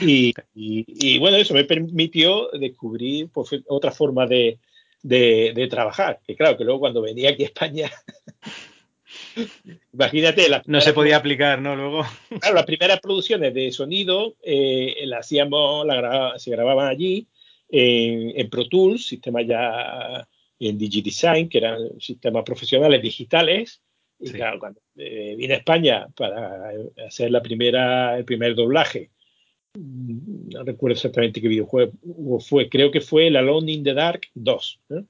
Y, 0.00 0.34
y, 0.54 0.84
y 0.86 1.18
bueno, 1.18 1.36
eso 1.36 1.54
me 1.54 1.64
permitió 1.64 2.48
descubrir 2.52 3.28
pues, 3.32 3.50
otra 3.68 3.92
forma 3.92 4.26
de, 4.26 4.58
de, 5.02 5.52
de, 5.54 5.68
trabajar. 5.68 6.20
Que 6.26 6.34
claro, 6.34 6.56
que 6.56 6.64
luego 6.64 6.80
cuando 6.80 7.02
venía 7.02 7.30
aquí 7.30 7.44
a 7.44 7.46
España, 7.46 7.90
imagínate. 9.92 10.48
La 10.48 10.62
no 10.66 10.80
se 10.80 10.92
podía 10.92 11.16
aplicar, 11.16 11.60
¿no? 11.60 11.76
Luego. 11.76 12.04
Claro, 12.40 12.54
las 12.54 12.66
primeras 12.66 13.00
producciones 13.00 13.54
de 13.54 13.70
sonido 13.70 14.34
eh, 14.42 15.02
las 15.04 15.26
hacíamos, 15.26 15.86
la 15.86 16.34
se 16.36 16.50
grababan 16.50 16.88
allí 16.88 17.28
en, 17.68 18.32
en, 18.38 18.50
Pro 18.50 18.68
Tools, 18.68 19.06
sistemas 19.06 19.46
ya 19.46 20.26
en 20.58 20.78
DigiDesign, 20.78 21.48
que 21.48 21.58
eran 21.58 22.00
sistemas 22.00 22.44
profesionales 22.44 23.02
digitales. 23.02 23.82
Y 24.18 24.28
sí. 24.28 24.32
claro, 24.34 24.58
cuando 24.58 24.80
eh, 24.96 25.34
vine 25.36 25.54
a 25.54 25.58
España 25.58 26.06
para 26.16 26.70
hacer 27.06 27.30
la 27.30 27.42
primera, 27.42 28.16
el 28.16 28.24
primer 28.24 28.54
doblaje, 28.54 29.10
no 29.78 30.64
recuerdo 30.64 30.94
exactamente 30.94 31.40
qué 31.40 31.48
videojuego 31.48 32.40
fue, 32.40 32.68
creo 32.68 32.90
que 32.90 33.00
fue 33.00 33.26
el 33.26 33.36
Alone 33.36 33.72
in 33.72 33.84
the 33.84 33.94
Dark 33.94 34.22
2. 34.34 34.80
¿eh? 34.90 35.04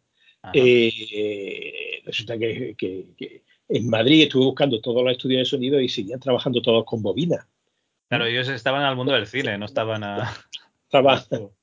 Eh, 0.55 2.03
resulta 2.05 2.39
que, 2.39 2.75
que, 2.77 3.07
que, 3.17 3.43
en 3.69 3.89
Madrid 3.89 4.23
estuve 4.23 4.45
buscando 4.45 4.81
todos 4.81 5.03
los 5.03 5.13
estudios 5.13 5.41
de 5.41 5.45
sonido 5.45 5.81
y 5.81 5.89
seguían 5.89 6.21
trabajando 6.21 6.63
todos 6.63 6.85
con 6.85 7.03
bobina. 7.03 7.49
Claro, 8.09 8.27
ellos 8.27 8.49
estaban 8.49 8.83
al 8.83 8.95
mundo 8.95 9.13
del 9.13 9.27
cine, 9.27 9.59
no 9.59 9.67
estaban 9.67 10.05
a. 10.05 10.33
Estaba... 10.85 11.25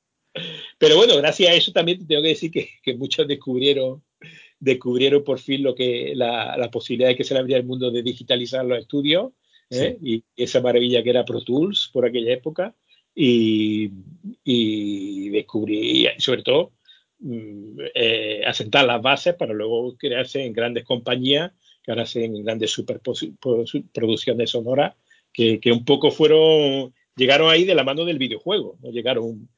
Pero 0.78 0.96
bueno, 0.96 1.16
gracias 1.16 1.50
a 1.50 1.54
eso 1.54 1.72
también 1.72 2.06
tengo 2.06 2.22
que 2.22 2.28
decir 2.28 2.50
que, 2.50 2.70
que 2.82 2.94
muchos 2.94 3.26
descubrieron 3.28 4.02
descubrieron 4.60 5.22
por 5.24 5.38
fin 5.38 5.62
lo 5.62 5.74
que 5.74 6.12
la, 6.14 6.56
la, 6.56 6.70
posibilidad 6.70 7.10
de 7.10 7.16
que 7.16 7.24
se 7.24 7.34
le 7.34 7.40
abría 7.40 7.58
el 7.58 7.64
mundo 7.64 7.90
de 7.90 8.02
digitalizar 8.02 8.64
los 8.64 8.78
estudios 8.78 9.32
¿eh? 9.70 9.98
sí. 10.00 10.24
y 10.36 10.42
esa 10.42 10.60
maravilla 10.60 11.02
que 11.02 11.10
era 11.10 11.24
Pro 11.24 11.42
Tools 11.42 11.90
por 11.92 12.06
aquella 12.06 12.32
época 12.32 12.74
y, 13.14 13.90
y 14.42 15.28
descubrí 15.30 16.08
sobre 16.18 16.42
todo 16.42 16.72
eh, 17.94 18.42
asentar 18.46 18.84
las 18.86 19.00
bases 19.00 19.34
para 19.34 19.54
luego 19.54 19.96
crearse 19.96 20.44
en 20.44 20.52
grandes 20.52 20.84
compañías 20.84 21.52
que 21.82 21.90
ahora 21.90 22.02
hacen 22.04 22.42
grandes 22.42 22.70
superproducciones 22.70 24.50
sonoras 24.50 24.94
que, 25.32 25.60
que, 25.60 25.72
un 25.72 25.84
poco 25.84 26.10
fueron 26.10 26.92
llegaron 27.16 27.50
ahí 27.50 27.64
de 27.64 27.74
la 27.74 27.84
mano 27.84 28.04
del 28.04 28.18
videojuego 28.18 28.78
no 28.82 28.90
llegaron 28.90 29.48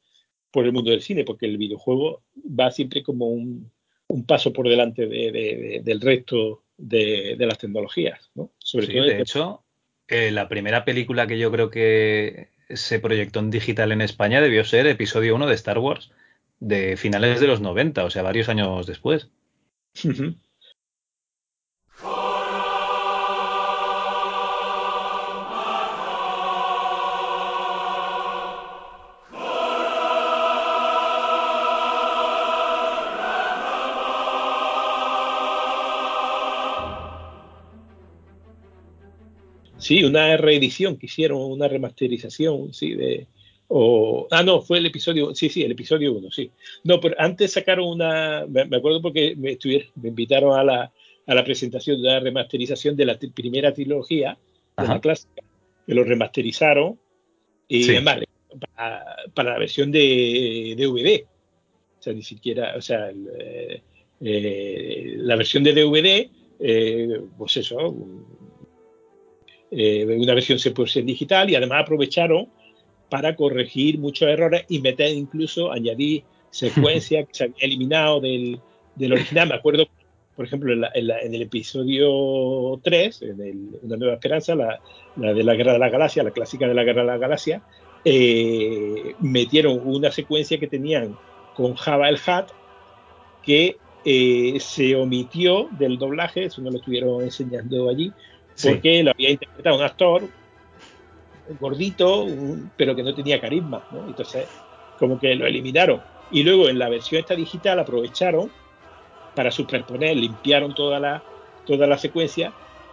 por 0.50 0.64
el 0.64 0.72
mundo 0.72 0.90
del 0.90 1.02
cine 1.02 1.24
porque 1.24 1.46
el 1.46 1.58
videojuego 1.58 2.22
va 2.36 2.70
siempre 2.70 3.02
como 3.02 3.28
un, 3.28 3.70
un 4.08 4.26
paso 4.26 4.52
por 4.52 4.68
delante 4.68 5.06
de, 5.06 5.30
de, 5.32 5.56
de, 5.56 5.80
del 5.84 6.00
resto 6.00 6.62
de, 6.76 7.36
las 7.38 7.58
tecnologías 7.58 8.30
¿no? 8.34 8.52
Sobre 8.58 8.86
sí, 8.86 8.92
todo 8.94 9.04
de 9.04 9.20
hecho 9.20 9.62
eh, 10.08 10.30
la 10.30 10.48
primera 10.48 10.84
película 10.84 11.26
que 11.26 11.38
yo 11.38 11.50
creo 11.50 11.70
que 11.70 12.50
se 12.70 13.00
proyectó 13.00 13.40
en 13.40 13.50
digital 13.50 13.92
en 13.92 14.00
España 14.00 14.40
debió 14.40 14.64
ser 14.64 14.86
episodio 14.86 15.34
1 15.34 15.46
de 15.46 15.54
Star 15.54 15.78
Wars 15.78 16.10
de 16.60 16.96
finales 16.96 17.40
de 17.40 17.46
los 17.46 17.60
90, 17.60 18.04
o 18.04 18.10
sea, 18.10 18.22
varios 18.22 18.48
años 18.48 18.86
después. 18.86 19.28
Uh 20.04 20.08
-huh. 20.08 20.36
Sí, 39.86 40.02
una 40.02 40.36
reedición 40.36 40.96
que 40.96 41.06
hicieron, 41.06 41.40
una 41.40 41.68
remasterización, 41.68 42.74
sí, 42.74 42.94
de, 42.94 43.28
o, 43.68 44.26
ah, 44.32 44.42
no, 44.42 44.60
fue 44.60 44.78
el 44.78 44.86
episodio, 44.86 45.32
sí, 45.32 45.48
sí, 45.48 45.62
el 45.62 45.70
episodio 45.70 46.12
1, 46.12 46.28
sí. 46.32 46.50
No, 46.82 46.98
pero 46.98 47.14
antes 47.20 47.52
sacaron 47.52 47.86
una, 47.86 48.46
me, 48.48 48.62
acuerdo 48.62 49.00
porque 49.00 49.36
me, 49.36 49.56
me 49.94 50.08
invitaron 50.08 50.58
a 50.58 50.64
la, 50.64 50.92
a 51.24 51.34
la, 51.36 51.44
presentación 51.44 52.02
de 52.02 52.08
la 52.08 52.18
remasterización 52.18 52.96
de 52.96 53.04
la 53.04 53.16
primera 53.32 53.72
trilogía, 53.72 54.36
de 54.76 54.82
Ajá. 54.82 54.94
la 54.94 55.00
clásica, 55.00 55.44
que 55.86 55.94
lo 55.94 56.02
remasterizaron, 56.02 56.98
y 57.68 57.84
sí. 57.84 57.92
además 57.92 58.24
para, 58.74 59.04
para, 59.34 59.52
la 59.52 59.58
versión 59.60 59.92
de 59.92 60.74
DVD. 60.76 61.28
O 62.00 62.02
sea, 62.02 62.12
ni 62.12 62.22
siquiera, 62.22 62.74
o 62.76 62.80
sea, 62.80 63.08
el, 63.08 63.28
eh, 63.38 63.82
eh, 64.20 65.14
la 65.18 65.36
versión 65.36 65.62
de 65.62 65.74
DVD, 65.74 66.28
eh, 66.58 67.20
pues 67.38 67.56
eso, 67.58 67.94
eh, 69.70 70.04
una 70.18 70.34
versión 70.34 70.58
100% 70.58 71.04
digital 71.04 71.50
y 71.50 71.54
además 71.54 71.82
aprovecharon 71.82 72.48
para 73.08 73.36
corregir 73.36 73.98
muchos 73.98 74.28
errores 74.28 74.64
y 74.68 74.80
meter 74.80 75.10
incluso, 75.10 75.72
añadir 75.72 76.24
secuencias 76.50 77.26
que 77.26 77.34
se 77.34 77.44
habían 77.44 77.58
eliminado 77.60 78.20
del, 78.20 78.60
del, 78.94 79.12
original. 79.12 79.48
Me 79.48 79.54
acuerdo, 79.54 79.86
por 80.34 80.44
ejemplo, 80.44 80.72
en, 80.72 81.34
el 81.34 81.42
episodio 81.42 82.80
3, 82.82 83.22
en 83.22 83.40
el, 83.40 83.68
Una 83.82 83.96
Nueva 83.96 84.14
Esperanza, 84.14 84.54
la, 84.54 84.80
de 85.16 85.44
la 85.44 85.54
Guerra 85.54 85.74
de 85.74 85.78
la 85.78 85.88
Galaxia, 85.88 86.22
la 86.22 86.30
clásica 86.30 86.66
de 86.66 86.74
la 86.74 86.84
Guerra 86.84 87.02
de 87.02 87.06
la 87.06 87.18
Galaxia, 87.18 87.62
eh, 88.04 89.14
metieron 89.20 89.80
una 89.84 90.10
secuencia 90.10 90.58
que 90.58 90.68
tenían 90.68 91.16
con 91.54 91.74
Java 91.74 92.08
el 92.08 92.18
Hat 92.24 92.50
que 93.42 93.76
eh, 94.04 94.58
se 94.60 94.94
omitió 94.94 95.68
del 95.72 95.98
doblaje, 95.98 96.44
eso 96.44 96.60
no 96.60 96.70
lo 96.70 96.78
estuvieron 96.78 97.22
enseñando 97.22 97.88
allí, 97.88 98.12
porque 98.62 99.02
lo 99.02 99.10
había 99.12 99.30
interpretado 99.30 99.76
un 99.76 99.82
actor 99.82 100.28
gordito, 101.60 102.26
pero 102.76 102.94
que 102.94 103.02
no 103.02 103.14
tenía 103.14 103.40
carisma, 103.40 103.82
¿no? 103.90 104.06
Entonces, 104.06 104.48
como 104.98 105.18
que 105.18 105.34
lo 105.34 105.46
eliminaron. 105.46 106.00
Y 106.30 106.42
luego 106.42 106.68
en 106.68 106.78
la 106.78 106.88
versión 106.88 107.20
esta 107.20 107.34
digital 107.34 107.78
aprovecharon 107.78 108.50
para 109.34 109.50
superponer, 109.50 110.16
limpiaron 110.16 110.74
toda 110.74 110.98
la, 110.98 111.22
toda 111.64 111.86
la 111.86 111.98
secuencia, 111.98 112.52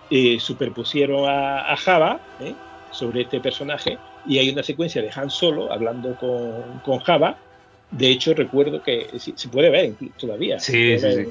eh, 0.09 0.39
superpusieron 0.39 1.25
a, 1.27 1.75
Java 1.77 2.19
¿eh? 2.39 2.53
sobre 2.91 3.21
este 3.21 3.39
personaje 3.39 3.97
y 4.25 4.37
hay 4.37 4.49
una 4.49 4.61
secuencia 4.61 5.01
de 5.01 5.11
Han 5.15 5.29
Solo 5.29 5.71
hablando 5.71 6.15
con, 6.15 6.79
con 6.79 6.99
Java. 6.99 7.37
De 7.89 8.09
hecho, 8.09 8.33
recuerdo 8.33 8.81
que 8.81 9.07
se 9.19 9.49
puede 9.49 9.69
ver 9.69 9.93
todavía. 10.17 10.59
Sí, 10.59 10.97
sí, 10.99 11.11
sí. 11.11 11.25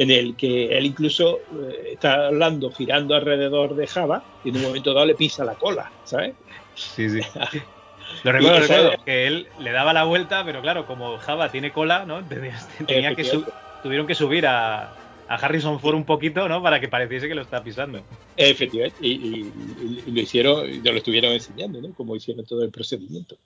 En 0.00 0.10
el 0.10 0.34
que 0.34 0.78
él 0.78 0.86
incluso 0.86 1.40
eh, 1.60 1.90
está 1.92 2.28
hablando, 2.28 2.72
girando 2.72 3.14
alrededor 3.14 3.76
de 3.76 3.86
Java 3.86 4.24
y 4.42 4.48
en 4.48 4.56
un 4.56 4.62
momento 4.62 4.94
dado 4.94 5.04
le 5.04 5.14
pisa 5.14 5.44
la 5.44 5.56
cola, 5.56 5.92
¿sabes? 6.04 6.32
Sí, 6.74 7.10
sí. 7.10 7.20
Lo 8.24 8.32
recuerdo, 8.32 8.60
recuerdo, 8.60 8.92
que 9.04 9.26
él 9.26 9.46
le 9.58 9.72
daba 9.72 9.92
la 9.92 10.04
vuelta, 10.04 10.42
pero 10.42 10.62
claro, 10.62 10.86
como 10.86 11.18
Java 11.18 11.50
tiene 11.50 11.70
cola, 11.70 12.06
¿no? 12.06 12.26
Tenía, 12.86 13.14
que 13.14 13.24
tuvieron 13.82 14.06
que 14.06 14.14
subir 14.14 14.46
a, 14.46 14.96
Harrison 15.28 15.78
Ford 15.78 15.96
un 15.96 16.06
poquito, 16.06 16.48
¿no? 16.48 16.62
Para 16.62 16.80
que 16.80 16.88
pareciese 16.88 17.28
que 17.28 17.34
lo 17.34 17.42
está 17.42 17.62
pisando. 17.62 18.02
Efectivamente, 18.38 19.06
y, 19.06 19.52
lo 20.06 20.18
hicieron, 20.18 20.82
ya 20.82 20.92
lo 20.92 20.96
estuvieron 20.96 21.32
enseñando, 21.32 21.82
¿no? 21.82 21.92
Como 21.92 22.16
hicieron 22.16 22.46
todo 22.46 22.64
el 22.64 22.70
procedimiento. 22.70 23.36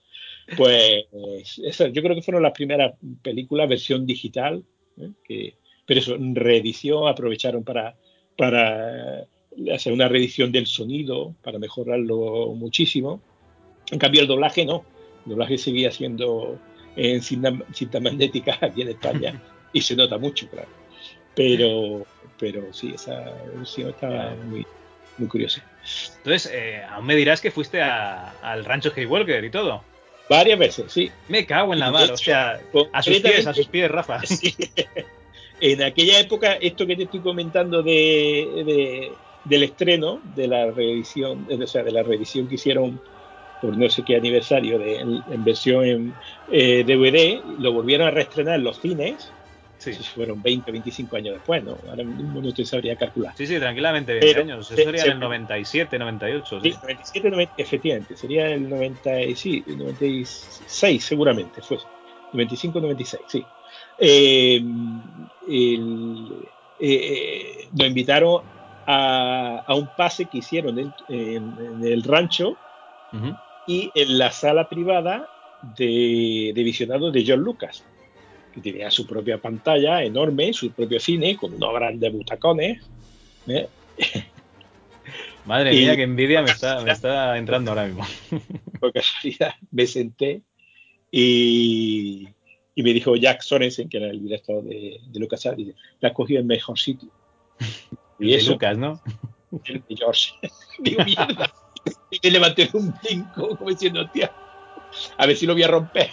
Pues 0.57 1.05
eso, 1.65 1.89
yo 1.89 2.01
creo 2.01 2.15
que 2.15 2.23
fueron 2.23 2.45
las 2.45 2.53
primeras 2.53 2.95
películas, 3.23 3.69
versión 3.69 4.07
digital, 4.07 4.63
¿eh? 4.99 5.11
que, 5.25 5.57
pero 5.87 6.01
eso, 6.01 6.17
reedición, 6.19 7.09
aprovecharon 7.09 7.65
para, 7.65 7.95
para 8.37 9.27
hacer 9.73 9.93
una 9.93 10.09
reedición 10.09 10.53
del 10.53 10.67
sonido, 10.67 11.35
para 11.43 11.59
mejorarlo 11.59 12.55
muchísimo. 12.55 13.21
En 13.91 13.99
cambio, 13.99 14.23
el 14.23 14.27
doblaje 14.27 14.65
no. 14.65 14.85
El 15.25 15.31
doblaje 15.31 15.59
seguía 15.59 15.91
siendo 15.91 16.59
en 16.97 17.23
cinta, 17.23 18.01
magnética 18.01 18.59
aquí 18.61 18.83
en 18.83 18.89
España 18.89 19.43
y 19.73 19.81
se 19.81 19.97
nota 19.97 20.19
mucho, 20.19 20.49
claro. 20.49 20.69
Pero, 21.35 22.07
pero 22.39 22.73
sí, 22.73 22.93
esa 22.95 23.33
versión 23.57 23.91
estaba 23.91 24.35
muy, 24.45 24.67
muy 25.19 25.29
curiosa. 25.29 25.65
Entonces, 26.19 26.51
eh, 26.55 26.83
aún 26.89 27.07
me 27.07 27.17
dirás 27.17 27.41
que 27.41 27.51
fuiste 27.51 27.83
al 27.83 28.65
rancho 28.65 28.93
Haywalker 28.97 29.45
y 29.45 29.51
todo. 29.51 29.83
Varias 30.31 30.59
veces, 30.59 30.93
sí. 30.93 31.11
Me 31.29 31.45
cago 31.45 31.75
en 31.75 31.81
la 31.81 31.91
mano, 31.91 32.15
o 32.15 32.17
sea, 32.17 32.61
a 32.93 33.03
sus 33.03 33.21
pies, 33.21 33.47
a 33.47 33.53
sus 33.53 33.67
pies, 33.67 33.91
Rafa. 33.91 34.21
En 35.61 35.83
aquella 35.83 36.19
época, 36.21 36.55
esto 36.55 36.87
que 36.87 36.97
te 36.97 37.05
estoy 37.05 37.21
comentando 37.21 37.83
de, 37.83 39.13
del 39.45 39.63
estreno, 39.63 40.21
de 40.35 40.49
la 40.49 40.71
revisión, 40.71 41.47
o 41.51 41.67
sea, 41.67 41.83
de 41.83 41.93
la 41.93 42.03
revisión 42.03 42.49
que 42.49 42.57
hicieron 42.57 43.01
por 43.61 43.77
no 43.79 43.89
sé 43.89 44.05
qué 44.05 44.17
aniversario 44.17 44.79
de, 44.79 44.99
en, 44.99 45.45
versión 45.45 45.85
en 45.87 46.15
eh, 46.51 46.85
DVD, 46.85 47.41
lo 47.61 47.73
volvieron 47.73 48.07
a 48.07 48.11
reestrenar 48.11 48.57
en 48.57 48.65
los 48.65 48.79
cines. 48.79 49.31
Sí. 49.79 49.93
fueron 49.93 50.41
20, 50.41 50.71
25 50.71 51.17
años 51.17 51.35
después, 51.35 51.63
¿no? 51.63 51.77
Ahora 51.89 52.05
mismo 52.05 52.41
no 52.41 52.55
te 52.55 52.65
sabría 52.65 52.97
calcular. 52.97 53.35
Sí, 53.37 53.47
sí, 53.47 53.59
tranquilamente 53.59 54.15
20 54.15 54.41
años. 54.41 54.71
Eso 54.71 54.83
sería 54.83 55.05
en 55.05 55.13
el 55.13 55.21
97, 55.21 55.99
98. 55.99 56.61
Sí, 56.63 56.75
97, 56.83 57.31
90, 57.31 57.55
efectivamente. 57.59 58.17
Sería 58.17 58.51
el 58.51 58.69
90, 58.69 59.11
sí, 59.35 59.63
96, 59.67 61.05
seguramente 61.05 61.61
fue. 61.61 61.77
95, 62.33 62.81
96, 62.81 63.23
sí. 63.29 63.45
Eh, 63.99 64.63
el, 65.49 66.49
eh, 66.81 67.69
nos 67.73 67.87
invitaron 67.87 68.43
a, 68.87 69.65
a, 69.67 69.75
un 69.75 69.89
pase 69.97 70.27
que 70.27 70.39
hicieron 70.39 70.79
en, 70.79 70.93
en, 71.09 71.85
el 71.85 72.03
rancho 72.03 72.57
y 73.67 73.91
en 73.95 74.19
la 74.19 74.31
sala 74.33 74.69
privada 74.69 75.29
de, 75.77 76.53
de 76.55 76.63
visionado 76.63 77.11
de 77.11 77.25
John 77.27 77.41
Lucas, 77.41 77.85
que 78.53 78.61
tenía 78.61 78.91
su 78.91 79.07
propia 79.07 79.39
pantalla 79.39 80.03
enorme, 80.03 80.53
su 80.53 80.73
propio 80.73 81.01
cine, 81.01 81.37
con 81.37 81.55
unos 81.55 81.73
grandes 81.75 82.13
butacones. 82.13 82.83
¿eh? 83.47 83.69
Madre 85.47 85.73
mía, 85.73 85.97
qué 85.97 86.03
envidia 86.03 86.43
me 86.43 86.51
está, 86.51 86.81
me 86.81 86.91
está 86.93 87.37
entrando 87.37 87.71
ahora 87.71 87.87
mismo. 87.87 88.07
Por 88.81 88.93
casualidad 88.93 89.55
me 89.71 89.87
senté 89.87 90.43
y, 91.11 92.29
y, 92.75 92.83
me 92.83 92.93
dijo 92.93 93.17
Jack 93.17 93.43
Sorensen, 93.43 93.89
que 93.89 93.99
era 93.99 94.11
el 94.11 94.21
director 94.21 94.63
de, 94.63 95.01
de 95.07 95.21
Lucas, 95.21 95.49
me 96.01 96.09
ha 96.09 96.15
cogido 96.15 96.41
el 96.41 96.47
mejor 96.47 96.79
sitio. 96.79 97.11
Y 98.17 98.31
de 98.31 98.37
eso, 98.37 98.53
Lucas, 98.53 98.79
¿no? 98.79 99.01
El 99.65 99.83
de 99.89 99.97
George. 99.97 100.35
Digo, 100.79 101.05
mierda 101.05 101.53
y 102.11 102.19
me 102.23 102.31
levanté 102.31 102.69
un 102.73 102.95
brinco, 103.03 103.57
como 103.57 103.71
diciendo, 103.71 104.09
tía, 104.11 104.31
a 105.19 105.27
ver 105.27 105.37
si 105.37 105.47
lo 105.47 105.55
voy 105.55 105.63
a 105.63 105.69
romper. 105.69 106.11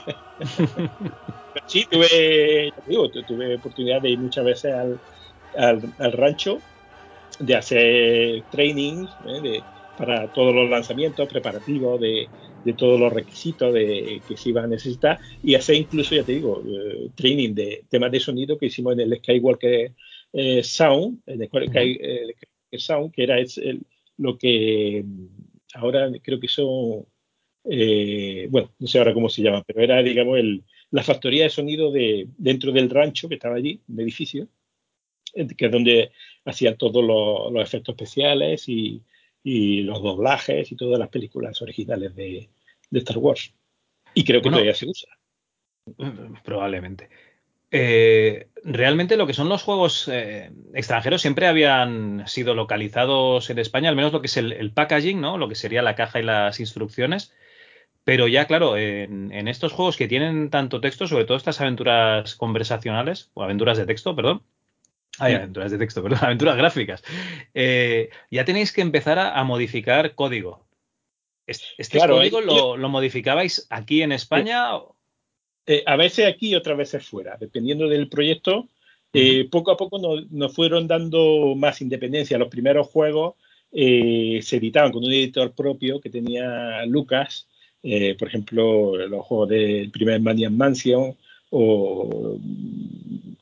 sí, 1.66 1.86
tuve, 1.90 2.74
digo, 2.88 3.10
tuve 3.10 3.56
oportunidad 3.56 4.02
de 4.02 4.10
ir 4.10 4.20
muchas 4.20 4.46
veces 4.46 4.74
al, 4.74 5.00
al, 5.58 6.12
rancho, 6.14 6.60
de 7.40 7.56
hacer 7.56 8.44
training 8.52 9.06
¿eh? 9.28 9.62
para 9.98 10.32
todos 10.32 10.54
los 10.54 10.70
lanzamientos 10.70 11.28
preparativos 11.28 12.00
de, 12.00 12.28
de, 12.64 12.74
todos 12.74 13.00
los 13.00 13.12
requisitos 13.12 13.74
de, 13.74 14.22
que 14.28 14.38
se 14.38 14.50
iban 14.50 14.66
a 14.66 14.68
necesitar 14.68 15.20
y 15.44 15.56
hacer 15.56 15.76
incluso, 15.76 16.16
ya 16.16 16.24
te 16.24 16.34
digo, 16.34 16.64
eh, 16.66 17.10
training 17.16 17.54
de 17.54 17.84
temas 17.90 18.12
de 18.12 18.20
sonido 18.20 18.58
que 18.58 18.68
hicimos 18.68 18.94
en 18.94 19.02
el 19.02 19.18
Skywalker 19.18 19.94
eh, 20.34 20.64
Sound, 20.64 21.22
en 21.26 21.42
el 21.42 21.48
Skywalker 21.48 22.36
Sound, 22.78 23.12
que 23.12 23.24
era 23.24 23.40
el, 23.40 23.82
lo 24.18 24.38
que 24.38 25.04
ahora 25.74 26.10
creo 26.22 26.40
que 26.40 26.48
son, 26.48 27.06
eh, 27.66 28.48
bueno, 28.50 28.72
no 28.80 28.88
sé 28.88 28.98
ahora 28.98 29.14
cómo 29.14 29.30
se 29.30 29.42
llama, 29.42 29.64
pero 29.66 29.82
era, 29.82 30.02
digamos, 30.04 30.38
el, 30.38 30.64
la 30.92 31.04
factoría 31.04 31.44
de 31.44 31.50
sonido 31.50 31.92
de, 31.92 32.28
dentro 32.38 32.72
del 32.72 32.90
rancho 32.90 33.28
que 33.30 33.36
estaba 33.36 33.56
allí, 33.56 33.82
un 33.88 34.00
edificio, 34.00 34.48
que 35.34 35.66
es 35.66 35.72
donde 35.72 36.12
hacían 36.46 36.78
todos 36.78 37.04
los, 37.04 37.64
efectos 37.64 37.94
especiales 37.94 38.68
y, 38.68 39.02
los 39.44 40.02
doblajes 40.02 40.72
y 40.72 40.76
todas 40.76 41.00
las 41.00 41.10
películas 41.10 41.62
originales 41.62 42.16
de, 42.16 42.50
Star 42.92 43.18
Wars. 43.18 43.54
Y 44.14 44.24
creo 44.24 44.42
que 44.42 44.50
todavía 44.50 44.74
se 44.74 44.88
usa. 44.88 45.10
Probablemente. 46.44 47.10
Eh, 47.74 48.50
realmente 48.66 49.16
lo 49.16 49.26
que 49.26 49.34
son 49.34 49.48
los 49.48 49.64
juegos 49.64 50.10
eh, 50.12 50.52
extranjeros 50.74 51.22
siempre 51.22 51.48
habían 51.48 52.28
sido 52.28 52.54
localizados 52.54 53.50
en 53.50 53.60
España, 53.60 53.88
al 53.88 53.96
menos 53.96 54.12
lo 54.12 54.20
que 54.20 54.28
es 54.28 54.36
el, 54.36 54.72
packaging, 54.74 55.22
¿no? 55.22 55.38
Lo 55.38 55.48
que 55.48 55.56
sería 55.56 55.82
la 55.82 55.96
caja 55.96 56.20
y 56.20 56.24
las 56.24 56.60
instrucciones. 56.60 57.34
Pero 58.04 58.28
ya, 58.28 58.46
claro, 58.46 58.78
en, 58.78 59.48
estos 59.48 59.74
juegos 59.74 59.96
que 59.96 60.08
tienen 60.08 60.50
tanto 60.50 60.82
texto, 60.82 61.08
sobre 61.08 61.26
todo 61.26 61.38
estas 61.38 61.62
aventuras 61.62 62.36
conversacionales, 62.36 63.30
o 63.36 63.44
aventuras 63.44 63.78
de 63.78 63.86
texto, 63.86 64.16
perdón. 64.16 64.44
Ay, 65.22 65.36
aventuras 65.36 65.72
de 65.72 65.78
texto, 65.78 66.02
perdón, 66.04 66.20
aventuras 66.22 66.58
gráficas. 66.58 67.04
Eh, 67.54 68.10
ya 68.30 68.44
tenéis 68.44 68.72
que 68.72 68.82
empezar 68.82 69.20
a, 69.20 69.44
modificar 69.44 70.16
código. 70.16 70.66
¿Este, 71.46 72.00
código 72.00 72.42
lo, 72.42 72.78
lo, 72.78 72.90
modificabais 72.90 73.68
aquí 73.70 74.02
en 74.02 74.14
España? 74.14 74.80
Eh, 75.66 75.84
a 75.86 75.96
veces 75.96 76.28
aquí 76.28 76.50
y 76.50 76.56
otras 76.56 76.78
veces 76.78 77.06
fuera, 77.06 77.38
dependiendo 77.40 77.88
del 77.88 78.10
proyecto. 78.10 78.68
Eh, 79.14 79.48
poco 79.52 79.72
a 79.72 79.78
poco 79.78 80.00
nos, 80.00 80.56
fueron 80.56 80.88
dando 80.88 81.54
más 81.56 81.82
independencia. 81.82 82.38
Los 82.38 82.48
primeros 82.48 82.88
juegos 82.88 83.36
eh, 83.72 84.40
se 84.42 84.58
editaban 84.58 84.92
con 84.92 85.04
un 85.04 85.12
editor 85.12 85.54
propio 85.54 86.00
que 86.02 86.10
tenía 86.10 86.86
Lucas, 86.86 87.48
por 87.82 88.28
ejemplo, 88.28 88.96
los 89.08 89.26
juegos 89.26 89.50
del 89.50 89.90
primer 89.92 90.22
Manian 90.22 90.56
Mansion 90.56 91.16
o 91.50 92.38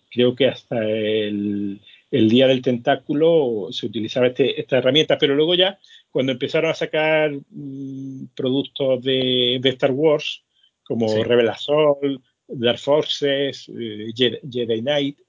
creo 0.09 0.35
que 0.35 0.47
hasta 0.47 0.83
el, 0.83 1.79
Día 2.11 2.47
del 2.47 2.61
Tentáculo 2.61 3.67
se 3.71 3.85
utilizaba 3.85 4.27
este, 4.27 4.59
esta 4.59 4.79
herramienta, 4.79 5.17
pero 5.17 5.35
luego 5.35 5.53
ya 5.53 5.79
cuando 6.09 6.31
empezaron 6.31 6.71
a 6.71 6.75
sacar 6.75 7.31
mm, 7.31 8.29
productos 8.35 9.03
de, 9.03 9.59
de, 9.61 9.69
Star 9.69 9.91
Wars, 9.91 10.43
como 10.83 11.07
sí. 11.07 11.21
Revelación, 11.21 12.23
Dark 12.47 12.79
Forces, 12.79 13.69
eh, 13.69 14.11
Jedi, 14.15 14.81
Knight. 14.81 15.19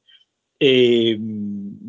Eh, 0.59 1.19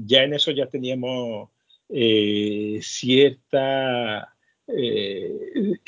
ya 0.06 0.24
en 0.24 0.34
eso 0.34 0.52
ya 0.52 0.68
teníamos 0.68 1.50
eh, 1.90 2.80
cierta, 2.82 4.36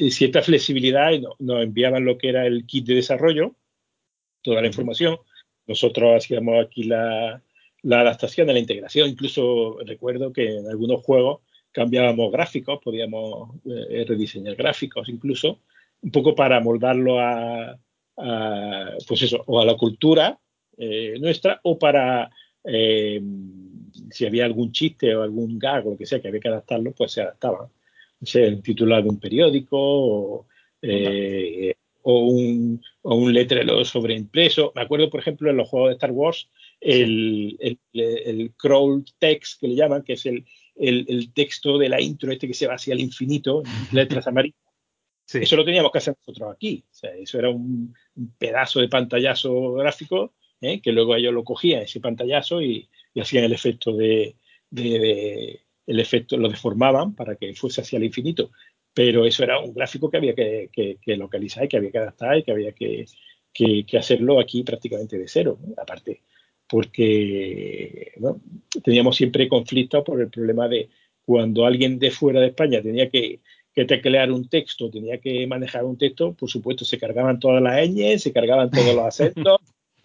cierta 0.09 0.41
flexibilidad 0.41 1.11
y 1.11 1.21
nos 1.39 1.63
enviaban 1.63 2.05
lo 2.05 2.17
que 2.17 2.29
era 2.29 2.45
el 2.45 2.65
kit 2.65 2.85
de 2.85 2.95
desarrollo, 2.95 3.55
toda 4.41 4.61
la 4.61 4.67
información. 4.67 5.17
Nosotros 5.67 6.15
hacíamos 6.15 6.63
aquí 6.63 6.83
la, 6.83 7.41
la 7.83 8.01
adaptación, 8.01 8.47
la 8.47 8.59
integración. 8.59 9.09
Incluso 9.09 9.77
recuerdo 9.85 10.33
que 10.33 10.57
en 10.57 10.67
algunos 10.67 11.03
juegos 11.03 11.41
cambiábamos 11.71 12.31
gráficos, 12.31 12.79
podíamos 12.81 13.49
eh, 13.65 14.05
rediseñar 14.07 14.55
gráficos 14.55 15.09
incluso, 15.09 15.59
un 16.01 16.11
poco 16.11 16.35
para 16.35 16.59
moldarlo 16.59 17.19
a, 17.19 17.77
pues 19.07 19.23
eso, 19.23 19.43
o 19.47 19.59
a 19.59 19.65
la 19.65 19.75
cultura 19.75 20.39
eh, 20.77 21.15
nuestra, 21.19 21.59
o 21.63 21.77
para 21.79 22.29
eh, 22.63 23.21
si 24.11 24.25
había 24.25 24.45
algún 24.45 24.71
chiste 24.71 25.15
o 25.15 25.23
algún 25.23 25.57
gag 25.59 25.85
o 25.85 25.91
lo 25.91 25.97
que 25.97 26.05
sea 26.05 26.21
que 26.21 26.27
había 26.27 26.39
que 26.39 26.47
adaptarlo, 26.47 26.91
pues 26.91 27.11
se 27.11 27.21
adaptaba. 27.21 27.69
O 28.21 28.25
sea, 28.25 28.45
el 28.45 28.61
titular 28.61 29.03
de 29.03 29.09
un 29.09 29.19
periódico 29.19 29.77
o, 29.77 30.47
o, 32.03 32.19
un, 32.19 32.81
o 33.01 33.15
un 33.15 33.33
letrero 33.33 33.83
sobreimpreso. 33.83 34.71
Me 34.75 34.81
acuerdo, 34.81 35.09
por 35.09 35.19
ejemplo, 35.19 35.49
en 35.49 35.57
los 35.57 35.67
juegos 35.67 35.89
de 35.89 35.93
Star 35.93 36.11
Wars, 36.11 36.49
el, 36.79 37.57
el, 37.59 37.79
el, 37.93 38.53
crawl 38.57 39.03
text 39.19 39.59
que 39.59 39.69
le 39.69 39.75
llaman, 39.75 40.03
que 40.03 40.13
es 40.13 40.25
el, 40.25 40.45
el, 40.75 41.33
texto 41.33 41.77
de 41.77 41.89
la 41.89 42.01
intro 42.01 42.31
este 42.31 42.47
que 42.47 42.53
se 42.53 42.67
va 42.67 42.75
hacia 42.75 42.93
el 42.93 42.99
infinito, 42.99 43.63
en 43.65 43.71
letras 43.95 44.27
amarillas. 44.27 44.57
Eso 45.33 45.55
lo 45.55 45.65
teníamos 45.65 45.91
que 45.91 45.97
hacer 45.97 46.15
nosotros 46.19 46.53
aquí. 46.53 46.83
O 46.91 46.93
sea, 46.93 47.11
eso 47.15 47.39
era 47.39 47.49
un, 47.49 47.93
pedazo 48.37 48.81
de 48.81 48.89
pantallazo 48.89 49.73
gráfico 49.73 50.33
¿eh? 50.61 50.81
que 50.81 50.91
luego 50.91 51.15
ellos 51.15 51.33
lo 51.33 51.43
cogían, 51.43 51.83
ese 51.83 51.99
pantallazo, 51.99 52.61
y, 52.61 52.89
hacían 53.19 53.43
el 53.43 53.53
efecto 53.53 53.95
de, 53.95 54.35
de, 54.69 55.61
el 55.85 55.99
efecto, 55.99 56.37
lo 56.37 56.49
deformaban 56.49 57.15
para 57.15 57.35
que 57.35 57.53
fuese 57.55 57.81
hacia 57.81 57.97
el 57.97 58.03
infinito. 58.03 58.51
Pero 58.93 59.25
eso 59.25 59.43
era 59.43 59.59
un 59.59 59.73
gráfico 59.73 60.09
que 60.09 60.17
había 60.17 60.35
que, 60.35 60.69
que, 61.01 61.17
localizar 61.17 61.65
y 61.65 61.67
que 61.67 61.77
había 61.77 61.91
que 61.91 61.97
adaptar 61.97 62.37
y 62.37 62.43
que 62.43 62.51
había 62.51 62.71
que, 62.73 63.05
hacerlo 63.97 64.39
aquí 64.39 64.63
prácticamente 64.63 65.17
de 65.17 65.27
cero. 65.27 65.57
Aparte, 65.77 66.21
porque 66.69 68.13
teníamos 68.83 69.15
siempre 69.15 69.47
conflictos 69.47 70.03
por 70.03 70.21
el 70.21 70.29
problema 70.29 70.67
de 70.67 70.89
cuando 71.25 71.65
alguien 71.65 71.99
de 71.99 72.11
fuera 72.11 72.39
de 72.39 72.47
España 72.47 72.81
tenía 72.81 73.09
que, 73.09 73.39
teclear 73.73 74.31
un 74.31 74.47
texto, 74.47 74.91
tenía 74.91 75.17
que 75.17 75.47
manejar 75.47 75.83
un 75.85 75.97
texto, 75.97 76.33
por 76.33 76.49
supuesto 76.49 76.85
se 76.85 76.99
cargaban 76.99 77.39
todas 77.39 77.61
las 77.61 77.87
ñ, 77.89 78.19
se 78.19 78.31
cargaban 78.31 78.69
todos 78.69 78.93
los 78.93 79.05
acentos. 79.05 79.59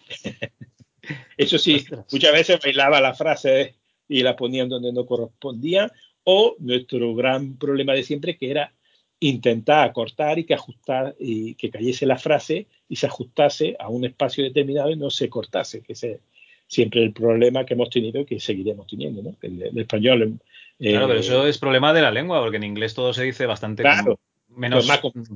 Eso 1.37 1.57
sí, 1.57 1.85
muchas 2.11 2.33
veces 2.33 2.59
bailaba 2.63 2.99
la 2.99 3.13
frase 3.13 3.75
y 4.07 4.23
la 4.23 4.35
ponían 4.35 4.69
donde 4.69 4.91
no 4.91 5.05
correspondía, 5.05 5.91
o 6.23 6.55
nuestro 6.59 7.15
gran 7.15 7.57
problema 7.57 7.93
de 7.93 8.03
siempre 8.03 8.37
que 8.37 8.51
era 8.51 8.73
intentar 9.19 9.87
acortar 9.87 10.39
y 10.39 10.45
que 10.45 10.53
ajustar 10.53 11.15
y 11.19 11.55
que 11.55 11.69
cayese 11.69 12.05
la 12.05 12.17
frase 12.17 12.67
y 12.87 12.95
se 12.95 13.07
ajustase 13.07 13.75
a 13.79 13.89
un 13.89 14.05
espacio 14.05 14.43
determinado 14.43 14.89
y 14.91 14.95
no 14.95 15.09
se 15.09 15.29
cortase, 15.29 15.81
que 15.81 15.95
se, 15.95 16.21
siempre 16.67 17.03
el 17.03 17.11
problema 17.11 17.65
que 17.65 17.73
hemos 17.73 17.89
tenido 17.89 18.21
y 18.21 18.25
que 18.25 18.39
seguiremos 18.39 18.87
teniendo, 18.87 19.21
¿no? 19.21 19.35
El, 19.41 19.77
español. 19.77 20.39
Eh, 20.79 20.91
claro, 20.91 21.07
pero 21.07 21.19
eso 21.19 21.47
es 21.47 21.57
problema 21.57 21.93
de 21.93 22.01
la 22.01 22.11
lengua, 22.11 22.39
porque 22.39 22.57
en 22.57 22.63
inglés 22.63 22.93
todo 22.93 23.13
se 23.13 23.23
dice 23.23 23.45
bastante 23.45 23.83
claro, 23.83 24.19
menos 24.49 24.87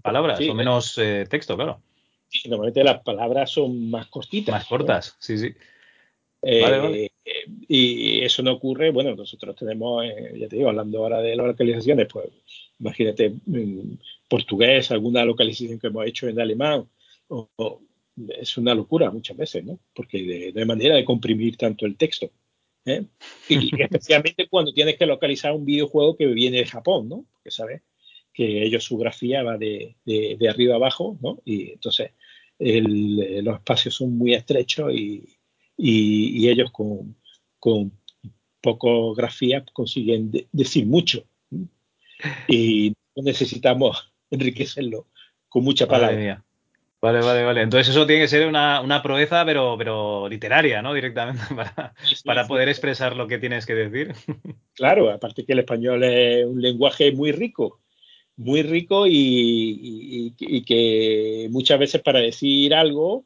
palabras 0.01 0.39
o 0.39 0.53
menos 0.53 0.97
eh, 0.97 1.25
texto, 1.29 1.55
claro. 1.55 1.81
Sí, 2.29 2.49
normalmente 2.49 2.83
las 2.83 3.01
palabras 3.03 3.51
son 3.51 3.91
más 3.91 4.07
cortitas. 4.07 4.53
Más 4.53 4.65
cortas, 4.65 5.15
sí, 5.19 5.37
sí. 5.37 5.53
Eh, 6.41 7.09
y 7.67 8.21
eso 8.21 8.43
no 8.43 8.53
ocurre, 8.53 8.91
bueno, 8.91 9.15
nosotros 9.15 9.55
tenemos, 9.55 10.03
ya 10.35 10.47
te 10.47 10.55
digo, 10.57 10.69
hablando 10.69 10.99
ahora 10.99 11.21
de 11.21 11.35
las 11.35 11.47
localizaciones, 11.47 12.07
pues 12.11 12.27
imagínate 12.83 13.33
en 13.47 13.99
portugués, 14.27 14.91
alguna 14.91 15.23
localización 15.23 15.79
que 15.79 15.87
hemos 15.87 16.05
hecho 16.05 16.27
en 16.27 16.39
alemán, 16.39 16.85
o 17.29 17.49
es 18.39 18.57
una 18.57 18.75
locura 18.75 19.09
muchas 19.09 19.37
veces, 19.37 19.63
¿no? 19.63 19.79
Porque 19.95 20.51
no 20.53 20.59
hay 20.59 20.67
manera 20.67 20.95
de 20.95 21.05
comprimir 21.05 21.57
tanto 21.57 21.85
el 21.85 21.95
texto. 21.95 22.29
¿eh? 22.85 23.05
Y, 23.49 23.69
especialmente 23.81 24.47
cuando 24.47 24.73
tienes 24.73 24.97
que 24.97 25.05
localizar 25.05 25.53
un 25.53 25.65
videojuego 25.65 26.15
que 26.17 26.27
viene 26.27 26.57
de 26.57 26.65
Japón, 26.65 27.09
¿no? 27.09 27.25
Porque 27.31 27.51
sabes 27.51 27.81
que 28.33 28.63
ellos 28.63 28.83
su 28.83 28.97
grafía 28.97 29.43
va 29.43 29.57
de, 29.57 29.95
de, 30.05 30.49
arriba 30.49 30.75
abajo, 30.75 31.17
¿no? 31.21 31.39
Y 31.45 31.71
entonces 31.71 32.11
los 32.59 33.55
espacios 33.55 33.95
son 33.95 34.17
muy 34.17 34.33
estrechos 34.33 34.91
y, 34.93 35.37
y, 35.77 36.49
ellos 36.49 36.71
con, 36.71 37.15
con 37.59 37.91
poco 38.61 39.13
grafía 39.13 39.63
consiguen 39.73 40.31
decir 40.51 40.85
mucho. 40.87 41.25
Y 42.47 42.93
necesitamos 43.15 44.13
enriquecerlo 44.29 45.07
con 45.49 45.63
mucha 45.63 45.87
palabra. 45.87 46.43
Vale, 47.03 47.19
vale, 47.19 47.43
vale. 47.43 47.61
Entonces 47.63 47.89
eso 47.89 48.07
tiene 48.07 48.21
que 48.21 48.27
ser 48.29 48.47
una, 48.47 48.79
una 48.79 49.03
proeza, 49.03 49.43
pero, 49.45 49.75
pero 49.77 50.29
literaria, 50.29 50.81
¿no? 50.81 50.93
Directamente 50.93 51.43
para, 51.53 51.93
para 52.23 52.47
poder 52.47 52.69
expresar 52.69 53.17
lo 53.17 53.27
que 53.27 53.39
tienes 53.39 53.65
que 53.65 53.75
decir. 53.75 54.13
Claro, 54.75 55.11
aparte 55.11 55.45
que 55.45 55.53
el 55.53 55.59
español 55.59 56.03
es 56.03 56.47
un 56.47 56.59
lenguaje 56.59 57.11
muy 57.11 57.31
rico, 57.31 57.79
muy 58.37 58.63
rico 58.63 59.05
y, 59.07 60.33
que 60.65 61.47
muchas 61.51 61.77
veces 61.77 62.01
para 62.01 62.19
decir 62.19 62.73
algo 62.73 63.25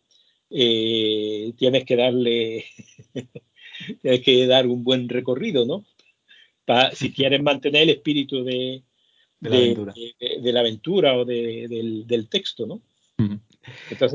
eh, 0.50 1.54
tienes 1.56 1.86
que 1.86 1.95
darle, 1.95 2.66
tienes 4.02 4.22
que 4.22 4.45
dar 4.45 4.68
un 4.68 4.84
buen 4.84 5.08
recorrido, 5.08 5.66
¿no? 5.66 5.86
si 6.91 7.14
quieres 7.14 7.41
mantener 7.41 7.84
el 7.84 7.91
espíritu 7.91 8.43
de, 8.43 8.84
de, 9.40 9.50
la, 9.50 9.58
aventura. 9.58 9.94
De, 9.94 10.54
la 10.54 10.60
aventura 10.60 11.14
o 11.16 11.26
del, 11.26 12.06
del 12.08 12.30
texto, 12.30 12.66
¿no? 12.66 12.82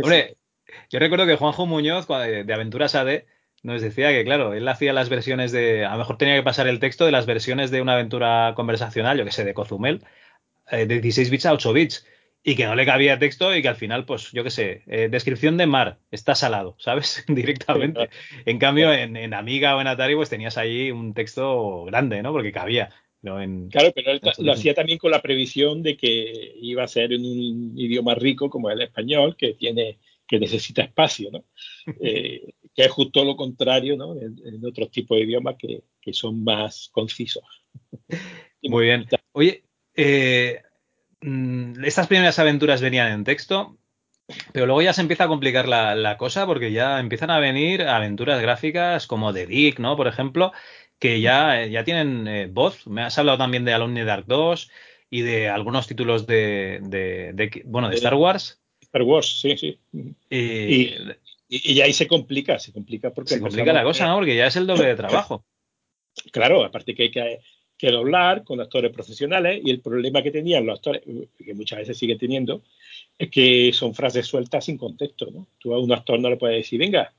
Hombre, 0.03 0.37
yo 0.91 0.99
recuerdo 0.99 1.27
que 1.27 1.37
Juanjo 1.37 1.66
Muñoz, 1.66 2.07
de 2.09 2.53
Aventuras 2.53 2.95
AD, 2.95 3.25
nos 3.62 3.81
decía 3.81 4.11
que, 4.11 4.25
claro, 4.25 4.55
él 4.55 4.66
hacía 4.68 4.93
las 4.93 5.09
versiones 5.09 5.53
de. 5.53 5.85
A 5.85 5.93
lo 5.93 5.99
mejor 5.99 6.18
tenía 6.18 6.35
que 6.35 6.43
pasar 6.43 6.66
el 6.66 6.81
texto 6.81 7.07
de 7.07 7.12
las 7.12 7.27
versiones 7.27 7.70
de 7.70 7.81
una 7.81 7.95
aventura 7.95 8.55
conversacional, 8.57 9.18
yo 9.18 9.25
que 9.25 9.33
sé, 9.33 9.45
de 9.45 9.55
Cozumel, 9.55 10.05
eh, 10.70 10.87
de 10.87 11.01
16 11.01 11.31
bits 11.31 11.47
a 11.47 11.53
8 11.53 11.73
bits. 11.73 12.07
Y 12.45 12.57
que 12.57 12.66
no 12.66 12.75
le 12.75 12.85
cabía 12.85 13.20
texto 13.20 13.55
y 13.55 13.62
que 13.62 13.68
al 13.68 13.77
final, 13.77 14.05
pues, 14.05 14.33
yo 14.33 14.43
qué 14.43 14.51
sé, 14.51 14.83
eh, 14.89 15.09
descripción 15.09 15.57
de 15.57 15.66
mar, 15.66 16.01
está 16.11 16.35
salado, 16.35 16.75
¿sabes? 16.81 17.25
Directamente. 17.29 18.11
En 18.47 18.59
cambio, 18.59 18.93
en, 18.93 19.33
Amiga 19.33 19.77
o 19.77 19.81
en 19.81 19.87
Atari, 19.87 20.16
pues 20.16 20.29
tenías 20.29 20.59
ahí 20.59 20.91
un 20.91 21.14
texto 21.14 21.85
grande, 21.85 22.20
¿no? 22.20 22.33
Porque 22.33 22.51
cabía. 22.51 22.91
Claro, 23.23 23.93
pero 23.95 24.12
él 24.12 24.20
lo 24.39 24.53
hacía 24.53 24.75
también 24.75 24.99
con 24.99 25.11
la 25.11 25.23
previsión 25.23 25.83
de 25.83 25.97
que 25.97 26.55
iba 26.61 26.83
a 26.83 26.89
ser 26.89 27.12
en 27.12 27.25
un 27.25 27.79
idioma 27.79 28.14
rico 28.14 28.51
como 28.51 28.70
el 28.70 28.83
español, 28.83 29.37
que 29.37 29.55
tiene 29.55 29.99
que 30.33 30.41
necesita 30.41 30.83
espacio, 30.83 31.31
¿no? 31.31 31.45
Eh, 32.01 32.55
que 32.75 32.85
es 32.85 32.91
justo 32.91 33.23
lo 33.23 33.37
contrario, 33.37 33.97
¿no? 33.97 34.14
En, 34.18 34.64
otros 34.64 34.91
tipos 34.91 35.18
de 35.18 35.25
idiomas 35.25 35.57
que, 35.59 35.83
son 36.12 36.43
más 36.43 36.89
concisos. 36.91 37.45
Muy 38.62 38.87
bien. 38.87 39.07
Oye, 39.33 39.64
eh, 39.95 40.62
mm, 41.20 41.85
estas 41.85 42.07
primeras 42.07 42.39
aventuras 42.39 42.81
venían 42.81 43.12
en 43.12 43.25
texto, 43.25 43.77
pero 44.53 44.64
luego 44.64 44.81
ya 44.81 44.95
se 44.95 45.03
empieza 45.03 45.25
a 45.25 45.29
complicar 45.29 45.68
la, 45.68 46.16
cosa 46.16 46.47
porque 46.47 46.73
ya 46.73 46.99
empiezan 46.99 47.31
a 47.31 47.41
venir 47.41 47.83
aventuras 47.83 48.41
gráficas 48.41 49.07
como 49.07 49.35
The 49.35 49.47
Dick, 49.47 49.81
¿no? 49.81 49.97
Por 49.97 50.07
ejemplo, 50.07 50.53
que 51.03 51.20
ya, 51.20 51.66
ya 51.66 51.82
tienen 51.82 52.28
eh, 52.28 52.46
voz. 52.46 52.86
Me 52.86 53.03
has 53.03 53.18
hablado 53.18 53.36
también 53.36 53.64
de 53.64 53.72
Alone 53.72 53.90
in 53.90 54.05
the 54.05 54.05
Dark 54.05 54.24
2 54.28 54.70
y 55.11 55.22
de 55.22 55.48
algunos 55.48 55.88
títulos 55.88 56.28
de, 56.28 56.78
bueno, 57.64 57.88
de 57.88 57.96
Star 57.96 58.14
Wars. 58.14 58.61
Star 58.80 59.03
Wars, 59.03 59.40
sí, 59.40 59.57
sí. 59.57 59.80
Y, 60.30 60.94
y, 61.48 61.80
ahí 61.80 61.92
se 61.92 62.07
complica, 62.07 62.61
se 62.61 62.72
complica 62.72 63.12
porque... 63.12 63.34
Se 63.34 63.40
complica 63.40 63.72
la 63.72 63.82
cosa, 63.82 64.07
¿no? 64.07 64.14
Porque 64.14 64.36
ya 64.36 64.46
es 64.46 64.55
el 64.55 64.68
doble 64.68 64.86
de 64.86 64.96
trabajo. 64.96 65.44
Claro, 66.30 66.62
aparte 66.62 66.94
que 66.94 67.05
hay 67.05 67.11
que, 67.11 67.40
que 67.78 67.90
doblar 67.90 68.44
con 68.44 68.61
actores 68.61 68.92
profesionales 68.92 69.62
y 69.64 69.70
el 69.70 69.80
problema 69.80 70.22
que 70.22 70.30
tenían 70.30 70.66
los 70.66 70.76
actores, 70.76 71.00
que 71.38 71.55
muchas 71.55 71.78
veces 71.78 71.96
siguen 71.96 72.18
teniendo, 72.18 72.62
es 73.18 73.30
que 73.30 73.72
son 73.72 73.94
frases 73.94 74.26
sueltas 74.26 74.66
sin 74.66 74.76
contexto, 74.76 75.30
¿no? 75.30 75.48
Tú 75.59 75.72
a 75.72 75.80
un 75.80 75.90
actor 75.90 76.20
no 76.20 76.28
le 76.28 76.36
puedes 76.36 76.59
decir, 76.59 76.78
venga, 76.78 77.14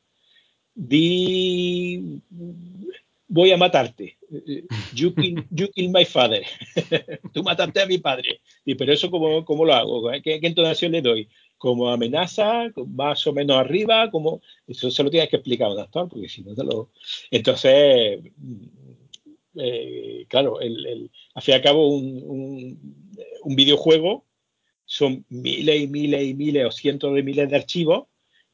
di 0.76 2.22
voy 3.34 3.52
a 3.52 3.58
matarte. 3.58 4.18
You 4.94 5.14
kill, 5.16 5.90
my 5.90 6.06
father. 6.06 6.44
Tú 7.34 7.42
mataste 7.42 7.82
a 7.82 7.88
mi 7.88 7.98
padre. 7.98 8.42
Y 8.64 8.76
pero 8.76 8.94
eso 8.94 9.10
cómo, 9.10 9.44
cómo 9.44 9.66
lo 9.66 9.74
hago? 9.74 10.12
¿Qué, 10.24 10.40
¿Qué, 10.40 10.48
entonación 10.48 10.92
le 10.92 11.02
doy? 11.02 11.28
¿Como 11.58 11.90
amenaza? 11.90 12.72
¿Más 12.88 13.26
o 13.26 13.34
menos 13.34 13.58
arriba? 13.58 14.12
como 14.12 14.42
Eso 14.68 14.92
se 14.92 15.04
lo 15.04 15.10
tienes 15.10 15.30
que 15.30 15.38
explicar 15.38 15.68
a 15.68 15.74
un 15.74 15.80
actor, 15.80 16.08
porque 16.10 16.30
si 16.30 16.44
no 16.44 16.54
te 16.54 16.64
lo... 16.64 16.92
Entonces, 17.32 18.20
eh, 19.56 20.26
claro, 20.30 20.62
el, 20.62 20.86
el, 20.86 21.12
al 21.34 21.42
fin 21.42 21.54
y 21.54 21.56
al 21.56 21.64
cabo 21.64 21.88
un, 21.88 22.80
un 23.42 23.56
videojuego 23.56 24.26
son 24.86 25.26
miles 25.30 25.82
y 25.82 25.88
miles 25.88 26.24
y 26.24 26.34
miles 26.36 26.66
o 26.68 26.72
cientos 26.72 27.16
de 27.16 27.24
miles 27.24 27.50
de 27.50 27.56
archivos 27.56 28.06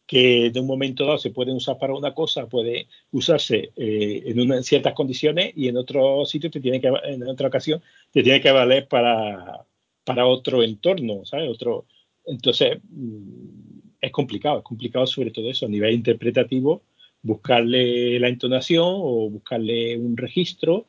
que 0.09 0.49
de 0.49 0.59
un 0.59 0.65
momento 0.65 1.05
dado 1.05 1.19
se 1.19 1.29
pueden 1.29 1.55
usar 1.55 1.77
para 1.77 1.93
una 1.93 2.15
cosa, 2.15 2.47
puede 2.47 2.87
usarse 3.11 3.71
eh, 3.75 4.23
en, 4.25 4.63
ciertas 4.63 4.95
condiciones 4.95 5.53
y 5.55 5.67
en 5.67 5.77
otro 5.77 6.25
sitio 6.25 6.49
te 6.49 6.59
tiene 6.59 6.81
que, 6.81 6.91
en 7.03 7.27
otra 7.27 7.47
ocasión, 7.47 7.79
te 8.11 8.23
tiene 8.23 8.41
que 8.41 8.49
valer 8.49 8.87
para, 8.87 9.67
para 10.03 10.25
otro 10.25 10.63
entorno, 10.63 11.25
¿sabes? 11.25 11.47
Otro, 11.47 11.85
entonces, 12.25 12.79
mm, 12.89 13.99
es 14.01 14.11
complicado, 14.11 14.57
es 14.57 14.63
complicado 14.63 15.05
sobre 15.05 15.29
todo 15.29 15.47
eso 15.47 15.67
a 15.67 15.69
nivel 15.69 15.93
interpretativo, 15.93 16.81
buscarle 17.21 18.19
la 18.19 18.29
entonación 18.29 18.87
o 18.87 19.29
buscarle 19.29 19.95
un 19.95 20.17
registro 20.17 20.87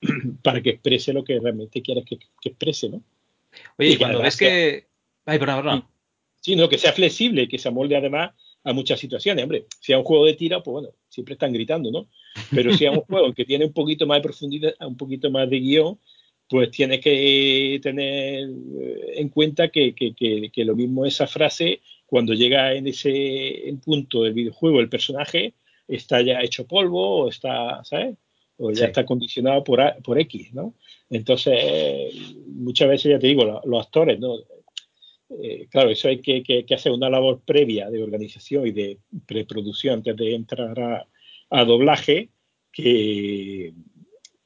para 0.42 0.60
que 0.60 0.70
exprese 0.70 1.12
lo 1.12 1.22
que 1.22 1.38
realmente 1.38 1.80
quieres 1.80 2.04
que, 2.04 2.18
exprese, 2.42 2.88
¿no? 2.88 3.04
Oye, 3.78 3.90
y 3.90 3.96
cuando 3.98 4.20
ves 4.20 4.36
que... 4.36 4.88
Ay, 5.26 5.38
perdón, 5.38 5.62
perdón. 5.62 5.84
Sí, 6.40 6.56
no, 6.56 6.68
que 6.68 6.78
sea 6.78 6.92
flexible, 6.92 7.46
que 7.46 7.58
se 7.58 7.68
amolde 7.68 7.96
además 7.96 8.32
a 8.64 8.72
muchas 8.72 9.00
situaciones. 9.00 9.42
Hombre, 9.42 9.66
si 9.80 9.92
es 9.92 9.98
un 9.98 10.04
juego 10.04 10.26
de 10.26 10.34
tira, 10.34 10.62
pues 10.62 10.72
bueno, 10.72 10.88
siempre 11.08 11.34
están 11.34 11.52
gritando, 11.52 11.90
¿no? 11.90 12.08
Pero 12.50 12.72
si 12.74 12.84
es 12.84 12.90
un 12.90 13.00
juego 13.08 13.32
que 13.32 13.44
tiene 13.44 13.64
un 13.64 13.72
poquito 13.72 14.06
más 14.06 14.18
de 14.18 14.22
profundidad, 14.22 14.74
un 14.80 14.96
poquito 14.96 15.30
más 15.30 15.48
de 15.48 15.60
guion, 15.60 15.98
pues 16.48 16.70
tienes 16.70 17.00
que 17.00 17.78
tener 17.82 18.48
en 19.14 19.28
cuenta 19.28 19.68
que, 19.68 19.94
que, 19.94 20.64
lo 20.64 20.74
mismo 20.74 21.04
esa 21.04 21.26
frase, 21.26 21.80
cuando 22.06 22.32
llega 22.32 22.72
en 22.72 22.86
ese 22.86 23.74
punto 23.84 24.22
del 24.22 24.32
videojuego, 24.32 24.80
el 24.80 24.88
personaje 24.88 25.52
está 25.86 26.22
ya 26.22 26.40
hecho 26.40 26.66
polvo 26.66 27.24
o 27.24 27.28
está, 27.28 27.84
¿sabes? 27.84 28.16
O 28.56 28.72
ya 28.72 28.86
está 28.86 29.04
condicionado 29.04 29.62
por, 29.62 29.80
por 30.02 30.18
X, 30.18 30.54
¿no? 30.54 30.74
Entonces, 31.10 32.14
muchas 32.46 32.88
veces, 32.88 33.12
ya 33.12 33.18
te 33.18 33.28
digo, 33.28 33.60
los 33.64 33.86
actores, 33.86 34.18
¿no? 34.18 34.38
Eh, 35.30 35.68
claro, 35.70 35.90
eso 35.90 36.08
hay 36.08 36.20
que, 36.20 36.64
hacer 36.74 36.92
una 36.92 37.10
labor 37.10 37.42
previa 37.44 37.90
de 37.90 38.02
organización 38.02 38.66
y 38.66 38.72
de 38.72 38.98
preproducción 39.26 39.94
antes 39.94 40.16
de 40.16 40.34
entrar 40.34 41.06
a, 41.50 41.64
doblaje, 41.64 42.30
que, 42.72 43.74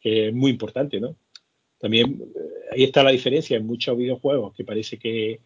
es 0.00 0.34
muy 0.34 0.50
importante, 0.50 1.00
¿no? 1.00 1.16
También 1.78 2.20
eh, 2.20 2.38
ahí 2.72 2.84
está 2.84 3.02
la 3.02 3.10
diferencia 3.10 3.56
en 3.56 3.66
muchos 3.66 3.96
videojuegos 3.96 4.54
que 4.54 4.64
parece 4.64 4.98
que, 4.98 5.40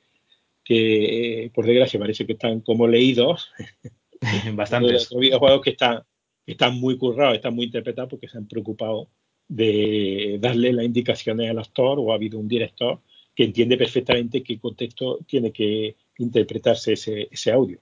por 1.55 1.67
desgracia, 1.67 2.01
parece 2.01 2.27
que 2.27 2.33
están 2.33 2.61
como 2.61 2.87
leídos. 2.87 3.51
Bastantes. 4.55 5.11
videojuegos 5.15 5.61
que 5.61 5.71
están, 5.71 6.03
están 6.47 6.81
muy 6.81 6.97
currados, 6.97 7.35
están 7.35 7.55
muy 7.55 7.67
interpretados 7.67 8.09
porque 8.11 8.29
se 8.29 8.39
han 8.39 8.49
preocupado 8.49 9.09
de 9.49 10.39
darle 10.41 10.73
las 10.73 10.87
indicaciones 10.87 11.51
al 11.51 11.59
actor 11.59 11.99
o 12.01 12.11
ha 12.11 12.15
habido 12.15 12.39
un 12.39 12.49
director 12.49 13.01
que 13.37 13.45
entiende 13.45 13.77
perfectamente 13.77 14.43
qué 14.43 14.59
contexto 14.59 15.19
tiene 15.27 15.53
que 15.53 15.95
interpretarse 16.19 16.95
ese, 16.95 17.53
audio. 17.53 17.79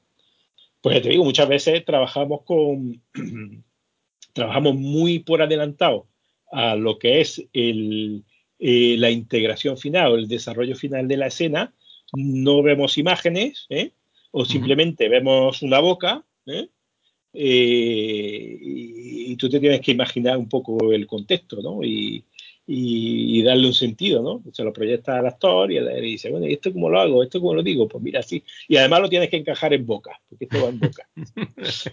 Pues 0.81 0.97
ya 0.97 1.03
te 1.03 1.09
digo, 1.11 1.25
muchas 1.25 1.49
veces 1.49 1.85
trabajamos 1.85 2.43
con 2.43 3.01
trabajamos 4.33 4.75
muy 4.75 5.21
por 5.21 5.41
adelantado 5.41 6.09
a 6.51 6.75
lo 6.75 6.99
que 6.99 7.21
es 7.21 7.43
eh, 7.53 8.97
la 8.99 9.11
integración 9.11 9.79
final, 9.79 10.19
el 10.19 10.29
desarrollo 10.29 10.75
final 10.75 11.07
de 11.07 11.17
la 11.17 11.29
escena. 11.29 11.73
No 12.13 12.63
vemos 12.63 12.99
imágenes, 12.99 13.67
¿eh? 13.71 13.93
o 14.33 14.45
simplemente 14.45 15.09
vemos 15.09 15.63
una 15.63 15.79
boca, 15.79 16.25
¿eh? 16.47 16.69
y, 17.33 19.33
y, 19.33 19.37
tú 19.37 19.49
te 19.49 19.61
tienes 19.61 19.81
que 19.81 19.93
imaginar 19.93 20.37
un 20.37 20.49
poco 20.49 20.93
el 20.93 21.07
contexto, 21.07 21.63
¿no? 21.63 21.83
Y, 21.83 22.25
y, 22.67 23.43
darle 23.43 23.67
un 23.67 23.75
sentido, 23.75 24.23
¿no? 24.23 24.43
Se 24.53 24.65
lo 24.65 24.73
proyecta 24.73 25.19
al 25.19 25.27
actor 25.27 25.71
y 25.71 25.77
él 25.77 25.89
dice, 26.01 26.31
bueno, 26.31 26.47
¿y 26.47 26.55
esto 26.55 26.73
cómo 26.73 26.89
lo 26.89 27.01
hago? 27.01 27.23
¿Esto 27.23 27.41
cómo 27.41 27.55
lo 27.55 27.63
digo? 27.63 27.89
Pues 27.89 28.03
mira, 28.03 28.23
sí. 28.23 28.43
Y 28.69 28.77
además 28.77 29.01
lo 29.01 29.09
tienes 29.09 29.29
que 29.29 29.37
encajar 29.37 29.75
en 29.75 29.87
boca, 29.87 30.21
porque 30.29 30.47
esto 30.47 30.63
va 30.63 30.71
en 30.71 30.81
boca. 30.81 31.09
Entonces 31.17 31.93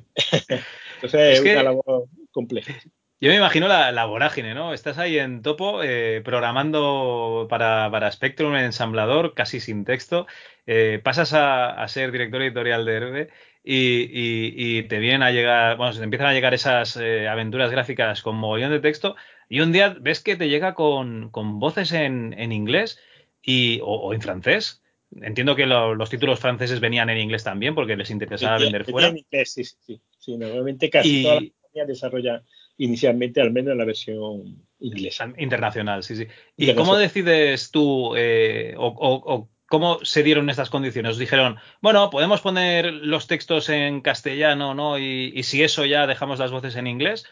es, 1.03 1.41
una 1.41 1.63
labor 1.63 2.07
compleja. 2.31 2.73
Yo 3.19 3.29
me 3.29 3.37
imagino 3.37 3.67
la, 3.67 4.05
vorágine, 4.05 4.55
¿no? 4.55 4.73
Estás 4.73 4.97
ahí 4.97 5.19
en 5.19 5.43
topo 5.43 5.83
eh, 5.83 6.21
programando 6.25 7.45
para, 7.49 7.91
para, 7.91 8.11
Spectrum 8.11 8.55
en 8.55 8.65
ensamblador, 8.65 9.35
casi 9.35 9.59
sin 9.59 9.85
texto. 9.85 10.25
Eh, 10.65 10.99
pasas 11.03 11.33
a, 11.33 11.87
ser 11.87 12.11
director 12.11 12.41
editorial 12.41 12.83
de 12.83 12.93
Herbe 12.93 13.29
y, 13.63 14.79
y, 14.79 14.83
te 14.83 14.97
vienen 14.97 15.21
a 15.21 15.29
llegar, 15.29 15.77
bueno, 15.77 15.95
te 15.95 16.03
empiezan 16.03 16.29
a 16.29 16.33
llegar 16.33 16.55
esas 16.55 16.97
eh, 16.97 17.27
aventuras 17.27 17.69
gráficas 17.69 18.23
con 18.23 18.37
mogollón 18.37 18.71
de 18.71 18.79
texto 18.79 19.15
y 19.51 19.59
un 19.59 19.73
día 19.73 19.97
ves 19.99 20.21
que 20.21 20.37
te 20.37 20.47
llega 20.47 20.73
con, 20.75 21.29
voces 21.59 21.91
en, 21.91 22.53
inglés 22.53 22.97
y, 23.43 23.81
o, 23.83 24.13
en 24.13 24.21
francés. 24.21 24.81
Entiendo 25.21 25.57
que 25.57 25.65
los 25.65 26.09
títulos 26.09 26.39
franceses 26.39 26.79
venían 26.79 27.09
en 27.09 27.17
inglés 27.17 27.43
también 27.43 27.75
porque 27.75 27.97
les 27.97 28.11
interesaba 28.11 28.57
vender 28.57 28.85
fuera. 28.85 29.09
En 29.09 29.17
inglés, 29.17 29.51
sí, 29.51 29.65
sí, 29.65 29.99
sí. 30.17 30.37
Normalmente 30.37 30.89
casi 30.89 31.23
todas 31.23 31.41
las 31.41 31.51
compañías 31.51 31.87
desarrollan 31.89 32.43
inicialmente 32.77 33.41
al 33.41 33.51
menos 33.51 33.73
en 33.73 33.77
la 33.79 33.83
versión 33.83 34.65
inglesa. 34.79 35.33
Internacional, 35.37 36.01
sí, 36.03 36.15
sí. 36.15 36.27
¿Y 36.55 36.73
cómo 36.73 36.95
decides 36.95 37.71
tú 37.71 38.15
eh, 38.15 38.73
o, 38.77 39.49
cómo 39.65 39.99
se 40.05 40.23
dieron 40.23 40.49
estas 40.49 40.69
condiciones? 40.69 41.11
Os 41.11 41.17
dijeron, 41.17 41.57
bueno, 41.81 42.09
podemos 42.09 42.39
poner 42.39 42.85
los 42.85 43.27
textos 43.27 43.67
en 43.67 43.99
castellano, 43.99 44.75
¿no? 44.75 44.97
y 44.97 45.43
si 45.43 45.61
eso 45.61 45.83
ya 45.83 46.07
dejamos 46.07 46.39
las 46.39 46.51
voces 46.51 46.77
en 46.77 46.87
inglés. 46.87 47.25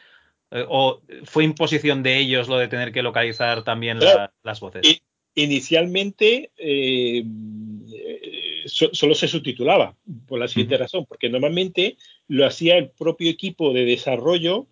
Eh, 0.52 0.66
¿O 0.68 1.02
fue 1.26 1.44
imposición 1.44 2.04
de 2.04 2.18
ellos 2.18 2.48
lo 2.48 2.58
de 2.58 2.68
tener 2.68 2.92
que 2.92 3.04
localizar 3.04 3.64
también 3.64 4.00
las 4.44 4.60
voces? 4.60 5.02
Inicialmente 5.36 6.52
eh, 6.58 7.24
solo 8.66 9.16
se 9.16 9.28
subtitulaba, 9.28 9.96
por 10.28 10.40
la 10.40 10.48
siguiente 10.48 10.78
razón, 10.78 11.06
porque 11.06 11.30
normalmente 11.30 11.98
lo 12.28 12.46
hacía 12.46 12.78
el 12.78 12.90
propio 12.90 13.30
equipo 13.30 13.74
de 13.74 13.86
desarrollo 13.86 14.68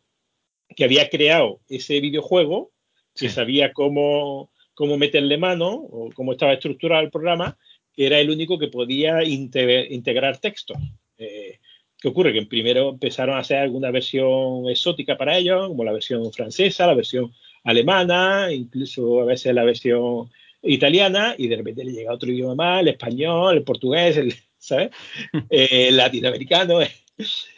que 0.75 0.83
había 0.83 1.09
creado 1.09 1.61
ese 1.69 1.99
videojuego, 1.99 2.71
que 3.15 3.29
sabía 3.29 3.73
cómo, 3.73 4.51
cómo 4.73 4.97
meterle 4.97 5.37
mano 5.37 5.69
o 5.69 6.09
cómo 6.13 6.33
estaba 6.33 6.53
estructurado 6.53 7.03
el 7.03 7.11
programa, 7.11 7.57
que 7.93 8.05
era 8.05 8.19
el 8.19 8.29
único 8.29 8.59
que 8.59 8.67
podía 8.67 9.23
integrar 9.23 10.37
texto. 10.39 10.75
Eh, 11.17 11.59
¿Qué 12.07 12.11
ocurre? 12.11 12.31
Que 12.31 12.45
primero 12.45 12.91
empezaron 12.91 13.35
a 13.35 13.39
hacer 13.39 13.57
alguna 13.57 13.91
versión 13.91 14.69
exótica 14.69 15.17
para 15.17 15.37
ellos, 15.37 15.67
como 15.67 15.83
la 15.83 15.91
versión 15.91 16.31
francesa, 16.31 16.87
la 16.87 16.93
versión 16.93 17.33
alemana, 17.65 18.49
incluso 18.49 19.19
a 19.19 19.25
veces 19.25 19.53
la 19.53 19.65
versión 19.65 20.31
italiana, 20.61 21.35
y 21.37 21.49
de 21.49 21.57
repente 21.57 21.83
le 21.83 21.91
llega 21.91 22.13
otro 22.13 22.31
idioma 22.31 22.55
más, 22.55 22.81
el 22.81 22.87
español, 22.87 23.57
el 23.57 23.63
portugués, 23.65 24.15
el, 24.15 24.33
¿sabes? 24.57 24.91
el 25.49 25.97
latinoamericano, 25.97 26.79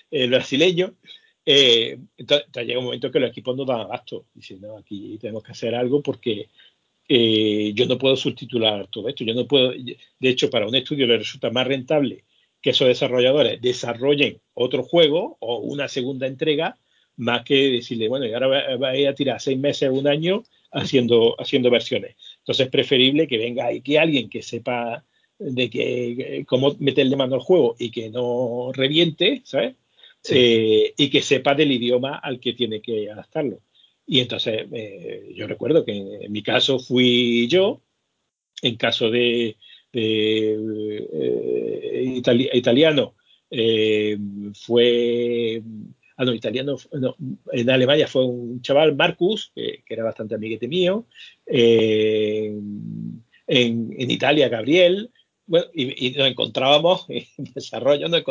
el, 0.09 0.29
brasileño. 0.31 0.95
Eh, 1.45 1.99
entonces, 2.17 2.47
llega 2.65 2.79
un 2.79 2.85
momento 2.85 3.11
que 3.11 3.19
los 3.19 3.29
equipos 3.29 3.55
no 3.55 3.65
dan 3.65 3.81
abasto, 3.81 4.25
diciendo, 4.33 4.77
aquí 4.77 5.19
tenemos 5.21 5.43
que 5.43 5.51
hacer 5.51 5.75
algo 5.75 6.01
porque 6.01 6.49
eh, 7.07 7.71
yo 7.75 7.85
no 7.85 7.99
puedo 7.99 8.15
subtitular 8.15 8.87
todo 8.87 9.07
esto. 9.09 9.23
Yo 9.23 9.35
no 9.35 9.45
puedo, 9.45 9.73
de 9.73 10.29
hecho, 10.29 10.49
para 10.49 10.67
un 10.67 10.73
estudio 10.73 11.05
le 11.05 11.19
resulta 11.19 11.51
más 11.51 11.67
rentable 11.67 12.23
que 12.61 12.71
esos 12.71 12.87
desarrolladores 12.87 13.61
desarrollen 13.61 14.41
otro 14.53 14.83
juego 14.83 15.37
o 15.39 15.57
una 15.59 15.87
segunda 15.87 16.27
entrega, 16.27 16.77
más 17.15 17.43
que 17.43 17.69
decirle, 17.69 18.07
bueno, 18.07 18.25
y 18.25 18.33
ahora 18.33 18.77
vais 18.77 19.07
a 19.07 19.13
tirar 19.13 19.41
seis 19.41 19.57
meses 19.57 19.89
o 19.89 19.93
un 19.93 20.07
año 20.07 20.43
haciendo, 20.71 21.35
haciendo 21.39 21.69
versiones. 21.69 22.15
Entonces 22.39 22.65
es 22.65 22.71
preferible 22.71 23.27
que 23.27 23.37
venga 23.37 23.71
y 23.71 23.81
que 23.81 23.99
alguien 23.99 24.29
que 24.29 24.41
sepa 24.41 25.03
de 25.37 25.69
que 25.69 26.43
cómo 26.47 26.75
meterle 26.79 27.15
mano 27.15 27.35
al 27.35 27.41
juego 27.41 27.75
y 27.79 27.91
que 27.91 28.09
no 28.09 28.71
reviente, 28.73 29.41
¿sabes? 29.45 29.75
Eh, 30.29 30.93
y 30.97 31.09
que 31.09 31.21
sepa 31.21 31.55
del 31.55 31.71
idioma 31.71 32.17
al 32.17 32.39
que 32.39 32.53
tiene 32.53 32.81
que 32.81 33.09
adaptarlo. 33.09 33.61
Y 34.05 34.19
entonces 34.19 34.67
eh, 34.73 35.31
yo 35.35 35.47
recuerdo 35.47 35.85
que 35.85 35.93
en 35.93 36.31
mi 36.31 36.43
caso 36.43 36.79
fui 36.79 37.47
yo, 37.47 37.81
en 38.61 38.75
caso 38.75 39.09
de, 39.09 39.55
eh, 39.93 40.59
italiano 42.53 43.15
eh, 43.49 44.17
fue 44.53 45.61
ah 46.17 46.25
no 46.25 46.33
italiano 46.33 46.75
en 47.51 47.69
Alemania 47.69 48.07
fue 48.07 48.25
un 48.25 48.61
chaval 48.61 48.95
Marcus 48.95 49.51
que, 49.55 49.83
era 49.87 50.03
bastante 50.03 50.35
amiguete 50.35 50.67
mío 50.67 51.07
eh, 51.45 52.53
en, 53.47 54.11
Italia 54.11 54.49
Gabriel 54.49 55.11
bueno, 55.47 55.65
y, 55.73 56.11
nos 56.11 56.27
encontrábamos 56.27 57.05
en 57.09 57.25
desarrollo 57.55 58.07
nos, 58.07 58.23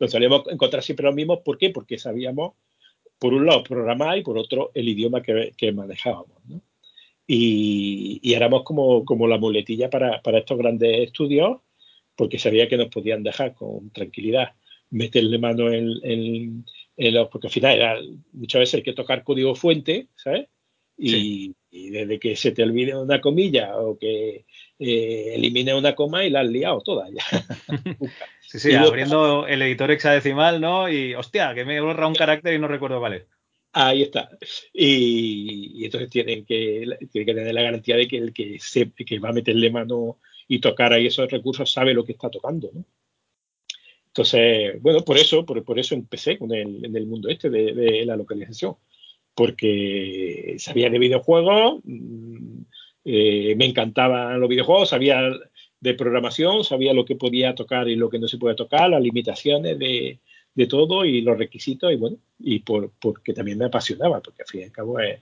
nos 0.00 0.10
solíamos 0.10 0.48
encontrar 0.50 0.82
siempre 0.82 1.06
los 1.06 1.14
mismos 1.14 1.40
¿por 1.44 1.58
qué? 1.58 1.70
porque 1.70 1.98
sabíamos 1.98 2.54
por 3.18 3.34
un 3.34 3.46
lado 3.46 3.62
programar 3.62 4.18
y 4.18 4.22
por 4.22 4.38
otro 4.38 4.72
el 4.74 4.88
idioma 4.88 5.22
que, 5.22 5.52
que 5.56 5.72
manejábamos 5.72 6.44
¿no? 6.46 6.60
Y, 7.30 8.32
éramos 8.34 8.62
como, 8.64 9.04
como, 9.04 9.28
la 9.28 9.36
muletilla 9.36 9.90
para, 9.90 10.22
para, 10.22 10.38
estos 10.38 10.56
grandes 10.56 11.00
estudios 11.00 11.58
porque 12.16 12.38
sabía 12.38 12.68
que 12.68 12.78
nos 12.78 12.88
podían 12.88 13.22
dejar 13.22 13.54
con 13.54 13.90
tranquilidad 13.90 14.54
meterle 14.90 15.38
mano 15.38 15.70
en, 15.70 15.92
en, 16.02 16.64
los, 17.14 17.28
porque 17.28 17.48
al 17.48 17.52
final 17.52 17.76
era, 17.76 17.96
muchas 18.32 18.60
veces 18.60 18.74
hay 18.76 18.82
que 18.82 18.94
tocar 18.94 19.22
código 19.22 19.54
fuente, 19.54 20.08
¿sabes? 20.16 20.48
Y, 20.96 21.54
desde 21.70 22.18
que 22.18 22.34
se 22.34 22.50
te 22.50 22.62
olvide 22.62 22.96
una 22.96 23.20
comilla 23.20 23.76
o 23.76 23.98
que 23.98 24.46
eh, 24.78 25.32
elimine 25.34 25.74
una 25.74 25.94
coma 25.94 26.24
y 26.24 26.30
la 26.30 26.40
has 26.40 26.48
liado 26.48 26.80
toda 26.80 27.08
ya. 27.10 27.22
sí, 28.40 28.58
sí, 28.58 28.74
abriendo 28.74 29.46
el 29.46 29.62
editor 29.62 29.90
hexadecimal, 29.90 30.60
¿no? 30.60 30.88
Y 30.88 31.14
hostia, 31.14 31.54
que 31.54 31.64
me 31.64 31.80
borra 31.80 32.08
un 32.08 32.14
carácter 32.14 32.54
y 32.54 32.58
no 32.58 32.68
recuerdo 32.68 33.00
vale. 33.00 33.26
Ahí 33.72 34.02
está. 34.02 34.30
Y, 34.72 35.84
entonces 35.84 36.10
tienen 36.10 36.44
que, 36.44 36.86
que 37.12 37.24
tener 37.24 37.54
la 37.54 37.62
garantía 37.62 37.96
de 37.96 38.08
que 38.08 38.16
el 38.16 38.32
que, 38.32 38.58
se, 38.60 38.90
que 38.92 39.18
va 39.18 39.28
a 39.30 39.32
meterle 39.32 39.70
mano 39.70 40.18
y 40.48 40.60
tocar 40.60 40.92
ahí 40.92 41.06
esos 41.06 41.30
recursos 41.30 41.70
sabe 41.70 41.94
lo 41.94 42.04
que 42.04 42.12
está 42.12 42.30
tocando. 42.30 42.70
¿no? 42.72 42.84
Entonces, 44.18 44.80
bueno, 44.82 45.04
por 45.04 45.18
eso, 45.18 45.44
por, 45.44 45.62
por 45.64 45.78
eso 45.78 45.94
empecé 45.94 46.38
con 46.38 46.52
el, 46.52 46.84
en 46.84 46.96
el 46.96 47.06
mundo 47.06 47.28
este 47.28 47.50
de, 47.50 48.04
la 48.04 48.16
localización, 48.16 48.76
porque 49.34 50.56
sabía 50.58 50.90
de 50.90 50.98
videojuegos, 50.98 51.80
mm, 51.84 52.62
eh, 53.04 53.54
me 53.56 53.66
encantaban 53.66 54.40
los 54.40 54.48
videojuegos, 54.48 54.88
sabía 54.88 55.20
de 55.80 55.94
programación, 55.94 56.64
sabía 56.64 56.92
lo 56.94 57.04
que 57.04 57.16
podía 57.16 57.54
tocar 57.54 57.88
y 57.88 57.96
lo 57.96 58.10
que 58.10 58.18
no 58.18 58.26
se 58.26 58.38
podía 58.38 58.56
tocar, 58.56 58.90
las 58.90 59.02
limitaciones 59.02 59.78
de, 59.78 60.18
de 60.58 60.66
todo 60.66 61.04
y 61.04 61.20
los 61.20 61.38
requisitos, 61.38 61.92
y 61.92 61.96
bueno, 61.96 62.16
y 62.40 62.58
por, 62.58 62.90
porque 63.00 63.32
también 63.32 63.58
me 63.58 63.66
apasionaba, 63.66 64.20
porque 64.20 64.42
al 64.42 64.48
fin 64.48 64.60
y 64.62 64.64
al 64.64 64.72
cabo 64.72 64.98
es, 64.98 65.20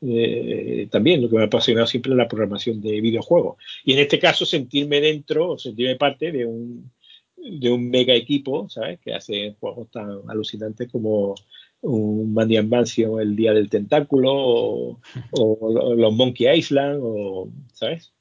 eh, 0.00 0.88
también 0.90 1.20
lo 1.20 1.28
que 1.28 1.36
me 1.36 1.42
ha 1.42 1.46
apasionado 1.46 1.86
siempre 1.86 2.12
es 2.12 2.16
la 2.16 2.26
programación 2.26 2.80
de 2.80 2.98
videojuegos. 3.02 3.58
Y 3.84 3.92
en 3.92 3.98
este 3.98 4.18
caso, 4.18 4.46
sentirme 4.46 5.02
dentro, 5.02 5.58
sentirme 5.58 5.96
parte 5.96 6.32
de 6.32 6.46
un, 6.46 6.90
de 7.36 7.70
un 7.70 7.90
mega 7.90 8.14
equipo, 8.14 8.70
¿sabes? 8.70 8.98
Que 9.00 9.12
hace 9.12 9.54
juegos 9.60 9.90
tan 9.90 10.22
alucinantes 10.28 10.90
como 10.90 11.34
un 11.82 12.32
Mandian 12.32 12.70
Mansion, 12.70 13.20
El 13.20 13.36
Día 13.36 13.52
del 13.52 13.68
Tentáculo, 13.68 14.32
o, 15.32 15.94
los 15.94 16.14
Monkey 16.14 16.58
Island, 16.58 17.00
o, 17.02 17.50
¿sabes? 17.74 18.14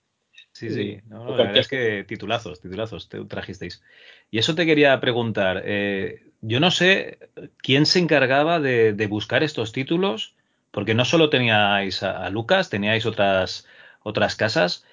Sí, 0.51 0.69
sí, 0.71 0.81
eh, 0.81 1.03
la 1.09 1.19
verdad 1.19 1.57
es 1.57 1.69
que 1.69 2.03
titulazos, 2.05 2.59
titulazos 2.59 3.07
te 3.07 3.23
trajisteis. 3.23 3.81
Y 4.29 4.39
eso 4.39 4.55
te 4.55 4.65
quería 4.65 4.99
preguntar, 4.99 5.63
eh, 5.65 6.28
yo 6.41 6.59
no 6.59 6.71
sé 6.71 7.19
quién 7.57 7.85
se 7.85 7.99
encargaba 7.99 8.59
de, 8.59 9.07
buscar 9.07 9.43
estos 9.43 9.71
títulos, 9.71 10.35
porque 10.71 10.93
no 10.93 11.05
solo 11.05 11.29
teníais 11.29 12.03
a, 12.03 12.29
Lucas, 12.29 12.69
teníais 12.69 13.05
otras, 13.05 13.67
otras 14.03 14.35
casas. 14.35 14.85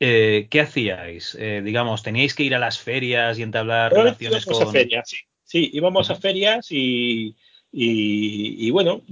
Eh, 0.00 0.46
¿Qué 0.50 0.60
hacíais? 0.60 1.36
digamos, 1.62 2.02
¿teníais 2.02 2.34
que 2.34 2.44
ir 2.44 2.54
a 2.54 2.58
las 2.58 2.78
ferias 2.78 3.38
y 3.38 3.42
entablar 3.42 3.92
relaciones 3.92 4.46
con...? 4.46 4.62
A 4.62 4.70
ferias, 4.70 5.08
sí. 5.08 5.18
sí, 5.44 5.70
íbamos 5.72 6.10
a 6.10 6.14
ferias 6.14 6.68
y, 6.70 7.34
y, 7.72 8.70
bueno, 8.70 9.02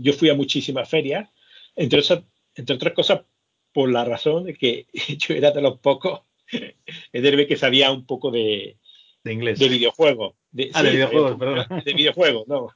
yo 0.00 0.12
fui 0.12 0.28
a 0.28 0.34
muchísimas 0.34 0.88
ferias, 0.88 1.28
entre, 1.76 2.02
entre 2.54 2.76
otras 2.76 2.94
cosas 2.94 3.20
por 3.72 3.90
la 3.90 4.04
razón 4.04 4.44
de 4.44 4.54
que 4.54 4.86
yo 5.18 5.34
era 5.34 5.50
de 5.50 5.62
los 5.62 5.78
pocos 5.78 6.20
en 7.12 7.46
que 7.46 7.56
sabía 7.56 7.90
un 7.90 8.04
poco 8.04 8.30
de, 8.30 8.76
de 9.24 9.32
inglés. 9.32 9.58
De 9.58 9.68
videojuegos. 9.68 10.34
De, 10.52 10.70
ah, 10.74 10.82
de 10.82 10.90
videojuegos, 10.90 11.38
perdón. 11.38 11.66
De 11.84 11.94
videojuegos, 11.94 12.46
no. 12.46 12.68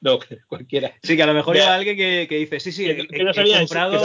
No, 0.00 0.18
cualquiera. 0.46 0.94
Sí, 1.02 1.16
que 1.16 1.22
a 1.22 1.26
lo 1.26 1.34
mejor 1.34 1.58
alguien 1.58 1.96
que, 1.96 2.26
que, 2.28 2.36
dice, 2.36 2.60
sí, 2.60 2.72
sí, 2.72 2.84
que, 2.84 3.24
no 3.24 3.34
sabía, 3.34 3.58
comprado... 3.58 4.04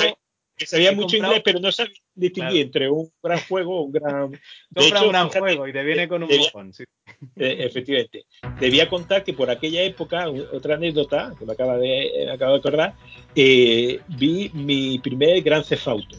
Que 0.55 0.65
sabía, 0.65 0.91
mucho 0.91 1.15
inglés, 1.15 1.41
pero 1.43 1.59
no 1.59 1.71
sabía 1.71 1.93
distinguir 2.15 2.63
entre 2.63 2.89
un 2.89 3.09
gran 3.23 3.39
juego 3.39 3.79
o 3.79 3.83
un 3.83 3.91
gran... 3.93 4.31
Compra 4.75 5.03
un 5.03 5.09
gran 5.09 5.29
juego 5.29 5.67
y 5.67 5.71
te 5.71 5.83
viene 5.83 6.07
con 6.09 6.23
un 6.23 6.29
bufón, 6.29 6.73
sí. 6.73 6.83
Eh, 7.35 7.57
efectivamente. 7.59 8.25
Debía 8.59 8.87
contar 8.87 9.23
que 9.23 9.33
por 9.33 9.49
aquella 9.49 9.81
época, 9.81 10.29
otra 10.29 10.75
anécdota 10.75 11.33
que 11.37 11.45
me 11.45 11.53
acaba 11.53 11.77
de, 11.77 12.23
me 12.25 12.31
acabo 12.31 12.53
de 12.53 12.59
acordar, 12.59 12.95
eh, 13.35 13.99
vi 14.07 14.49
mi 14.53 14.99
primer 14.99 15.41
gran 15.41 15.63
cefauto. 15.63 16.17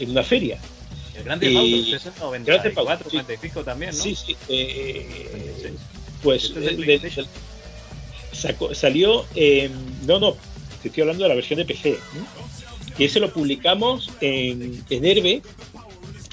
En 0.00 0.10
una 0.10 0.22
feria. 0.22 0.58
El 1.16 1.24
Grande 1.24 1.48
Auto, 1.48 1.96
es 1.96 2.06
el 2.06 2.12
94, 2.18 3.10
95 3.12 3.64
también, 3.64 3.90
¿no? 3.90 4.02
Sí, 4.02 4.14
sí. 4.14 4.36
Eh, 4.48 5.72
pues 6.22 6.54
de, 6.54 7.26
sacó, 8.32 8.74
salió, 8.74 9.26
eh, 9.34 9.70
no, 10.06 10.18
no, 10.18 10.36
estoy 10.82 11.02
hablando 11.02 11.24
de 11.24 11.28
la 11.28 11.34
versión 11.34 11.58
de 11.58 11.64
PC, 11.64 11.98
que 12.96 13.04
ese 13.04 13.20
lo 13.20 13.32
publicamos 13.32 14.10
en, 14.20 14.82
en 14.88 15.04
Herbe 15.04 15.42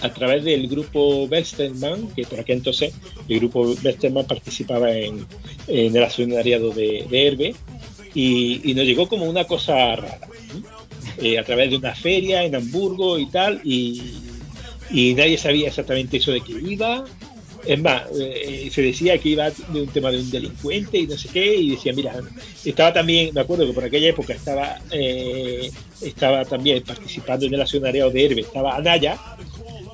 a 0.01 0.13
través 0.13 0.43
del 0.43 0.67
grupo 0.67 1.25
Westermann, 1.25 2.09
que 2.15 2.23
por 2.23 2.39
aquel 2.39 2.57
entonces 2.57 2.93
el 3.27 3.39
grupo 3.39 3.61
Westermann 3.83 4.25
participaba 4.25 4.91
en, 4.91 5.25
en 5.67 5.95
el 5.95 6.03
accionariado 6.03 6.71
de, 6.71 7.05
de 7.09 7.27
Herbe, 7.27 7.55
y, 8.13 8.71
y, 8.71 8.73
nos 8.73 8.85
llegó 8.85 9.07
como 9.07 9.25
una 9.25 9.43
cosa 9.43 9.95
rara. 9.95 10.19
Eh, 11.19 11.39
a 11.39 11.43
través 11.43 11.71
de 11.71 11.77
una 11.77 11.95
feria 11.95 12.43
en 12.43 12.53
Hamburgo 12.55 13.17
y 13.17 13.25
tal, 13.27 13.59
y, 13.63 14.03
nadie 15.15 15.37
sabía 15.37 15.67
exactamente 15.67 16.17
eso 16.17 16.31
de 16.31 16.41
qué 16.41 16.53
iba. 16.53 17.05
Es 17.65 17.81
más, 17.81 18.03
eh, 18.17 18.69
se 18.71 18.81
decía 18.83 19.17
que 19.17 19.29
iba 19.29 19.49
de 19.49 19.81
un 19.81 19.87
tema 19.87 20.11
de 20.11 20.19
un 20.19 20.29
delincuente 20.29 20.99
y 20.99 21.07
no 21.07 21.17
sé 21.17 21.29
qué, 21.29 21.55
y 21.55 21.71
decía, 21.71 21.91
mira, 21.93 22.13
estaba 22.63 22.93
también, 22.93 23.33
me 23.33 23.41
acuerdo 23.41 23.65
que 23.65 23.73
por 23.73 23.83
aquella 23.83 24.09
época 24.09 24.33
estaba, 24.33 24.79
eh, 24.91 25.71
estaba 26.01 26.45
también 26.45 26.83
participando 26.83 27.45
en 27.47 27.55
el 27.55 27.61
accionariado 27.61 28.11
de 28.11 28.25
Herbe, 28.25 28.41
estaba 28.41 28.75
Anaya, 28.75 29.19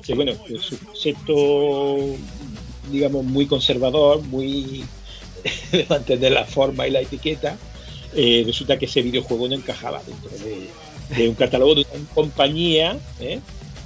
que 0.04 0.14
bueno, 0.14 0.32
es 0.32 0.72
un 0.72 0.78
concepto, 0.78 2.16
digamos, 2.92 3.24
muy 3.24 3.46
conservador, 3.46 4.22
muy 4.24 4.84
de 5.72 5.86
mantener 5.88 6.32
la 6.32 6.44
forma 6.44 6.86
y 6.86 6.90
la 6.90 7.00
etiqueta, 7.00 7.56
resulta 8.14 8.78
que 8.78 8.84
ese 8.84 9.02
videojuego 9.02 9.48
no 9.48 9.54
encajaba 9.54 10.00
dentro 10.06 10.30
de, 10.30 10.68
de 11.10 11.28
un 11.28 11.34
catálogo 11.34 11.74
de 11.74 11.86
una 11.92 12.08
compañía 12.14 12.98
¿eh? 13.20 13.40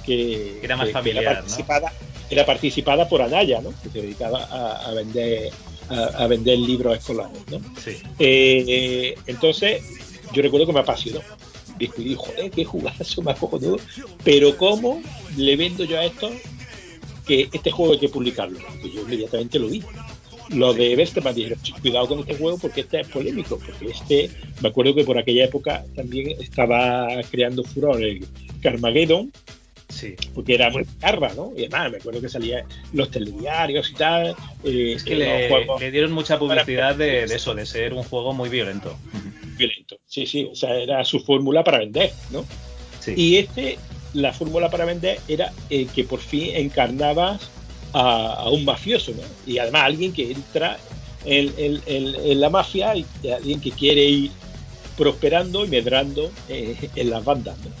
que, 0.05 0.59
era 0.61 0.77
más 0.77 0.91
familiar, 0.91 1.23
era 1.23 1.33
participada, 1.35 1.93
era 2.29 2.45
participada 2.45 3.09
por 3.09 3.21
Anaya, 3.21 3.61
¿no? 3.61 3.73
que 3.83 3.89
se 3.89 4.01
dedicaba 4.01 4.43
a, 4.43 4.91
vender 4.93 5.51
a, 5.89 6.27
vender 6.27 6.57
libros 6.59 6.97
escolares. 6.97 7.39
¿no? 7.49 7.59
Sí. 7.83 7.97
Eh, 8.19 9.15
entonces, 9.27 9.83
yo 10.33 10.41
recuerdo 10.41 10.67
que 10.67 10.73
me 10.73 10.79
apasionó. 10.79 11.21
Y 11.79 12.15
joder, 12.15 12.51
qué 12.51 12.65
jugazo 12.65 13.21
más 13.21 13.39
cojonudo. 13.39 13.77
Pero 14.23 14.57
¿cómo 14.57 15.01
le 15.37 15.55
vendo 15.55 15.85
yo 15.85 15.97
a 15.97 16.03
esto 16.03 16.29
que 17.25 17.47
este 17.53 17.71
juego 17.71 17.93
hay 17.93 17.99
que 17.99 18.09
publicarlo? 18.09 18.59
Que 18.81 18.91
yo 18.91 19.01
inmediatamente 19.01 19.59
lo 19.59 19.67
vi 19.67 19.81
lo 20.49 20.73
de 20.73 20.95
Westerman 20.95 21.35
dijeron, 21.35 21.59
cuidado 21.81 22.07
con 22.07 22.19
este 22.19 22.35
juego 22.35 22.57
porque 22.57 22.81
este 22.81 23.01
es 23.01 23.07
polémico, 23.07 23.59
porque 23.59 23.91
este, 23.91 24.29
me 24.61 24.69
acuerdo 24.69 24.95
que 24.95 25.03
por 25.03 25.17
aquella 25.17 25.45
época 25.45 25.85
también 25.95 26.31
estaba 26.41 27.07
creando 27.29 27.63
furor 27.63 28.01
el 28.03 28.25
Carmageddon, 28.61 29.31
sí. 29.89 30.15
porque 30.33 30.55
era 30.55 30.69
muy 30.69 30.85
carra, 30.99 31.31
¿no? 31.35 31.51
Y 31.55 31.65
además 31.65 31.91
me 31.91 31.97
acuerdo 31.97 32.21
que 32.21 32.29
salía 32.29 32.65
los 32.93 33.11
telediarios 33.11 33.91
y 33.91 33.93
tal. 33.93 34.35
Eh, 34.63 34.93
es 34.95 35.03
que 35.03 35.15
le, 35.15 35.91
dieron 35.91 36.11
mucha 36.11 36.39
publicidad 36.39 36.95
de, 36.95 37.23
eso, 37.23 37.53
de 37.53 37.65
ser 37.65 37.93
un 37.93 38.03
juego 38.03 38.33
muy 38.33 38.49
violento. 38.49 38.97
Violento, 39.57 39.99
sí, 40.07 40.25
sí, 40.25 40.49
o 40.51 40.55
sea, 40.55 40.75
era 40.75 41.03
su 41.03 41.19
fórmula 41.19 41.63
para 41.63 41.79
vender, 41.79 42.11
¿no? 42.31 42.45
Sí. 43.01 43.13
Y 43.15 43.37
este, 43.37 43.77
la 44.13 44.33
fórmula 44.33 44.69
para 44.69 44.85
vender 44.85 45.19
era 45.27 45.51
eh, 45.69 45.87
que 45.93 46.03
por 46.03 46.19
fin 46.19 46.55
encarnabas 46.55 47.49
a, 47.93 48.49
un 48.49 48.65
mafioso, 48.65 49.11
¿no? 49.11 49.23
Y 49.45 49.57
además 49.57 49.83
alguien 49.83 50.13
que 50.13 50.31
entra 50.31 50.77
en, 51.25 52.39
la 52.39 52.49
mafia 52.49 52.95
y 52.95 53.05
alguien 53.29 53.59
que 53.59 53.71
quiere 53.71 54.05
ir 54.05 54.31
prosperando 54.97 55.65
y 55.65 55.69
medrando 55.69 56.29
eh, 56.49 56.75
en 56.95 57.09
las 57.09 57.23
bandas, 57.23 57.57
¿no? 57.59 57.71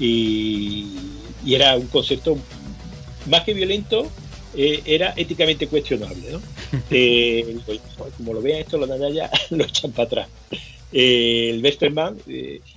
Y, 0.00 0.86
era 1.46 1.76
un 1.76 1.88
concepto 1.88 2.38
más 3.26 3.44
que 3.44 3.52
violento, 3.52 4.10
eh, 4.56 4.80
era 4.86 5.12
éticamente 5.16 5.68
cuestionable, 5.68 6.30
¿no? 6.32 6.40
Eh, 6.90 7.56
como 8.16 8.34
lo 8.34 8.42
vean 8.42 8.60
esto, 8.60 8.78
los 8.78 8.88
ya 9.14 9.30
lo 9.50 9.64
echan 9.64 9.92
para 9.92 10.06
atrás. 10.06 10.28
el 10.90 11.62
Westerman, 11.62 12.16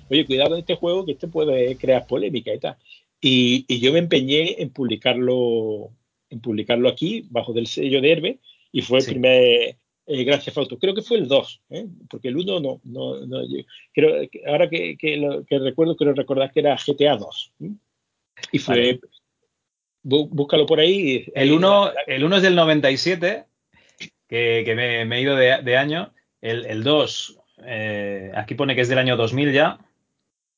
oye, 0.09 0.25
cuidado 0.25 0.51
con 0.51 0.59
este 0.59 0.75
juego 0.75 1.05
que 1.05 1.13
este 1.13 1.27
puede 1.27 1.75
crear 1.77 2.05
polémica 2.05 2.53
y 2.53 2.59
tal. 2.59 2.75
Y, 3.19 3.65
y, 3.67 3.79
yo 3.79 3.91
me 3.93 3.99
empeñé 3.99 4.61
en 4.61 4.69
publicarlo 4.69 5.89
en 6.29 6.41
publicarlo 6.41 6.89
aquí, 6.89 7.25
bajo 7.29 7.53
del 7.53 7.67
sello 7.67 8.01
de 8.01 8.11
Herbe, 8.11 8.39
y 8.71 8.81
fue 8.81 8.99
el 8.99 9.05
primer 9.05 9.77
eh, 10.07 10.23
Gran 10.23 10.39
Creo 10.79 10.95
que 10.95 11.01
fue 11.01 11.17
el 11.17 11.27
2, 11.27 11.61
¿eh? 11.69 11.85
porque 12.09 12.29
el 12.29 12.37
1 12.37 12.59
no, 12.59 12.81
no, 12.83 13.25
no 13.25 13.41
creo, 13.93 14.27
ahora 14.47 14.69
que, 14.69 14.97
que, 14.97 15.17
lo, 15.17 15.45
que, 15.45 15.59
recuerdo, 15.59 15.95
quiero 15.95 16.13
recordar 16.13 16.51
que 16.51 16.61
era 16.61 16.77
GTA 16.77 17.17
2. 17.17 17.53
Y 18.51 18.59
fue, 18.59 18.99
búscalo 20.03 20.65
por 20.65 20.79
ahí. 20.79 21.25
El 21.33 21.51
1 21.51 21.91
el 22.07 22.23
uno 22.23 22.37
es 22.37 22.41
del 22.41 22.55
97, 22.55 23.45
que, 24.27 24.63
que 24.65 24.75
me, 24.75 25.05
me, 25.05 25.17
he 25.17 25.21
ido 25.21 25.35
de, 25.35 25.61
de 25.61 25.77
año. 25.77 26.13
El, 26.39 26.65
el 26.65 26.83
2, 26.83 27.39
eh, 27.65 28.31
aquí 28.35 28.55
pone 28.55 28.75
que 28.75 28.81
es 28.81 28.89
del 28.89 28.99
año 28.99 29.17
2000 29.17 29.51
ya. 29.51 29.79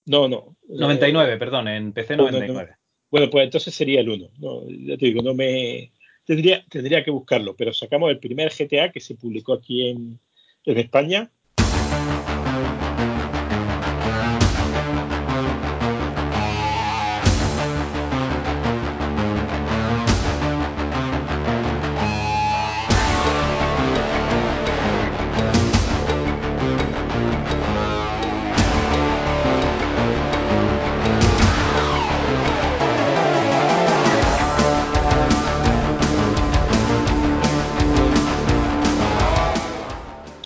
No, 0.05 0.27
no. 0.27 0.55
99, 0.67 1.37
perdón, 1.37 1.67
en 1.67 1.93
PC 1.93 2.17
99. 2.17 2.75
Bueno, 3.11 3.30
pues 3.30 3.45
entonces 3.45 3.73
sería 3.73 4.02
el 4.02 4.10
1. 4.10 4.30
No, 4.40 4.64
ya 4.69 4.98
te 4.98 5.06
digo, 5.07 5.22
no 5.22 5.34
me. 5.34 5.91
Tendría, 6.26 6.64
tendría 6.69 7.03
que 7.03 7.11
buscarlo, 7.11 7.56
pero 7.56 7.73
sacamos 7.73 8.11
el 8.11 8.19
primer 8.19 8.52
GTA 8.52 8.91
que 8.91 8.99
se 8.99 9.15
publicó 9.15 9.53
aquí 9.53 9.88
en, 9.90 10.19
en 10.65 10.77
España, 10.77 11.31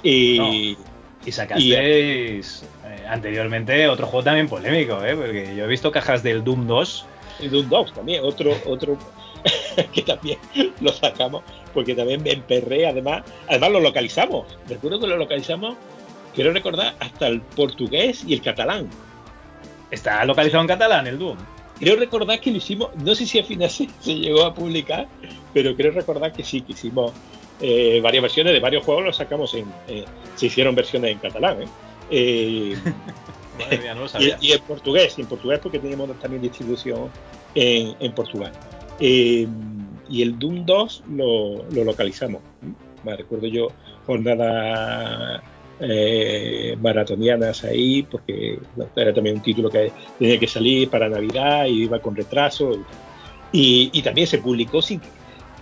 Y, 0.04 0.78
y 1.26 1.32
sacasteis 1.32 2.66
eh, 2.86 3.06
anteriormente 3.08 3.88
otro 3.88 4.08
juego 4.08 4.24
también 4.24 4.50
polémico, 4.50 5.04
¿eh? 5.04 5.16
porque 5.16 5.56
yo 5.56 5.64
he 5.64 5.68
visto 5.68 5.92
cajas 5.92 6.22
del 6.22 6.44
Doom 6.44 6.68
2. 6.68 7.06
El 7.42 7.52
Doom 7.52 7.70
2 7.70 7.94
también, 7.94 8.24
otro, 8.24 8.54
otro 8.66 8.98
que 9.94 10.02
también 10.02 10.38
lo 10.82 10.92
sacamos, 10.92 11.44
porque 11.74 11.96
también 11.96 12.22
me 12.22 12.32
emperré, 12.32 12.88
además, 12.88 13.24
además 13.48 13.72
lo 13.72 13.80
localizamos. 13.80 14.58
Recuerdo 14.68 15.00
que 15.00 15.08
lo 15.08 15.18
localizamos, 15.18 15.76
quiero 16.36 16.52
recordar, 16.52 16.96
hasta 17.00 17.28
el 17.28 17.42
portugués 17.42 18.24
y 18.28 18.34
el 18.34 18.42
catalán. 18.42 18.90
Está 19.92 20.26
localizado 20.26 20.62
en 20.62 20.68
catalán 20.68 21.08
el 21.08 21.18
Doom. 21.18 21.38
Creo 21.80 21.96
recordar 21.96 22.40
que 22.40 22.52
lo 22.52 22.58
hicimos, 22.58 22.90
no 22.96 23.16
sé 23.16 23.26
si 23.26 23.40
al 23.40 23.46
final 23.46 23.70
se, 23.70 23.88
llegó 24.06 24.44
a 24.44 24.54
publicar, 24.54 25.08
pero 25.54 25.76
creo 25.76 25.92
recordar 25.92 26.34
que 26.34 26.44
sí, 26.44 26.62
que 26.62 26.74
hicimos 26.74 27.14
eh, 27.62 28.00
varias 28.02 28.22
versiones 28.22 28.54
de 28.54 28.60
varios 28.60 28.84
juegos, 28.84 29.06
los 29.06 29.16
sacamos 29.16 29.54
en. 29.54 29.66
Eh, 29.88 30.06
se 30.36 30.48
hicieron 30.48 30.76
versiones 30.76 31.12
en 31.12 31.20
catalán, 31.20 31.62
¿eh? 31.62 31.68
eh 32.12 32.78
y, 34.42 34.52
en 34.52 34.62
portugués, 34.62 35.18
en 35.20 35.28
portugués 35.28 35.60
porque 35.62 35.80
teníamos 35.80 36.10
también 36.20 36.42
distribución 36.42 37.10
en, 37.54 38.12
Portugal. 38.14 38.52
y 39.00 40.22
el 40.22 40.40
Doom 40.40 40.66
2 40.66 41.04
lo, 41.10 41.64
localizamos. 41.72 42.42
Me 43.04 43.16
recuerdo 43.16 43.48
yo 43.48 43.68
jornadas 44.06 45.44
eh, 45.80 46.78
maratonianas 46.80 47.64
ahí, 47.64 48.04
porque 48.04 48.60
era 48.96 49.14
también 49.14 49.38
un 49.38 49.42
título 49.42 49.70
que 49.70 49.92
tenía 50.20 50.40
que 50.40 50.48
salir 50.48 50.90
para 50.90 51.10
Navidad 51.10 51.66
y 51.66 51.84
iba 51.84 52.00
con 52.00 52.16
retraso. 52.16 52.78
Y, 53.52 54.02
también 54.02 54.28
se 54.28 54.40
publicó 54.40 54.82
sin 54.82 55.00
que 55.00 55.08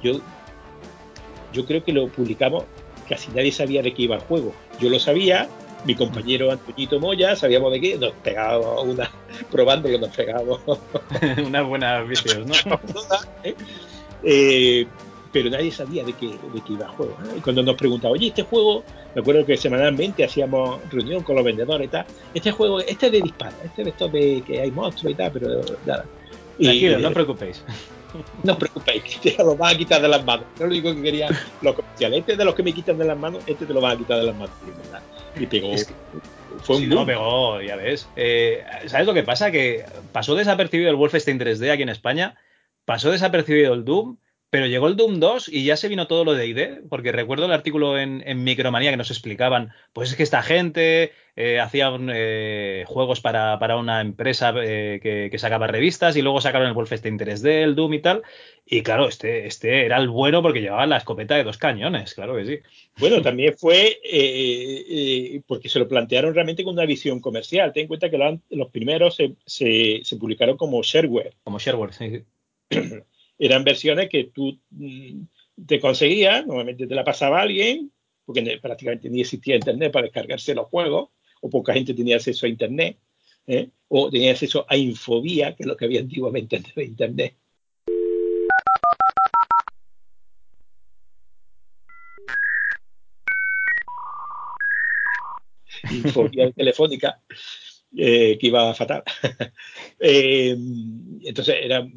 yo, 0.04 0.20
yo 1.54 1.66
creo 1.66 1.84
que 1.84 1.94
lo 1.94 2.08
publicamos, 2.08 2.64
casi 3.08 3.32
nadie 3.32 3.52
sabía 3.52 3.82
de 3.82 3.94
qué 3.94 4.04
iba 4.04 4.16
el 4.16 4.22
juego. 4.22 4.54
Yo 4.80 4.90
lo 4.90 5.00
sabía, 5.00 5.50
mi 5.86 5.96
compañero 5.96 6.52
Antoñito 6.52 7.00
Moya, 7.00 7.36
sabíamos 7.36 7.72
de 7.72 7.82
qué, 7.82 7.98
nos 7.98 8.14
pegábamos 8.14 8.86
una, 8.86 9.12
probando 9.52 9.90
que 9.90 10.00
nos 10.00 10.16
pegábamos. 10.16 10.62
Unas 11.46 11.66
buenas 11.66 12.08
vicios, 12.08 12.46
¿no? 12.46 12.54
¿eh? 13.44 13.56
eh, 14.24 14.88
pero 15.32 15.50
nadie 15.50 15.72
sabía 15.72 16.04
de 16.04 16.14
qué, 16.14 16.28
de 16.28 16.62
qué 16.66 16.74
iba 16.74 16.86
el 16.86 16.92
juego. 16.92 17.18
Y 17.38 17.40
cuando 17.40 17.64
nos 17.64 17.76
preguntaba, 17.76 18.14
oye, 18.14 18.28
este 18.28 18.44
juego, 18.44 18.84
me 19.16 19.22
acuerdo 19.22 19.46
que 19.46 19.56
semanalmente 19.58 20.24
hacíamos 20.24 20.80
reunión 20.92 21.24
con 21.24 21.36
los 21.36 21.46
vendedores 21.46 21.88
y 21.88 21.90
tal, 21.90 22.06
este 22.34 22.52
juego, 22.52 22.80
este 22.82 23.08
es 23.08 23.12
de 23.14 23.22
disparo, 23.22 23.56
este 23.64 23.82
es 23.82 23.86
de 23.86 23.92
esto 23.92 24.08
de 24.10 24.44
que 24.46 24.62
hay 24.62 24.72
monstruos 24.72 25.14
y 25.14 25.16
tal, 25.16 25.32
pero 25.32 25.62
nada. 25.86 26.06
Tranquilo, 26.60 27.00
no 27.00 27.08
os 27.08 27.14
preocupéis. 27.14 27.64
No 28.44 28.54
os 28.54 28.60
preocupéis, 28.60 29.20
te 29.22 29.36
lo 29.38 29.56
van 29.56 29.76
a 29.76 29.78
quitar 29.78 30.02
de 30.02 30.08
las 30.08 30.24
manos. 30.24 30.46
No 30.60 30.66
lo 30.66 30.72
único 30.72 30.94
que 30.96 31.02
quería 31.02 31.30
los 31.62 31.76
comerciales. 31.76 32.20
Este 32.20 32.36
de 32.36 32.46
los 32.46 32.56
que 32.56 32.64
me 32.64 32.74
quitan 32.74 32.98
de 32.98 33.06
las 33.06 33.18
manos, 33.18 33.44
este 33.48 33.66
te 33.66 33.74
lo 33.74 33.82
van 33.82 33.96
a 33.96 33.98
quitar 33.98 34.20
de 34.20 34.26
las 34.26 34.36
manos. 34.36 34.56
Y 35.40 35.46
pegó. 35.46 35.74
fue 36.64 36.78
un 36.78 36.90
no, 36.90 37.06
pegó, 37.06 37.62
ya 37.62 37.76
ves. 37.76 38.08
Eh, 38.16 38.64
¿Sabes 38.88 39.08
lo 39.08 39.14
que 39.14 39.24
pasa? 39.24 39.52
Que 39.52 39.86
pasó 40.12 40.36
desapercibido 40.36 40.90
el 40.90 40.96
Wolfenstein 40.96 41.40
3D 41.40 41.72
aquí 41.72 41.84
en 41.84 41.90
España, 41.90 42.36
pasó 42.86 43.12
desapercibido 43.12 43.74
el 43.74 43.86
Doom 43.86 44.18
pero 44.52 44.68
llegó 44.68 44.88
el 44.88 44.98
Doom 44.98 45.22
2 45.22 45.48
y 45.48 45.64
ya 45.64 45.78
se 45.78 45.88
vino 45.88 46.08
todo 46.08 46.26
lo 46.26 46.34
de 46.34 46.46
ID, 46.46 46.90
porque 46.90 47.14
recuerdo 47.14 47.46
el 47.46 47.54
artículo 47.54 47.98
en, 47.98 48.22
Micromanía 48.44 48.92
que 48.92 48.98
nos 48.98 49.10
explicaban, 49.10 49.72
pues 49.94 50.10
es 50.10 50.18
que 50.18 50.24
esta 50.24 50.44
gente 50.44 51.14
eh, 51.38 51.62
hacía 51.62 51.90
eh, 52.14 52.84
juegos 52.86 53.22
para, 53.22 53.78
una 53.78 54.02
empresa 54.02 54.54
eh, 54.62 55.00
que, 55.02 55.40
sacaba 55.40 55.68
revistas 55.68 56.18
y 56.18 56.22
luego 56.22 56.42
sacaron 56.42 56.68
el 56.68 56.74
Wolfenstein 56.74 57.18
3D, 57.18 57.64
el 57.64 57.76
Doom 57.76 57.94
y 57.94 58.00
tal. 58.02 58.24
Y 58.66 58.84
claro, 58.84 59.08
este, 59.08 59.48
este 59.48 59.86
era 59.86 59.98
el 59.98 60.10
bueno 60.10 60.42
porque 60.42 60.60
llevaba 60.60 60.86
la 60.86 60.98
escopeta 60.98 61.36
de 61.36 61.46
dos 61.46 61.58
cañones, 61.58 62.14
claro 62.14 62.36
que 62.36 62.46
sí. 62.46 62.60
Bueno, 62.98 63.22
también 63.22 63.56
fue 63.58 64.02
porque 65.48 65.70
se 65.70 65.80
lo 65.80 65.88
plantearon 65.88 66.34
realmente 66.34 66.66
con 66.66 66.74
una 66.74 66.86
visión 66.86 67.22
comercial. 67.22 67.72
Ten 67.72 67.84
en 67.84 67.88
cuenta 67.88 68.10
que 68.10 68.40
los 68.50 68.70
primeros 68.70 69.16
se, 69.16 69.34
se 70.04 70.16
publicaron 70.18 70.58
como 70.58 70.84
shareware. 70.84 71.36
Como 71.42 71.58
shareware, 71.58 71.94
sí. 71.94 72.26
eran 73.42 73.64
versiones 73.64 74.08
que 74.08 74.26
tú 74.26 74.56
mm, 74.70 75.24
te 75.66 75.80
conseguías, 75.80 76.46
normalmente 76.46 76.86
te 76.86 76.94
la 76.94 77.04
pasaba 77.04 77.42
alguien, 77.42 77.92
porque 78.24 78.60
prácticamente 78.62 79.10
ni 79.10 79.22
existía 79.22 79.56
internet 79.56 79.92
para 79.92 80.04
descargarse 80.04 80.54
los 80.54 80.68
juegos, 80.68 81.10
o 81.42 81.50
poca 81.50 81.74
gente 81.74 81.96
tenía 81.96 82.18
acceso 82.18 82.46
a 82.46 82.50
internet, 82.50 83.00
¿eh? 83.48 83.70
o 83.88 84.12
tenía 84.12 84.32
acceso 84.32 84.64
a 84.70 84.78
Infobía, 84.78 85.56
que 85.56 85.64
es 85.64 85.68
lo 85.68 85.76
que 85.76 85.86
había 85.86 86.02
antiguamente 86.02 86.58
antes 86.58 86.76
de 86.76 86.84
internet. 86.84 87.36
Infobía 95.90 96.52
telefónica, 96.56 97.24
eh, 97.98 98.38
que 98.40 98.48
iba 98.48 98.74
fatal. 98.76 99.04
Eh, 100.04 100.58
entonces 101.24 101.56
era 101.62 101.88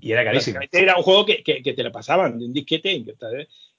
y 0.00 0.12
era 0.12 0.24
carísimo. 0.24 0.60
Era 0.70 0.96
un 0.96 1.02
juego 1.02 1.26
que, 1.26 1.42
que, 1.42 1.72
te 1.72 1.82
lo 1.82 1.92
pasaban 1.92 2.38
de 2.38 2.46
un 2.46 2.52
disquete. 2.52 3.04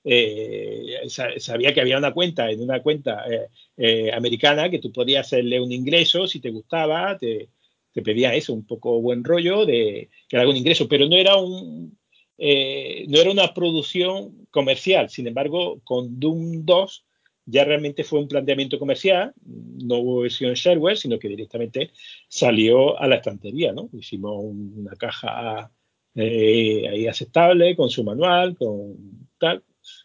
Eh, 0.03 1.07
sabía 1.37 1.73
que 1.73 1.81
había 1.81 1.97
una 1.97 2.13
cuenta, 2.13 2.49
en 2.49 2.61
una 2.61 2.81
cuenta 2.81 3.25
eh, 3.29 3.47
eh, 3.77 4.11
americana, 4.13 4.69
que 4.69 4.79
tú 4.79 4.91
podías 4.91 5.27
hacerle 5.27 5.59
un 5.59 5.71
ingreso 5.71 6.27
si 6.27 6.39
te 6.39 6.51
gustaba, 6.51 7.17
te, 7.17 7.49
te 7.91 8.01
pedía 8.01 8.33
eso, 8.33 8.53
un 8.53 8.65
poco 8.65 9.01
buen 9.01 9.23
rollo 9.23 9.65
de 9.65 10.09
que 10.27 10.35
era 10.35 10.41
algún 10.41 10.57
ingreso, 10.57 10.87
pero 10.87 11.07
no 11.07 11.15
era 11.15 11.35
un 11.35 11.97
no 12.41 13.19
era 13.19 13.31
una 13.31 13.53
producción 13.53 14.47
comercial. 14.49 15.09
Sin 15.09 15.27
embargo, 15.27 15.81
con 15.83 16.21
Doom 16.21 16.63
2 16.63 17.03
ya 17.45 17.65
realmente 17.65 18.03
fue 18.03 18.19
un 18.19 18.27
planteamiento 18.27 18.79
comercial, 18.79 19.33
no 19.43 19.97
hubo 19.97 20.21
versión 20.21 20.53
shareware, 20.53 20.97
sino 20.97 21.19
que 21.19 21.27
directamente 21.27 21.91
salió 22.27 22.97
a 22.97 23.07
la 23.07 23.15
estantería, 23.15 23.73
¿no? 23.73 23.89
Hicimos 23.91 24.39
una 24.41 24.95
caja 24.95 25.71
eh, 26.19 26.87
ahí 26.89 27.07
aceptable, 27.07 27.75
con 27.75 27.89
su 27.89 28.03
manual, 28.03 28.55
con 28.57 29.27
tal. 29.37 29.63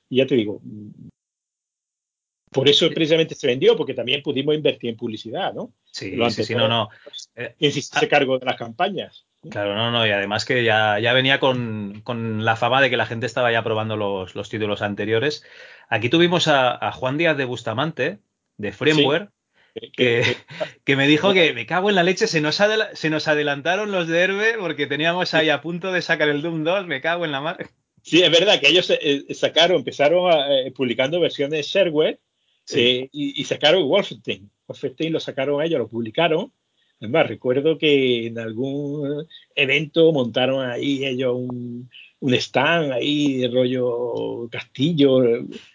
Y 0.09 0.19
ya 0.19 0.27
te 0.27 0.35
digo, 0.35 0.61
por 2.55 2.69
eso 2.69 2.89
precisamente 2.91 3.35
se 3.35 3.49
vendió, 3.49 3.77
porque 3.77 3.95
también 3.95 4.23
pudimos 4.23 4.55
invertir 4.55 4.91
en 4.91 4.97
publicidad, 4.97 5.53
¿no? 5.53 5.73
Sí, 5.91 6.17
sí, 6.31 6.45
sí, 6.45 6.55
no, 6.55 6.69
no. 6.69 6.89
Eh, 7.35 7.71
se 7.71 8.09
cargo 8.09 8.39
de 8.39 8.47
las 8.47 8.57
campañas. 8.57 9.27
Claro, 9.51 9.75
no, 9.75 9.91
no, 9.91 10.07
y 10.07 10.11
además 10.11 10.45
que 10.45 10.63
ya, 10.63 10.99
ya 11.01 11.13
venía 11.13 11.41
con, 11.41 12.01
con, 12.05 12.45
la 12.45 12.57
fama 12.57 12.81
de 12.81 12.91
que 12.91 12.97
la 12.97 13.07
gente 13.07 13.27
estaba 13.27 13.51
ya 13.51 13.65
probando 13.65 13.97
los, 13.97 14.37
los 14.37 14.49
títulos 14.49 14.83
anteriores. 14.83 15.45
Aquí 15.89 16.09
tuvimos 16.09 16.47
a, 16.47 16.93
Juan 16.93 17.19
Díaz 17.19 17.37
de 17.37 17.45
Bustamante, 17.45 18.21
de 18.57 18.73
Framework, 18.73 19.33
que, 19.93 20.97
me 20.97 21.07
dijo 21.07 21.33
que 21.33 21.53
me 21.53 21.67
cago 21.67 21.89
en 21.89 21.97
la 21.97 22.03
leche, 22.03 22.27
se 22.27 22.41
nos, 22.41 22.61
se 22.95 23.11
nos 23.11 23.29
adelantaron 23.29 23.91
los 23.91 24.07
de 24.07 24.21
Herbe 24.21 24.55
porque 24.59 24.87
teníamos 24.87 25.35
ahí 25.35 25.51
a 25.51 25.61
punto 25.61 25.93
de 25.93 26.03
sacar 26.03 26.29
el 26.29 26.43
Doom 26.43 26.65
2, 26.65 26.87
me 26.87 27.01
cago 27.01 27.25
en 27.25 27.33
la 27.33 27.41
mar. 27.41 27.71
Sí, 28.03 28.23
es 28.23 28.31
verdad 28.31 28.61
que 28.61 28.69
ellos 28.69 28.91
eh, 28.91 29.25
sacaron, 29.35 29.79
empezaron 29.79 30.31
eh, 30.51 30.71
publicando 30.73 31.21
versiones 31.21 31.67
shareware 31.67 32.21
eh, 32.73 33.09
y, 33.11 33.45
sacaron 33.45 33.89
Wolfenstein. 33.89 34.51
Wolfenstein 34.67 35.13
lo 35.13 35.21
sacaron 35.21 35.63
ellos, 35.63 35.79
lo 35.79 35.89
publicaron. 35.89 36.53
Además, 37.01 37.29
recuerdo 37.29 37.77
que 37.77 38.27
en 38.27 38.39
algún 38.39 39.27
evento 39.55 40.13
montaron 40.13 40.65
ahí 40.65 41.05
ellos 41.05 41.35
un, 41.35 41.91
un 42.21 42.35
stand 42.35 42.93
ahí 42.93 43.39
de 43.39 43.49
rollo 43.49 44.49
castillo. 44.51 45.23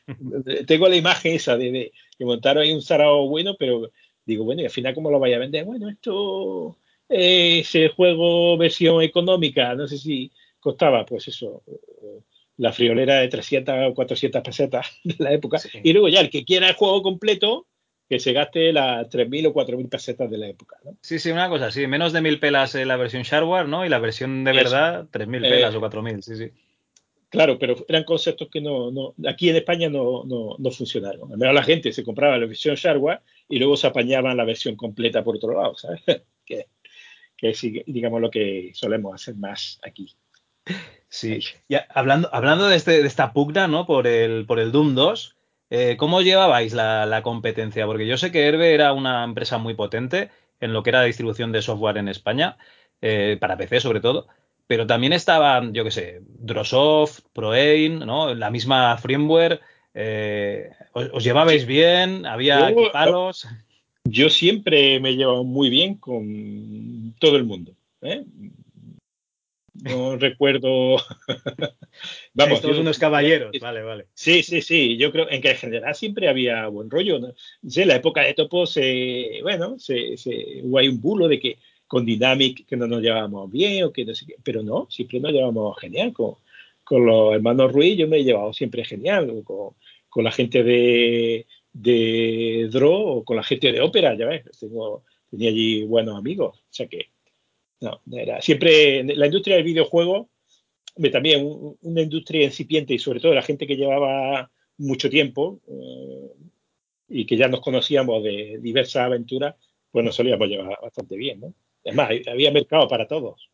Tengo 0.67 0.87
la 0.87 0.95
imagen 0.95 1.35
esa 1.35 1.57
de, 1.57 1.91
que 2.19 2.25
montaron 2.25 2.61
ahí 2.61 2.73
un 2.73 2.81
sarao 2.81 3.29
bueno, 3.29 3.55
pero 3.57 3.91
digo, 4.25 4.43
bueno, 4.43 4.61
y 4.61 4.65
al 4.65 4.71
final, 4.71 4.93
¿cómo 4.93 5.09
lo 5.09 5.19
vaya 5.19 5.37
a 5.37 5.39
vender? 5.39 5.63
Bueno, 5.63 5.89
esto 5.89 6.77
es 7.07 7.73
el 7.73 7.89
juego 7.89 8.57
versión 8.57 9.01
económica, 9.01 9.73
no 9.73 9.87
sé 9.87 9.97
si 9.97 10.29
costaba, 10.59 11.05
pues 11.05 11.29
eso, 11.29 11.63
la 12.57 12.73
friolera 12.73 13.21
de 13.21 13.29
300 13.29 13.73
o 13.89 13.93
400 13.93 14.41
pesetas 14.43 14.99
de 15.05 15.15
la 15.17 15.31
época. 15.31 15.59
Y 15.81 15.93
luego 15.93 16.09
ya, 16.09 16.19
el 16.19 16.29
que 16.29 16.43
quiera 16.43 16.67
el 16.67 16.75
juego 16.75 17.01
completo, 17.01 17.65
que 18.09 18.19
se 18.19 18.33
gaste 18.33 18.73
las 18.73 19.07
3.000 19.07 19.47
o 19.47 19.53
4.000 19.53 19.87
pesetas 19.87 20.29
de 20.29 20.37
la 20.37 20.47
época. 20.47 20.75
¿no? 20.83 20.97
Sí, 21.01 21.19
sí, 21.19 21.31
una 21.31 21.47
cosa, 21.47 21.71
sí, 21.71 21.87
menos 21.87 22.11
de 22.11 22.19
1.000 22.19 22.39
pelas 22.41 22.75
la 22.75 22.97
versión 22.97 23.23
shareware, 23.23 23.69
¿no? 23.69 23.85
Y 23.85 23.89
la 23.89 23.99
versión 23.99 24.43
de 24.43 24.51
verdad, 24.51 25.07
3.000 25.09 25.41
pelas 25.41 25.73
o 25.73 25.79
4.000, 25.79 26.21
sí, 26.21 26.35
sí. 26.35 26.51
Claro, 27.29 27.59
pero 27.59 27.75
eran 27.87 28.03
conceptos 28.03 28.49
que 28.51 28.59
no, 28.59 28.91
no 28.91 29.13
aquí 29.29 29.49
en 29.49 29.55
España 29.55 29.87
no, 29.87 30.23
no, 30.25 30.55
no, 30.57 30.71
funcionaron. 30.71 31.31
Al 31.31 31.37
menos 31.37 31.53
la 31.53 31.63
gente 31.63 31.93
se 31.93 32.03
compraba 32.03 32.37
la 32.37 32.47
versión 32.47 32.75
shareware 32.75 33.21
y 33.47 33.59
luego 33.59 33.77
se 33.77 33.85
apañaban 33.85 34.35
la 34.35 34.45
versión 34.45 34.75
completa 34.75 35.23
por 35.23 35.35
otro 35.35 35.53
lado, 35.53 35.75
¿sabes? 35.75 36.01
que, 36.45 36.67
que 37.37 37.49
es, 37.49 37.61
digamos, 37.61 38.19
lo 38.19 38.31
que 38.31 38.71
solemos 38.73 39.13
hacer 39.13 39.35
más 39.35 39.79
aquí. 39.83 40.15
Sí, 41.07 41.39
ya, 41.67 41.87
hablando, 41.89 42.29
hablando 42.33 42.67
de, 42.67 42.75
este, 42.75 43.01
de 43.01 43.07
esta 43.07 43.31
pugna, 43.31 43.67
¿no? 43.67 43.85
Por 43.85 44.07
el, 44.07 44.45
por 44.47 44.59
el 44.59 44.71
Doom 44.71 44.95
2, 44.95 45.35
eh, 45.69 45.97
¿cómo 45.97 46.21
llevabais 46.21 46.73
la, 46.73 47.05
la, 47.05 47.21
competencia? 47.21 47.85
Porque 47.85 48.07
yo 48.07 48.17
sé 48.17 48.31
que 48.31 48.47
Herbe 48.47 48.73
era 48.73 48.93
una 48.93 49.23
empresa 49.23 49.59
muy 49.59 49.75
potente 49.75 50.31
en 50.59 50.73
lo 50.73 50.81
que 50.81 50.89
era 50.89 50.99
la 50.99 51.05
distribución 51.05 51.51
de 51.51 51.61
software 51.61 51.97
en 51.97 52.07
España, 52.09 52.57
eh, 53.01 53.37
para 53.39 53.55
PC 53.55 53.79
sobre 53.79 54.01
todo 54.01 54.27
pero 54.69 54.85
también 54.85 55.13
estaban, 55.13 55.73
yo 55.73 55.83
qué 55.83 55.89
sé, 55.89 56.21
Drosoft, 56.21 57.21
ProAim, 57.33 58.05
¿no? 58.05 58.35
La 58.35 58.51
misma 58.51 58.95
Firmware. 58.99 59.61
Eh, 59.95 60.69
¿os, 60.93 61.23
llevabais 61.23 61.65
bien? 61.65 62.27
¿Había 62.27 62.71
palos? 62.93 63.47
Yo 64.03 64.29
siempre 64.29 64.99
me 64.99 65.09
he 65.09 65.15
llevado 65.15 65.43
muy 65.43 65.71
bien 65.71 65.95
con 65.95 67.15
todo 67.19 67.37
el 67.37 67.45
mundo. 67.45 67.73
¿eh? 68.03 68.23
No 69.73 70.17
recuerdo. 70.17 70.97
Vamos, 72.35 72.61
todos 72.61 72.77
unos 72.77 72.99
caballeros, 72.99 73.51
vale, 73.59 73.81
vale. 73.81 74.05
Sí, 74.13 74.43
sí, 74.43 74.61
sí. 74.61 74.97
Yo 74.97 75.11
creo 75.11 75.31
en 75.31 75.41
que 75.41 75.49
en 75.49 75.57
general 75.57 75.95
siempre 75.95 76.29
había 76.29 76.67
buen 76.67 76.91
rollo. 76.91 77.17
¿no? 77.17 77.33
sé, 77.67 77.87
la 77.87 77.95
época 77.95 78.21
de 78.21 78.35
Topo 78.35 78.67
se, 78.67 79.39
bueno, 79.41 79.79
se, 79.79 80.15
se, 80.15 80.61
hubo 80.61 80.77
ahí 80.77 80.87
un 80.89 81.01
bulo 81.01 81.27
de 81.27 81.39
que 81.39 81.57
con 81.89 82.05
Dynamic 82.05 82.67
que 82.67 82.77
no 82.77 82.87
nos 82.87 83.01
llevábamos 83.01 83.51
bien 83.51 83.83
o 83.83 83.91
que 83.91 84.05
no 84.05 84.13
sé 84.13 84.27
qué, 84.27 84.35
pero 84.43 84.61
no, 84.61 84.87
siempre 84.91 85.19
nos 85.19 85.31
llevamos 85.31 85.75
genial 85.79 86.13
con, 86.13 86.35
con 86.83 87.03
los 87.03 87.33
hermanos 87.33 87.73
Ruiz. 87.73 87.97
Yo 87.97 88.07
me 88.07 88.17
he 88.17 88.23
llevado 88.23 88.53
siempre 88.53 88.85
genial 88.85 89.41
con, 89.43 89.73
con 90.07 90.23
la 90.23 90.31
gente 90.31 90.63
de, 90.63 91.47
de 91.73 92.69
Dro 92.71 92.95
o 92.95 93.23
con 93.23 93.37
la 93.37 93.43
gente 93.43 93.71
de 93.71 93.81
ópera, 93.81 94.15
ya 94.15 94.27
ves, 94.27 94.43
tengo, 94.59 95.03
tenía 95.31 95.49
allí 95.49 95.83
buenos 95.83 96.15
amigos, 96.15 96.59
o 96.59 96.67
sea 96.69 96.87
que 96.87 97.07
no, 97.81 98.01
era 98.11 98.39
siempre 98.39 99.03
la 99.03 99.25
industria 99.25 99.55
del 99.55 99.65
videojuego, 99.65 100.29
también 101.11 101.75
una 101.81 102.01
industria 102.01 102.43
incipiente 102.43 102.93
y 102.93 102.99
sobre 102.99 103.19
todo 103.19 103.33
la 103.33 103.41
gente 103.41 103.65
que 103.65 103.77
llevaba 103.77 104.51
mucho 104.77 105.09
tiempo 105.09 105.59
eh, 105.67 106.33
y 107.07 107.25
que 107.25 107.35
ya 107.35 107.47
nos 107.47 107.61
conocíamos 107.61 108.23
de 108.23 108.59
diversas 108.61 109.03
aventuras, 109.05 109.55
pues 109.91 110.05
nos 110.05 110.15
solíamos 110.15 110.47
llevar 110.47 110.77
bastante 110.81 111.17
bien, 111.17 111.39
¿no? 111.39 111.53
Es 111.89 111.95
más, 111.95 112.09
había 112.27 112.51
mercado 112.51 112.87
para 112.87 113.07
todos. 113.07 113.49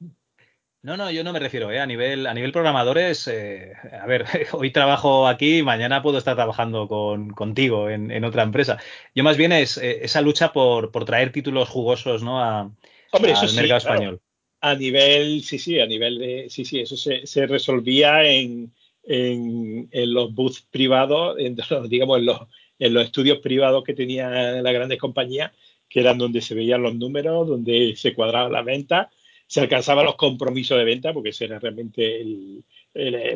No, 0.85 0.97
no, 0.97 1.09
yo 1.09 1.23
no 1.23 1.33
me 1.33 1.39
refiero, 1.39 1.71
¿eh? 1.71 1.79
a 1.79 1.87
nivel, 1.87 2.27
a 2.27 2.33
nivel 2.35 2.51
programadores, 2.51 3.27
eh, 3.27 3.73
a 3.99 4.05
ver, 4.05 4.23
hoy 4.51 4.69
trabajo 4.69 5.27
aquí, 5.27 5.63
mañana 5.63 6.03
puedo 6.03 6.19
estar 6.19 6.35
trabajando 6.35 6.87
con, 6.87 7.31
contigo 7.31 7.89
en, 7.89 8.23
otra 8.23 8.43
empresa. 8.43 8.77
Yo 9.15 9.23
más 9.23 9.35
bien 9.35 9.51
es 9.51 9.77
eh, 9.77 10.01
esa 10.03 10.21
lucha 10.21 10.53
por, 10.53 10.91
por, 10.91 11.03
traer 11.03 11.31
títulos 11.31 11.69
jugosos, 11.69 12.21
¿no? 12.21 12.39
A, 12.39 12.71
Hombre, 13.11 13.33
al 13.33 13.53
mercado 13.55 13.77
español. 13.79 14.21
A 14.61 14.75
nivel, 14.75 15.41
sí, 15.41 15.57
sí, 15.57 15.79
a 15.79 15.87
nivel 15.87 16.19
de, 16.19 16.49
sí, 16.51 16.65
sí, 16.65 16.81
eso 16.81 16.95
se, 16.95 17.25
se 17.25 17.47
resolvía 17.47 18.23
en, 18.23 18.71
en, 19.05 19.89
en, 19.91 20.13
los 20.13 20.35
booths 20.35 20.67
privados, 20.69 21.35
en, 21.39 21.55
digamos, 21.89 22.19
en 22.19 22.25
los, 22.27 22.41
en 22.77 22.93
los 22.93 23.05
estudios 23.05 23.39
privados 23.39 23.83
que 23.83 23.95
tenían 23.95 24.61
las 24.63 24.73
grandes 24.73 24.99
compañías, 24.99 25.51
que 25.89 25.99
eran 25.99 26.17
donde 26.17 26.41
se 26.41 26.55
veían 26.55 26.81
los 26.81 26.95
números, 26.95 27.47
donde 27.47 27.95
se 27.95 28.13
cuadraba 28.13 28.49
la 28.49 28.61
venta 28.61 29.09
se 29.47 29.61
alcanzaban 29.61 30.05
los 30.05 30.15
compromisos 30.15 30.77
de 30.77 30.83
venta, 30.83 31.13
porque 31.13 31.29
ese 31.29 31.45
era 31.45 31.59
realmente 31.59 32.21
el, 32.21 32.63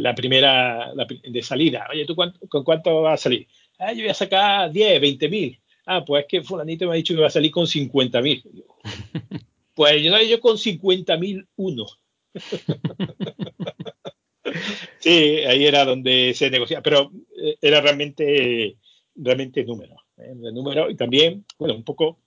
la 0.01 0.15
primera 0.15 0.93
de 1.23 1.41
salida. 1.41 1.87
Oye, 1.91 2.05
¿tú 2.05 2.15
con 2.15 2.63
cuánto 2.63 3.01
vas 3.01 3.19
a 3.19 3.23
salir? 3.23 3.47
Ah, 3.77 3.93
yo 3.93 4.01
voy 4.01 4.09
a 4.09 4.13
sacar 4.13 4.71
10, 4.71 5.01
20 5.01 5.29
mil. 5.29 5.59
Ah, 5.85 6.03
pues 6.05 6.23
es 6.23 6.27
que 6.27 6.43
fulanito 6.43 6.87
me 6.87 6.93
ha 6.93 6.95
dicho 6.95 7.13
que 7.13 7.21
va 7.21 7.27
a 7.27 7.31
salir 7.31 7.51
con 7.51 7.67
50 7.67 8.21
mil. 8.21 8.43
Pues 9.75 10.03
yo, 10.03 10.11
yo 10.23 10.41
con 10.41 10.57
50 10.57 11.15
mil 11.15 11.47
uno. 11.55 11.85
sí, 14.99 15.09
ahí 15.47 15.65
era 15.65 15.85
donde 15.85 16.33
se 16.33 16.49
negociaba, 16.49 16.83
pero 16.83 17.09
eh, 17.41 17.55
era 17.61 17.79
realmente, 17.79 18.75
realmente 19.15 19.63
número. 19.63 19.95
¿eh? 20.17 20.33
número 20.35 20.89
y 20.89 20.97
también, 20.97 21.45
bueno, 21.57 21.75
un 21.75 21.85
poco 21.85 22.19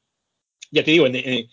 ya 0.73 0.83
te 0.83 0.91
digo, 0.91 1.09
de 1.09 1.49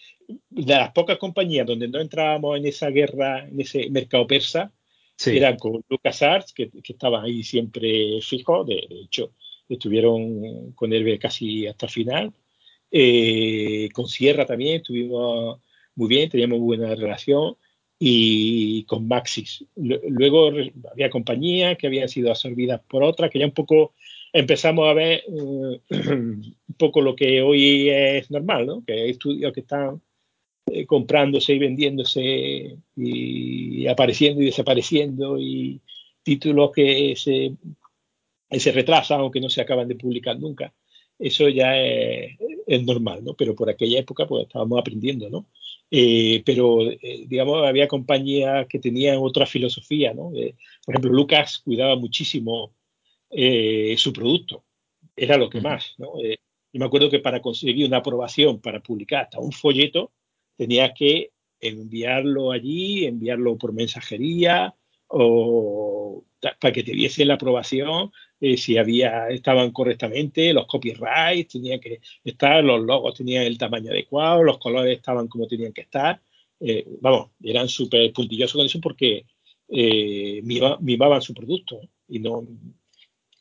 las 0.50 0.92
pocas 0.92 1.18
compañías 1.18 1.68
donde 1.68 1.88
no 1.88 2.00
entrábamos 2.00 2.58
en 2.58 2.66
esa 2.66 2.90
guerra, 2.90 3.48
en 3.48 3.62
ese 3.62 3.90
mercado 3.92 4.26
persa, 4.26 4.72
eran 5.26 5.58
con 5.58 5.84
LucasArts, 5.90 6.54
que, 6.54 6.70
que 6.70 6.94
estaban 6.94 7.26
ahí 7.26 7.44
siempre 7.44 8.22
fijos, 8.22 8.66
de, 8.66 8.88
hecho, 9.04 9.34
estuvieron 9.68 10.72
con 10.74 10.94
él 10.94 11.20
casi 11.20 11.68
hasta 11.68 11.86
el 11.86 11.92
final. 11.92 12.34
Eh, 12.92 13.90
con 13.94 14.08
Sierra 14.08 14.46
también 14.46 14.78
estuvimos 14.78 15.60
muy 15.96 16.08
bien, 16.08 16.30
teníamos 16.30 16.60
buena 16.60 16.96
relación 16.96 17.56
y 18.00 18.84
con 18.86 19.08
Maxis. 19.08 19.66
Luego 19.76 20.52
había 20.92 21.10
compañías 21.10 21.78
que 21.78 21.88
habían 21.88 22.08
sido 22.08 22.30
absorbidas 22.30 22.82
por 22.88 23.04
otras, 23.04 23.30
que 23.30 23.40
ya 23.40 23.46
un 23.46 23.52
poco 23.52 23.94
empezamos 24.32 24.88
a 24.88 24.94
ver 24.94 25.24
eh, 25.28 25.82
poco 26.80 27.02
lo 27.02 27.16
que 27.16 27.42
hoy 27.44 27.90
es 27.90 28.32
normal, 28.32 28.66
¿no? 28.66 28.84
Que 28.84 28.94
hay 28.94 29.10
estudios 29.12 29.54
que 29.54 29.60
están 29.60 30.02
eh, 30.66 30.86
comprándose 30.88 31.54
y 31.54 31.60
vendiéndose 31.60 32.78
y 32.96 33.88
apareciendo 33.88 34.42
y 34.42 34.46
desapareciendo 34.46 35.38
y 35.40 35.82
títulos 36.24 36.72
que 36.72 37.16
se, 37.16 37.54
se 38.58 38.72
retrasan 38.72 39.22
o 39.22 39.32
que 39.32 39.42
no 39.42 39.50
se 39.50 39.62
acaban 39.62 39.88
de 39.88 39.96
publicar 39.96 40.40
nunca. 40.40 40.74
Eso 41.20 41.50
ya 41.50 41.78
es, 41.78 42.38
normal, 42.86 43.24
¿no? 43.24 43.34
Pero 43.34 43.56
por 43.56 43.70
aquella 43.70 44.00
época 44.00 44.26
pues 44.26 44.46
estábamos 44.48 44.80
aprendiendo, 44.80 45.30
¿no? 45.30 45.48
Eh, 45.92 46.44
pero, 46.46 46.80
digamos, 47.28 47.68
había 47.68 47.88
compañías 47.88 48.68
que 48.68 48.80
tenían 48.80 49.18
otra 49.20 49.46
filosofía, 49.46 50.14
¿no? 50.14 50.30
por 50.86 50.96
ejemplo, 50.96 51.12
Lucas 51.12 51.60
cuidaba 51.60 51.96
muchísimo 51.96 52.74
eh, 53.32 53.96
su 53.98 54.14
producto. 54.14 54.64
Era 55.16 55.38
lo 55.38 55.50
que 55.50 55.62
más. 55.62 55.96
¿no? 55.98 56.14
Eh, 56.70 56.74
y 56.74 56.80
me 56.80 56.86
acuerdo 56.86 57.10
que 57.10 57.20
para 57.20 57.42
conseguir 57.42 57.88
una 57.88 57.98
aprobación 57.98 58.60
para 58.60 58.82
publicar 58.82 59.24
hasta 59.24 59.40
un 59.40 59.52
folleto, 59.52 60.12
tenía 60.58 60.94
que 60.94 61.32
enviarlo 61.60 62.52
allí, 62.52 63.06
enviarlo 63.06 63.58
por 63.58 63.74
mensajería 63.74 64.74
o 65.08 66.24
para 66.60 66.74
que 66.74 66.84
te 66.84 66.94
diese 66.94 67.26
la 67.26 67.34
aprobación 67.34 68.12
eh, 68.40 68.56
si 68.56 68.78
había 68.78 69.28
estaban 69.30 69.72
correctamente 69.72 70.54
los 70.54 70.68
copyrights 70.68 71.52
tenían 71.54 71.80
que 71.80 72.00
estar 72.24 72.64
los 72.64 72.80
logos 72.82 73.16
tenían 73.16 73.44
el 73.44 73.58
tamaño 73.58 73.92
adecuado 73.92 74.44
los 74.44 74.60
colores 74.60 74.98
estaban 74.98 75.28
como 75.28 75.48
tenían 75.48 75.74
que 75.74 75.82
estar. 75.82 76.22
Vamos 77.02 77.32
eran 77.44 77.68
súper 77.68 78.14
puntillosos 78.14 78.56
con 78.56 78.66
eso 78.66 78.80
porque 78.80 79.26
mimaban 80.44 81.22
su 81.22 81.34
producto 81.34 81.82
y 82.08 82.20
no 82.20 82.46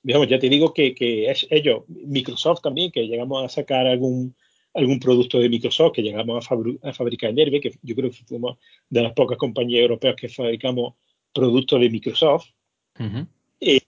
digamos, 0.09 0.27
ya 0.27 0.39
te 0.39 0.49
digo 0.49 0.73
que, 0.73 0.95
que, 0.95 1.31
es 1.31 1.47
ellos, 1.51 1.83
Microsoft 1.87 2.63
también, 2.63 2.91
que 2.91 3.07
llegamos 3.07 3.45
a 3.45 3.49
sacar 3.51 3.87
algún, 3.87 4.35
algún 4.73 4.99
producto 4.99 5.39
de 5.39 5.51
Microsoft, 5.51 5.93
que 5.93 6.03
llegamos 6.03 6.47
a, 6.51 6.93
fabricar 6.95 7.29
en 7.29 7.37
Nerve, 7.37 7.61
que 7.61 7.73
yo 7.83 7.95
creo 7.95 8.11
que 8.11 8.25
fuimos 8.25 8.57
de 8.89 9.03
las 9.03 9.13
pocas 9.13 9.37
compañías 9.37 9.83
europeas 9.83 10.17
que 10.17 10.31
fabricamos 10.31 10.95
productos 11.35 11.79
de 11.79 11.91
Microsoft. 11.91 12.47
Eh, 13.61 13.81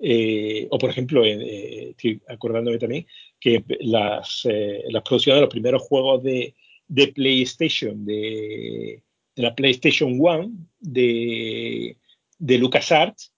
eh, 0.00 0.68
o 0.70 0.78
por 0.78 0.90
ejemplo, 0.90 1.24
eh, 1.24 1.90
estoy 1.90 2.22
acordándome 2.28 2.78
también 2.78 3.04
que 3.40 3.64
las, 3.80 4.46
las 4.88 5.02
producciones 5.02 5.38
de 5.38 5.46
los 5.46 5.50
primeros 5.50 5.82
juegos 5.82 6.22
de, 6.22 6.54
de 6.86 7.08
PlayStation, 7.08 8.04
de, 8.04 9.02
de, 9.34 9.42
la 9.42 9.52
PlayStation 9.52 10.14
1, 10.16 10.52
de, 10.78 11.96
de 12.38 12.58
LucasArts, 12.58 13.31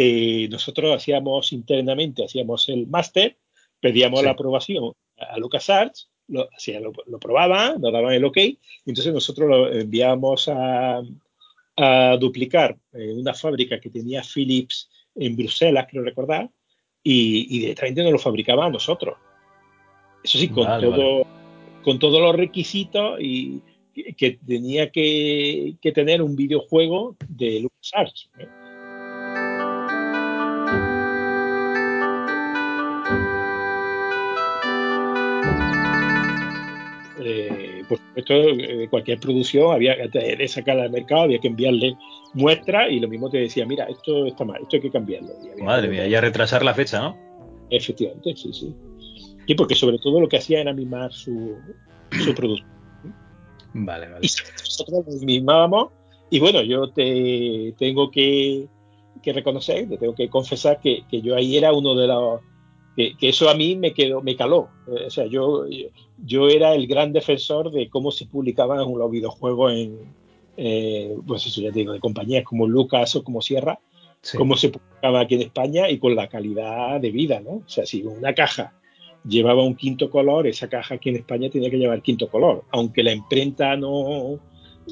eh, 0.00 0.46
nosotros 0.48 0.94
hacíamos 0.94 1.52
internamente, 1.52 2.24
hacíamos 2.24 2.68
el 2.68 2.86
máster, 2.86 3.36
pedíamos 3.80 4.22
la 4.22 4.30
aprobación 4.30 4.92
a 5.16 5.36
LucasArts, 5.38 6.08
lo, 6.28 6.48
lo, 6.80 6.92
lo, 7.06 7.18
probaban, 7.18 7.80
nos 7.80 7.92
daban 7.92 8.12
el 8.12 8.24
ok, 8.24 8.36
y 8.36 8.58
entonces 8.86 9.12
nosotros 9.12 9.48
lo 9.48 9.72
enviábamos 9.72 10.48
a, 10.48 11.02
a 11.76 12.16
duplicar 12.16 12.78
en 12.92 13.18
una 13.18 13.34
fábrica 13.34 13.80
que 13.80 13.90
tenía 13.90 14.22
Philips 14.22 14.88
en 15.16 15.34
Bruselas, 15.34 15.88
creo 15.90 16.04
recordar, 16.04 16.48
y, 17.02 17.56
y 17.56 17.58
directamente 17.62 18.04
nos 18.04 18.12
lo 18.12 18.18
fabricaban 18.20 18.70
nosotros. 18.70 19.16
Eso 20.22 20.38
sí, 20.38 20.46
con, 20.46 20.80
todo, 20.80 21.26
con 21.82 21.98
todos 21.98 22.20
los 22.20 22.36
requisitos 22.36 23.18
y 23.20 23.60
que, 24.16 24.38
tenía 24.46 24.92
que, 24.92 25.74
que, 25.82 25.90
tener 25.90 26.22
un 26.22 26.36
videojuego 26.36 27.16
de 27.28 27.62
LucasArts. 27.62 28.30
¿eh? 28.38 28.46
Por 37.88 37.98
supuesto, 37.98 38.34
eh, 38.34 38.88
cualquier 38.90 39.18
producción 39.18 39.72
había 39.72 39.96
que 40.10 40.48
sacarla 40.48 40.84
al 40.84 40.90
mercado, 40.90 41.22
había 41.22 41.38
que 41.38 41.48
enviarle 41.48 41.96
muestras 42.34 42.90
y 42.90 43.00
lo 43.00 43.08
mismo 43.08 43.30
te 43.30 43.38
decía, 43.38 43.66
mira, 43.66 43.84
esto 43.84 44.26
está 44.26 44.44
mal, 44.44 44.62
esto 44.62 44.76
hay 44.76 44.82
que 44.82 44.90
cambiarlo. 44.90 45.30
Madre 45.62 45.88
mía, 45.88 46.06
ya 46.06 46.20
retrasar 46.20 46.64
la 46.64 46.74
fecha, 46.74 47.00
¿no? 47.00 47.16
Efectivamente, 47.70 48.34
sí, 48.36 48.52
sí. 48.52 48.74
Y 49.46 49.54
porque 49.54 49.74
sobre 49.74 49.98
todo 49.98 50.20
lo 50.20 50.28
que 50.28 50.36
hacía 50.36 50.60
era 50.60 50.72
mimar 50.72 51.12
su, 51.12 51.56
su 52.10 52.34
producto. 52.34 52.66
Vale, 53.72 54.08
vale. 54.08 54.20
Y 54.20 54.28
nosotros 54.58 55.04
lo 55.06 55.26
mimábamos 55.26 55.88
y 56.30 56.40
bueno, 56.40 56.62
yo 56.62 56.90
te 56.90 57.74
tengo 57.78 58.10
que, 58.10 58.68
que 59.22 59.32
reconocer, 59.32 59.88
te 59.88 59.96
tengo 59.96 60.14
que 60.14 60.28
confesar 60.28 60.80
que, 60.80 61.04
que 61.10 61.22
yo 61.22 61.34
ahí 61.34 61.56
era 61.56 61.72
uno 61.72 61.94
de 61.94 62.06
los 62.06 62.40
que, 63.18 63.28
eso 63.28 63.48
a 63.48 63.54
mí 63.54 63.76
me 63.76 63.92
quedó, 63.92 64.22
me 64.22 64.36
caló. 64.36 64.68
Eh, 64.88 65.04
o 65.06 65.10
sea, 65.10 65.26
yo, 65.26 65.64
yo 66.24 66.48
era 66.48 66.74
el 66.74 66.86
gran 66.86 67.12
defensor 67.12 67.70
de 67.70 67.88
cómo 67.88 68.10
se 68.10 68.26
publicaban 68.26 68.78
los 68.78 69.10
videojuegos 69.10 69.72
en, 69.72 69.98
eh, 70.56 71.16
pues 71.26 71.46
eso 71.46 71.60
ya 71.60 71.70
digo, 71.70 71.92
de 71.92 72.00
compañías 72.00 72.44
como 72.44 72.66
Lucas 72.66 73.14
o 73.16 73.24
como 73.24 73.40
Sierra, 73.40 73.78
cómo 74.36 74.56
se 74.56 74.68
publicaban 74.68 74.88
buscaba 74.98 75.20
aquí 75.20 75.36
en 75.36 75.42
España 75.42 75.88
y 75.88 75.98
con 75.98 76.16
la 76.16 76.28
calidad 76.28 77.00
de 77.00 77.12
vida, 77.12 77.38
¿no? 77.40 77.50
O 77.50 77.68
sea, 77.68 77.86
si 77.86 78.02
una 78.02 78.34
caja 78.34 78.72
llevaba 79.24 79.62
un 79.62 79.76
quinto 79.76 80.10
color, 80.10 80.48
esa 80.48 80.68
caja 80.68 80.96
aquí 80.96 81.10
en 81.10 81.16
España 81.16 81.48
tenía 81.50 81.70
que 81.70 81.78
llevar 81.78 82.02
quinto 82.02 82.28
color. 82.28 82.64
Aunque 82.70 83.04
la 83.04 83.12
imprenta 83.12 83.76
no, 83.76 84.40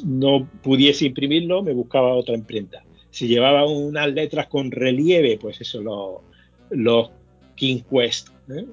no 0.04 0.48
pudiese 0.62 1.06
imprimirlo, 1.06 1.62
me 1.62 1.72
buscaba 1.72 2.14
otra 2.14 2.36
imprenta. 2.36 2.84
Si 3.10 3.26
llevaba 3.26 3.66
unas 3.66 4.12
letras 4.12 4.46
con 4.46 4.70
relieve, 4.70 5.38
pues 5.40 5.60
eso, 5.60 5.80
los, 5.80 6.20
los 6.70 7.10
King 7.56 7.82
Quest. 7.90 8.28
¿eh? 8.48 8.64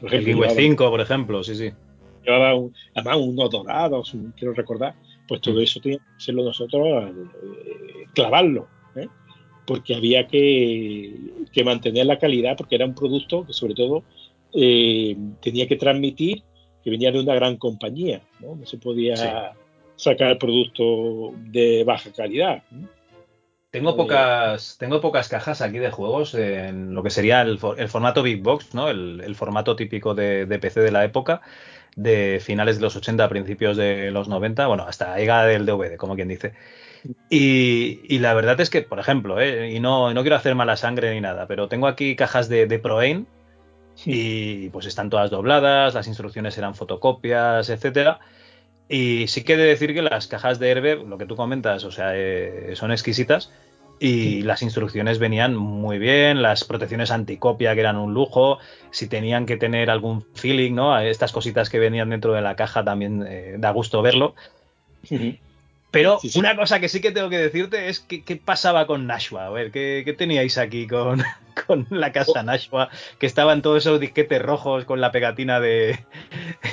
Por 0.00 0.14
ejemplo, 0.14 0.44
el 0.44 0.50
King 0.50 0.70
5, 0.70 0.90
por 0.90 1.00
ejemplo, 1.00 1.44
sí, 1.44 1.54
sí. 1.54 1.70
Llevaba 2.24 2.58
además 2.94 3.16
unos 3.18 3.50
dorados, 3.50 4.16
quiero 4.36 4.54
recordar. 4.54 4.94
Pues 5.26 5.40
todo 5.42 5.56
mm. 5.60 5.62
eso 5.62 5.80
tenía 5.80 5.98
que 5.98 6.16
hacerlo 6.16 6.44
nosotros, 6.44 6.86
eh, 6.86 8.06
clavarlo. 8.14 8.66
¿eh? 8.96 9.08
Porque 9.66 9.94
había 9.94 10.26
que, 10.26 11.14
que, 11.52 11.64
mantener 11.64 12.06
la 12.06 12.18
calidad, 12.18 12.56
porque 12.56 12.76
era 12.76 12.86
un 12.86 12.94
producto 12.94 13.44
que 13.46 13.52
sobre 13.52 13.74
todo 13.74 14.04
eh, 14.54 15.16
tenía 15.40 15.68
que 15.68 15.76
transmitir 15.76 16.42
que 16.82 16.90
venía 16.90 17.12
de 17.12 17.20
una 17.20 17.34
gran 17.34 17.56
compañía. 17.56 18.22
No, 18.40 18.56
no 18.56 18.64
se 18.64 18.78
podía 18.78 19.54
sacar 19.96 20.38
producto 20.38 21.32
de 21.36 21.84
baja 21.84 22.10
calidad. 22.12 22.62
Tengo 23.70 23.96
pocas, 23.96 24.76
tengo 24.78 25.02
pocas 25.02 25.28
cajas 25.28 25.60
aquí 25.60 25.78
de 25.78 25.90
juegos 25.90 26.34
en 26.34 26.94
lo 26.94 27.02
que 27.02 27.10
sería 27.10 27.42
el, 27.42 27.58
formato 27.58 28.22
Big 28.22 28.42
Box, 28.42 28.74
¿no? 28.74 28.88
El, 28.88 29.34
formato 29.34 29.76
típico 29.76 30.14
de, 30.14 30.46
PC 30.58 30.80
de 30.80 30.90
la 30.90 31.04
época, 31.04 31.42
de 31.94 32.40
finales 32.42 32.76
de 32.76 32.82
los 32.82 32.96
80, 32.96 33.28
principios 33.28 33.76
de 33.76 34.10
los 34.10 34.28
90, 34.28 34.66
bueno, 34.68 34.84
hasta 34.88 35.16
llega 35.18 35.44
del 35.44 35.66
DVD, 35.66 35.98
como 35.98 36.14
quien 36.14 36.28
dice. 36.28 36.54
Y, 37.28 38.18
la 38.20 38.32
verdad 38.32 38.58
es 38.60 38.70
que, 38.70 38.80
por 38.80 39.00
ejemplo, 39.00 39.38
¿eh? 39.38 39.70
y 39.70 39.80
no, 39.80 40.14
no, 40.14 40.22
quiero 40.22 40.36
hacer 40.36 40.54
mala 40.54 40.76
sangre 40.78 41.14
ni 41.14 41.20
nada, 41.20 41.46
pero 41.46 41.68
tengo 41.68 41.88
aquí 41.88 42.16
cajas 42.16 42.48
de, 42.48 42.66
de 42.66 42.78
ProAim 42.78 43.26
y 44.06 44.70
pues 44.70 44.86
están 44.86 45.10
todas 45.10 45.30
dobladas, 45.30 45.92
las 45.92 46.06
instrucciones 46.06 46.56
eran 46.56 46.74
fotocopias, 46.74 47.68
etcétera. 47.68 48.18
Y 48.88 49.26
sí 49.28 49.44
que 49.44 49.54
he 49.54 49.56
de 49.56 49.64
decir 49.64 49.92
que 49.94 50.02
las 50.02 50.26
cajas 50.28 50.58
de 50.58 50.70
Herbe, 50.70 50.96
lo 50.96 51.18
que 51.18 51.26
tú 51.26 51.36
comentas, 51.36 51.84
o 51.84 51.90
sea, 51.90 52.12
eh, 52.14 52.72
son 52.74 52.90
exquisitas 52.90 53.50
y 54.00 54.42
las 54.42 54.62
instrucciones 54.62 55.18
venían 55.18 55.56
muy 55.56 55.98
bien, 55.98 56.40
las 56.40 56.64
protecciones 56.64 57.10
anticopia 57.10 57.74
que 57.74 57.80
eran 57.80 57.96
un 57.96 58.14
lujo, 58.14 58.58
si 58.90 59.08
tenían 59.08 59.44
que 59.44 59.56
tener 59.56 59.90
algún 59.90 60.24
feeling, 60.34 60.74
¿no? 60.74 60.98
Estas 60.98 61.32
cositas 61.32 61.68
que 61.68 61.78
venían 61.78 62.10
dentro 62.10 62.32
de 62.32 62.42
la 62.42 62.56
caja 62.56 62.84
también 62.84 63.24
eh, 63.28 63.56
da 63.58 63.70
gusto 63.70 64.00
verlo. 64.00 64.34
Pero 65.90 66.18
una 66.34 66.54
cosa 66.54 66.80
que 66.80 66.88
sí 66.88 67.00
que 67.00 67.12
tengo 67.12 67.30
que 67.30 67.38
decirte 67.38 67.88
es 67.88 68.00
que, 68.00 68.22
qué 68.22 68.36
pasaba 68.36 68.86
con 68.86 69.06
Nashua. 69.06 69.46
A 69.46 69.50
ver, 69.50 69.70
¿qué, 69.70 70.14
teníais 70.16 70.58
aquí 70.58 70.86
con, 71.66 71.86
la 71.90 72.12
casa 72.12 72.40
oh. 72.40 72.42
Nashua? 72.42 72.90
Que 73.18 73.26
estaban 73.26 73.62
todos 73.62 73.84
esos 73.84 73.98
disquetes 73.98 74.42
rojos 74.42 74.84
con 74.84 75.00
la 75.00 75.12
pegatina 75.12 75.60
de, 75.60 75.98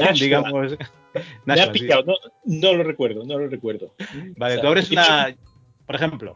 digamos... 0.20 0.78
Nashua, 1.46 1.72
no, 2.44 2.74
lo 2.74 2.84
recuerdo, 2.84 3.24
no 3.26 3.40
lo 3.40 3.48
recuerdo. 3.48 3.96
Vale, 4.36 4.58
tú 4.58 4.68
abres 4.68 4.92
una... 4.92 5.34
Por 5.86 5.96
ejemplo, 5.96 6.36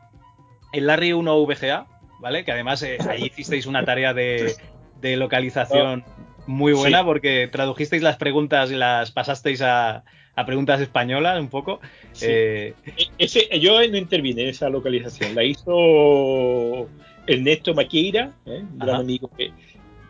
el 0.72 0.88
Larry 0.88 1.12
1 1.12 1.46
VGA, 1.46 1.88
¿vale? 2.20 2.46
Que 2.46 2.52
además 2.52 2.82
eh, 2.84 2.98
ahí 3.10 3.26
hicisteis 3.26 3.66
una 3.66 3.84
tarea 3.84 4.14
de, 4.14 4.56
localización 5.02 6.06
muy 6.48 6.72
buena 6.72 7.04
porque 7.04 7.50
tradujisteis 7.52 8.04
las 8.04 8.18
preguntas 8.18 8.72
y 8.72 8.76
las 8.76 9.12
pasasteis 9.12 9.62
a, 9.62 10.06
a 10.40 10.46
preguntas 10.46 10.80
españolas 10.80 11.40
un 11.40 11.50
poco. 11.50 11.82
Eh, 12.22 12.74
ese, 13.18 13.60
yo 13.60 13.86
no 13.88 13.98
intervine 13.98 14.44
en 14.44 14.50
esa 14.50 14.70
localización, 14.70 15.36
la 15.36 15.44
hizo 15.44 16.88
Ernesto 17.28 17.74
Maqueira, 17.74 18.32
¿eh? 18.46 18.64
un 18.72 18.80
gran 18.80 19.02
amigo 19.02 19.30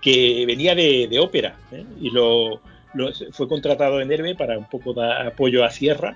que, 0.02 0.46
venía 0.46 0.76
de, 0.76 1.20
ópera 1.20 1.58
¿eh? 1.72 1.84
y 2.00 2.12
lo, 2.12 2.62
fue 3.32 3.48
contratado 3.48 4.02
en 4.02 4.12
Herbe 4.12 4.36
para 4.36 4.58
un 4.58 4.70
poco 4.70 4.94
dar 4.94 5.28
apoyo 5.28 5.64
a 5.64 5.72
Sierra. 5.72 6.16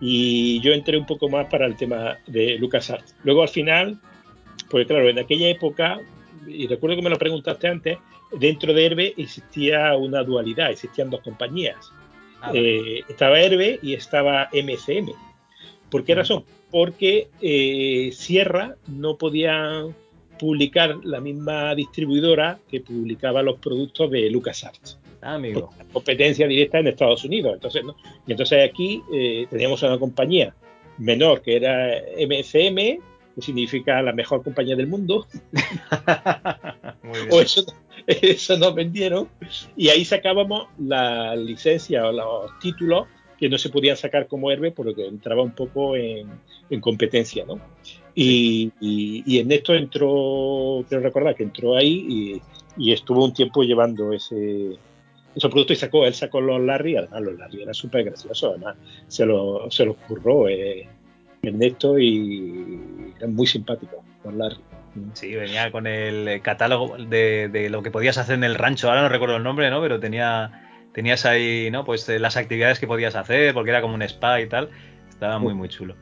Y 0.00 0.60
yo 0.60 0.72
entré 0.72 0.96
un 0.96 1.06
poco 1.06 1.28
más 1.28 1.46
para 1.46 1.66
el 1.66 1.76
tema 1.76 2.16
de 2.26 2.56
LucasArts. 2.58 3.16
Luego 3.24 3.42
al 3.42 3.48
final, 3.48 4.00
pues 4.70 4.86
claro, 4.86 5.08
en 5.08 5.18
aquella 5.18 5.48
época, 5.48 6.00
y 6.46 6.66
recuerdo 6.66 6.96
que 6.96 7.02
me 7.02 7.10
lo 7.10 7.18
preguntaste 7.18 7.68
antes, 7.68 7.98
dentro 8.32 8.72
de 8.72 8.86
Herbe 8.86 9.14
existía 9.16 9.94
una 9.96 10.22
dualidad, 10.22 10.70
existían 10.70 11.10
dos 11.10 11.20
compañías. 11.20 11.92
Ah, 12.40 12.52
eh, 12.54 13.02
estaba 13.08 13.40
Herbe 13.40 13.78
y 13.82 13.94
estaba 13.94 14.48
MCM. 14.52 15.12
¿Por 15.90 16.04
qué 16.04 16.14
razón? 16.14 16.44
Porque 16.70 17.28
eh, 17.40 18.10
Sierra 18.12 18.76
no 18.86 19.16
podía 19.16 19.84
publicar 20.38 20.96
la 21.02 21.20
misma 21.20 21.74
distribuidora 21.74 22.58
que 22.70 22.80
publicaba 22.80 23.42
los 23.42 23.58
productos 23.58 24.10
de 24.10 24.30
LucasArts. 24.30 24.98
Ah, 25.20 25.34
amigo. 25.34 25.70
Competencia 25.92 26.46
directa 26.46 26.78
en 26.78 26.88
Estados 26.88 27.24
Unidos. 27.24 27.54
Entonces, 27.54 27.84
¿no? 27.84 27.96
Y 28.26 28.32
entonces 28.32 28.68
aquí 28.68 29.02
eh, 29.12 29.46
teníamos 29.50 29.82
una 29.82 29.98
compañía 29.98 30.54
menor 30.98 31.42
que 31.42 31.56
era 31.56 32.02
MCM, 32.16 33.00
que 33.38 33.42
significa 33.42 34.02
la 34.02 34.12
mejor 34.12 34.42
compañía 34.42 34.74
del 34.74 34.88
mundo. 34.88 35.28
o 37.30 37.40
eso, 37.40 37.64
eso 38.06 38.58
nos 38.58 38.74
vendieron. 38.74 39.28
Y 39.76 39.90
ahí 39.90 40.04
sacábamos 40.04 40.66
la 40.76 41.36
licencia 41.36 42.04
o 42.08 42.12
los 42.12 42.58
títulos 42.58 43.06
que 43.38 43.48
no 43.48 43.56
se 43.56 43.70
podían 43.70 43.96
sacar 43.96 44.26
como 44.26 44.50
Herbe 44.50 44.72
porque 44.72 45.06
entraba 45.06 45.42
un 45.42 45.52
poco 45.52 45.94
en, 45.94 46.28
competencia, 46.80 47.44
¿no? 47.46 47.60
Y, 48.12 48.72
en 49.38 49.52
esto 49.52 49.72
entró, 49.72 50.84
quiero 50.88 51.04
recordar 51.04 51.36
que 51.36 51.44
entró 51.44 51.76
ahí 51.76 52.42
y, 52.76 52.92
estuvo 52.92 53.24
un 53.24 53.32
tiempo 53.32 53.62
llevando 53.62 54.12
ese, 54.12 54.76
esos 55.36 55.50
productos 55.50 55.76
y 55.76 55.80
sacó, 55.80 56.06
él 56.06 56.14
sacó 56.14 56.40
los 56.40 56.60
Larry, 56.60 56.96
además 56.96 57.22
los 57.22 57.38
Larry 57.38 57.62
era 57.62 57.74
súper 57.74 58.04
gracioso, 58.04 58.50
además 58.50 58.76
se 59.06 59.24
los 59.24 59.72
se 59.72 59.84
lo 59.84 59.94
curró 59.94 60.48
eh, 60.48 60.88
Ernesto 61.42 61.98
y 61.98 62.80
era 63.16 63.28
muy 63.28 63.46
simpático 63.46 64.04
los 64.24 64.34
Larry. 64.34 64.62
Sí, 65.14 65.34
venía 65.34 65.70
con 65.70 65.86
el 65.86 66.40
catálogo 66.42 66.96
de, 66.96 67.68
lo 67.70 67.82
que 67.82 67.90
podías 67.90 68.18
hacer 68.18 68.34
en 68.34 68.44
el 68.44 68.54
rancho. 68.54 68.88
Ahora 68.88 69.02
no 69.02 69.08
recuerdo 69.08 69.36
el 69.36 69.42
nombre, 69.42 69.70
¿no? 69.70 69.80
Pero 69.80 70.00
tenía 70.00 70.64
tenías 70.92 71.26
ahí, 71.26 71.70
¿no? 71.70 71.84
Pues 71.84 72.08
eh, 72.08 72.18
las 72.18 72.36
actividades 72.36 72.80
que 72.80 72.86
podías 72.86 73.14
hacer, 73.14 73.54
porque 73.54 73.70
era 73.70 73.80
como 73.80 73.94
un 73.94 74.02
spa 74.02 74.40
y 74.40 74.48
tal. 74.48 74.70
Estaba 75.08 75.38
muy, 75.38 75.54
muy 75.54 75.68
chulo. 75.68 75.96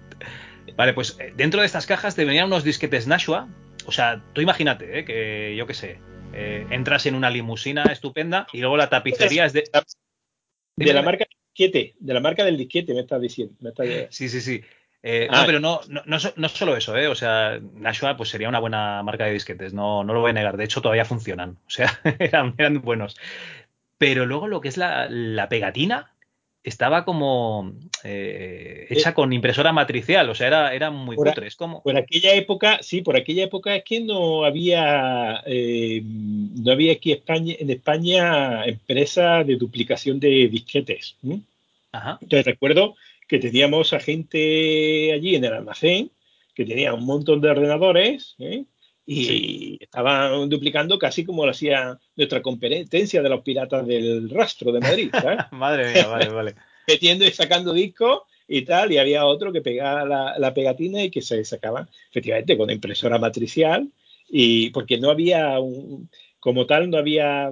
Vale, 0.77 0.95
pues 0.95 1.19
eh, 1.21 1.33
dentro 1.37 1.61
de 1.61 1.67
estas 1.67 1.87
cajas 1.87 2.15
te 2.15 2.25
venían 2.25 2.47
unos 2.47 2.65
disquetes 2.65 3.07
Nashua. 3.07 3.49
O 3.87 3.93
sea, 3.93 4.23
tú 4.33 4.41
imagínate, 4.41 5.01
¿eh? 5.01 5.05
que 5.05 5.55
yo 5.57 5.67
qué 5.67 5.75
sé, 5.75 5.99
entras 6.33 7.07
en 7.07 7.15
una 7.15 7.31
limusina 7.31 7.85
estupenda 7.85 8.47
y 8.53 8.61
luego 8.61 8.77
la 8.77 8.89
tapicería 8.89 9.45
es 9.45 9.53
de. 9.53 9.65
De 10.79 10.93
la 10.93 11.03
marca 11.03 11.25
disquete, 11.55 11.95
de 11.99 12.15
la 12.15 12.21
marca 12.21 12.45
del 12.45 12.59
disquete, 12.59 12.93
me 12.93 13.01
estás 13.01 13.21
diciendo. 13.21 13.55
Sí, 14.11 14.29
sí, 14.29 14.41
sí. 14.41 14.63
Eh, 15.09 15.29
no, 15.31 15.39
ah. 15.39 15.45
pero 15.47 15.61
no, 15.61 15.81
no, 15.87 16.03
no, 16.05 16.49
solo 16.49 16.77
eso, 16.77 16.97
¿eh? 16.97 17.07
O 17.07 17.15
sea, 17.15 17.61
Nashua 17.75 18.17
pues 18.17 18.29
sería 18.29 18.49
una 18.49 18.59
buena 18.59 19.05
marca 19.05 19.25
de 19.25 19.35
disquetes, 19.35 19.73
no, 19.73 20.03
no 20.03 20.13
lo 20.13 20.21
voy 20.21 20.31
a 20.31 20.35
negar. 20.35 20.57
De 20.57 20.65
hecho, 20.65 20.83
todavía 20.83 21.05
funcionan. 21.05 21.51
O 21.65 21.71
sea, 21.71 22.01
eran, 22.19 22.55
eran 22.59 22.83
buenos. 22.83 23.17
Pero 23.99 24.27
luego 24.27 24.49
lo 24.49 24.61
que 24.61 24.67
es 24.67 24.77
la, 24.77 25.47
pegatina 25.49 26.13
estaba 26.65 27.05
como 27.05 27.73
eh, 28.03 28.89
hecha 28.91 29.11
eh, 29.11 29.15
con 29.15 29.33
impresora 29.33 29.73
matricial, 29.73 30.29
o 30.29 30.35
sea, 30.35 30.49
era, 30.49 30.75
era 30.75 30.91
muy 30.91 31.15
por, 31.15 31.45
Es 31.45 31.55
como... 31.55 31.85
Por 31.85 31.97
aquella 31.97 32.35
época, 32.35 32.81
sí, 32.83 33.03
por 33.03 33.17
aquella 33.17 33.45
época 33.45 33.77
es 33.77 33.85
que 33.85 34.01
no 34.01 34.45
había, 34.45 35.45
no 35.47 36.73
había 36.73 36.93
aquí 36.95 37.13
España, 37.13 37.55
en 37.61 37.71
España 37.71 38.65
empresa 38.65 39.45
de 39.45 39.55
duplicación 39.55 40.19
de 40.19 40.49
disquetes. 40.49 41.15
Ajá. 41.93 42.19
Entonces 42.21 42.45
recuerdo 42.45 42.97
que 43.27 43.39
teníamos 43.39 43.93
a 43.93 44.01
gente 44.01 45.13
allí 45.13 45.35
en 45.35 45.45
el 45.45 45.53
almacén 45.53 46.11
que 46.57 46.65
tenía 46.65 46.95
un 46.95 47.05
montón 47.05 47.41
de 47.41 47.51
ordenadores 47.51 48.35
¿eh? 48.39 48.65
y 49.07 49.79
estaban 49.81 50.49
duplicando 50.49 50.99
casi 50.99 51.25
como 51.25 51.45
lo 51.45 51.51
hacía 51.51 51.99
nuestra 52.17 52.41
competencia 52.41 53.23
de 53.23 53.29
los 53.29 53.43
piratas 53.43 53.87
del 53.87 54.31
rastro 54.31 54.73
de 54.73 54.81
Madrid. 54.81 55.11
Madre 55.53 55.93
mía, 55.93 56.07
vale, 56.07 56.29
vale. 56.33 56.55
Metiendo 56.89 57.25
y 57.25 57.31
sacando 57.31 57.73
discos 57.73 58.23
y 58.49 58.63
tal, 58.63 58.91
y 58.91 58.99
había 58.99 59.27
otro 59.27 59.53
que 59.53 59.61
pegaba 59.61 60.05
la, 60.05 60.39
la, 60.39 60.55
pegatina 60.55 61.03
y 61.03 61.11
que 61.11 61.21
se 61.21 61.45
sacaba 61.45 61.89
efectivamente 62.11 62.57
con 62.57 62.71
impresora 62.71 63.19
matricial, 63.19 63.89
y 64.29 64.71
porque 64.71 64.99
no 64.99 65.11
había 65.11 65.59
un, 65.59 66.09
como 66.47 66.65
tal 66.65 66.89
no 66.89 66.99
había 66.99 67.51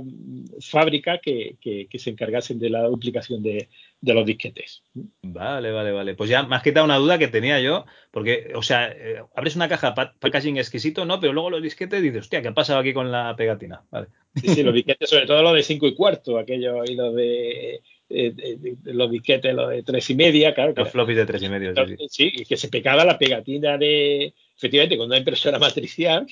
fábrica 0.61 1.19
que, 1.19 1.57
se 1.99 2.11
encargasen 2.11 2.61
de 2.61 2.71
la 2.71 2.85
duplicación 2.85 3.43
de, 3.43 3.69
los 4.03 4.25
disquetes. 4.25 4.85
Vale, 5.21 5.73
vale, 5.73 5.91
vale. 5.91 6.15
Pues 6.15 6.31
ya 6.31 6.45
me 6.45 6.55
has 6.55 6.63
quitado 6.63 6.85
una 6.85 6.99
duda 6.99 7.19
que 7.19 7.27
tenía 7.27 7.61
yo, 7.61 7.87
porque, 8.13 8.53
o 8.55 8.63
sea, 8.63 8.93
eh, 8.93 9.21
abres 9.35 9.57
una 9.57 9.69
caja 9.69 9.97
packaging 9.97 10.59
exquisito, 10.59 11.05
¿no? 11.05 11.19
Pero 11.19 11.33
luego 11.33 11.51
los 11.51 11.61
disquetes 11.61 12.01
dices, 12.01 12.21
hostia, 12.21 12.41
¿qué 12.41 12.47
ha 12.47 12.55
pasado 12.55 12.79
aquí 12.79 12.93
con 12.93 13.11
la 13.11 13.35
pegatina? 13.35 13.83
Vale. 13.91 14.07
Sí, 14.37 14.55
sí, 14.55 14.63
los 14.63 14.73
disquetes, 14.73 15.11
sobre 15.11 15.27
todo 15.27 15.43
los 15.43 15.55
de 15.55 15.65
5 15.65 15.89
y 15.89 15.95
cuarto, 15.97 16.39
aquellos 16.39 16.89
y 16.89 16.95
los 16.95 17.17
de, 17.17 17.83
los 18.85 19.11
disquetes, 19.11 19.55
los 19.57 19.71
de 19.71 19.83
tres 19.83 20.09
y 20.09 20.15
media, 20.15 20.55
claro. 20.55 20.73
Los 20.77 20.91
floppies 20.93 21.17
de 21.17 21.27
tres 21.27 21.43
y 21.43 21.49
medio, 21.49 21.75
sí, 21.75 21.97
sí. 21.99 22.31
sí, 22.31 22.45
que 22.45 22.57
se 22.57 22.69
pegaba 22.69 23.05
la 23.05 23.19
pegatina 23.19 23.77
de 23.77 24.35
efectivamente, 24.65 24.97
con 24.97 25.07
una 25.07 25.19
impresora 25.19 25.59
matricial, 25.69 26.27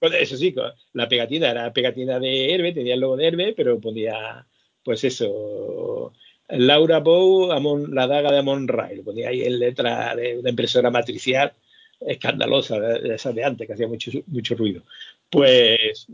eso 0.00 0.36
sí, 0.36 0.54
la 0.92 1.08
pegatina 1.08 1.50
era 1.50 1.72
pegatina 1.72 2.18
de 2.18 2.52
Herbe, 2.52 2.72
tenía 2.72 2.94
el 2.94 3.00
logo 3.00 3.16
de 3.16 3.28
Herbe, 3.28 3.54
pero 3.56 3.80
ponía, 3.80 4.44
pues 4.82 5.04
eso, 5.04 6.12
Laura 6.48 6.98
Bow, 6.98 7.48
la 7.88 8.06
daga 8.08 8.32
de 8.32 8.38
Amon 8.38 8.66
Ray, 8.66 9.02
ponía 9.02 9.28
ahí 9.28 9.42
en 9.42 9.58
letra 9.60 10.16
de 10.16 10.38
una 10.38 10.50
impresora 10.50 10.90
matricial 10.90 11.52
escandalosa, 12.00 12.78
de 12.80 13.16
de 13.16 13.44
antes, 13.44 13.66
que 13.66 13.72
hacía 13.72 13.88
mucho, 13.88 14.10
mucho 14.26 14.54
ruido. 14.56 14.82
Pues 15.30 16.06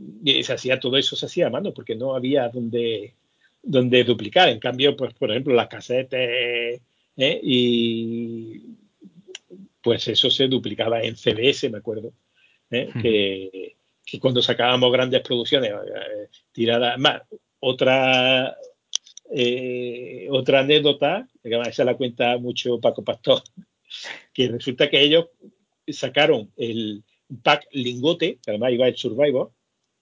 se 0.42 0.52
hacía 0.52 0.78
todo 0.80 0.96
eso, 0.96 1.16
se 1.16 1.26
hacía 1.26 1.46
a 1.46 1.50
mano, 1.50 1.72
porque 1.72 1.94
no 1.94 2.14
había 2.14 2.48
donde, 2.48 3.14
donde 3.62 4.04
duplicar. 4.04 4.48
En 4.48 4.58
cambio, 4.58 4.96
pues 4.96 5.14
por 5.14 5.30
ejemplo, 5.30 5.54
las 5.54 5.68
casetes 5.68 6.80
¿eh? 7.16 7.40
y 7.42 8.83
pues 9.84 10.08
eso 10.08 10.30
se 10.30 10.48
duplicaba 10.48 11.02
en 11.02 11.14
CBS, 11.14 11.68
me 11.68 11.76
acuerdo, 11.78 12.14
¿eh? 12.70 12.88
que, 13.02 13.76
cuando 14.18 14.40
sacábamos 14.40 14.90
grandes 14.90 15.20
producciones 15.20 15.70
eh, 15.72 16.28
tiradas, 16.52 16.98
más, 16.98 17.20
otra, 17.60 18.56
otra 20.30 20.60
anécdota, 20.60 21.28
que 21.42 21.72
se 21.72 21.84
la 21.84 21.96
cuenta 21.96 22.38
mucho 22.38 22.80
Paco 22.80 23.04
Pastor, 23.04 23.42
que 24.32 24.48
resulta 24.48 24.88
que 24.88 25.02
ellos 25.02 25.26
sacaron 25.86 26.50
el 26.56 27.04
pack 27.42 27.68
lingote, 27.72 28.38
que 28.42 28.52
además 28.52 28.72
iba 28.72 28.88
el 28.88 28.96
Survivor, 28.96 29.52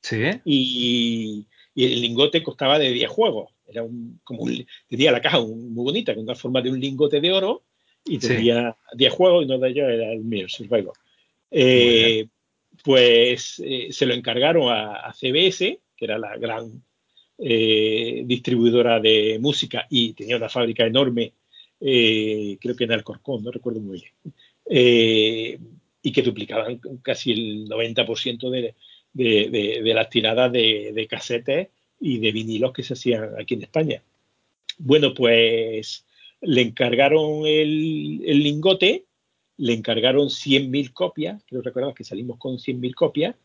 ¿Sí? 0.01 0.23
y, 0.45 1.47
el 1.75 2.03
lingote 2.03 2.43
costaba 2.43 2.79
de 2.79 2.93
10 2.93 3.11
juegos. 3.11 3.51
Era 3.67 3.83
un, 3.83 4.21
como 4.23 4.45
tenía 4.87 5.11
la 5.11 5.23
caja 5.23 5.41
muy 5.41 5.85
bonita, 5.85 6.15
con 6.15 6.25
una 6.25 6.35
forma 6.35 6.61
de 6.61 6.71
un 6.71 6.79
lingote 6.79 7.21
de 7.21 7.33
oro, 7.33 7.65
y 8.05 8.19
tenía 8.19 8.77
10 8.95 9.12
juegos, 9.12 9.43
y 9.43 9.47
uno 9.47 9.59
de 9.59 9.69
ellos 9.70 9.89
era 9.89 10.12
el 10.12 10.24
mío, 10.24 10.49
Survivor. 10.49 10.95
Eh, 11.51 12.27
pues 12.83 13.62
eh, 13.65 13.89
se 13.91 14.07
lo 14.07 14.15
encargaron 14.15 14.73
a, 14.73 15.12
CBS, 15.12 15.79
que 15.97 16.05
era 16.05 16.19
la 16.19 16.37
gran 16.37 16.83
eh, 17.39 18.23
distribuidora 18.24 18.99
de 19.01 19.39
música 19.41 19.87
y 19.91 20.15
tenía 20.15 20.37
una 20.37 20.49
fábrica 20.49 20.85
enorme, 20.85 21.33
creo 21.79 22.77
que 22.77 22.85
en 22.85 22.93
Alcorcón, 22.93 23.43
no 23.43 23.51
recuerdo 23.51 23.81
muy 23.81 24.01
bien 24.01 25.61
y 26.03 26.12
que 26.12 26.23
duplicaban 26.23 26.81
casi 27.03 27.33
el 27.33 27.69
90% 27.69 28.51
de, 28.51 28.74
de, 29.12 29.95
las 29.95 30.11
tiradas 30.11 30.53
de, 30.53 31.07
casetes 31.09 31.69
y 32.01 32.19
de 32.19 32.33
vinilos 32.33 32.73
que 32.73 32.83
se 32.83 32.95
hacían 32.95 33.31
aquí 33.39 33.55
en 33.55 33.62
España. 33.62 34.03
Bueno, 34.79 35.15
pues 35.15 36.05
le 36.43 36.60
encargaron 36.60 37.47
el, 37.47 38.19
lingote, 38.43 39.06
le 39.56 39.73
encargaron 39.73 40.28
100.000 40.28 40.93
copias, 40.93 41.43
creo 41.47 41.62
recordar 41.62 41.94
que 41.94 42.05
salimos 42.05 42.39
con 42.39 42.59
100.000 42.59 42.94
copias, 42.94 43.36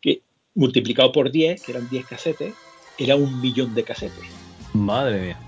que 0.00 0.22
multiplicado 0.54 1.12
por 1.12 1.30
10, 1.30 1.62
que 1.62 1.72
eran 1.72 1.88
10 1.88 2.06
casetes, 2.06 2.54
era 2.98 3.16
un 3.16 3.40
millón 3.40 3.74
de 3.74 3.82
casetes. 3.82 4.24
Madre 4.72 5.20
mía 5.20 5.40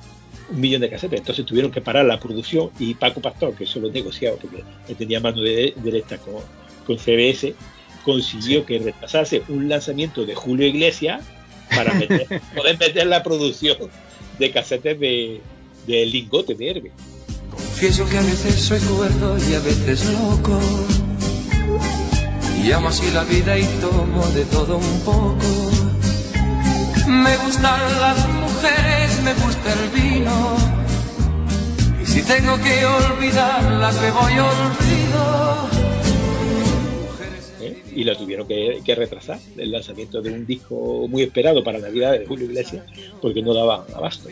un 0.49 0.61
millón 0.61 0.81
de 0.81 0.91
casetes. 0.91 1.21
Entonces 1.21 1.45
tuvieron 1.45 1.71
que 1.71 1.81
parar 1.81 2.05
la 2.05 2.21
producción 2.21 2.71
y 2.79 2.95
Paco 2.95 3.21
Pastor, 3.21 3.55
que 3.57 3.65
eso 3.65 3.81
lo 3.81 3.91
negociaba 3.91 4.37
porque 4.37 4.63
tenía 4.95 5.21
mano 5.21 5.41
de, 5.43 5.75
directa 5.83 6.19
con, 6.19 6.37
con, 6.87 6.99
CBS, 6.99 7.55
consiguió 8.05 8.65
que 8.65 8.79
retrasase 8.79 9.43
un 9.49 9.69
lanzamiento 9.69 10.25
de 10.25 10.35
Julio 10.35 10.67
Iglesias 10.67 11.25
para 11.75 11.93
poder 12.55 12.79
meter 12.79 13.07
la 13.07 13.23
producción 13.23 13.77
de 14.39 14.51
casetes 14.53 15.01
de, 15.01 15.41
de 15.87 16.07
lingote 16.07 16.55
de 16.55 16.71
Herbe. 16.71 16.93
Confieso 17.51 18.09
que 18.09 18.19
a 18.19 18.23
veces 18.23 18.55
soy 18.55 18.81
cuerdo 18.81 19.37
y 19.39 19.55
a 19.55 19.61
veces 19.61 20.05
loco. 20.07 20.59
Y 22.65 22.73
amo 22.73 22.89
así 22.89 23.11
la 23.13 23.23
vida 23.25 23.59
y 23.59 23.65
tomo 23.81 24.27
de 24.29 24.45
todo 24.47 24.79
un 24.79 25.01
poco. 25.01 25.37
Me 27.07 27.37
gustan 27.37 27.81
las 28.01 28.29
mujeres, 28.29 29.23
me 29.23 29.35
gusta 29.35 29.73
el 29.73 29.91
vino. 29.91 30.57
Y 32.03 32.07
si 32.07 32.23
tengo 32.23 32.57
que 32.57 32.85
olvidarlas, 32.85 34.01
me 34.01 34.11
voy 34.11 34.33
olvido. 34.33 35.69
¿Eh? 37.61 37.83
Y 37.95 38.05
lo 38.05 38.17
tuvieron 38.17 38.49
que, 38.49 38.95
retrasar, 38.97 39.39
el 39.57 39.71
lanzamiento 39.71 40.21
de 40.21 40.33
un 40.33 40.45
disco 40.47 41.07
muy 41.09 41.23
esperado 41.23 41.63
para 41.63 41.79
Navidad 41.79 42.13
de 42.13 42.27
Julio 42.27 42.47
Iglesias, 42.47 42.85
porque 43.23 43.43
no 43.43 43.55
daba 43.55 43.87
abasto. 43.95 44.29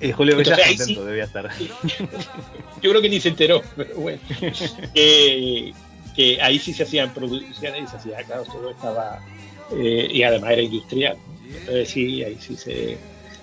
Y 0.00 0.12
Julio 0.12 0.34
Iglesias 0.40 0.76
contento 0.76 1.04
debía 1.04 1.24
estar. 1.24 1.48
Yo 2.82 2.90
creo 2.90 3.02
que 3.02 3.08
ni 3.08 3.20
se 3.20 3.30
enteró, 3.30 3.62
pero 3.76 3.96
bueno. 3.96 4.20
que, 4.94 5.72
ahí 6.40 6.58
sí 6.58 6.72
se 6.72 6.84
hacían 6.84 7.12
producciones 7.14 7.84
y 7.84 7.86
se 7.86 7.96
hacía, 7.96 8.22
claro, 8.24 8.44
todo 8.44 8.70
estaba. 8.70 9.20
Eh, 9.76 10.08
y 10.10 10.22
además 10.22 10.52
era 10.52 10.62
industrial. 10.62 11.16
Entonces 11.60 11.88
sí, 11.88 12.22
ahí 12.22 12.36
sí 12.40 12.56
se... 12.56 12.98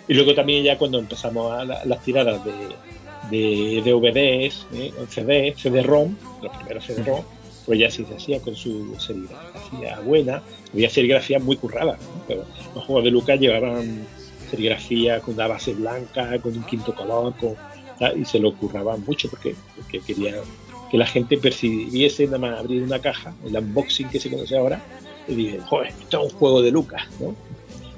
Y 0.07 0.14
luego 0.14 0.36
también 0.36 0.64
ya 0.64 0.77
cuando 0.77 0.99
empezamos 0.99 1.52
a 1.52 1.65
las 1.65 2.03
tiradas 2.03 2.41
de, 2.45 2.76
de 3.32 3.82
DVDs, 3.82 4.68
¿eh? 4.73 4.91
CD, 5.10 5.56
CD-ROM, 5.57 6.15
los 6.41 6.56
primeros 6.57 6.86
CD-ROM, 6.86 7.23
pues 7.65 7.80
ya 7.80 7.90
sí 7.90 8.06
se 8.06 8.15
hacía 8.15 8.40
con 8.40 8.56
su 8.56 8.95
serigrafía 8.99 9.99
buena, 10.02 10.44
había 10.72 10.90
serigrafía 10.90 11.40
muy 11.40 11.57
currada, 11.57 11.98
pero 12.27 12.45
los 12.76 12.84
juegos 12.86 13.03
de 13.03 13.11
Lucas 13.11 13.40
llevaban 13.40 14.06
serigrafía 14.56 15.19
con 15.19 15.36
una 15.36 15.48
base 15.48 15.73
blanca, 15.73 16.40
con 16.40 16.56
un 16.56 16.64
quinto 16.64 16.94
color, 16.95 17.34
y 18.15 18.26
se 18.26 18.40
lo 18.40 18.56
curraban 18.56 19.03
mucho 19.06 19.30
porque, 19.30 19.56
porque 19.76 19.99
querían 19.99 20.36
que 20.90 20.98
la 20.98 21.06
gente 21.06 21.38
percibiese 21.38 22.26
nada 22.26 22.38
más 22.38 22.60
abrir 22.60 22.84
una 22.84 22.99
caja, 22.99 23.34
el 23.45 23.57
unboxing 23.57 24.10
que 24.10 24.19
se 24.19 24.30
conoce 24.30 24.57
ahora, 24.57 24.82
y 25.27 25.36
dije, 25.36 25.60
joder, 25.60 25.88
esto 25.88 26.26
es 26.26 26.34
un 26.34 26.40
juego 26.40 26.61
de 26.61 26.72
Lucas, 26.72 27.03
¿no? 27.19 27.36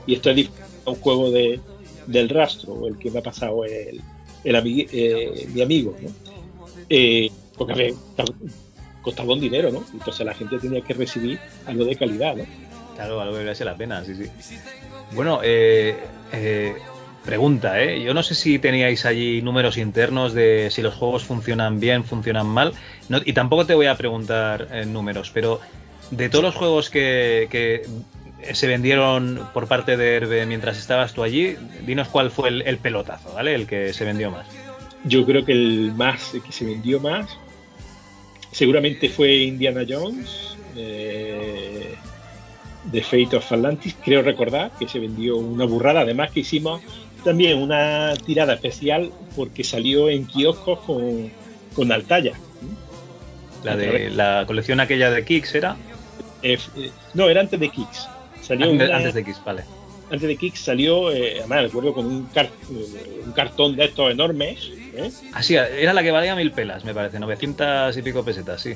Y 0.05 0.15
esto 0.15 0.29
es 0.29 0.49
un 0.85 0.95
juego 0.95 1.31
de, 1.31 1.59
del 2.05 2.29
rastro, 2.29 2.88
el 2.88 2.97
que 2.97 3.11
me 3.11 3.19
ha 3.19 3.23
pasado 3.23 3.65
el, 3.65 4.01
el 4.43 4.88
eh, 4.91 5.47
mi 5.53 5.61
amigo, 5.61 5.95
¿no? 6.01 6.09
Eh, 6.89 7.29
porque 7.57 7.93
costaba 9.01 9.34
un 9.34 9.41
dinero, 9.41 9.71
¿no? 9.71 9.84
Entonces 9.93 10.25
la 10.25 10.34
gente 10.34 10.57
tenía 10.57 10.81
que 10.81 10.93
recibir 10.93 11.39
algo 11.65 11.85
de 11.85 11.95
calidad, 11.95 12.35
¿no? 12.35 12.45
Claro, 12.98 13.22
algo 13.22 13.38
que 13.38 13.45
valga 13.45 13.65
la 13.65 13.76
pena, 13.76 14.03
sí, 14.03 14.15
sí. 14.15 14.57
Bueno, 15.14 15.40
eh, 15.41 16.76
pregunta, 17.24 17.82
¿eh? 17.82 18.03
Yo 18.03 18.14
no 18.14 18.24
sé 18.24 18.36
si 18.36 18.60
teníais 18.60 19.06
allí 19.06 19.41
números 19.41 19.78
internos 19.78 20.34
de 20.34 20.68
si 20.69 20.82
los 20.82 20.95
juegos 20.95 21.24
funcionan 21.24 21.80
bien, 21.80 22.03
funcionan 22.03 22.48
mal, 22.48 22.74
y 23.24 23.32
tampoco 23.32 23.65
te 23.65 23.76
voy 23.76 23.86
a 23.86 23.95
preguntar 23.95 24.86
números, 24.88 25.32
pero 25.34 25.61
de 26.11 26.28
todos 26.28 26.44
los 26.44 26.56
juegos 26.56 26.90
que 26.90 27.48
se 28.53 28.68
vendieron 28.68 29.48
por 29.53 29.68
parte 29.68 29.98
de 29.98 30.15
Herbe 30.15 30.45
mientras 30.45 30.78
estabas 30.78 31.14
tú 31.14 31.24
allí. 31.24 31.56
Dinos 31.86 32.07
cuál 32.10 32.32
fue 32.32 32.49
el, 32.49 32.78
pelotazo, 32.78 33.34
¿vale? 33.34 33.56
El 33.56 33.68
que 33.68 33.94
se 33.94 34.06
vendió 34.06 34.32
más. 34.32 34.48
Yo 35.03 35.26
creo 35.26 35.45
que 35.45 35.53
el 35.53 35.94
más, 35.95 36.34
que 36.45 36.52
se 36.52 36.65
vendió 36.65 36.99
más, 36.99 37.38
seguramente 38.52 39.10
fue 39.10 39.36
Indiana 39.36 39.84
Jones, 39.88 40.57
eh, 40.76 41.95
de 42.91 43.01
Fate 43.01 43.35
of 43.35 43.51
Atlantis. 43.51 43.95
Creo 44.03 44.22
recordar 44.22 44.72
que 44.80 44.88
se 44.88 44.99
vendió 44.99 45.38
una 45.38 45.65
burrada. 45.65 46.01
Además 46.01 46.31
que 46.31 46.41
hicimos 46.41 46.81
también 47.23 47.59
una 47.59 48.14
tirada 48.26 48.53
especial 48.53 49.11
porque 49.35 49.64
salió 49.64 50.09
en 50.09 50.26
kioscos 50.26 50.80
con, 50.80 51.31
con 51.76 51.91
Altaya. 51.91 52.34
La 53.64 53.76
de 53.76 54.09
la 54.11 54.43
colección 54.45 54.80
aquella 54.80 55.09
de 55.11 55.26
Kicks 55.26 55.55
era. 55.55 55.76
Eh, 56.41 56.57
eh, 56.77 56.91
no, 57.14 57.27
era 57.27 57.41
antes 57.41 57.59
de 57.59 57.69
Kicks. 57.69 58.07
Salió 58.41 58.69
antes, 58.69 59.14
de 59.14 59.23
Kicks, 59.26 59.43
vale. 59.43 59.64
Antes 60.09 60.27
de 60.27 60.38
Kicks 60.38 60.59
salió, 60.59 61.11
eh, 61.11 61.39
además 61.39 61.64
recuerdo 61.64 61.93
con 61.93 62.05
un, 62.05 62.30
un, 63.26 63.31
cartón 63.34 63.76
de 63.76 63.85
estos 63.85 64.09
enormes. 64.09 64.72
¿eh? 64.95 65.11
Así, 65.34 65.55
era 65.55 65.93
la 65.93 66.01
que 66.01 66.11
valía 66.11 66.34
mil 66.35 66.51
pelas, 66.51 66.85
me 66.85 66.93
parece, 66.93 67.19
900 67.19 67.97
y 67.97 68.01
pico 68.01 68.23
pesetas, 68.23 68.61
sí. 68.61 68.76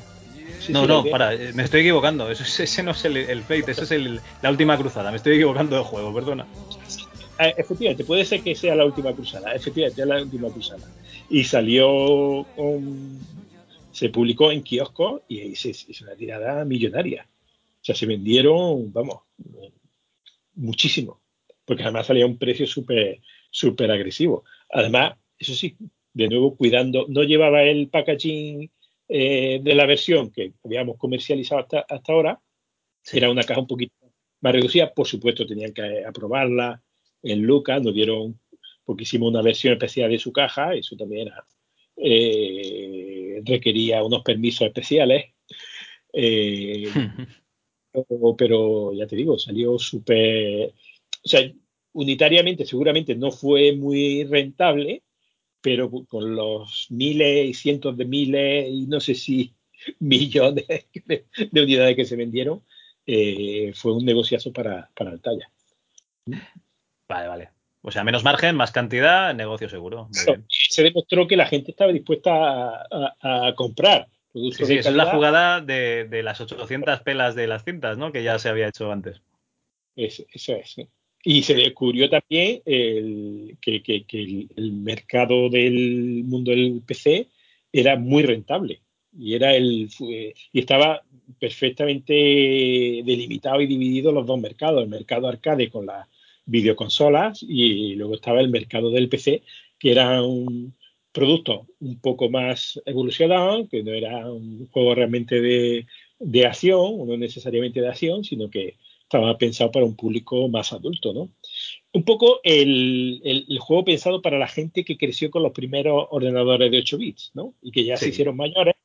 No, 0.69 0.85
no, 0.85 1.03
para, 1.05 1.33
eh, 1.33 1.51
me 1.53 1.63
estoy 1.63 1.81
equivocando. 1.81 2.29
Eso, 2.29 2.43
ese 2.63 2.83
no 2.83 2.91
es 2.91 3.05
el, 3.05 3.17
el 3.17 3.41
Fate, 3.41 3.71
eso 3.71 3.83
es 3.83 3.91
el, 3.91 4.19
la 4.41 4.49
última 4.49 4.77
cruzada. 4.77 5.11
Me 5.11 5.17
estoy 5.17 5.35
equivocando 5.35 5.75
de 5.75 5.83
juego, 5.83 6.13
perdona. 6.13 6.47
Eh, 7.39 7.53
efectivamente, 7.57 8.03
puede 8.03 8.25
ser 8.25 8.41
que 8.41 8.55
sea 8.55 8.75
la 8.75 8.85
última 8.85 9.13
cruzada. 9.13 9.53
Efectivamente, 9.53 10.01
es 10.01 10.07
la 10.07 10.21
última 10.21 10.49
cruzada. 10.49 10.87
Y 11.29 11.43
salió, 11.43 12.45
se 13.91 14.09
publicó 14.09 14.51
en 14.51 14.63
kiosco 14.63 15.23
y 15.27 15.53
es 15.53 16.01
una 16.01 16.15
tirada 16.15 16.65
millonaria. 16.65 17.25
O 17.81 17.83
sea, 17.83 17.95
se 17.95 18.05
vendieron, 18.05 18.91
vamos, 18.93 19.21
muchísimo, 20.55 21.19
porque 21.65 21.83
además 21.83 22.07
salía 22.07 22.25
a 22.25 22.27
un 22.27 22.37
precio 22.37 22.67
súper 22.67 23.21
súper 23.51 23.91
agresivo. 23.91 24.45
Además, 24.71 25.17
eso 25.37 25.53
sí, 25.53 25.75
de 26.13 26.27
nuevo 26.29 26.55
cuidando, 26.55 27.05
no 27.09 27.23
llevaba 27.23 27.61
el 27.63 27.89
packaging 27.89 28.71
eh, 29.13 29.59
de 29.61 29.75
la 29.75 29.85
versión 29.85 30.31
que 30.31 30.53
habíamos 30.63 30.97
comercializado 30.97 31.61
hasta, 31.61 31.81
hasta 31.81 32.13
ahora, 32.13 32.41
era 33.11 33.29
una 33.29 33.43
caja 33.43 33.59
un 33.59 33.67
poquito 33.67 33.93
más 34.39 34.53
reducida, 34.53 34.93
por 34.93 35.05
supuesto 35.05 35.45
tenían 35.45 35.73
que 35.73 36.05
aprobarla 36.05 36.81
en 37.21 37.41
Lucas, 37.41 37.81
nos 37.81 37.93
dieron, 37.93 38.39
porque 38.85 39.03
hicimos 39.03 39.29
una 39.29 39.41
versión 39.41 39.73
especial 39.73 40.09
de 40.11 40.17
su 40.17 40.31
caja, 40.31 40.75
eso 40.75 40.95
también 40.95 41.27
era, 41.27 41.45
eh, 41.97 43.41
requería 43.45 44.01
unos 44.03 44.23
permisos 44.23 44.67
especiales 44.67 45.25
Eh, 46.13 46.85
pero, 48.37 48.93
ya 48.93 49.07
te 49.07 49.15
digo, 49.15 49.37
salió 49.37 49.77
súper. 49.77 50.73
O 51.23 51.27
sea, 51.27 51.51
unitariamente 51.93 52.65
seguramente 52.65 53.15
no 53.15 53.31
fue 53.31 53.73
muy 53.73 54.23
rentable, 54.23 55.03
pero 55.61 55.89
con 55.89 56.35
los 56.35 56.87
miles 56.89 57.49
y 57.49 57.53
cientos 57.53 57.95
de 57.95 58.05
miles 58.05 58.67
y 58.69 58.87
no 58.87 58.99
sé 58.99 59.15
si 59.15 59.53
millones 59.99 60.65
de, 61.05 61.25
unidades 61.51 61.95
que 61.95 62.05
se 62.05 62.15
vendieron, 62.15 62.63
eh, 63.05 63.71
fue 63.75 63.93
un 63.93 64.05
negociazo 64.05 64.51
para, 64.51 64.89
para 64.95 65.11
Altaya. 65.11 65.49
Vale, 67.07 67.27
vale. 67.27 67.49
O 67.83 67.91
sea, 67.91 68.03
menos 68.03 68.23
margen, 68.23 68.55
más 68.55 68.71
cantidad, 68.71 69.33
negocio 69.33 69.67
seguro. 69.67 70.07
Se 70.47 70.83
demostró 70.83 71.27
que 71.27 71.35
la 71.35 71.47
gente 71.47 71.71
estaba 71.71 71.91
dispuesta 71.91 72.85
a, 72.91 73.53
comprar. 73.55 74.07
Sí, 74.33 74.51
sí, 74.51 74.77
es 74.77 74.93
la 74.93 75.07
jugada 75.07 75.61
de, 75.61 76.21
las 76.23 76.39
800 76.39 77.01
pelas 77.01 77.35
de 77.35 77.47
las 77.47 77.63
cintas, 77.63 77.97
¿no? 77.97 78.11
Que 78.11 78.23
ya 78.23 78.37
se 78.37 78.49
había 78.49 78.67
hecho 78.67 78.91
antes. 78.91 79.21
eso 79.95 80.25
es. 80.55 80.75
Y 81.23 81.43
se 81.43 81.53
descubrió 81.53 82.09
también 82.09 82.61
el, 82.65 83.57
que, 83.61 84.05
el, 84.55 84.71
mercado 84.73 85.49
del 85.49 86.23
mundo 86.25 86.51
del 86.51 86.81
PC 86.85 87.27
era 87.71 87.95
muy 87.95 88.23
rentable. 88.23 88.81
Y 89.17 89.35
era 89.35 89.55
el 89.55 89.89
y 89.99 90.59
estaba 90.59 91.03
perfectamente 91.39 92.13
delimitado 92.13 93.61
y 93.61 93.67
dividido 93.67 94.11
los 94.11 94.25
dos 94.25 94.39
mercados, 94.39 94.83
el 94.83 94.89
mercado 94.89 95.27
arcade 95.27 95.69
con 95.69 95.85
las 95.85 96.07
videoconsolas 96.45 97.43
y 97.47 97.95
luego 97.95 98.15
estaba 98.15 98.41
el 98.41 98.49
mercado 98.49 98.89
del 98.89 99.09
PC 99.09 99.43
que 99.81 99.91
era 99.91 100.21
un 100.21 100.75
producto 101.11 101.65
un 101.79 101.99
poco 101.99 102.29
más 102.29 102.79
evolucionado, 102.85 103.67
que 103.67 103.83
no 103.83 103.91
era 103.91 104.31
un 104.31 104.69
juego 104.69 104.93
realmente 104.93 105.41
de, 105.41 105.87
de 106.19 106.45
acción, 106.45 107.07
no 107.07 107.17
necesariamente 107.17 107.81
de 107.81 107.89
acción, 107.89 108.23
sino 108.23 108.49
que 108.49 108.75
estaba 109.11 109.37
pensado 109.37 109.71
para 109.71 109.85
un 109.85 109.97
público 109.97 110.47
más 110.47 110.71
adulto, 110.71 111.13
¿no? 111.13 111.29
Un 111.91 112.05
poco 112.05 112.39
el, 112.43 113.57
juego 113.59 113.83
pensado 113.83 114.21
para 114.21 114.39
la 114.39 114.47
gente 114.47 114.85
que 114.85 114.97
creció 114.97 115.29
con 115.29 115.43
los 115.43 115.51
primeros 115.51 116.07
ordenadores 116.11 116.71
de 116.71 116.77
8 116.77 116.97
bits, 116.97 117.31
¿no? 117.33 117.53
Y 117.61 117.71
que 117.71 117.83
ya 117.83 117.97
se 117.97 118.07
hicieron 118.07 118.37
mayores, 118.37 118.75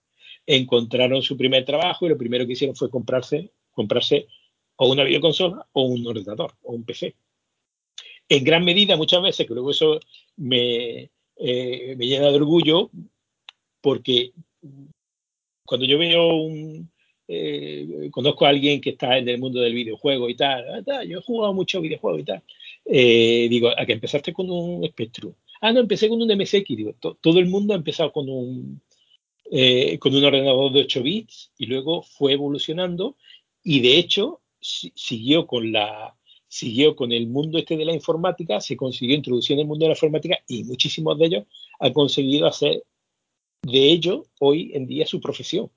encontraron 0.45 1.23
su 1.23 1.37
primer 1.37 1.65
trabajo 1.65 2.07
y 2.07 2.09
lo 2.09 2.19
primero 2.19 2.45
que 2.45 2.55
hicieron 2.55 2.75
fue 2.75 2.91
comprarse, 2.91 3.53
comprarse 3.71 4.27
o 4.75 4.91
una 4.91 5.05
videoconsola 5.05 5.69
o 5.73 5.83
un 5.83 6.05
ordenador 6.05 6.55
o 6.65 6.73
un 6.73 6.85
PC. 6.85 7.15
En 8.29 8.43
gran 8.43 8.65
medida, 8.65 8.97
muchas 8.97 9.23
veces, 9.23 9.47
que 9.47 9.55
luego 9.55 9.71
eso 9.71 10.01
me, 10.35 11.13
eh, 11.37 11.95
me 11.97 12.07
llena 12.07 12.31
de 12.31 12.37
orgullo, 12.37 12.91
porque 13.81 14.33
cuando 15.65 15.87
yo 15.87 15.99
veo 15.99 16.35
un, 16.35 16.91
eh, 17.29 18.09
conozco 18.13 18.47
a 18.47 18.51
alguien 18.51 18.81
que 18.81 18.91
está 18.91 19.19
en 19.19 19.29
el 19.29 19.39
mundo 19.39 19.61
del 19.61 19.75
videojuego 19.75 20.29
y 20.29 20.37
tal, 20.37 20.85
ah, 20.87 21.05
yo 21.05 21.19
he 21.19 21.23
jugado 21.23 21.53
mucho 21.53 21.81
videojuegos 21.81 22.21
y 22.21 22.25
tal. 22.25 22.43
Eh, 22.85 23.49
digo, 23.51 23.71
¿a 23.77 23.85
que 23.85 23.93
empezaste 23.93 24.33
con 24.33 24.51
un 24.51 24.87
Spectrum? 24.87 25.35
Ah, 25.61 25.73
no, 25.73 25.81
empecé 25.81 26.09
con 26.09 26.23
un 26.23 26.31
MSX. 26.31 26.69
Digo, 26.69 26.95
todo 27.21 27.39
el 27.39 27.47
mundo 27.47 27.75
ha 27.75 27.77
empezado 27.77 28.13
con 28.13 28.29
un, 28.29 28.81
eh, 29.51 29.99
con 29.99 30.15
un 30.15 30.25
ordenador 30.25 30.73
de 30.73 30.83
8 30.83 31.03
bits 31.03 31.53
y 31.59 31.67
luego 31.67 32.03
fue 32.03 32.33
evolucionando 32.35 33.17
y 33.63 33.81
de 33.81 33.99
hecho 33.99 34.41
siguió 34.61 35.47
con 35.47 35.73
la 35.73 36.17
siguió 36.49 36.97
con 36.97 37.13
el 37.13 37.27
mundo 37.27 37.59
este 37.59 37.77
de 37.77 37.85
la 37.85 37.93
informática, 37.93 38.61
se 38.61 38.77
consiguió 38.77 39.15
introducir 39.17 39.55
en 39.55 39.61
el 39.61 39.67
mundo 39.67 39.85
de 39.85 39.91
la 39.91 39.95
informática 39.95 40.39
y 40.49 40.65
muchísimos 40.65 41.19
de 41.19 41.27
ellos 41.27 41.45
han 41.81 41.93
conseguido 41.93 42.47
hacer 42.47 42.83
de 43.63 43.91
ello 43.91 44.27
hoy 44.41 44.71
en 44.75 44.87
día 44.87 45.07
su 45.07 45.21
profesión 45.21 45.71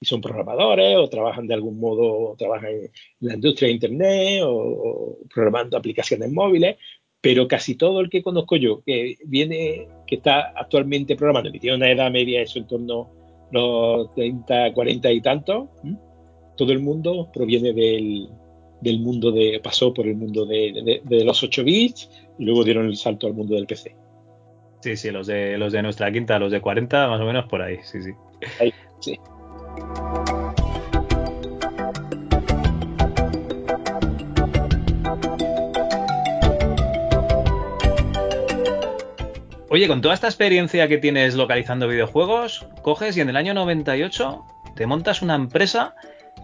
y 0.00 0.06
son 0.06 0.20
programadores 0.20 0.96
o 0.96 1.08
trabajan 1.08 1.46
de 1.46 1.54
algún 1.54 1.78
modo, 1.78 2.34
trabajan 2.36 2.70
en 2.70 2.90
la 3.20 3.34
industria 3.34 3.68
de 3.68 3.74
Internet 3.74 4.42
o, 4.44 5.18
programando 5.32 5.76
aplicaciones 5.76 6.30
móviles, 6.30 6.76
pero 7.20 7.48
casi 7.48 7.76
todo 7.76 8.00
el 8.00 8.10
que 8.10 8.22
conozco 8.22 8.56
yo 8.56 8.82
que 8.84 9.16
viene, 9.24 9.88
que 10.06 10.16
está 10.16 10.52
actualmente 10.54 11.16
programando, 11.16 11.50
que 11.50 11.60
tiene 11.60 11.76
una 11.76 11.90
edad 11.90 12.10
media, 12.10 12.42
eso 12.42 12.58
en 12.58 12.66
torno 12.66 13.10
a 13.50 13.52
los 13.52 14.14
30, 14.14 14.74
40 14.74 15.12
y 15.12 15.20
tantos, 15.20 15.68
todo 16.56 16.72
el 16.72 16.80
mundo 16.80 17.30
proviene 17.32 17.72
del, 17.72 18.28
del 18.80 19.00
mundo 19.00 19.32
de, 19.32 19.60
pasó 19.62 19.94
por 19.94 20.06
el 20.06 20.16
mundo 20.16 20.44
de, 20.44 21.00
de, 21.04 21.24
los 21.24 21.42
8 21.42 21.64
bits 21.64 22.10
y 22.38 22.44
luego 22.44 22.64
dieron 22.64 22.86
el 22.86 22.96
salto 22.96 23.26
al 23.26 23.34
mundo 23.34 23.54
del 23.54 23.66
PC. 23.66 23.96
Sí, 24.82 24.96
sí, 24.96 25.10
los 25.10 25.26
de, 25.26 25.56
los 25.56 25.72
de 25.72 25.82
nuestra 25.82 26.12
quinta, 26.12 26.38
los 26.38 26.52
de 26.52 26.60
40, 26.60 27.08
más 27.08 27.20
o 27.20 27.24
menos 27.24 27.46
por 27.46 27.62
ahí, 27.62 27.78
sí, 27.82 28.02
sí. 28.02 28.10
Ahí, 28.60 28.72
sí. 29.00 29.18
Oye, 39.76 39.88
con 39.88 40.00
toda 40.00 40.14
esta 40.14 40.28
experiencia 40.28 40.88
que 40.88 40.96
tienes 40.96 41.34
localizando 41.34 41.86
videojuegos, 41.86 42.66
coges 42.80 43.14
y 43.18 43.20
en 43.20 43.28
el 43.28 43.36
año 43.36 43.52
98 43.52 44.42
te 44.74 44.86
montas 44.86 45.20
una 45.20 45.34
empresa. 45.34 45.94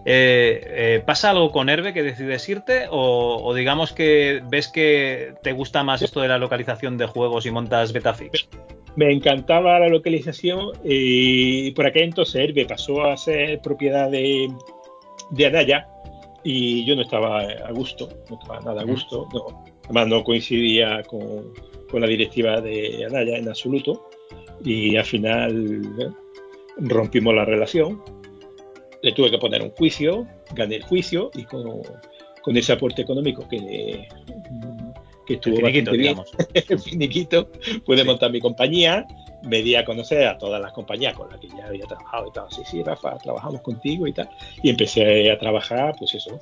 Eh, 0.05 0.61
eh, 0.67 1.03
¿Pasa 1.03 1.31
algo 1.31 1.51
con 1.51 1.67
Herbe 1.67 1.93
que 1.93 2.03
decides 2.03 2.47
irte? 2.47 2.85
O, 2.91 3.51
digamos 3.55 3.91
que 3.91 4.43
ves 4.47 4.67
que 4.67 5.33
te 5.41 5.51
gusta 5.51 5.83
más 5.83 6.03
esto 6.03 6.21
de 6.21 6.27
la 6.27 6.37
localización 6.37 6.99
de 6.99 7.07
juegos 7.07 7.47
y 7.47 7.49
montas 7.51 7.91
Betafix? 7.91 8.47
Me 8.95 9.11
encantaba 9.11 9.79
la 9.79 9.89
localización 9.89 10.71
y 10.83 11.71
por 11.71 11.87
aquel 11.87 12.03
entonces 12.03 12.35
Herbe 12.35 12.65
pasó 12.65 13.03
a 13.03 13.17
ser 13.17 13.59
propiedad 13.61 14.09
de, 14.11 14.51
de 15.31 15.45
Anaya 15.45 15.87
y 16.43 16.85
yo 16.85 16.95
no 16.95 17.01
estaba 17.01 17.41
a 17.41 17.71
gusto, 17.71 18.09
no 18.29 18.37
estaba 18.39 18.59
nada 18.59 18.81
a 18.81 18.85
gusto, 18.85 19.27
no, 19.33 19.63
además 19.85 20.07
no 20.07 20.23
coincidía 20.23 21.01
con, 21.03 21.53
con 21.89 22.01
la 22.01 22.07
directiva 22.07 22.61
de 22.61 23.05
Anaya 23.05 23.37
en 23.37 23.49
absoluto 23.49 24.09
y 24.63 24.95
al 24.95 25.05
final 25.05 25.81
¿eh? 25.99 26.09
rompimos 26.77 27.33
la 27.33 27.45
relación. 27.45 28.01
Le 29.01 29.11
tuve 29.11 29.31
que 29.31 29.37
poner 29.37 29.61
un 29.61 29.71
juicio, 29.71 30.25
gané 30.55 30.77
el 30.77 30.83
juicio 30.83 31.29
y 31.33 31.43
con, 31.43 31.81
con 32.41 32.55
ese 32.55 32.73
aporte 32.73 33.01
económico 33.01 33.47
que, 33.49 34.07
que 35.25 35.35
estuvo 35.35 35.57
finiquito, 35.57 35.91
bien, 35.91 36.17
finiquito, 36.83 37.49
pude 37.85 38.03
montar 38.03 38.31
mi 38.31 38.39
compañía, 38.39 39.05
me 39.43 39.61
di 39.61 39.75
a 39.75 39.85
conocer 39.85 40.27
a 40.27 40.37
todas 40.37 40.61
las 40.61 40.73
compañías 40.73 41.15
con 41.15 41.29
las 41.29 41.39
que 41.39 41.47
ya 41.49 41.67
había 41.67 41.85
trabajado 41.85 42.27
y 42.27 42.31
tal. 42.31 42.45
Sí, 42.49 42.61
sí, 42.65 42.83
Rafa, 42.83 43.17
trabajamos 43.17 43.61
contigo 43.61 44.07
y 44.07 44.13
tal. 44.13 44.29
Y 44.61 44.69
empecé 44.69 45.31
a 45.31 45.37
trabajar, 45.37 45.95
pues 45.97 46.13
eso, 46.15 46.39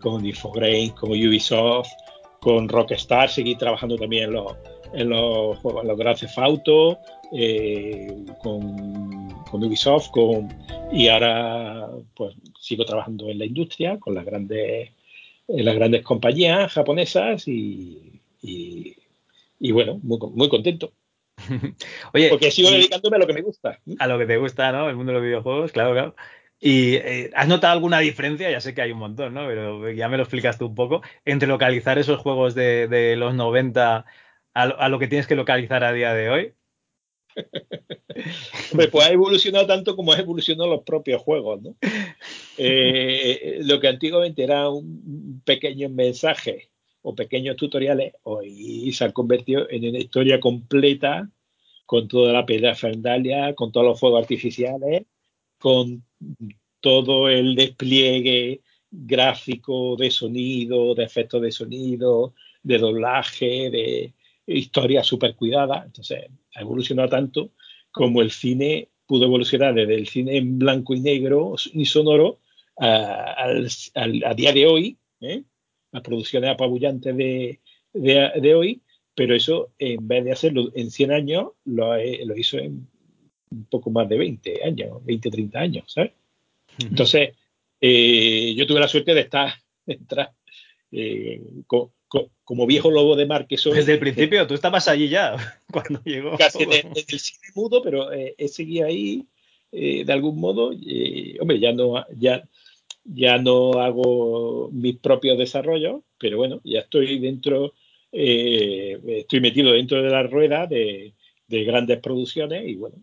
con 0.00 0.24
Infograin, 0.24 0.90
con 0.90 1.10
Ubisoft, 1.10 1.90
con 2.40 2.68
Rockstar, 2.68 3.28
seguí 3.28 3.56
trabajando 3.56 3.96
también 3.96 4.24
en 4.24 4.32
los 4.32 4.54
en 4.92 5.10
los 5.10 5.58
juegos, 5.58 5.82
en 5.82 5.88
los 5.88 5.98
Grand 5.98 6.18
Theft 6.18 6.38
Auto, 6.38 6.98
eh, 7.32 8.24
con, 8.42 9.64
Ubisoft, 9.64 10.10
con, 10.10 10.48
y 10.92 11.08
ahora 11.08 11.88
pues 12.14 12.34
sigo 12.60 12.84
trabajando 12.84 13.28
en 13.28 13.38
la 13.38 13.44
industria 13.44 13.98
con 13.98 14.14
las 14.14 14.24
grandes, 14.24 14.90
en 15.48 15.64
las 15.64 15.74
grandes 15.74 16.02
compañías 16.02 16.72
japonesas 16.72 17.46
y, 17.48 18.17
y, 18.40 19.72
bueno, 19.72 19.98
muy, 20.02 20.18
muy 20.34 20.48
contento. 20.48 20.92
Oye, 22.12 22.28
porque 22.30 22.50
sigo 22.50 22.70
dedicándome 22.70 23.16
a 23.16 23.20
lo 23.20 23.26
que 23.26 23.32
me 23.32 23.42
gusta. 23.42 23.80
A 23.98 24.06
lo 24.06 24.18
que 24.18 24.26
te 24.26 24.36
gusta, 24.36 24.72
¿no? 24.72 24.88
El 24.88 24.96
mundo 24.96 25.12
de 25.12 25.18
los 25.18 25.24
videojuegos, 25.24 25.72
claro, 25.72 25.92
claro. 25.92 26.16
¿Y 26.60 26.94
eh, 26.96 27.30
has 27.34 27.46
notado 27.46 27.72
alguna 27.72 28.00
diferencia? 28.00 28.50
Ya 28.50 28.60
sé 28.60 28.74
que 28.74 28.82
hay 28.82 28.90
un 28.90 28.98
montón, 28.98 29.34
¿no? 29.34 29.46
Pero 29.46 29.90
ya 29.92 30.08
me 30.08 30.16
lo 30.16 30.24
explicas 30.24 30.58
tú 30.58 30.66
un 30.66 30.74
poco. 30.74 31.02
Entre 31.24 31.46
localizar 31.46 31.98
esos 31.98 32.18
juegos 32.18 32.54
de, 32.56 32.88
de 32.88 33.14
los 33.14 33.34
90 33.34 34.04
a 34.58 34.88
lo, 34.88 34.98
que 34.98 35.06
tienes 35.06 35.26
que 35.26 35.36
localizar 35.36 35.84
a 35.84 35.92
día 35.92 36.12
de 36.14 36.30
hoy? 36.30 36.54
pues 38.74 39.06
ha 39.06 39.12
evolucionado 39.12 39.66
tanto 39.66 39.94
como 39.94 40.12
ha 40.12 40.18
evolucionado 40.18 40.68
los 40.68 40.82
propios 40.82 41.22
juegos, 41.22 41.62
¿no? 41.62 41.76
Eh, 42.60 43.60
lo 43.62 43.78
que 43.78 43.86
antiguamente 43.86 44.42
era 44.42 44.68
un 44.68 45.40
pequeño 45.44 45.88
mensaje 45.88 46.72
o 47.02 47.14
pequeños 47.14 47.56
tutoriales, 47.56 48.14
hoy 48.24 48.92
se 48.92 49.04
han 49.04 49.12
convertido 49.12 49.68
en 49.70 49.88
una 49.88 49.98
historia 49.98 50.40
completa 50.40 51.30
con 51.86 52.08
toda 52.08 52.32
la 52.32 52.44
pedafernalia, 52.44 53.54
con 53.54 53.72
todos 53.72 53.86
los 53.86 54.00
fuegos 54.00 54.20
artificiales, 54.20 55.06
con 55.58 56.04
todo 56.80 57.28
el 57.28 57.54
despliegue 57.54 58.60
gráfico 58.90 59.96
de 59.96 60.10
sonido, 60.10 60.94
de 60.94 61.04
efectos 61.04 61.42
de 61.42 61.52
sonido, 61.52 62.34
de 62.62 62.78
doblaje, 62.78 63.70
de, 63.70 64.12
historia 64.46 65.04
súper 65.04 65.34
cuidada. 65.34 65.82
Entonces, 65.84 66.24
ha 66.54 66.60
evolucionado 66.60 67.08
tanto 67.10 67.50
como 67.90 68.22
el 68.22 68.30
cine 68.30 68.88
pudo 69.06 69.24
evolucionar 69.24 69.74
desde 69.74 69.94
el 69.94 70.08
cine 70.08 70.36
en 70.36 70.58
blanco 70.58 70.94
y 70.94 71.00
negro 71.00 71.54
y 71.72 71.84
sonoro 71.86 72.38
a, 72.78 74.34
día 74.36 74.52
de 74.52 74.66
hoy, 74.66 74.98
¿eh? 75.20 75.42
Las 75.92 76.02
producciones 76.02 76.50
apabullantes 76.50 77.16
de, 77.16 77.60
de, 77.92 78.54
hoy, 78.54 78.82
pero 79.14 79.34
eso 79.34 79.70
en 79.78 80.06
vez 80.06 80.24
de 80.24 80.32
hacerlo 80.32 80.70
en 80.74 80.90
100 80.90 81.12
años, 81.12 81.48
lo, 81.64 81.94
lo 81.96 82.36
hizo 82.36 82.58
en 82.58 82.86
un 83.50 83.64
poco 83.64 83.90
más 83.90 84.08
de 84.08 84.18
20 84.18 84.64
años, 84.64 85.04
20, 85.04 85.30
30 85.30 85.58
años, 85.58 85.92
¿sabes? 85.92 86.12
Entonces, 86.78 87.30
eh, 87.80 88.54
yo 88.56 88.66
tuve 88.66 88.80
la 88.80 88.88
suerte 88.88 89.14
de 89.14 89.22
estar, 89.22 89.52
entrar 89.86 90.32
eh, 90.92 91.42
como 91.66 92.66
viejo 92.66 92.90
lobo 92.90 93.16
de 93.16 93.26
mar 93.26 93.46
que 93.46 93.56
soy. 93.56 93.74
Desde 93.74 93.94
el 93.94 93.98
principio, 93.98 94.46
tú 94.46 94.54
estabas 94.54 94.88
allí 94.88 95.08
ya 95.08 95.36
cuando 95.72 96.02
llegó. 96.04 96.36
Casi 96.36 96.64
desde 96.64 97.04
el 97.08 97.18
cine 97.18 97.48
mudo, 97.54 97.82
pero 97.82 98.12
he 98.12 98.48
seguido 98.48 98.86
ahí 98.86 99.26
de 99.70 100.12
algún 100.12 100.38
modo. 100.38 100.70
hombre, 101.40 101.58
ya 101.58 101.72
no, 101.72 102.04
ya, 102.16 102.42
ya 103.08 103.38
no 103.38 103.72
hago 103.80 104.70
mis 104.72 104.98
propios 104.98 105.38
desarrollos, 105.38 106.02
pero 106.18 106.36
bueno, 106.36 106.60
ya 106.64 106.80
estoy 106.80 107.18
dentro, 107.18 107.74
estoy 108.12 109.40
metido 109.40 109.72
dentro 109.72 110.02
de 110.02 110.10
la 110.10 110.22
rueda 110.22 110.66
de, 110.66 111.14
de 111.48 111.64
grandes 111.64 111.98
producciones 112.00 112.68
y 112.68 112.76
bueno, 112.76 112.96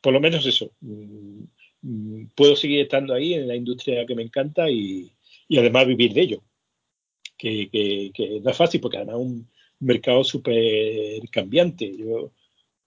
por 0.00 0.12
lo 0.12 0.20
menos 0.20 0.44
eso. 0.44 0.72
Mm, 0.80 2.26
puedo 2.34 2.56
seguir 2.56 2.80
estando 2.80 3.14
ahí 3.14 3.34
en 3.34 3.48
la 3.48 3.56
industria 3.56 4.06
que 4.06 4.14
me 4.14 4.22
encanta 4.22 4.70
y, 4.70 5.10
además 5.56 5.86
vivir 5.86 6.12
de 6.12 6.20
ello. 6.22 6.42
Que, 7.38 8.12
no 8.42 8.50
es 8.50 8.56
fácil 8.56 8.80
porque 8.80 8.98
además 8.98 9.16
es 9.16 9.22
un 9.22 9.50
mercado 9.80 10.24
súper 10.24 11.28
cambiante. 11.30 11.96
Yo 11.96 12.32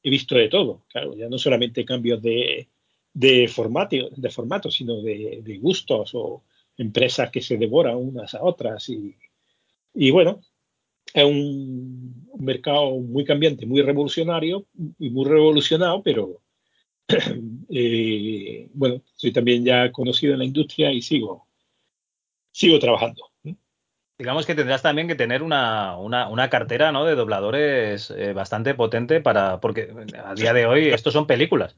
he 0.04 0.10
visto 0.10 0.36
de 0.36 0.50
todo, 0.50 0.86
claro, 0.90 1.16
ya 1.16 1.30
no 1.30 1.38
solamente 1.38 1.86
cambios 1.86 2.22
de, 2.22 2.68
de, 3.16 3.48
formato, 3.48 3.96
de 4.16 4.30
formato, 4.30 4.70
sino 4.70 5.02
de, 5.02 5.58
gustos 5.62 6.12
o 6.14 6.44
empresas 6.78 7.32
que 7.32 7.42
se 7.42 7.58
devoran 7.58 7.96
unas 7.96 8.36
a 8.36 8.44
otras. 8.44 8.90
Y, 8.90 10.12
bueno, 10.12 10.42
es 11.14 11.24
un, 11.24 12.28
mercado 12.38 12.92
muy 13.00 13.24
cambiante, 13.24 13.66
muy 13.66 13.82
revolucionario 13.82 14.66
y 15.00 15.10
muy 15.10 15.26
revolucionado, 15.26 16.04
pero 16.04 16.42
eh, 17.70 18.70
bueno, 18.74 19.02
soy 19.16 19.32
también 19.32 19.64
ya 19.64 19.92
conocido 19.92 20.34
en 20.34 20.40
la 20.40 20.46
industria 20.46 20.92
y 20.92 21.02
sigo, 21.02 21.48
sigo 22.52 22.78
trabajando. 22.80 23.32
Digamos 24.18 24.46
que 24.46 24.56
tendrás 24.56 24.82
también 24.82 25.08
que 25.08 25.16
tener 25.16 25.44
una, 25.44 25.98
una, 25.98 26.50
cartera 26.50 26.92
¿no? 26.92 27.04
de 27.06 27.16
dobladores 27.16 28.12
eh, 28.12 28.32
bastante 28.32 28.74
potente 28.74 29.20
para. 29.20 29.60
porque 29.60 29.94
a 30.24 30.34
día 30.36 30.54
de 30.54 30.66
hoy 30.66 30.88
estos 30.88 31.12
son 31.12 31.28
películas. 31.28 31.76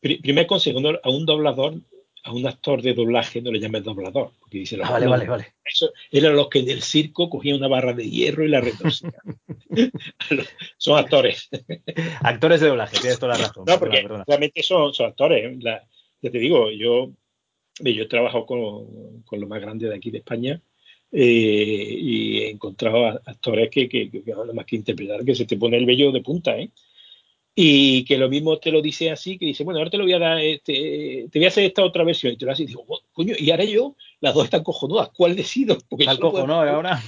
Primer 0.00 0.46
consejo, 0.46 0.80
a 1.02 1.10
un 1.10 1.26
doblador 1.26 1.80
a 2.26 2.32
un 2.32 2.44
actor 2.44 2.82
de 2.82 2.92
doblaje 2.92 3.40
no 3.40 3.52
le 3.52 3.60
llames 3.60 3.84
doblador. 3.84 4.32
Porque 4.40 4.58
dice, 4.58 4.76
ah, 4.82 4.90
vale, 4.90 5.06
vale, 5.06 5.26
vale. 5.26 5.54
Eso 5.64 5.92
eran 6.10 6.34
los 6.34 6.48
que 6.48 6.58
en 6.58 6.70
el 6.70 6.82
circo 6.82 7.30
cogían 7.30 7.58
una 7.58 7.68
barra 7.68 7.92
de 7.92 8.10
hierro 8.10 8.44
y 8.44 8.48
la 8.48 8.60
retorcían. 8.60 9.14
son 10.76 10.98
actores. 10.98 11.48
actores 12.22 12.60
de 12.60 12.68
doblaje, 12.68 12.98
tienes 12.98 13.20
toda 13.20 13.38
la 13.38 13.46
razón. 13.46 13.64
No, 13.66 13.78
porque 13.78 14.04
realmente 14.26 14.62
son, 14.64 14.92
son 14.92 15.06
actores. 15.06 15.56
ya 15.62 16.30
te 16.30 16.38
digo, 16.38 16.68
yo, 16.72 17.12
yo 17.78 18.02
he 18.02 18.08
trabajado 18.08 18.44
con, 18.44 19.22
con 19.22 19.40
lo 19.40 19.46
más 19.46 19.60
grande 19.60 19.88
de 19.88 19.94
aquí 19.94 20.10
de 20.10 20.18
España. 20.18 20.60
Eh, 21.12 21.96
y 21.96 22.38
he 22.38 22.50
encontrado 22.50 23.06
actores 23.06 23.70
que, 23.70 23.88
que, 23.88 24.10
que, 24.10 24.22
nada 24.26 24.52
más 24.52 24.66
que 24.66 24.74
interpretar, 24.74 25.24
que 25.24 25.36
se 25.36 25.46
te 25.46 25.56
pone 25.56 25.76
el 25.76 25.86
vello 25.86 26.10
de 26.10 26.22
punta, 26.22 26.58
¿eh? 26.58 26.70
Y 27.58 28.04
que 28.04 28.18
lo 28.18 28.28
mismo 28.28 28.58
te 28.58 28.70
lo 28.70 28.82
dice 28.82 29.10
así, 29.10 29.38
que 29.38 29.46
dice, 29.46 29.64
bueno, 29.64 29.78
ahora 29.78 29.90
te 29.90 29.96
lo 29.96 30.04
voy 30.04 30.12
a 30.12 30.18
dar, 30.18 30.38
este, 30.38 31.26
te 31.32 31.38
voy 31.38 31.46
a 31.46 31.48
hacer 31.48 31.64
esta 31.64 31.82
otra 31.82 32.04
versión, 32.04 32.34
y 32.34 32.36
te 32.36 32.44
lo 32.44 32.52
hace 32.52 32.64
y 32.64 32.66
digo, 32.66 32.84
oh, 32.86 33.00
coño, 33.14 33.34
y 33.38 33.50
ahora 33.50 33.64
yo, 33.64 33.96
las 34.20 34.34
dos 34.34 34.44
están 34.44 34.62
cojonudas, 34.62 35.08
¿cuál 35.16 35.34
decido? 35.34 35.78
Porque 35.88 36.06
Al 36.06 36.20
no 36.20 36.28
ahora. 36.36 37.02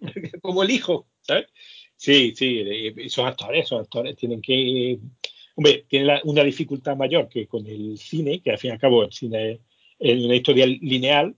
como 0.40 0.62
el 0.62 0.70
hijo, 0.70 1.06
¿sabes? 1.20 1.48
Sí, 1.96 2.32
sí, 2.34 2.64
son 3.10 3.26
actores, 3.26 3.68
son 3.68 3.82
actores, 3.82 4.16
tienen 4.16 4.40
que, 4.40 4.98
hombre, 5.54 5.84
tienen 5.86 6.18
una 6.24 6.44
dificultad 6.44 6.96
mayor 6.96 7.28
que 7.28 7.46
con 7.46 7.66
el 7.66 7.98
cine, 7.98 8.40
que 8.40 8.52
al 8.52 8.58
fin 8.58 8.70
y 8.70 8.72
al 8.72 8.80
cabo 8.80 9.04
el 9.04 9.12
cine 9.12 9.60
es 9.98 10.24
una 10.24 10.34
historia 10.34 10.64
lineal, 10.64 11.36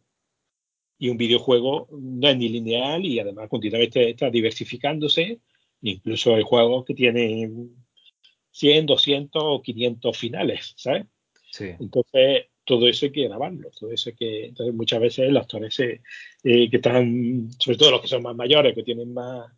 y 0.99 1.09
un 1.09 1.17
videojuego 1.17 1.89
no 1.91 2.29
es 2.29 2.37
ni 2.37 2.49
lineal 2.49 3.05
y 3.05 3.19
además 3.19 3.49
continuamente 3.49 4.11
está 4.11 4.31
diversificándose, 4.31 5.41
incluso 5.81 6.37
hay 6.37 6.45
juegos 6.45 6.85
que 6.85 6.95
tienen 6.95 7.82
100, 8.53 8.87
200 8.87 9.43
o 9.45 9.63
500 9.63 10.17
finales, 10.17 10.75
¿sabes? 10.77 11.07
Sí. 11.51 11.71
Entonces, 11.81 12.47
todo 12.65 12.87
eso 12.87 13.07
hay 13.07 13.13
que 13.13 13.29
grabarlo, 13.29 13.71
todo 13.79 13.91
eso 13.91 14.11
hay 14.11 14.17
que... 14.17 14.45
Entonces, 14.47 14.75
muchas 14.75 15.01
veces 15.01 15.31
los 15.31 15.43
actores 15.43 15.79
eh, 15.81 16.01
que 16.43 16.77
están, 16.77 17.51
sobre 17.59 17.79
todo 17.79 17.91
los 17.91 18.01
que 18.03 18.09
son 18.09 18.23
más 18.23 18.37
mayores, 18.37 18.75
que 18.75 18.83
tienen 18.83 19.13
más, 19.13 19.51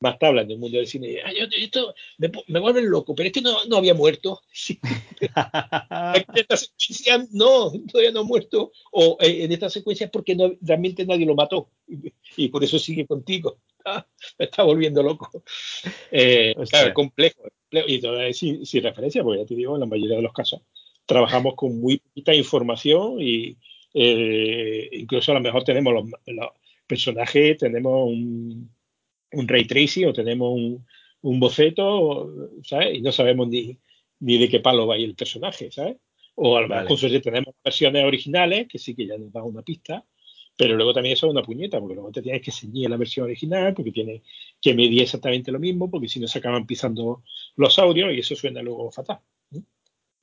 más 0.00 0.18
tablas 0.18 0.44
en 0.44 0.52
el 0.52 0.58
mundo 0.58 0.78
del 0.78 0.86
cine, 0.86 1.20
Ay, 1.24 1.36
yo, 1.38 1.46
esto 1.56 1.94
me, 2.18 2.30
me 2.48 2.60
vuelven 2.60 2.90
loco, 2.90 3.14
pero 3.14 3.28
es 3.28 3.32
que 3.32 3.40
no, 3.40 3.64
no 3.66 3.76
había 3.76 3.94
muerto. 3.94 4.40
En 6.14 6.24
esta 6.34 6.56
secuencia 6.56 7.26
no, 7.32 7.72
todavía 7.90 8.12
no 8.12 8.20
ha 8.20 8.24
muerto, 8.24 8.72
o 8.92 9.18
eh, 9.20 9.44
en 9.44 9.52
esta 9.52 9.68
secuencia 9.68 10.06
es 10.06 10.10
porque 10.10 10.34
no, 10.34 10.52
realmente 10.60 11.04
nadie 11.04 11.26
lo 11.26 11.34
mató 11.34 11.70
y, 12.36 12.48
por 12.48 12.62
eso 12.64 12.78
sigue 12.78 13.06
contigo. 13.06 13.58
Ah, 13.84 14.06
me 14.38 14.44
está 14.44 14.62
volviendo 14.62 15.02
loco. 15.02 15.42
Eh, 16.10 16.54
claro, 16.68 16.94
complejo 16.94 17.42
y 17.70 18.00
todavía 18.00 18.32
sin, 18.32 18.64
sin, 18.64 18.82
referencia, 18.82 19.22
porque 19.22 19.40
ya 19.40 19.46
te 19.46 19.54
digo, 19.54 19.74
en 19.74 19.80
la 19.80 19.86
mayoría 19.86 20.16
de 20.16 20.22
los 20.22 20.32
casos 20.32 20.62
trabajamos 21.06 21.54
con 21.54 21.80
muy 21.80 21.98
poquita 21.98 22.34
información 22.34 23.16
y 23.18 23.56
eh, 23.94 24.90
incluso 24.92 25.32
a 25.32 25.36
lo 25.36 25.40
mejor 25.40 25.64
tenemos 25.64 25.94
los, 25.94 26.50
personajes, 26.86 27.58
tenemos 27.58 28.08
un, 28.08 28.70
un, 29.32 29.48
ray 29.48 29.66
tracing 29.66 30.06
o 30.06 30.12
tenemos 30.12 30.54
un, 30.54 30.86
un, 31.22 31.40
boceto, 31.40 32.30
¿sabes? 32.62 32.98
Y 32.98 33.00
no 33.00 33.12
sabemos 33.12 33.48
ni, 33.48 33.78
ni 34.20 34.38
de 34.38 34.48
qué 34.48 34.60
palo 34.60 34.86
va 34.86 34.94
a 34.94 34.98
ir 34.98 35.08
el 35.08 35.14
personaje, 35.14 35.70
¿sabes? 35.70 35.96
O 36.34 36.56
a 36.56 36.62
lo 36.62 36.68
mejor 36.68 36.98
tenemos 37.22 37.54
versiones 37.64 38.04
originales, 38.04 38.68
que 38.68 38.78
sí 38.78 38.94
que 38.94 39.06
ya 39.06 39.18
nos 39.18 39.32
da 39.32 39.42
una 39.42 39.62
pista, 39.62 40.04
pero 40.58 40.74
luego 40.74 40.92
también 40.92 41.12
eso 41.12 41.26
es 41.26 41.30
una 41.30 41.42
puñeta, 41.42 41.78
porque 41.78 41.94
luego 41.94 42.10
te 42.10 42.20
tienes 42.20 42.42
que 42.42 42.50
ceñir 42.50 42.90
la 42.90 42.96
versión 42.96 43.26
original, 43.26 43.74
porque 43.74 43.92
tiene 43.92 44.22
que 44.60 44.74
medir 44.74 45.02
exactamente 45.02 45.52
lo 45.52 45.60
mismo, 45.60 45.88
porque 45.88 46.08
si 46.08 46.18
no 46.18 46.26
se 46.26 46.40
acaban 46.40 46.66
pisando 46.66 47.22
los 47.54 47.78
audios 47.78 48.12
y 48.12 48.18
eso 48.18 48.34
suena 48.34 48.60
luego 48.60 48.90
fatal. 48.90 49.20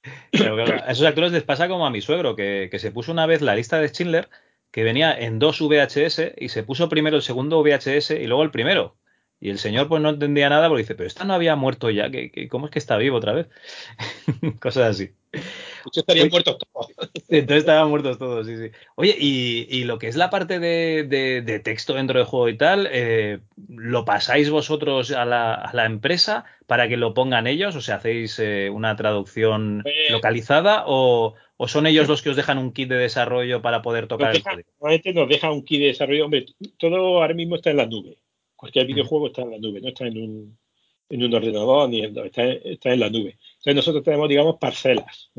a 0.03 0.91
esos 0.91 1.07
actores 1.07 1.32
les 1.32 1.44
pasa 1.44 1.70
como 1.70 1.86
a 1.86 1.90
mi 1.90 2.02
suegro, 2.02 2.36
que, 2.36 2.70
se 2.78 2.91
puso 2.91 3.14
una 3.14 3.26
vez 3.26 3.41
la 3.41 3.56
lista 3.56 3.80
de 3.80 3.88
Schindler, 3.88 4.28
que 4.72 4.84
venía 4.84 5.18
en 5.18 5.40
dos 5.40 5.62
VHS 5.62 6.34
y 6.38 6.49
se 6.49 6.64
puso 6.64 6.90
primero 6.90 7.16
el 7.16 7.24
segundo 7.24 7.64
VHS 7.64 8.12
y 8.12 8.28
luego 8.28 8.44
el 8.44 8.52
primero. 8.52 8.98
Y 9.40 9.52
el 9.52 9.57
señor 9.57 9.88
pues 9.88 10.02
no 10.02 10.10
entendía 10.10 10.49
nada 10.49 10.68
porque 10.68 10.84
dice, 10.84 10.95
pero 10.95 11.07
esta 11.07 11.24
no 11.24 11.34
había 11.34 11.56
muerto 11.56 11.90
ya, 11.90 12.12
que, 12.12 12.49
¿cómo 12.49 12.66
es 12.66 12.72
que 12.74 12.80
está 12.80 12.98
vivo 12.98 13.16
otra 13.16 13.32
vez? 13.32 13.48
Cosas 14.60 14.90
así 14.90 15.14
estarían 15.94 16.30
muertos 16.30 16.57
todos. 16.57 16.88
Entonces 17.30 17.57
estaban 17.57 17.90
muertos 17.90 18.18
todos, 18.18 18.48
sí, 18.48 18.57
sí. 18.57 18.72
Oye, 18.95 19.16
y, 19.20 19.84
lo 19.84 19.98
que 19.98 20.07
es 20.07 20.16
la 20.16 20.30
parte 20.30 20.60
de, 20.60 21.62
texto 21.64 21.94
dentro 21.94 22.20
del 22.20 22.28
juego 22.28 22.49
y 22.49 22.57
tal, 22.57 22.88
eh, 22.91 23.40
¿lo 23.68 24.06
pasáis 24.06 24.49
vosotros 24.49 25.12
a 25.12 25.26
la, 25.26 25.86
empresa 25.86 26.45
para 26.68 26.88
que 26.88 26.98
lo 26.98 27.14
pongan 27.14 27.48
ellos? 27.48 27.76
O 27.76 27.82
sea, 27.82 27.95
¿hacéis 27.95 28.40
eh, 28.40 28.70
una 28.70 28.95
traducción 28.95 29.82
pues, 29.84 29.95
localizada 30.10 30.84
o, 30.88 31.36
son 31.68 31.88
ellos 31.88 32.07
los 32.07 32.22
que 32.22 32.30
os 32.30 32.36
dejan 32.36 32.57
un 32.57 32.74
kit 32.74 32.90
de 32.90 32.98
desarrollo 32.98 33.62
para 33.62 33.82
poder 33.82 34.07
tocar 34.07 34.36
el 34.36 34.44
código? 34.44 34.70
Normalmente 34.80 35.14
nos 35.14 35.30
dejan 35.30 35.52
un 35.52 35.64
kit 35.64 35.80
de 35.80 35.88
desarrollo. 35.88 36.26
Hombre, 36.26 36.45
todo 36.78 37.22
ahora 37.22 37.34
mismo 37.34 37.56
está 37.56 37.72
en 37.72 37.78
la 37.78 37.86
nube. 37.86 38.18
Cualquier 38.56 38.88
videojuego 38.88 39.28
está 39.28 39.41
en 39.44 39.52
la 39.52 39.60
nube, 39.60 39.82
no 39.82 39.90
está 39.90 40.07
en 40.07 40.18
un, 40.18 40.57
en 41.10 41.24
un 41.24 41.34
ordenador 41.34 41.90
ni 41.90 42.02
en, 42.02 42.18
está, 42.18 42.44
está 42.44 42.94
en 42.94 42.99
la 42.99 43.10
nube. 43.10 43.38
Entonces 43.65 43.75
nosotros 43.77 44.03
tenemos, 44.03 44.29
digamos, 44.29 44.57
parcelas. 44.59 45.31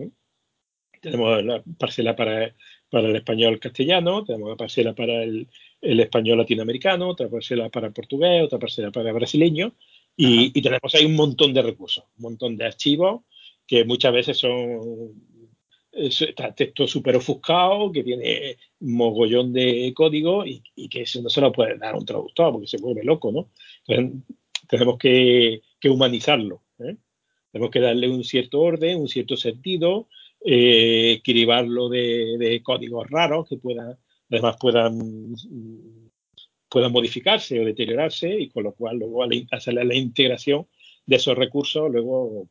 tenemos 1.00 1.44
la 1.44 1.62
parcela 1.78 2.16
para, 2.16 2.52
para 2.90 3.08
el 3.08 3.14
español 3.14 3.60
castellano, 3.60 4.24
tenemos 4.24 4.50
la 4.50 4.56
parcela 4.56 4.94
para 4.94 5.22
el, 5.22 5.48
español 5.80 6.38
latinoamericano, 6.38 7.08
otra 7.08 7.28
parcela 7.28 7.68
para 7.68 7.90
portugués, 7.90 8.42
otra 8.42 8.58
parcela 8.58 8.90
para 8.90 9.12
brasileño, 9.12 9.74
y, 10.16 10.60
tenemos 10.60 10.92
ahí 10.96 11.04
un 11.04 11.14
montón 11.14 11.54
de 11.54 11.62
recursos, 11.62 12.04
un 12.16 12.22
montón 12.22 12.56
de 12.56 12.64
archivos 12.66 13.22
que 13.64 13.84
muchas 13.84 14.12
veces 14.12 14.38
son 14.38 15.14
está 15.92 16.52
texto 16.52 16.86
súper 16.86 17.16
ofuscado, 17.16 17.92
que 17.92 18.02
tiene 18.02 18.56
mogollón 18.80 19.52
de 19.52 19.92
código 19.94 20.44
y, 20.44 20.62
que 20.88 21.02
eso 21.02 21.22
no 21.22 21.30
se 21.30 21.40
lo 21.40 21.52
puede 21.52 21.78
dar 21.78 21.94
a 21.94 21.98
un 21.98 22.04
traductor 22.04 22.52
porque 22.52 22.66
se 22.66 22.78
vuelve 22.78 23.04
loco, 23.04 23.30
¿no? 23.32 23.50
Entonces, 23.86 24.22
tenemos 24.68 24.98
que, 24.98 25.62
humanizarlo. 25.84 26.62
Tenemos 27.56 27.72
que 27.72 27.80
darle 27.80 28.06
un 28.06 28.22
cierto 28.22 28.60
orden, 28.60 28.98
un 28.98 29.08
cierto 29.08 29.34
sentido, 29.34 30.08
eh, 30.44 31.22
cribarlo 31.24 31.88
de, 31.88 32.60
códigos 32.62 33.08
raros 33.08 33.48
que 33.48 33.56
puedan, 33.56 33.96
además 34.30 34.58
puedan, 34.60 35.34
puedan 36.68 36.92
modificarse 36.92 37.58
o 37.58 37.64
deteriorarse 37.64 38.28
y 38.28 38.50
con 38.50 38.64
lo 38.64 38.74
cual 38.74 38.98
luego 38.98 39.22
al 39.22 39.48
hacer 39.52 39.72
la 39.72 39.94
integración 39.94 40.66
de 41.06 41.16
esos 41.16 41.34
recursos 41.34 41.90
luego 41.90 42.46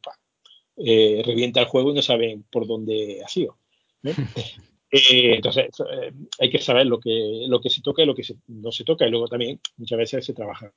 eh, 0.78 1.22
revienta 1.24 1.60
el 1.60 1.68
juego 1.68 1.92
y 1.92 1.94
no 1.94 2.02
saben 2.02 2.44
por 2.50 2.66
dónde 2.66 3.22
ha 3.24 3.28
sido. 3.28 3.60
Eh, 4.92 5.36
entonces 5.36 5.66
eh, 5.92 6.14
hay 6.40 6.50
que 6.50 6.60
saber 6.60 6.86
lo 6.86 7.00
que, 7.00 7.46
lo 7.48 7.60
que 7.60 7.70
se 7.70 7.82
toca 7.82 8.04
y 8.04 8.06
lo 8.06 8.16
que 8.16 8.24
no 8.48 8.72
se 8.72 8.86
toca 8.86 9.06
y 9.06 9.10
luego 9.10 9.28
también 9.28 9.60
muchas 9.76 9.98
veces 9.98 10.26
se 10.26 10.34
trabaja 10.34 10.72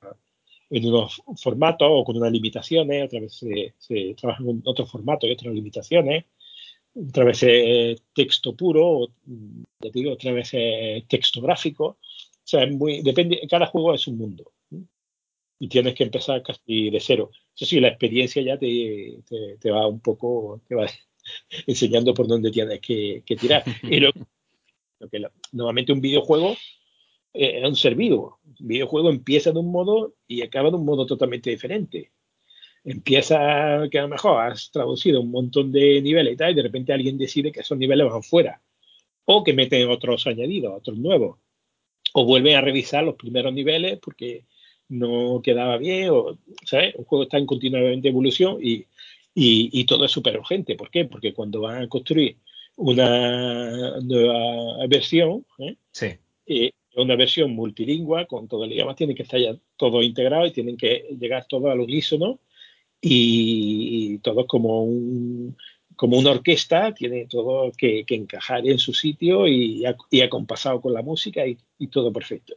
en 0.69 0.85
unos 0.85 1.21
formatos 1.37 1.87
o 1.91 2.03
con 2.03 2.17
unas 2.17 2.31
limitaciones, 2.31 3.05
otras 3.05 3.21
veces 3.23 3.39
se, 3.39 3.73
se 3.77 4.13
trabaja 4.15 4.43
en 4.43 4.61
otros 4.65 4.89
formatos 4.89 5.29
y 5.29 5.33
otras 5.33 5.53
limitaciones 5.53 6.25
otra 6.95 7.23
vez 7.23 7.43
es 7.43 8.01
texto 8.13 8.55
puro, 8.55 9.09
te 9.79 9.91
digo, 9.91 10.13
otra 10.13 10.31
vez 10.31 10.49
es 10.53 11.07
texto 11.07 11.41
gráfico. 11.41 11.85
O 11.85 11.97
sea, 12.43 12.63
es 12.63 12.75
muy, 12.75 13.01
depende, 13.01 13.41
cada 13.49 13.67
juego 13.67 13.93
es 13.93 14.07
un 14.07 14.17
mundo. 14.17 14.51
Y 15.59 15.67
tienes 15.67 15.93
que 15.93 16.03
empezar 16.03 16.41
casi 16.41 16.89
de 16.89 16.99
cero. 16.99 17.31
Eso 17.55 17.65
sí, 17.65 17.79
la 17.79 17.89
experiencia 17.89 18.41
ya 18.41 18.57
te, 18.57 19.19
te, 19.59 19.71
va 19.71 19.87
un 19.87 19.99
poco, 19.99 20.61
te 20.67 20.75
va 20.75 20.87
enseñando 21.67 22.13
por 22.13 22.27
dónde 22.27 22.51
tienes 22.51 22.79
que, 22.79 23.23
tirar. 23.39 23.63
Y 23.83 23.99
lo, 23.99 24.11
que 24.13 25.21
normalmente 25.51 25.93
un 25.93 26.01
videojuego 26.01 26.55
es 27.33 27.63
un 27.63 27.75
ser 27.75 27.95
vivo. 27.95 28.39
Un 28.59 28.67
videojuego 28.67 29.09
empieza 29.09 29.51
de 29.51 29.59
un 29.59 29.71
modo 29.71 30.13
y 30.27 30.41
acaba 30.41 30.69
de 30.69 30.75
un 30.77 30.85
modo 30.85 31.05
totalmente 31.05 31.49
diferente 31.49 32.11
empieza 32.83 33.87
que 33.91 33.99
a 33.99 34.03
lo 34.03 34.07
mejor 34.09 34.41
has 34.41 34.71
traducido 34.71 35.21
un 35.21 35.31
montón 35.31 35.71
de 35.71 36.01
niveles 36.01 36.33
y 36.33 36.37
tal, 36.37 36.51
y 36.51 36.55
de 36.55 36.63
repente 36.63 36.93
alguien 36.93 37.17
decide 37.17 37.51
que 37.51 37.61
esos 37.61 37.77
niveles 37.77 38.09
van 38.09 38.23
fuera, 38.23 38.61
o 39.25 39.43
que 39.43 39.53
meten 39.53 39.89
otros 39.89 40.25
añadidos, 40.27 40.73
otros 40.75 40.97
nuevos, 40.97 41.39
o 42.13 42.25
vuelven 42.25 42.55
a 42.55 42.61
revisar 42.61 43.03
los 43.03 43.15
primeros 43.15 43.53
niveles 43.53 43.99
porque 43.99 44.45
no 44.87 45.41
quedaba 45.43 45.77
bien, 45.77 46.09
o, 46.09 46.37
¿sabes? 46.65 46.95
Un 46.95 47.05
juego 47.05 47.23
está 47.23 47.37
en 47.37 47.45
continuamente 47.45 48.09
evolución 48.09 48.57
y, 48.61 48.85
y, 49.35 49.83
todo 49.85 50.05
es 50.05 50.11
súper 50.11 50.37
urgente. 50.39 50.75
¿Por 50.75 50.89
qué? 50.89 51.05
Porque 51.05 51.33
cuando 51.33 51.61
van 51.61 51.83
a 51.83 51.87
construir 51.87 52.37
una 52.75 53.99
nueva 54.01 54.87
versión, 54.87 55.45
¿eh? 55.59 55.75
sí. 55.91 56.07
Eh, 56.47 56.71
una 57.01 57.15
versión 57.15 57.51
multilingüe 57.55 58.27
con 58.27 58.47
todo 58.47 58.63
el 58.63 58.73
idioma, 58.73 58.95
tiene 58.95 59.15
que 59.15 59.23
estar 59.23 59.39
ya 59.39 59.55
todo 59.77 60.01
integrado 60.01 60.45
y 60.45 60.51
tienen 60.51 60.77
que 60.77 61.05
llegar 61.19 61.45
todo 61.47 61.69
al 61.69 61.79
unísono 61.79 62.39
y, 63.01 64.17
todo 64.19 64.45
como 64.47 64.83
un, 64.83 65.57
como 65.95 66.17
una 66.17 66.31
orquesta, 66.31 66.93
tiene 66.93 67.27
todo 67.27 67.71
que, 67.77 68.05
encajar 68.07 68.67
en 68.67 68.79
su 68.79 68.93
sitio 68.93 69.47
y, 69.47 69.83
y 70.11 70.21
acompasado 70.21 70.81
con 70.81 70.93
la 70.93 71.01
música 71.01 71.45
y, 71.47 71.57
todo 71.87 72.11
perfecto. 72.11 72.55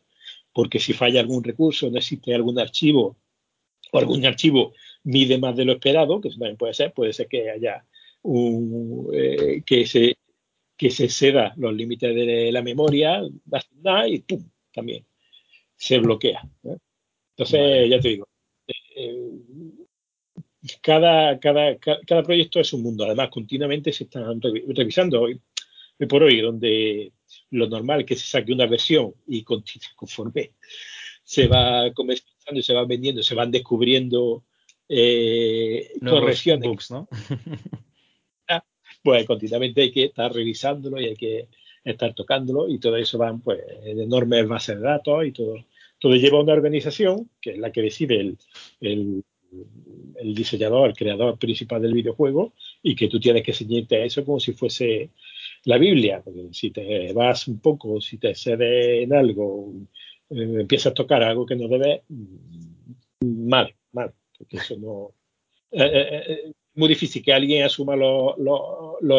Porque 0.52 0.78
si 0.78 0.93
falla 0.93 1.20
algún 1.20 1.44
recurso, 1.44 1.90
no 1.90 1.98
existe 1.98 2.35
algún 2.35 2.59
archivo 2.59 3.16
o 3.93 3.98
algún 3.98 4.24
archivo 4.27 4.74
mide 5.05 5.39
más 5.39 5.56
de 5.56 5.64
lo 5.64 5.73
esperado, 5.73 6.20
que 6.20 6.31
también 6.31 6.56
puede 6.56 6.74
ser, 6.74 6.93
puede 6.93 7.12
ser 7.12 7.28
que 7.28 7.51
haya 7.51 7.85
un, 8.23 9.09
eh, 9.12 9.62
que 9.66 9.86
se 9.86 10.16
que 10.83 10.91
se 10.91 11.09
ceda 11.09 11.55
los 11.59 11.73
límites 11.73 12.13
de 12.13 12.51
la 12.51 12.61
memoria 12.61 13.23
y 14.09 14.19
¡pum! 14.19 14.51
también 14.73 15.07
se 15.77 15.99
bloquea. 15.99 16.43
Entonces, 17.37 17.89
ya 17.89 18.01
te 18.01 18.09
digo, 18.09 18.29
eh, 18.97 19.31
cada, 20.81 21.39
cada, 21.39 21.79
cada, 21.79 22.23
proyecto 22.25 22.59
es 22.59 22.73
un 22.73 22.83
mundo. 22.83 23.05
Además, 23.05 23.29
continuamente 23.31 23.93
se 23.93 24.05
están 24.05 24.41
revisando 24.41 25.23
hoy, 25.23 25.41
por 26.09 26.25
hoy, 26.25 26.41
donde 26.41 27.13
lo 27.51 27.69
normal 27.69 28.01
es 28.01 28.07
que 28.07 28.17
se 28.17 28.27
saque 28.27 28.53
una 28.53 28.67
versión 28.67 29.15
y 29.29 29.45
conforme 29.45 30.51
se 31.23 31.47
va 31.47 31.93
comercializando 31.95 32.59
y 32.59 32.65
se 32.65 32.75
va 32.75 32.85
vendiendo, 32.87 33.23
se 33.23 33.37
van 33.37 33.53
descubriendo 33.53 34.43
eh, 34.89 35.93
correcciones. 36.01 36.91
¿no? 36.91 37.09
Pues 39.03 39.27
continuamente 39.27 39.83
hay 39.83 39.93
que 39.93 40.05
estar 40.05 40.33
revisándolo 40.33 41.01
y 41.01 41.07
hay 41.07 41.16
que 41.16 41.49
estar 41.85 42.15
tocándolo 42.15 42.69
y 42.69 42.79
todo 42.79 42.97
eso 42.97 43.19
van 43.19 43.41
pues 43.41 43.61
en 43.85 44.01
enormes 44.01 44.47
bases 44.47 44.77
de 44.77 44.83
datos 44.83 45.27
y 45.27 45.33
todo. 45.33 45.57
Todo 45.99 46.15
lleva 46.15 46.39
a 46.39 46.43
una 46.43 46.53
organización 46.53 47.31
que 47.41 47.53
es 47.53 47.59
la 47.59 47.73
que 47.73 47.83
decide 47.83 48.37
el 48.81 49.24
el 50.16 50.35
diseñador, 50.35 50.91
el 50.91 50.97
creador 50.97 51.39
principal 51.39 51.83
del 51.83 51.95
videojuego 51.95 52.55
y 52.83 52.95
que 52.95 53.09
tú 53.09 53.20
tienes 53.20 53.43
que 53.43 53.53
ceñirte 53.53 53.97
a 53.97 54.05
eso 54.05 54.24
como 54.24 54.41
si 54.41 54.53
fuese 54.53 55.11
la 55.65 55.79
Biblia, 55.79 56.23
porque 56.23 56.49
si 56.53 56.70
te 56.70 57.12
vas 57.12 57.49
un 57.49 57.61
poco, 57.61 58.01
si 58.01 58.19
te 58.19 58.35
cedes 58.35 59.05
en 59.05 59.12
algo, 59.15 59.73
eh, 60.31 60.61
empiezas 60.61 60.93
a 60.93 60.95
tocar 60.95 61.23
algo 61.23 61.47
que 61.47 61.57
no 61.57 61.69
debes, 61.69 62.03
mm, 62.09 63.49
mal, 63.49 63.74
mal, 63.93 64.12
porque 64.37 64.57
eso 64.57 64.77
no... 64.77 65.15
Eh, 65.70 66.23
eh, 66.29 66.53
muy 66.74 66.89
difícil 66.89 67.23
que 67.23 67.32
alguien 67.32 67.65
asuma 67.65 67.97
los, 67.97 68.35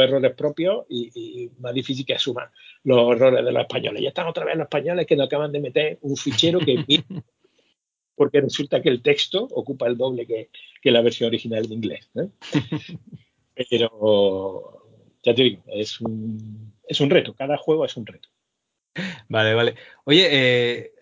errores 0.03 0.33
propios 0.33 0.85
y, 0.89 1.49
más 1.59 1.73
difícil 1.73 2.05
que 2.05 2.15
asuma 2.15 2.51
los 2.83 3.15
errores 3.15 3.45
de 3.45 3.51
los 3.51 3.61
españoles. 3.61 4.01
Ya 4.01 4.09
están 4.09 4.27
otra 4.27 4.45
vez 4.45 4.55
los 4.55 4.65
españoles 4.65 5.05
que 5.05 5.15
nos 5.15 5.27
acaban 5.27 5.51
de 5.51 5.59
meter 5.59 5.97
un 6.01 6.17
fichero 6.17 6.59
que 6.59 6.83
porque 8.15 8.41
resulta 8.41 8.81
que 8.81 8.89
el 8.89 9.01
texto 9.01 9.47
ocupa 9.51 9.87
el 9.87 9.97
doble 9.97 10.25
que, 10.25 10.91
la 10.91 11.01
versión 11.01 11.27
original 11.27 11.67
de 11.67 11.73
inglés. 11.73 12.09
Pero 13.69 14.83
ya 15.23 15.33
te 15.33 15.43
digo, 15.43 15.63
es 15.67 16.01
un, 16.01 16.73
es 16.87 17.01
un 17.01 17.09
reto, 17.09 17.33
cada 17.33 17.57
juego 17.57 17.85
es 17.85 17.95
un 17.97 18.05
reto. 18.05 18.29
Vale, 19.29 19.53
vale. 19.53 19.75
Oye, 20.05 20.27
eh, 20.31 20.92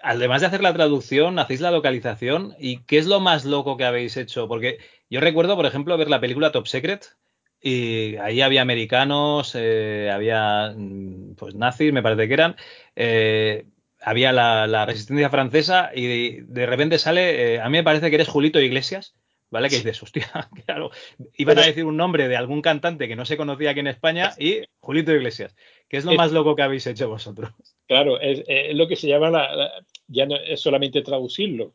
además 0.00 0.40
de 0.40 0.48
hacer 0.48 0.62
la 0.62 0.74
traducción, 0.74 1.38
hacéis 1.38 1.60
la 1.60 1.70
localización 1.70 2.54
y 2.58 2.78
¿qué 2.84 2.98
es 2.98 3.06
lo 3.06 3.20
más 3.20 3.44
loco 3.44 3.76
que 3.76 3.84
habéis 3.84 4.16
hecho? 4.16 4.48
Porque 4.48 4.78
yo 5.10 5.20
recuerdo, 5.20 5.56
por 5.56 5.66
ejemplo, 5.66 5.96
ver 5.96 6.10
la 6.10 6.20
película 6.20 6.52
Top 6.52 6.66
Secret 6.66 7.16
y 7.60 8.16
ahí 8.16 8.42
había 8.42 8.62
americanos, 8.62 9.52
eh, 9.54 10.10
había 10.12 10.72
mm, 10.76 11.34
pues 11.36 11.54
nazis, 11.54 11.92
me 11.92 12.02
parece 12.02 12.28
que 12.28 12.34
eran. 12.34 12.56
Eh, 12.94 13.66
había 14.00 14.32
la, 14.32 14.86
resistencia 14.86 15.30
francesa 15.30 15.90
y 15.94 16.42
de, 16.42 16.66
repente 16.66 16.98
sale, 16.98 17.54
eh, 17.54 17.60
a 17.60 17.68
mí 17.68 17.78
me 17.78 17.84
parece 17.84 18.08
que 18.08 18.16
eres 18.16 18.28
Julito 18.28 18.60
Iglesias, 18.60 19.16
¿vale? 19.50 19.68
Que 19.68 19.76
dices, 19.76 20.02
hostia, 20.02 20.28
claro, 20.66 20.90
iban 21.36 21.58
a 21.58 21.66
decir 21.66 21.84
un 21.84 21.96
nombre 21.96 22.28
de 22.28 22.36
algún 22.36 22.62
cantante 22.62 23.08
que 23.08 23.16
no 23.16 23.24
se 23.24 23.36
conocía 23.36 23.70
aquí 23.70 23.80
en 23.80 23.86
España 23.86 24.32
y 24.38 24.62
Julito 24.80 25.12
Iglesias. 25.12 25.54
¿Qué 25.88 25.96
es 25.98 26.04
lo 26.04 26.14
más 26.14 26.32
loco 26.32 26.56
que 26.56 26.62
habéis 26.62 26.86
hecho 26.86 27.08
vosotros? 27.08 27.50
Claro, 27.86 28.20
es, 28.20 28.44
lo 28.74 28.88
que 28.88 28.96
se 28.96 29.08
llama, 29.08 29.30
la, 29.30 29.70
ya 30.08 30.26
no 30.26 30.36
es 30.36 30.60
solamente 30.60 31.02
traducirlo, 31.02 31.74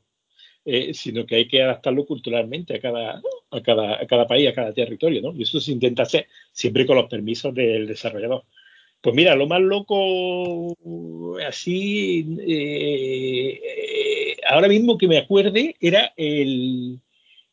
eh, 0.66 0.94
sino 0.94 1.26
que 1.26 1.36
hay 1.36 1.48
que 1.48 1.64
adaptarlo 1.64 2.06
culturalmente 2.06 2.76
a 2.76 2.80
cada, 2.80 3.22
a 3.52 3.62
cada, 3.62 4.02
a 4.02 4.06
cada 4.06 4.28
país, 4.28 4.50
a 4.50 4.54
cada 4.54 4.74
territorio, 4.74 5.22
¿no? 5.22 5.34
Y 5.34 5.44
eso 5.44 5.60
se 5.60 5.72
intenta 5.72 6.04
hacer 6.04 6.28
siempre 6.52 6.86
con 6.86 6.98
los 6.98 7.10
permisos 7.10 7.54
del 7.54 7.88
desarrollador. 7.88 8.44
Pues 9.02 9.16
mira, 9.16 9.34
lo 9.34 9.48
más 9.48 9.62
loco 9.62 10.78
así, 11.48 12.38
eh, 12.42 13.60
eh, 13.64 14.38
ahora 14.48 14.68
mismo 14.68 14.98
que 14.98 15.08
me 15.08 15.18
acuerde, 15.18 15.76
era 15.80 16.14
el 16.16 17.00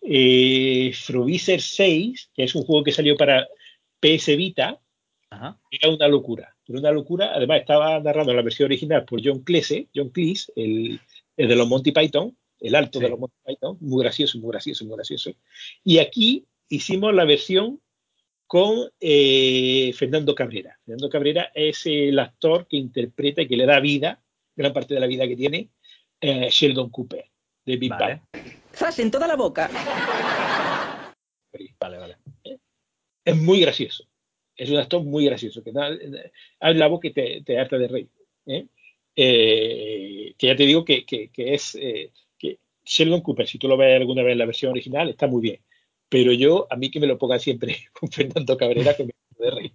eh, 0.01 0.93
6, 0.95 2.31
que 2.35 2.45
es 2.45 2.55
un 2.55 2.65
juego 2.65 2.85
que 2.85 2.93
salió 2.93 3.17
para 3.17 3.47
PS 4.01 4.37
Vita. 4.37 4.81
Era 5.71 5.91
una 5.91 6.09
locura, 6.09 6.57
era 6.67 6.79
una 6.79 6.91
locura. 6.91 7.33
Además, 7.35 7.61
estaba 7.61 8.01
narrando 8.01 8.33
la 8.33 8.43
versión 8.43 8.67
original 8.67 9.05
por 9.05 9.21
John 9.23 9.41
Cleese, 9.41 9.89
John 9.95 10.11
Cleese, 10.11 10.53
el, 10.57 11.01
de 11.37 11.57
los 11.57 11.69
Monty 11.69 11.93
Python, 11.93 12.37
el 12.61 12.75
alto 12.75 12.99
de 12.99 13.11
los 13.11 13.19
Monty 13.19 13.37
Python, 13.45 13.77
muy 13.81 14.03
gracioso, 14.03 14.39
muy 14.39 14.51
gracioso, 14.51 14.85
muy 14.87 14.97
gracioso. 14.97 15.33
Y 15.85 15.99
aquí 15.99 16.47
hicimos 16.69 17.15
la 17.15 17.25
versión 17.25 17.81
con 18.47 18.91
eh, 19.01 19.93
Fernando 19.95 20.35
Cabrera. 20.35 20.79
Fernando 20.85 21.11
Cabrera 21.11 21.53
es 21.55 21.85
el 21.85 22.19
actor 22.19 22.67
que 22.67 22.79
interpreta 22.79 23.43
y 23.43 23.49
que 23.49 23.57
le 23.59 23.67
da 23.67 23.79
vida, 23.79 24.23
gran 24.57 24.73
parte 24.73 24.95
de 24.95 25.01
la 25.01 25.07
vida 25.07 25.29
que 25.29 25.37
tiene, 25.37 25.69
eh, 26.21 26.49
Sheldon 26.51 26.89
Cooper, 26.89 27.27
de 27.67 27.77
Big 27.77 27.91
Bang. 27.91 28.23
¡Zas 28.79 28.99
en 28.99 29.11
toda 29.11 29.27
la 29.27 29.37
boca! 29.37 29.69
Vale, 31.81 31.99
vale. 31.99 32.17
Es 33.25 33.37
muy 33.37 33.61
gracioso. 33.61 34.05
Es 34.57 34.71
un 34.71 34.79
actor 34.79 35.03
muy 35.03 35.25
gracioso, 35.25 35.63
que 35.63 35.71
habla 35.71 36.79
la 36.79 36.87
voz 36.87 37.01
que 37.01 37.11
te, 37.11 37.43
te 37.43 37.59
harta 37.59 37.79
de 37.79 37.89
rey. 37.89 38.09
¿eh? 38.47 38.67
que 39.15 40.47
ya 40.47 40.55
te 40.55 40.65
digo 40.65 40.85
que, 40.85 41.05
que, 41.05 41.31
que 41.31 41.55
es 41.55 41.73
que 42.39 42.59
Sheldon 42.85 43.21
Cooper, 43.21 43.49
si 43.49 43.59
tú 43.59 43.69
lo 43.69 43.77
ves 43.77 43.97
alguna 43.97 44.23
vez 44.23 44.33
en 44.33 44.39
la 44.39 44.47
versión 44.47 44.71
original, 44.71 45.09
está 45.09 45.27
muy 45.27 45.43
bien 45.43 45.61
pero 46.09 46.33
yo, 46.33 46.67
a 46.71 46.77
mí 46.77 46.91
que 46.91 47.01
me 47.01 47.07
lo 47.07 47.19
ponga 47.19 47.39
siempre 47.39 47.77
con 47.93 48.11
Fernando 48.11 48.57
Cabrera, 48.57 48.97
que 48.97 49.05
me 49.05 49.13
de 49.39 49.51
reír. 49.51 49.73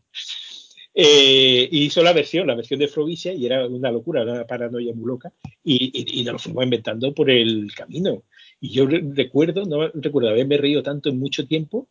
Eh, 0.95 1.69
hizo 1.71 2.03
la 2.03 2.13
versión, 2.13 2.47
la 2.47 2.55
versión 2.55 2.79
de 2.79 2.87
Frovicia, 2.87 3.33
y 3.33 3.45
era 3.45 3.65
una 3.67 3.91
locura, 3.91 4.23
una 4.23 4.45
paranoia 4.45 4.93
muy 4.93 5.07
loca, 5.07 5.33
y, 5.63 6.19
y, 6.19 6.23
nos 6.23 6.33
lo 6.33 6.39
fuimos 6.39 6.63
inventando 6.65 7.13
por 7.13 7.29
el 7.29 7.73
camino. 7.73 8.23
Y 8.63 8.69
yo 8.69 8.85
recuerdo, 8.87 9.65
no 9.65 9.89
recuerdo 9.89 10.29
haberme 10.29 10.55
reído 10.55 10.81
tanto 10.81 11.09
en 11.09 11.19
mucho 11.19 11.45
tiempo, 11.45 11.89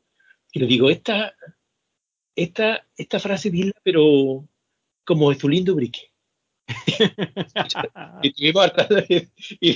que 0.51 0.61
le 0.61 0.66
digo, 0.66 0.89
esta, 0.89 1.35
esta, 2.35 2.89
esta 2.97 3.20
frase 3.20 3.51
dila, 3.51 3.74
pero 3.82 4.49
como 5.05 5.35
Zulindo 5.35 5.74
Brique 5.74 6.12
y 8.23 8.32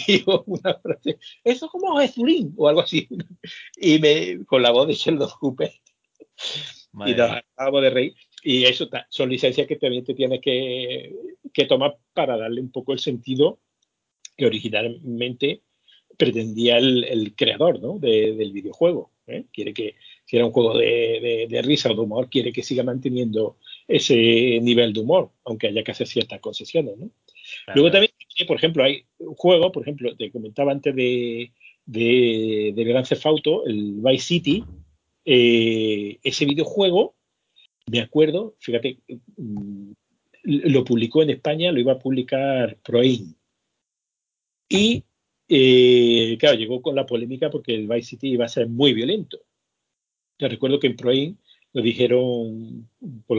digo 0.07 0.45
una 0.47 0.73
frase, 0.79 1.19
eso 1.45 1.69
como 1.69 1.99
Jezulín 1.99 2.55
o 2.57 2.67
algo 2.67 2.81
así. 2.81 3.07
Y 3.77 3.99
me, 3.99 4.47
con 4.47 4.63
la 4.63 4.71
voz 4.71 4.89
de 4.89 4.95
Sheldon 4.95 5.29
Cooper. 5.39 5.73
Y 7.07 7.15
nos 7.15 7.31
acabamos 7.31 7.83
de 7.83 7.91
reír. 7.91 8.15
Y 8.43 8.65
eso 8.65 8.89
son 9.11 9.29
licencias 9.29 9.67
que 9.67 9.77
también 9.77 10.03
te 10.03 10.15
tienes 10.15 10.41
que, 10.41 11.15
tomar 11.69 11.99
para 12.15 12.39
darle 12.39 12.63
un 12.63 12.71
poco 12.71 12.95
el 12.95 13.01
sentido 13.01 13.61
que 14.35 14.47
originalmente 14.47 15.63
pretendía 16.17 16.79
el, 16.79 17.35
creador 17.37 17.81
del 18.01 18.53
videojuego. 18.53 19.11
¿eh? 19.27 19.45
Quiere 19.53 19.75
que, 19.75 19.95
si 20.25 20.37
era 20.37 20.47
un 20.47 20.53
juego 20.53 20.77
de, 20.77 21.47
de, 21.49 21.63
risa 21.63 21.91
o 21.91 21.95
de 21.95 22.01
humor, 22.01 22.29
quiere 22.31 22.53
que 22.53 22.63
siga 22.63 22.83
manteniendo 22.83 23.57
ese 23.89 24.15
nivel 24.61 24.93
de 24.93 25.01
humor, 25.01 25.31
aunque 25.45 25.69
haya 25.69 25.83
que 25.83 25.93
hacer 25.93 26.07
ciertas 26.07 26.41
concesiones. 26.41 26.97
¿no? 26.99 27.11
Luego 27.75 27.91
también, 27.91 28.13
por 28.47 28.57
ejemplo, 28.57 28.85
hay 28.85 29.05
un 29.19 29.35
juego, 29.35 29.73
por 29.73 29.83
ejemplo, 29.83 30.17
te 30.17 30.31
comentaba 30.31 30.73
antes 30.73 30.95
de, 30.95 31.53
de, 31.85 32.73
de 32.75 32.85
Gran 32.85 33.05
Theft 33.05 33.27
Auto, 33.27 33.67
el 33.67 33.95
Vice 34.01 34.25
City, 34.25 34.65
eh, 35.25 36.19
ese 36.23 36.45
videojuego, 36.45 37.17
me 37.91 38.01
acuerdo, 38.01 38.55
fíjate, 38.61 38.99
mm, 39.37 39.93
lo 40.45 40.85
publicó 40.85 41.23
en 41.23 41.31
España, 41.31 41.73
lo 41.73 41.81
iba 41.81 41.93
a 41.93 41.99
publicar 41.99 42.77
Proin. 42.85 43.37
Y, 44.69 45.05
eh, 45.49 46.37
claro, 46.39 46.57
llegó 46.57 46.83
con 46.83 46.95
la 46.95 47.07
polémica 47.07 47.51
porque 47.51 47.75
el 47.75 47.89
Vice 47.89 48.11
City 48.11 48.31
iba 48.31 48.45
a 48.45 48.49
ser 48.49 48.69
muy 48.69 48.93
violento. 48.93 49.39
Yo 50.39 50.49
recuerdo 50.49 50.81
que 50.81 50.89
en 50.89 50.97
Proin 50.97 51.39
lo 51.73 51.83
dijeron, 51.83 52.91
por 53.27 53.39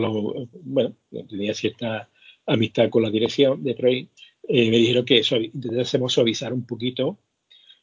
bueno, 0.64 0.96
tenía 1.28 1.54
cierta 1.54 2.10
amistad 2.46 2.90
con 2.90 3.04
la 3.04 3.10
dirección 3.10 3.64
de 3.64 3.76
Proin, 3.76 4.10
eh, 4.48 4.72
me 4.72 4.78
dijeron 4.78 5.06
que 5.06 5.22
intentásemos 5.54 6.14
suavizar 6.14 6.54
un 6.54 6.66
poquito, 6.66 7.20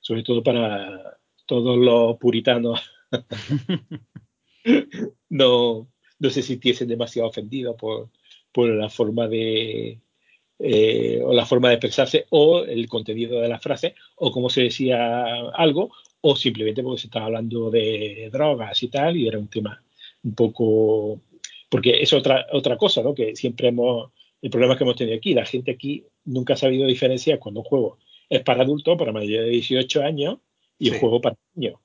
sobre 0.01 0.23
todo 0.23 0.43
para 0.43 1.19
todos 1.47 1.79
los 1.79 2.17
puritanos 2.17 2.81
no, 5.29 5.89
no 6.19 6.31
se 6.31 6.43
sintiesen 6.43 6.89
demasiado 6.89 7.29
ofendidos 7.29 7.77
por, 7.77 8.11
por 8.53 8.69
la 8.69 8.89
forma 8.89 9.29
de 9.29 10.01
eh, 10.59 11.21
o 11.25 11.33
la 11.33 11.47
forma 11.47 11.69
de 11.69 11.75
expresarse 11.75 12.27
o 12.31 12.65
el 12.65 12.89
contenido 12.89 13.41
de 13.41 13.49
la 13.49 13.59
frase 13.59 13.95
o 14.17 14.31
cómo 14.31 14.49
se 14.49 14.63
decía 14.63 15.51
algo 15.51 15.91
o 16.21 16.37
simplemente 16.37 16.83
porque 16.83 17.01
se 17.01 17.07
estaba 17.09 17.27
hablando 17.27 17.71
de 17.71 18.31
drogas 18.33 18.83
y 18.83 18.89
tal 18.89 19.17
y 19.17 19.27
era 19.27 19.39
un 19.39 19.49
tema 19.49 19.83
un 20.23 20.35
poco 20.35 21.21
porque 21.69 22.01
es 22.01 22.13
otra 22.13 22.47
otra 22.53 22.77
cosa 22.77 23.03
no 23.03 23.15
que 23.15 23.35
siempre 23.37 23.69
hemos 23.69 24.13
el 24.41 24.51
problema 24.51 24.77
que 24.77 24.85
hemos 24.85 24.97
tenido 24.97 25.17
aquí 25.17 25.35
la 25.35 25.45
gente 25.45 25.73
aquí 25.73 26.05
nunca 26.25 26.55
ha 26.55 26.57
sabido 26.57 26.87
diferenciar 26.87 27.39
cuando 27.39 27.61
un 27.61 27.67
juego 27.67 27.99
es 28.29 28.43
para 28.43 28.63
adultos 28.63 28.97
para 28.99 29.13
mayores 29.13 29.47
de 29.47 29.53
18 29.53 30.03
años 30.03 30.39
y 30.79 30.91
un 30.91 30.99
juego 30.99 31.21
para 31.21 31.37
niños. 31.55 31.81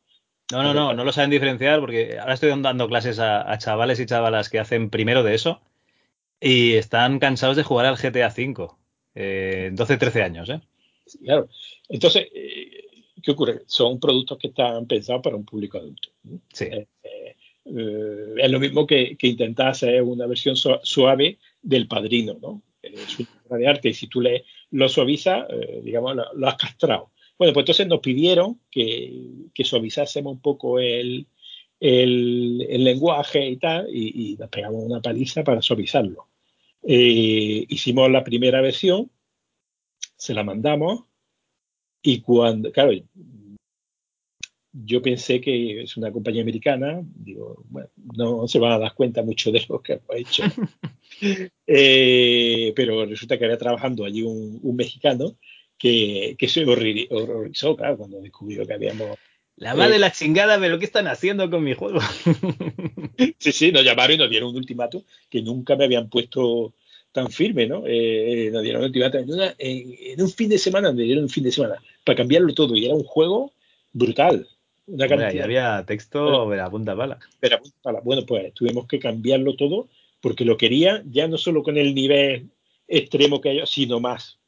No, 0.51 0.63
no, 0.63 0.73
no, 0.73 0.93
no 0.93 1.03
lo 1.03 1.11
saben 1.11 1.29
diferenciar 1.29 1.79
porque 1.79 2.17
ahora 2.19 2.33
estoy 2.33 2.49
dando 2.49 2.87
clases 2.87 3.19
a, 3.19 3.55
chavales 3.59 3.99
y 3.99 4.07
chavalas 4.07 4.49
que 4.49 4.59
hacen 4.59 4.89
primero 4.89 5.21
de 5.23 5.35
eso 5.35 5.61
y 6.41 6.73
están 6.73 7.19
cansados 7.19 7.57
de 7.57 7.63
jugar 7.63 7.85
al 7.85 7.97
GTA 7.97 8.27
V. 8.27 8.67
Eh, 9.15 9.71
12, 9.73 9.97
13 9.97 10.23
años, 10.23 10.49
¿eh? 10.49 10.61
Claro. 11.23 11.49
Entonces, 11.87 12.27
eh, 12.33 12.85
¿qué 13.21 13.31
ocurre? 13.31 13.63
Son 13.65 13.99
productos 13.99 14.37
que 14.37 14.47
están 14.47 14.85
pensados 14.87 15.21
para 15.21 15.35
un 15.35 15.45
público 15.45 15.77
adulto. 15.77 16.09
Sí. 16.53 16.65
Eh, 16.65 16.87
eh, 17.03 17.35
es 18.37 18.51
lo 18.51 18.59
mismo 18.59 18.87
que, 18.87 19.17
que, 19.17 19.27
intentar 19.27 19.69
hacer 19.69 20.01
una 20.01 20.27
versión 20.27 20.55
suave 20.55 21.39
del 21.61 21.87
padrino, 21.87 22.37
¿no? 22.41 22.61
Es 22.81 23.19
una 23.19 23.29
obra 23.45 23.57
de 23.57 23.67
arte 23.67 23.89
y 23.89 23.93
si 23.93 24.07
tú 24.07 24.21
le, 24.21 24.45
lo 24.71 24.87
suavizas, 24.87 25.47
digamos, 25.83 26.15
lo 26.15 26.47
has 26.47 26.55
castrado. 26.55 27.11
Bueno, 27.37 27.53
pues 27.53 27.63
entonces 27.63 27.87
nos 27.87 27.99
pidieron 27.99 28.59
que, 28.71 29.51
suavizásemos 29.63 30.33
un 30.33 30.41
poco 30.41 30.79
el, 30.79 31.27
lenguaje 31.79 33.49
y 33.49 33.57
tal, 33.57 33.87
y, 33.93 34.37
nos 34.39 34.49
pegamos 34.49 34.83
una 34.83 35.01
paliza 35.01 35.43
para 35.43 35.61
suavizarlo. 35.61 36.28
Eh, 36.83 37.65
hicimos 37.67 38.09
la 38.09 38.23
primera 38.23 38.61
versión, 38.61 39.11
se 40.15 40.33
la 40.33 40.43
mandamos, 40.43 41.05
y 42.01 42.21
cuando, 42.21 42.71
claro, 42.71 42.91
yo 44.71 45.01
pensé 45.01 45.41
que 45.41 45.81
es 45.81 45.97
una 45.97 46.11
compañía 46.11 46.41
americana, 46.41 47.01
digo, 47.03 47.63
bueno, 47.69 47.89
no 48.15 48.47
se 48.47 48.59
van 48.59 48.73
a 48.73 48.79
dar 48.79 48.93
cuenta 48.93 49.23
mucho 49.23 49.51
de 49.51 49.65
lo 49.67 49.81
que 49.81 49.93
hemos 49.93 50.15
hecho. 50.15 50.43
Eh, 51.67 52.71
pero 52.77 53.05
resulta 53.05 53.37
que 53.37 53.43
había 53.43 53.57
trabajando 53.57 54.05
allí 54.05 54.21
un 54.21 54.75
mexicano 54.75 55.35
que, 55.79 56.35
que 56.37 56.47
se 56.47 56.65
horrorizó, 56.65 57.75
claro, 57.75 57.97
cuando 57.97 58.21
descubrió 58.21 58.67
que 58.67 58.73
habíamos... 58.73 59.17
La 59.59 59.75
madre 59.75 59.91
de 59.91 59.97
eh, 59.97 59.99
la 59.99 60.11
chingada, 60.11 60.57
pero 60.57 60.79
¿qué 60.79 60.85
están 60.85 61.07
haciendo 61.07 61.49
con 61.49 61.63
mi 61.63 61.73
juego? 61.73 61.99
sí, 63.39 63.51
sí, 63.51 63.71
nos 63.73 63.83
llamaron 63.83 64.15
y 64.15 64.17
nos 64.17 64.29
dieron 64.29 64.49
un 64.49 64.55
ultimátum 64.55 65.03
que 65.29 65.41
nunca 65.41 65.75
me 65.75 65.83
habían 65.83 66.09
puesto 66.09 66.73
tan 67.11 67.29
firme, 67.29 67.67
¿no? 67.67 67.83
Eh, 67.85 68.49
nos 68.53 68.63
dieron 68.63 68.81
un 68.81 68.87
ultimátum 68.87 69.25
en, 69.57 70.21
un 70.21 70.29
fin 70.29 70.49
de 70.49 70.57
semana, 70.57 70.93
me 70.93 71.03
dieron 71.03 71.25
un 71.25 71.29
fin 71.29 71.43
de 71.43 71.51
semana 71.51 71.75
para 72.05 72.15
cambiarlo 72.15 72.53
todo 72.53 72.73
y 72.75 72.85
era 72.85 72.95
un 72.95 73.03
juego 73.03 73.51
brutal. 73.91 74.47
Una 74.87 75.07
cantidad. 75.09 75.33
y 75.33 75.39
había 75.39 75.83
texto 75.85 76.49
de 76.49 76.57
la 76.57 76.69
punta 76.69 76.95
pala. 76.95 77.19
Pala. 77.83 77.99
Bueno, 78.01 78.25
pues 78.25 78.53
tuvimos 78.53 78.87
que 78.87 78.97
cambiarlo 78.97 79.55
todo 79.57 79.89
porque 80.21 80.45
lo 80.45 80.55
quería 80.55 81.03
ya 81.05 81.27
no 81.27 81.37
solo 81.37 81.63
con 81.63 81.77
el 81.77 81.93
nivel 81.93 82.49
extremo 82.87 83.41
que 83.41 83.49
hay, 83.49 83.61
sino 83.65 83.99
más. 83.99 84.39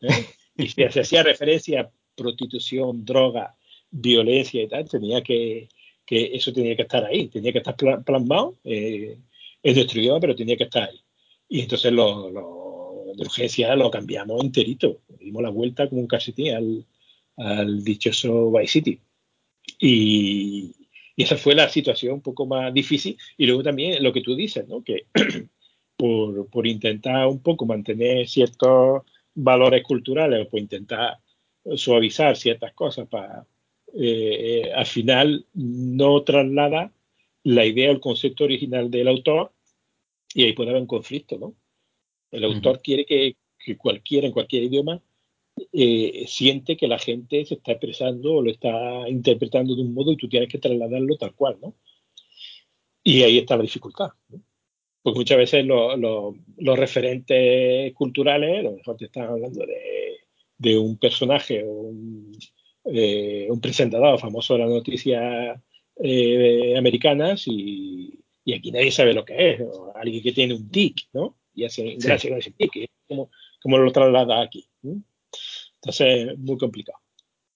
¿eh? 0.00 0.08
y 0.56 0.68
si 0.68 0.88
se 0.90 1.00
hacía 1.00 1.24
referencia 1.24 1.80
a 1.80 1.90
prostitución, 2.14 3.04
droga, 3.04 3.56
violencia 3.90 4.62
y 4.62 4.68
tal, 4.68 4.88
tenía 4.88 5.22
que, 5.22 5.68
que 6.06 6.34
eso 6.34 6.52
tenía 6.52 6.76
que 6.76 6.82
estar 6.82 7.04
ahí, 7.04 7.28
tenía 7.28 7.52
que 7.52 7.58
estar 7.58 7.76
plasmado 7.76 8.56
eh, 8.64 9.18
en 9.62 9.74
nuestro 9.74 10.00
idioma, 10.00 10.20
pero 10.20 10.36
tenía 10.36 10.56
que 10.56 10.64
estar 10.64 10.88
ahí. 10.88 11.00
Y 11.48 11.60
entonces 11.62 11.92
lo, 11.92 12.30
lo, 12.30 13.12
de 13.16 13.22
urgencia 13.22 13.74
lo 13.76 13.90
cambiamos 13.90 14.42
enterito, 14.42 15.00
dimos 15.18 15.42
la 15.42 15.50
vuelta 15.50 15.88
como 15.88 16.00
un 16.00 16.06
calcetín 16.06 16.54
al, 16.54 16.86
al 17.36 17.84
dichoso 17.84 18.50
Vice 18.52 18.72
City. 18.72 19.00
Y, 19.78 20.74
y, 21.16 21.22
esa 21.22 21.36
fue 21.36 21.54
la 21.54 21.68
situación 21.68 22.14
un 22.14 22.22
poco 22.22 22.46
más 22.46 22.72
difícil. 22.72 23.16
Y 23.36 23.46
luego 23.46 23.62
también 23.62 24.02
lo 24.02 24.12
que 24.12 24.22
tú 24.22 24.34
dices, 24.34 24.66
¿no? 24.68 24.82
que 24.82 25.06
por, 25.96 26.48
por 26.48 26.66
intentar 26.66 27.26
un 27.26 27.40
poco 27.40 27.66
mantener 27.66 28.28
ciertos 28.28 29.02
valores 29.34 29.82
culturales 29.82 30.46
o 30.46 30.50
por 30.50 30.60
intentar 30.60 31.18
suavizar 31.76 32.36
ciertas 32.36 32.72
cosas 32.72 33.06
para 33.08 33.46
eh, 33.94 34.64
eh, 34.64 34.72
al 34.72 34.86
final 34.86 35.46
no 35.54 36.22
traslada 36.22 36.92
la 37.42 37.64
idea 37.64 37.90
o 37.90 37.92
el 37.92 38.00
concepto 38.00 38.44
original 38.44 38.90
del 38.90 39.08
autor 39.08 39.52
y 40.34 40.44
ahí 40.44 40.52
puede 40.52 40.70
haber 40.70 40.82
un 40.82 40.88
conflicto, 40.88 41.38
¿no? 41.38 41.54
El 42.30 42.44
autor 42.44 42.80
quiere 42.80 43.04
que, 43.04 43.36
cualquiera, 43.76 44.26
en 44.26 44.32
cualquier 44.32 44.64
idioma, 44.64 45.02
eh, 45.72 46.24
siente 46.28 46.76
que 46.76 46.86
la 46.86 46.98
gente 46.98 47.44
se 47.44 47.54
está 47.54 47.72
expresando 47.72 48.34
o 48.34 48.42
lo 48.42 48.50
está 48.50 49.08
interpretando 49.08 49.74
de 49.74 49.82
un 49.82 49.92
modo 49.92 50.12
y 50.12 50.16
tú 50.16 50.28
tienes 50.28 50.48
que 50.48 50.58
trasladarlo 50.58 51.16
tal 51.16 51.34
cual, 51.34 51.58
¿no? 51.60 51.74
Y 53.02 53.22
ahí 53.22 53.38
está 53.38 53.56
la 53.56 53.62
dificultad. 53.62 54.10
¿no? 54.28 54.40
Porque 55.02 55.18
muchas 55.18 55.38
veces 55.38 55.64
los 55.64 56.78
referentes 56.78 57.94
culturales, 57.94 58.60
a 58.60 58.62
lo 58.62 58.72
mejor 58.72 58.96
te 58.96 59.06
están 59.06 59.28
hablando 59.28 59.64
de, 60.58 60.78
un 60.78 60.98
personaje 60.98 61.64
o 61.64 61.70
un, 61.70 62.32
eh, 62.84 63.46
un, 63.48 63.60
presentador 63.60 64.18
famoso 64.18 64.54
de 64.54 64.60
las 64.60 64.70
noticias 64.70 65.60
eh, 65.96 66.74
americanas 66.76 67.44
y, 67.46 68.16
aquí 68.54 68.72
nadie 68.72 68.90
sabe 68.90 69.14
lo 69.14 69.24
que 69.24 69.52
es, 69.52 69.60
alguien 69.94 70.22
que 70.22 70.32
tiene 70.32 70.54
un 70.54 70.68
tic, 70.70 71.08
¿no? 71.12 71.36
Y 71.54 71.64
hace 71.64 71.94
gracia 71.98 72.30
con 72.30 72.38
ese 72.38 72.50
tic, 72.50 72.90
¿cómo, 73.06 73.78
lo 73.78 73.92
traslada 73.92 74.42
aquí? 74.42 74.66
Entonces, 74.82 76.36
muy 76.38 76.58
complicado. 76.58 76.98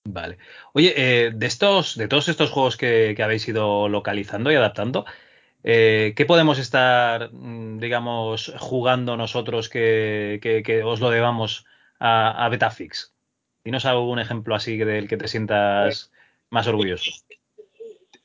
Vale. 0.07 0.39
Oye, 0.73 0.95
eh, 0.97 1.33
de 1.35 1.47
estos, 1.47 1.97
de 1.97 2.07
todos 2.07 2.29
estos 2.29 2.51
juegos 2.51 2.77
que, 2.77 3.15
que 3.17 3.23
habéis 3.23 3.49
ido 3.49 3.89
localizando 3.89 4.53
y 4.53 4.55
adaptando, 4.55 5.05
eh, 5.67 6.13
¿Qué 6.15 6.27
podemos 6.27 6.59
estar, 6.59 7.33
mm, 7.33 7.79
digamos, 7.79 8.53
jugando 8.59 9.17
nosotros 9.17 9.71
que, 9.71 10.83
os 10.85 11.01
lo 11.01 11.09
debamos 11.09 11.65
a, 11.99 12.47
Betafix? 12.51 13.14
Dinos 13.65 13.87
algún 13.87 14.19
ejemplo 14.19 14.55
así 14.55 14.77
del 14.77 15.09
que 15.09 15.17
te 15.17 15.27
sientas 15.27 16.13
más 16.51 16.67
orgulloso. 16.67 17.11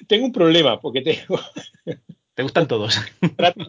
Tengo 0.07 0.25
un 0.25 0.33
problema, 0.33 0.81
porque 0.81 1.01
tengo. 1.01 1.39
¿Te 2.33 2.43
gustan 2.43 2.67
todos? 2.67 2.99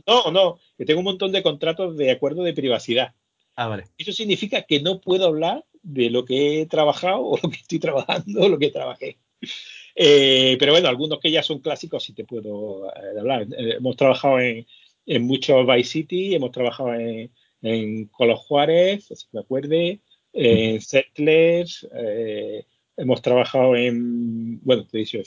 no, 0.06 0.30
no, 0.32 0.59
que 0.76 0.84
tengo 0.84 1.01
un 1.01 1.05
montón 1.05 1.32
de 1.32 1.42
contratos 1.42 1.97
de 1.97 2.10
acuerdo 2.10 2.42
de 2.42 2.55
privacidad. 2.55 3.14
Ah, 3.55 3.68
vale. 3.68 3.84
Eso 3.98 4.12
significa 4.12 4.62
que 4.62 4.80
no 4.80 5.01
puedo 5.01 5.26
hablar 5.26 5.64
de 5.82 6.10
lo 6.10 6.24
que 6.24 6.60
he 6.60 6.66
trabajado 6.66 7.22
o 7.22 7.38
lo 7.40 7.51
que 7.51 7.56
estoy 7.56 7.78
trabajando 7.78 8.42
o 8.42 8.48
lo 8.48 8.59
que 8.59 8.70
trabajé. 8.70 9.18
Eh, 9.94 10.56
pero 10.59 10.72
bueno, 10.72 10.88
algunos 10.88 11.20
que 11.20 11.30
ya 11.30 11.42
son 11.42 11.60
clásicos 11.60 12.02
sí 12.02 12.12
te 12.12 12.24
puedo 12.24 12.88
eh, 12.88 13.18
hablar. 13.18 13.42
Eh, 13.42 13.74
hemos 13.76 13.97
trabajado 13.97 14.40
en, 14.40 14.66
en, 15.06 15.22
muchos 15.22 15.66
Vice 15.66 15.90
City, 15.90 16.34
hemos 16.34 16.52
trabajado 16.52 16.94
en, 16.94 17.30
en 17.62 18.06
Colo 18.06 18.36
Juárez, 18.36 19.09
si 19.09 19.26
me 19.32 19.40
acuerde, 19.40 20.01
en 20.32 20.81
Settlers, 20.81 21.89
hemos 22.97 23.23
trabajado 23.23 23.77
en, 23.77 24.61
bueno, 24.62 24.86
te 24.86 25.05
6, 25.05 25.20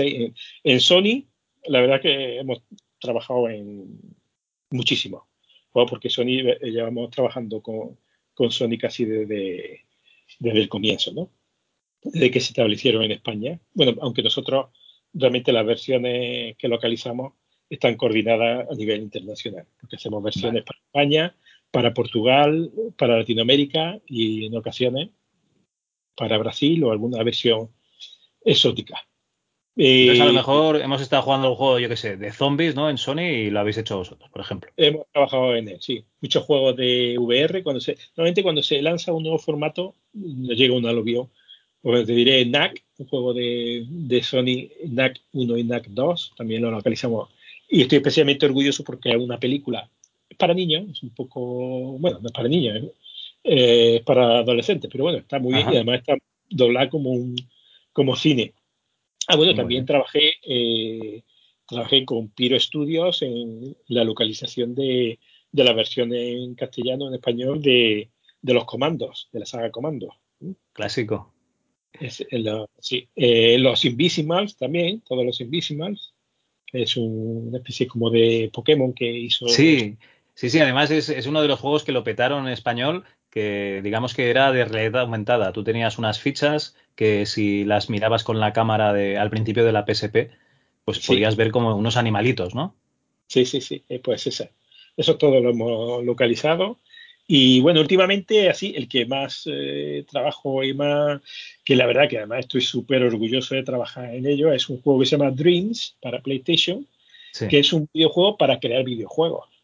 en, 0.00 0.34
en, 0.64 0.80
Sony, 0.80 1.26
la 1.64 1.80
verdad 1.80 2.00
que 2.00 2.38
hemos 2.38 2.62
trabajado 2.98 3.48
en 3.48 4.00
muchísimo, 4.70 5.28
porque 5.72 6.10
Sony 6.10 6.42
llevamos 6.62 7.10
trabajando 7.10 7.62
con, 7.62 7.98
con 8.34 8.50
Sony 8.50 8.78
casi 8.78 9.04
desde, 9.04 9.86
desde 10.38 10.60
el 10.60 10.68
comienzo, 10.68 11.12
¿no? 11.12 11.30
de 12.02 12.30
que 12.30 12.40
se 12.40 12.48
establecieron 12.48 13.02
en 13.02 13.12
España. 13.12 13.60
Bueno, 13.74 13.94
aunque 14.00 14.22
nosotros 14.22 14.68
realmente 15.12 15.52
las 15.52 15.66
versiones 15.66 16.56
que 16.56 16.68
localizamos 16.68 17.34
están 17.68 17.96
coordinadas 17.96 18.68
a 18.70 18.74
nivel 18.74 19.02
internacional, 19.02 19.66
porque 19.78 19.96
hacemos 19.96 20.22
versiones 20.22 20.64
para 20.64 20.78
España, 20.78 21.36
para 21.70 21.94
Portugal, 21.94 22.70
para 22.96 23.18
Latinoamérica 23.18 24.00
y 24.06 24.46
en 24.46 24.56
ocasiones 24.56 25.10
para 26.16 26.36
Brasil 26.38 26.84
o 26.84 26.92
alguna 26.92 27.22
versión 27.22 27.70
exótica. 28.44 29.00
Entonces, 29.76 30.20
a 30.20 30.26
lo 30.26 30.32
mejor 30.34 30.76
hemos 30.76 31.00
estado 31.00 31.22
jugando 31.22 31.50
un 31.50 31.56
juego, 31.56 31.78
yo 31.78 31.88
qué 31.88 31.96
sé, 31.96 32.16
de 32.18 32.32
zombies, 32.32 32.74
¿no? 32.74 32.90
En 32.90 32.98
Sony 32.98 33.20
y 33.20 33.50
lo 33.50 33.60
habéis 33.60 33.78
hecho 33.78 33.96
vosotros, 33.96 34.28
por 34.30 34.42
ejemplo. 34.42 34.70
Hemos 34.76 35.06
trabajado 35.10 35.56
en 35.56 35.68
él, 35.68 35.78
sí. 35.80 36.04
Muchos 36.20 36.44
juegos 36.44 36.76
de 36.76 37.16
VR, 37.18 37.62
cuando 37.62 37.80
se, 37.80 37.96
normalmente 38.16 38.42
cuando 38.42 38.62
se 38.62 38.82
lanza 38.82 39.12
un 39.12 39.22
nuevo 39.22 39.38
formato, 39.38 39.94
nos 40.12 40.58
llega 40.58 40.74
un 40.74 40.84
aluvión. 40.84 41.30
Pues 41.80 42.06
te 42.06 42.12
diré 42.12 42.44
NAC, 42.44 42.84
un 42.98 43.06
juego 43.06 43.32
de, 43.32 43.86
de 43.88 44.22
Sony, 44.22 44.68
NAC 44.86 45.22
1 45.32 45.56
y 45.56 45.64
NAC 45.64 45.86
2, 45.88 46.34
también 46.36 46.60
lo 46.60 46.70
localizamos. 46.70 47.30
Y 47.66 47.80
estoy 47.80 47.96
especialmente 47.96 48.44
orgulloso 48.44 48.84
porque 48.84 49.10
es 49.10 49.16
una 49.16 49.40
película 49.40 49.88
para 50.36 50.54
niños, 50.54 50.90
es 50.90 51.02
un 51.02 51.10
poco, 51.10 51.98
bueno, 51.98 52.18
no 52.20 52.26
es 52.26 52.32
para 52.32 52.48
niños, 52.48 52.82
¿eh? 52.82 52.92
Eh, 53.42 53.96
es 53.96 54.02
para 54.02 54.38
adolescentes, 54.38 54.90
pero 54.90 55.04
bueno, 55.04 55.18
está 55.18 55.38
muy 55.38 55.54
bien 55.54 55.66
y 55.72 55.76
además 55.76 56.00
está 56.00 56.16
doblada 56.48 56.90
como 56.90 57.10
un 57.10 57.36
como 57.92 58.14
cine. 58.16 58.52
Ah, 59.26 59.36
bueno, 59.36 59.54
también 59.54 59.86
trabajé, 59.86 60.32
eh, 60.46 61.22
trabajé 61.66 62.04
con 62.04 62.28
Piro 62.28 62.58
Studios 62.58 63.22
en 63.22 63.76
la 63.88 64.04
localización 64.04 64.74
de, 64.74 65.18
de 65.52 65.64
la 65.64 65.72
versión 65.72 66.12
en 66.12 66.54
castellano, 66.54 67.08
en 67.08 67.14
español, 67.14 67.62
de, 67.62 68.10
de 68.42 68.54
los 68.54 68.64
comandos, 68.64 69.28
de 69.32 69.40
la 69.40 69.46
saga 69.46 69.70
Comandos. 69.70 70.14
Clásico. 70.72 71.32
Es, 71.92 72.24
sí. 72.78 73.08
Eh, 73.16 73.58
los 73.58 73.84
Invisimals 73.84 74.56
también, 74.56 75.00
todos 75.00 75.24
los 75.24 75.40
Invisimals. 75.40 76.14
Es 76.72 76.96
un, 76.96 77.48
una 77.48 77.58
especie 77.58 77.88
como 77.88 78.10
de 78.10 78.48
Pokémon 78.52 78.92
que 78.92 79.10
hizo. 79.10 79.48
Sí, 79.48 79.96
sí, 80.40 80.48
sí. 80.48 80.58
Además 80.58 80.90
es, 80.90 81.10
es, 81.10 81.26
uno 81.26 81.42
de 81.42 81.48
los 81.48 81.60
juegos 81.60 81.84
que 81.84 81.92
lo 81.92 82.02
petaron 82.02 82.46
en 82.46 82.52
español, 82.54 83.04
que 83.28 83.82
digamos 83.84 84.14
que 84.14 84.30
era 84.30 84.50
de 84.52 84.64
realidad 84.64 85.02
aumentada. 85.02 85.52
Tú 85.52 85.62
tenías 85.62 85.98
unas 85.98 86.18
fichas 86.18 86.74
que 86.94 87.26
si 87.26 87.64
las 87.64 87.90
mirabas 87.90 88.24
con 88.24 88.40
la 88.40 88.54
cámara 88.54 88.94
de, 88.94 89.18
al 89.18 89.28
principio 89.28 89.64
de 89.64 89.72
la 89.72 89.84
PSP, 89.84 90.30
pues 90.86 90.98
sí. 90.98 91.08
podías 91.08 91.36
ver 91.36 91.50
como 91.50 91.76
unos 91.76 91.98
animalitos, 91.98 92.54
¿no? 92.54 92.74
Sí, 93.26 93.44
sí, 93.44 93.60
sí. 93.60 93.84
Eh, 93.90 94.00
pues 94.00 94.26
esa. 94.26 94.50
Eso 94.96 95.16
todo 95.18 95.40
lo 95.40 95.50
hemos 95.50 96.02
localizado. 96.04 96.78
Y 97.26 97.60
bueno, 97.60 97.80
últimamente 97.80 98.48
así, 98.48 98.72
el 98.74 98.88
que 98.88 99.06
más 99.06 99.44
eh, 99.46 100.04
trabajo 100.10 100.64
y 100.64 100.74
más, 100.74 101.20
que 101.64 101.76
la 101.76 101.86
verdad 101.86 102.08
que 102.08 102.18
además 102.18 102.40
estoy 102.40 102.62
súper 102.62 103.04
orgulloso 103.04 103.54
de 103.54 103.62
trabajar 103.62 104.12
en 104.14 104.26
ello, 104.26 104.52
es 104.52 104.68
un 104.68 104.80
juego 104.80 104.98
que 104.98 105.06
se 105.06 105.16
llama 105.16 105.30
Dreams 105.30 105.96
para 106.02 106.20
PlayStation, 106.20 106.84
sí. 107.32 107.46
que 107.46 107.60
es 107.60 107.72
un 107.72 107.88
videojuego 107.94 108.36
para 108.36 108.58
crear 108.58 108.82
videojuegos. 108.82 109.59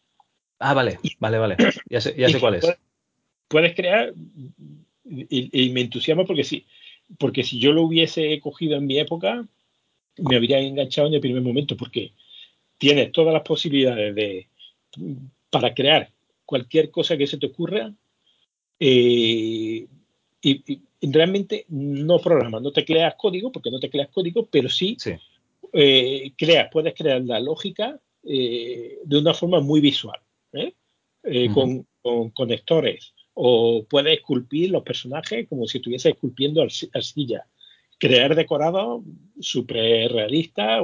Ah, 0.59 0.73
vale, 0.73 0.99
vale, 1.19 1.37
vale. 1.37 1.57
Ya 1.89 2.01
sé, 2.01 2.15
ya 2.17 2.29
sé 2.29 2.39
cuál 2.39 2.55
es. 2.55 2.61
Puedes, 2.61 2.79
puedes 3.47 3.75
crear, 3.75 4.13
y, 5.05 5.65
y, 5.65 5.69
me 5.69 5.81
entusiasma 5.81 6.25
porque 6.25 6.43
sí, 6.43 6.65
porque 7.17 7.43
si 7.43 7.59
yo 7.59 7.71
lo 7.71 7.83
hubiese 7.83 8.39
cogido 8.39 8.75
en 8.77 8.85
mi 8.85 8.99
época, 8.99 9.45
me 10.17 10.35
habría 10.35 10.59
enganchado 10.59 11.07
en 11.07 11.13
el 11.13 11.21
primer 11.21 11.41
momento, 11.41 11.77
porque 11.77 12.11
tienes 12.77 13.11
todas 13.11 13.33
las 13.33 13.43
posibilidades 13.43 14.13
de 14.15 14.47
para 15.49 15.73
crear 15.73 16.11
cualquier 16.45 16.91
cosa 16.91 17.17
que 17.17 17.27
se 17.27 17.37
te 17.37 17.47
ocurra 17.47 17.93
eh, 18.79 19.87
y, 20.41 20.73
y, 21.01 21.11
realmente 21.11 21.65
no 21.69 22.19
programas, 22.19 22.61
no 22.61 22.71
te 22.71 22.83
creas 22.83 23.15
código, 23.15 23.51
porque 23.51 23.71
no 23.71 23.79
te 23.79 23.89
creas 23.89 24.09
código, 24.09 24.45
pero 24.45 24.69
sí, 24.69 24.97
sí. 24.99 25.13
Eh, 25.73 26.31
creas, 26.37 26.69
puedes 26.71 26.93
crear 26.93 27.21
la 27.21 27.39
lógica 27.39 27.99
eh, 28.23 28.99
de 29.03 29.17
una 29.17 29.33
forma 29.33 29.59
muy 29.59 29.81
visual, 29.81 30.19
uh 30.53 30.71
-huh. 31.23 31.53
con, 31.53 31.87
con, 32.01 32.29
conectores, 32.31 33.13
o 33.33 33.85
puedes 33.89 34.17
esculpir 34.17 34.71
los 34.71 34.83
personajes 34.83 35.47
como 35.47 35.67
si 35.67 35.77
estuviese 35.77 36.09
esculpiendo 36.09 36.61
arcilla, 36.61 37.47
crear 37.99 38.35
decorados 38.35 39.03
súper 39.39 40.11
realistas, 40.11 40.83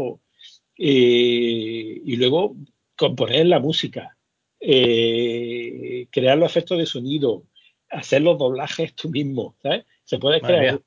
y 0.76 2.15
luego 2.15 2.56
componer 2.95 3.45
la 3.48 3.60
música. 3.60 4.18
Eh, 4.65 6.07
crear 6.10 6.38
los 6.38 6.49
efectos 6.49 6.77
de 6.77 6.85
sonido, 6.85 7.44
hacer 7.90 8.22
los 8.22 8.40
doblajes 8.40 8.95
tú 8.95 9.10
mismo, 9.10 9.57
¿sabes? 9.61 9.84
Se 10.06 10.19
puede 10.19 10.40
crear 10.40 10.81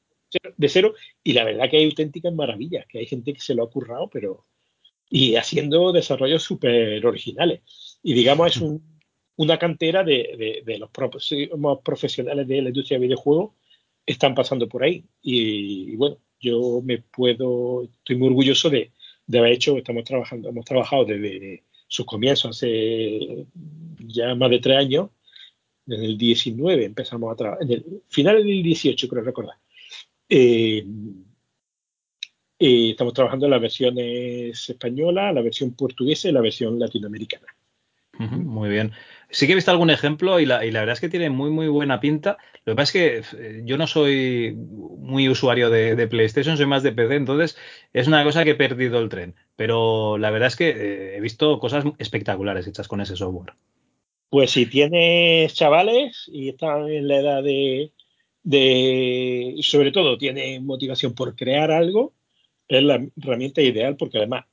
de 0.56 0.68
cero. 0.68 0.94
Y 1.22 1.34
la 1.34 1.44
verdad 1.44 1.68
que 1.68 1.76
hay 1.76 1.84
auténticas 1.84 2.32
maravillas, 2.32 2.86
que 2.86 3.00
hay 3.00 3.06
gente 3.06 3.34
que 3.34 3.40
se 3.40 3.54
lo 3.54 3.64
ha 3.64 3.70
currado, 3.70 4.08
pero 4.08 4.46
y 5.10 5.36
haciendo 5.36 5.92
desarrollos 5.92 6.42
súper 6.42 7.04
originales. 7.04 7.60
Y 8.06 8.14
digamos, 8.14 8.54
es 8.54 8.62
un, 8.62 9.00
una 9.34 9.58
cantera 9.58 10.04
de, 10.04 10.36
de, 10.38 10.62
de, 10.64 10.78
los 10.78 10.90
profesionales 10.90 12.46
de 12.46 12.62
la 12.62 12.68
industria 12.68 13.00
de 13.00 13.06
videojuegos 13.06 13.54
están 14.06 14.32
pasando 14.32 14.68
por 14.68 14.84
ahí. 14.84 15.04
Y, 15.22 15.90
y, 15.90 15.96
bueno, 15.96 16.16
yo 16.38 16.80
me 16.84 16.98
puedo, 16.98 17.82
estoy 17.82 18.14
muy 18.14 18.28
orgulloso 18.28 18.70
de, 18.70 18.92
de 19.26 19.38
haber 19.40 19.54
hecho, 19.54 19.76
estamos 19.76 20.04
trabajando, 20.04 20.50
hemos 20.50 20.64
trabajado 20.64 21.04
desde 21.04 21.64
sus 21.88 22.06
comienzos 22.06 22.56
hace 22.56 23.44
ya 23.98 24.36
más 24.36 24.50
de 24.50 24.60
tres 24.60 24.76
años. 24.76 25.10
En 25.88 26.04
el 26.04 26.16
19 26.16 26.84
empezamos 26.84 27.32
a 27.32 27.36
trabajar, 27.36 27.64
en 27.64 27.72
el 27.72 28.02
final 28.06 28.36
del 28.36 28.62
18 28.62 29.08
creo 29.08 29.24
recordar. 29.24 29.56
Eh, 30.28 30.86
eh, 32.56 32.90
estamos 32.90 33.14
trabajando 33.14 33.46
en 33.46 33.50
las 33.50 33.60
versiones 33.60 34.70
española, 34.70 35.32
la 35.32 35.42
versión 35.42 35.74
portuguesa 35.74 36.28
y 36.28 36.32
la 36.32 36.40
versión 36.40 36.78
latinoamericana. 36.78 37.55
Muy 38.18 38.70
bien. 38.70 38.92
Sí 39.30 39.46
que 39.46 39.52
he 39.52 39.56
visto 39.56 39.70
algún 39.70 39.90
ejemplo 39.90 40.40
y 40.40 40.46
la, 40.46 40.64
y 40.64 40.70
la, 40.70 40.80
verdad 40.80 40.94
es 40.94 41.00
que 41.00 41.08
tiene 41.08 41.30
muy, 41.30 41.50
muy 41.50 41.68
buena 41.68 42.00
pinta. 42.00 42.38
Lo 42.64 42.72
que 42.72 42.76
pasa 42.76 42.82
es 42.82 42.92
que 43.32 43.38
eh, 43.38 43.62
yo 43.64 43.76
no 43.76 43.86
soy 43.86 44.56
muy 44.56 45.28
usuario 45.28 45.68
de, 45.68 45.96
de, 45.96 46.08
PlayStation, 46.08 46.56
soy 46.56 46.66
más 46.66 46.82
de 46.82 46.92
PC, 46.92 47.16
entonces 47.16 47.58
es 47.92 48.06
una 48.06 48.24
cosa 48.24 48.44
que 48.44 48.50
he 48.50 48.54
perdido 48.54 48.98
el 49.00 49.08
tren. 49.08 49.34
Pero 49.56 50.16
la 50.18 50.30
verdad 50.30 50.48
es 50.48 50.56
que 50.56 50.68
eh, 50.70 51.16
he 51.16 51.20
visto 51.20 51.58
cosas 51.58 51.84
espectaculares 51.98 52.66
hechas 52.66 52.88
con 52.88 53.00
ese 53.00 53.16
software. 53.16 53.54
Pues 54.30 54.50
si 54.50 54.66
tienes 54.66 55.54
chavales 55.54 56.28
y 56.32 56.48
están 56.50 56.88
en 56.88 57.08
la 57.08 57.16
edad 57.16 57.42
de, 57.42 57.92
de 58.42 59.56
sobre 59.60 59.92
todo 59.92 60.18
tienen 60.18 60.64
motivación 60.64 61.14
por 61.14 61.36
crear 61.36 61.70
algo, 61.70 62.14
es 62.68 62.82
la 62.82 63.06
herramienta 63.16 63.62
ideal 63.62 63.96
porque 63.96 64.18
además 64.18 64.46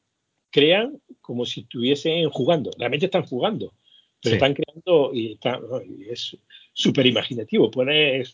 crean 0.53 1.01
como 1.19 1.45
si 1.45 1.61
estuviesen 1.61 2.30
jugando, 2.30 2.69
realmente 2.77 3.07
están 3.07 3.25
jugando, 3.25 3.73
pero 4.21 4.34
sí. 4.34 4.35
están 4.35 4.53
creando 4.53 5.11
y, 5.13 5.34
está, 5.34 5.59
y 5.85 6.09
es 6.09 6.38
súper 6.73 7.07
imaginativo, 7.07 7.71
puedes 7.71 8.34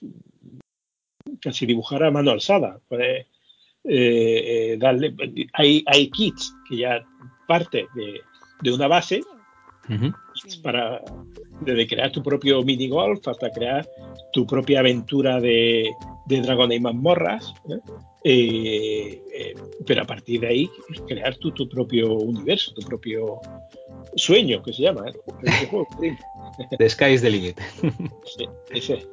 casi 1.41 1.65
dibujar 1.65 2.03
a 2.03 2.11
mano 2.11 2.31
alzada, 2.31 2.79
puedes 2.89 3.25
eh, 3.85 4.75
darle, 4.77 5.15
hay, 5.53 5.83
hay 5.85 6.09
kits 6.09 6.53
que 6.67 6.77
ya 6.77 7.05
parte 7.47 7.87
de, 7.95 8.19
de 8.61 8.71
una 8.71 8.87
base 8.87 9.21
uh 9.87 9.93
-huh. 9.93 10.61
para 10.61 11.01
desde 11.61 11.87
crear 11.87 12.11
tu 12.11 12.21
propio 12.21 12.63
minigolf 12.63 13.25
hasta 13.27 13.49
crear 13.51 13.87
tu 14.33 14.45
propia 14.45 14.79
aventura 14.79 15.39
de, 15.39 15.89
de 16.27 16.41
dragones 16.41 16.77
y 16.77 16.81
mazmorras 16.81 17.53
¿eh? 17.69 17.79
Eh, 18.23 19.21
eh, 19.33 19.53
pero 19.87 20.01
a 20.01 20.05
partir 20.05 20.41
de 20.41 20.47
ahí 20.47 20.69
crear 21.07 21.37
tu, 21.37 21.51
tu, 21.53 21.69
propio 21.69 22.15
universo 22.15 22.73
tu 22.73 22.81
propio 22.85 23.39
sueño 24.15 24.61
que 24.61 24.73
se 24.73 24.83
llama 24.83 25.05
The 26.77 26.89
sky 26.89 27.13
is 27.13 27.21
the 27.21 27.29
limit. 27.29 27.59
Sí, 28.25 28.45
ese. 28.71 29.07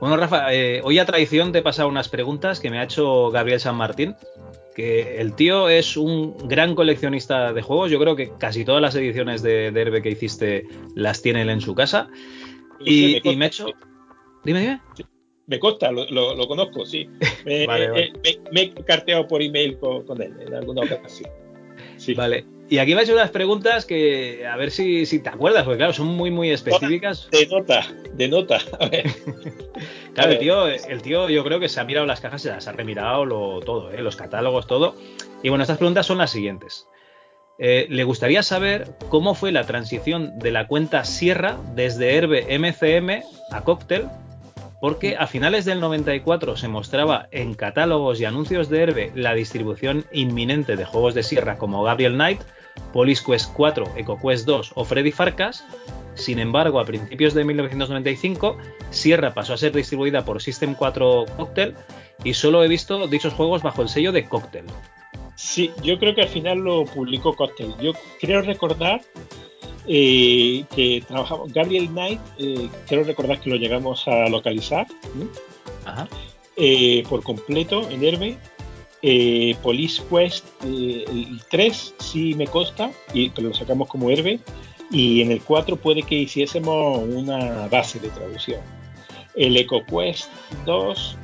Bueno, 0.00 0.16
Rafa, 0.16 0.54
eh, 0.54 0.80
hoy 0.82 0.98
a 0.98 1.04
tradición 1.04 1.52
te 1.52 1.58
he 1.58 1.62
pasado 1.62 1.88
unas 1.88 2.08
preguntas 2.08 2.60
que 2.60 2.70
me 2.70 2.78
ha 2.78 2.84
hecho 2.84 3.30
Gabriel 3.30 3.60
San 3.60 3.76
Martín, 3.76 4.16
que 4.78 5.20
el 5.20 5.34
tío 5.34 5.68
es 5.68 5.96
un 5.96 6.36
gran 6.46 6.76
coleccionista 6.76 7.52
de 7.52 7.62
juegos. 7.62 7.90
Yo 7.90 7.98
creo 7.98 8.14
que 8.14 8.30
casi 8.38 8.64
todas 8.64 8.80
las 8.80 8.94
ediciones 8.94 9.42
de, 9.42 9.72
de 9.72 9.80
Herbe 9.80 10.02
que 10.02 10.10
hiciste 10.10 10.68
las 10.94 11.20
tiene 11.20 11.42
él 11.42 11.50
en 11.50 11.60
su 11.60 11.74
casa. 11.74 12.08
Y, 12.78 13.20
me, 13.24 13.32
y 13.32 13.36
me 13.36 13.46
he 13.46 13.48
hecho. 13.48 13.66
Dime, 14.44 14.60
dime. 14.60 14.80
Me 15.48 15.58
consta, 15.58 15.90
lo, 15.90 16.08
lo, 16.10 16.36
lo, 16.36 16.46
conozco, 16.46 16.86
sí. 16.86 17.08
Me, 17.44 17.66
vale, 17.66 17.90
vale. 17.90 18.12
Me, 18.22 18.38
me, 18.52 18.62
he 18.62 18.84
carteado 18.84 19.26
por 19.26 19.42
email 19.42 19.76
con, 19.80 20.06
con 20.06 20.22
él 20.22 20.32
en 20.46 20.54
alguna 20.54 20.82
ocasión. 20.82 21.28
Sí. 21.96 22.14
Vale. 22.14 22.46
Y 22.70 22.78
aquí 22.78 22.94
me 22.94 23.00
ha 23.00 23.04
hecho 23.04 23.14
unas 23.14 23.30
preguntas 23.30 23.86
que 23.86 24.46
a 24.46 24.56
ver 24.56 24.70
si, 24.70 25.06
si, 25.06 25.20
te 25.20 25.30
acuerdas, 25.30 25.64
porque 25.64 25.78
claro, 25.78 25.94
son 25.94 26.08
muy, 26.08 26.30
muy 26.30 26.50
específicas. 26.50 27.28
De 27.30 27.46
nota, 27.46 27.86
de 28.12 28.28
nota. 28.28 28.58
A 28.78 28.88
ver. 28.88 29.06
claro, 30.14 30.32
el 30.32 30.38
tío, 30.38 30.66
el 30.66 31.02
tío 31.02 31.30
yo 31.30 31.42
creo 31.44 31.60
que 31.60 31.70
se 31.70 31.80
ha 31.80 31.84
mirado 31.84 32.04
las 32.04 32.20
cajas, 32.20 32.42
se 32.42 32.50
las 32.50 32.68
ha 32.68 32.72
remirado 32.72 33.24
lo, 33.24 33.60
todo, 33.60 33.90
¿eh? 33.90 34.02
los 34.02 34.16
catálogos, 34.16 34.66
todo. 34.66 34.96
Y 35.42 35.48
bueno, 35.48 35.62
estas 35.62 35.78
preguntas 35.78 36.04
son 36.04 36.18
las 36.18 36.30
siguientes. 36.30 36.86
eh, 37.58 37.86
le 37.88 38.04
gustaría 38.04 38.42
saber 38.42 38.88
cómo 39.08 39.34
fue 39.34 39.50
la 39.50 39.64
transición 39.64 40.38
de 40.38 40.50
la 40.50 40.66
cuenta 40.66 41.04
Sierra 41.04 41.56
desde 41.74 42.16
Herbe 42.16 42.58
MCM 42.58 43.22
a 43.50 43.64
Cocktail, 43.64 44.08
porque 44.80 45.16
a 45.16 45.26
finales 45.26 45.64
del 45.64 45.80
94 45.80 46.56
se 46.56 46.68
mostraba 46.68 47.28
en 47.30 47.54
catálogos 47.54 48.20
y 48.20 48.26
anuncios 48.26 48.68
de 48.68 48.82
Herbe 48.82 49.12
la 49.14 49.34
distribución 49.34 50.04
inminente 50.12 50.76
de 50.76 50.84
juegos 50.84 51.14
de 51.14 51.22
Sierra 51.22 51.56
como 51.56 51.82
Gabriel 51.82 52.14
Knight, 52.14 52.42
Police 52.92 53.22
Quest 53.24 53.52
4, 53.54 53.94
EcoQuest 53.96 54.46
2 54.46 54.72
o 54.74 54.84
Freddy 54.84 55.12
Farkas. 55.12 55.64
Sin 56.14 56.38
embargo, 56.40 56.80
a 56.80 56.84
principios 56.84 57.34
de 57.34 57.44
1995, 57.44 58.56
Sierra 58.90 59.34
pasó 59.34 59.54
a 59.54 59.56
ser 59.56 59.72
distribuida 59.72 60.24
por 60.24 60.42
System 60.42 60.74
4 60.74 61.26
Cocktail 61.36 61.74
y 62.24 62.34
solo 62.34 62.64
he 62.64 62.68
visto 62.68 63.06
dichos 63.06 63.34
juegos 63.34 63.62
bajo 63.62 63.82
el 63.82 63.88
sello 63.88 64.10
de 64.10 64.24
Cocktail. 64.24 64.64
Sí, 65.36 65.70
yo 65.84 65.98
creo 66.00 66.16
que 66.16 66.22
al 66.22 66.28
final 66.28 66.58
lo 66.58 66.84
publicó 66.84 67.36
Cocktail. 67.36 67.72
Yo 67.80 67.92
creo 68.20 68.42
recordar 68.42 69.00
eh, 69.86 70.64
que 70.74 71.02
trabajamos. 71.06 71.52
Gabriel 71.52 71.88
Knight, 71.88 72.20
eh, 72.38 72.68
quiero 72.86 73.04
recordar 73.04 73.40
que 73.40 73.48
lo 73.48 73.56
llegamos 73.56 74.06
a 74.08 74.28
localizar 74.28 74.86
eh, 76.56 77.04
por 77.08 77.22
completo 77.22 77.88
en 77.88 78.04
Herbe. 78.04 78.36
Police 79.62 80.02
Quest 80.10 80.44
el 80.62 81.40
3 81.50 81.94
sí 81.98 82.34
me 82.34 82.46
consta, 82.46 82.90
y, 83.14 83.30
pero 83.30 83.48
lo 83.48 83.54
sacamos 83.54 83.88
como 83.88 84.10
Herbe. 84.10 84.40
Y 84.90 85.20
en 85.20 85.32
el 85.32 85.42
4 85.42 85.76
puede 85.76 86.02
que 86.02 86.14
hiciésemos 86.14 87.02
una 87.02 87.68
base 87.68 88.00
de 88.00 88.08
traducción. 88.08 88.60
El 89.34 89.56
EcoQuest 89.56 90.30
2, 90.64 91.18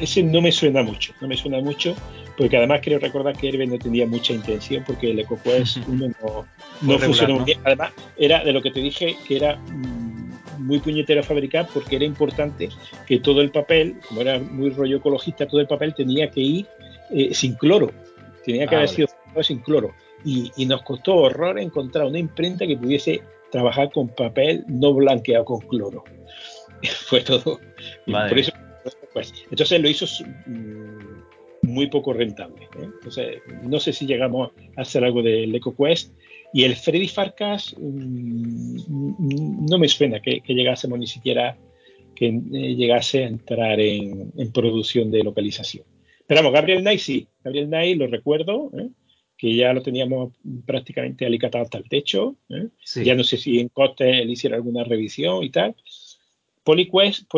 ese 0.00 0.22
no 0.22 0.42
me 0.42 0.52
suena 0.52 0.82
mucho, 0.82 1.14
no 1.20 1.28
me 1.28 1.36
suena 1.36 1.60
mucho 1.60 1.94
porque 2.38 2.56
además 2.56 2.80
quiero 2.80 3.00
recordar 3.00 3.36
que 3.36 3.48
Herbe 3.48 3.66
no 3.66 3.78
tenía 3.78 4.06
mucha 4.06 4.32
intención 4.32 4.84
porque 4.86 5.10
el 5.10 5.18
EcoQuest 5.18 5.78
1 5.88 6.06
no, 6.22 6.46
no 6.82 6.98
funcionó 6.98 7.34
muy 7.34 7.44
bien. 7.44 7.58
Además, 7.64 7.92
era 8.16 8.44
de 8.44 8.52
lo 8.52 8.62
que 8.62 8.70
te 8.70 8.80
dije 8.80 9.16
que 9.26 9.36
era 9.36 9.56
mm, 9.56 10.07
muy 10.68 10.80
puñetero 10.80 11.20
a 11.20 11.24
fabricar 11.24 11.66
porque 11.72 11.96
era 11.96 12.04
importante 12.04 12.68
que 13.06 13.18
todo 13.18 13.40
el 13.40 13.50
papel, 13.50 13.96
como 14.06 14.20
era 14.20 14.38
muy 14.38 14.68
rollo 14.68 14.98
ecologista, 14.98 15.48
todo 15.48 15.62
el 15.62 15.66
papel 15.66 15.94
tenía 15.94 16.30
que 16.30 16.40
ir 16.40 16.66
eh, 17.10 17.32
sin 17.32 17.54
cloro, 17.54 17.90
tenía 18.44 18.66
que 18.66 18.74
ah, 18.74 18.78
haber 18.78 18.90
sido 18.90 19.08
sin 19.42 19.60
cloro. 19.60 19.94
Y, 20.24 20.66
nos 20.66 20.82
costó 20.82 21.14
horror 21.14 21.58
encontrar 21.58 22.06
una 22.06 22.18
imprenta 22.18 22.66
que 22.66 22.76
pudiese 22.76 23.22
trabajar 23.50 23.90
con 23.90 24.08
papel 24.08 24.64
no 24.68 24.92
blanqueado 24.92 25.46
con 25.46 25.60
cloro. 25.60 26.04
Fue 26.82 27.22
todo. 27.22 27.58
Por 28.06 28.38
eso, 28.38 28.52
pues, 29.14 29.32
entonces 29.50 29.80
lo 29.80 29.88
hizo 29.88 30.04
mm, 30.46 31.22
muy 31.62 31.86
poco 31.86 32.12
rentable. 32.12 32.64
¿eh? 32.64 32.90
Entonces, 32.98 33.38
no 33.62 33.80
sé 33.80 33.94
si 33.94 34.06
llegamos 34.06 34.50
a 34.76 34.82
hacer 34.82 35.02
algo 35.02 35.22
del 35.22 35.54
EcoQuest. 35.54 36.12
Y 36.52 36.64
el 36.64 36.76
Freddy 36.76 37.08
Farkas 37.08 37.74
mm, 37.78 39.66
no 39.68 39.78
me 39.78 39.88
suena 39.88 40.20
que, 40.20 40.42
llegásemos 40.46 40.98
ni 40.98 41.06
siquiera 41.06 41.56
que 42.14 42.26
eh, 42.26 42.74
llegase 42.74 43.24
a 43.24 43.28
entrar 43.28 43.78
en, 43.80 44.32
producción 44.52 45.10
de 45.10 45.22
localización. 45.22 45.84
Pero 46.26 46.40
vamos, 46.40 46.52
Gabriel 46.52 46.80
Knight 46.80 47.00
sí, 47.00 47.28
Gabriel 47.42 47.68
Knight 47.68 47.98
lo 47.98 48.06
recuerdo, 48.06 48.70
¿eh? 48.78 48.88
que 49.36 49.54
ya 49.54 49.72
lo 49.72 49.82
teníamos 49.82 50.32
prácticamente 50.66 51.24
alicatado 51.24 51.64
hasta 51.64 51.78
el 51.78 51.88
techo. 51.88 52.36
Ya 52.96 53.14
no 53.14 53.22
sé 53.22 53.36
si 53.36 53.60
en 53.60 53.68
Coste 53.68 54.22
él 54.22 54.30
hiciera 54.30 54.56
alguna 54.56 54.82
revisión 54.82 55.44
y 55.44 55.50
tal. 55.50 55.76
PolyQuest, 56.64 57.32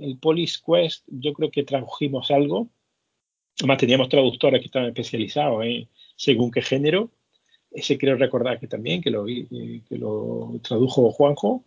el 0.00 0.18
Police 0.18 0.58
Quest, 0.64 1.04
yo 1.08 1.32
creo 1.32 1.50
que 1.50 1.64
tradujimos 1.64 2.30
algo, 2.30 2.70
Además, 3.60 3.78
teníamos 3.78 4.08
traductores 4.08 4.60
que 4.60 4.66
estaban 4.66 4.88
especializados 4.88 5.64
en 5.64 5.88
según 6.16 6.50
qué 6.50 6.62
género. 6.62 7.10
Ese 7.72 7.98
creo 7.98 8.16
recordar 8.16 8.58
que 8.58 8.66
también, 8.66 9.00
que 9.00 9.10
lo, 9.10 9.24
que 9.26 9.98
lo 9.98 10.60
tradujo 10.62 11.10
Juanjo. 11.12 11.64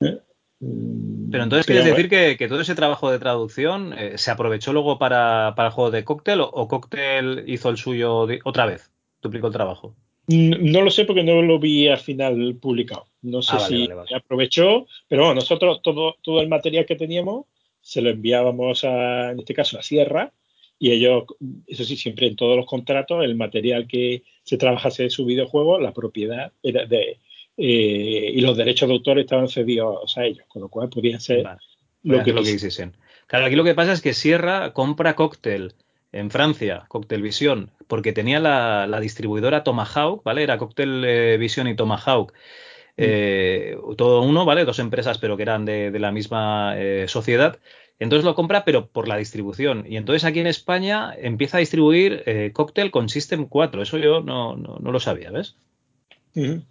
¿eh? 0.00 0.18
Mm, 0.60 1.30
Pero 1.30 1.44
entonces, 1.44 1.66
¿quieres 1.66 1.84
decir 1.84 2.08
que, 2.08 2.48
todo 2.48 2.60
ese 2.60 2.74
trabajo 2.74 3.10
de 3.10 3.18
traducción 3.18 3.92
eh, 3.98 4.16
se 4.16 4.30
aprovechó 4.30 4.72
luego 4.72 4.98
para, 4.98 5.54
el 5.56 5.70
juego 5.70 5.90
de 5.90 6.04
Cocktail 6.04 6.40
o, 6.40 6.68
Cocktail 6.68 7.44
hizo 7.46 7.68
el 7.68 7.76
suyo 7.76 8.26
otra 8.44 8.66
vez? 8.66 8.90
¿Duplicó 9.20 9.48
el 9.48 9.52
trabajo? 9.52 9.94
No, 10.28 10.80
lo 10.82 10.90
sé 10.90 11.04
porque 11.04 11.22
no 11.22 11.40
lo 11.42 11.58
vi 11.58 11.86
al 11.86 11.98
final 11.98 12.56
publicado. 12.60 13.06
No 13.22 13.42
sé 13.42 13.56
ah, 13.56 13.60
si 13.60 13.88
aprovechó, 14.14 14.86
pero 15.08 15.22
bueno, 15.22 15.36
nosotros 15.36 15.82
todo, 15.82 16.16
todo 16.22 16.40
el 16.40 16.48
material 16.48 16.84
que 16.84 16.96
teníamos 16.96 17.46
se 17.80 18.02
lo 18.02 18.10
enviábamos 18.10 18.82
a, 18.82 19.30
en 19.30 19.38
este 19.38 19.54
caso, 19.54 19.78
a 19.78 19.82
Sierra, 19.82 20.32
y 20.78 20.90
ellos, 20.90 21.24
eso 21.66 21.84
sí, 21.84 21.96
siempre 21.96 22.26
en 22.26 22.36
todos 22.36 22.56
los 22.56 22.66
contratos, 22.66 23.24
el 23.24 23.34
material 23.34 23.86
que 23.86 24.22
se 24.42 24.58
trabajase 24.58 25.04
de 25.04 25.10
su 25.10 25.24
videojuego, 25.24 25.80
la 25.80 25.92
propiedad 25.92 26.52
era 26.62 26.84
de, 26.86 27.18
eh, 27.56 28.32
y 28.34 28.40
los 28.42 28.56
derechos 28.56 28.88
de 28.88 28.94
autor 28.94 29.18
estaban 29.18 29.48
cedidos 29.48 30.16
a 30.18 30.24
ellos, 30.24 30.44
con 30.48 30.62
lo 30.62 30.68
cual 30.68 30.90
podían 30.90 31.20
ser 31.20 31.44
lo, 32.02 32.22
que, 32.22 32.32
lo 32.32 32.42
que 32.42 32.52
hiciesen. 32.52 32.94
Claro, 33.26 33.46
aquí 33.46 33.56
lo 33.56 33.64
que 33.64 33.74
pasa 33.74 33.92
es 33.92 34.02
que 34.02 34.12
Sierra 34.12 34.72
compra 34.72 35.16
Cocktail 35.16 35.72
en 36.12 36.30
Francia, 36.30 36.84
Cocktail 36.88 37.22
Vision, 37.22 37.70
porque 37.88 38.12
tenía 38.12 38.38
la, 38.40 39.00
distribuidora 39.00 39.64
Tomahawk, 39.64 40.22
¿vale? 40.22 40.42
Era 40.42 40.58
Cocktail 40.58 41.04
eh, 41.04 41.36
Vision 41.38 41.68
y 41.68 41.74
Tomahawk. 41.76 42.32
Mm. 42.32 42.34
Eh, 42.98 43.76
todo 43.96 44.22
uno, 44.22 44.44
¿vale? 44.44 44.64
Dos 44.64 44.78
empresas, 44.78 45.18
pero 45.18 45.36
que 45.36 45.42
eran 45.42 45.64
de, 45.64 45.90
de 45.90 45.98
la 45.98 46.12
misma 46.12 46.76
sociedad. 47.06 47.58
Entonces 47.98 48.24
lo 48.24 48.34
compra, 48.34 48.64
pero 48.64 48.88
por 48.88 49.08
la 49.08 49.16
distribución. 49.16 49.84
Y 49.88 49.96
entonces 49.96 50.24
aquí 50.24 50.40
en 50.40 50.46
España 50.46 51.14
empieza 51.18 51.56
a 51.56 51.60
distribuir 51.60 52.22
eh, 52.26 52.50
Cocktail 52.52 52.90
con 52.90 53.08
System 53.08 53.46
4. 53.46 53.82
Eso 53.82 53.98
yo 53.98 54.20
no, 54.20 54.56
no, 54.56 54.92
lo 54.92 55.00
sabía, 55.00 55.30
¿ves? 55.30 55.56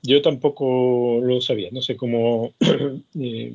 Yo 0.04 0.22
tampoco 0.22 1.20
lo 1.24 1.42
sabía. 1.42 1.70
No 1.72 1.82
sé 1.82 1.96
cómo. 1.96 2.54
Eh, 3.18 3.54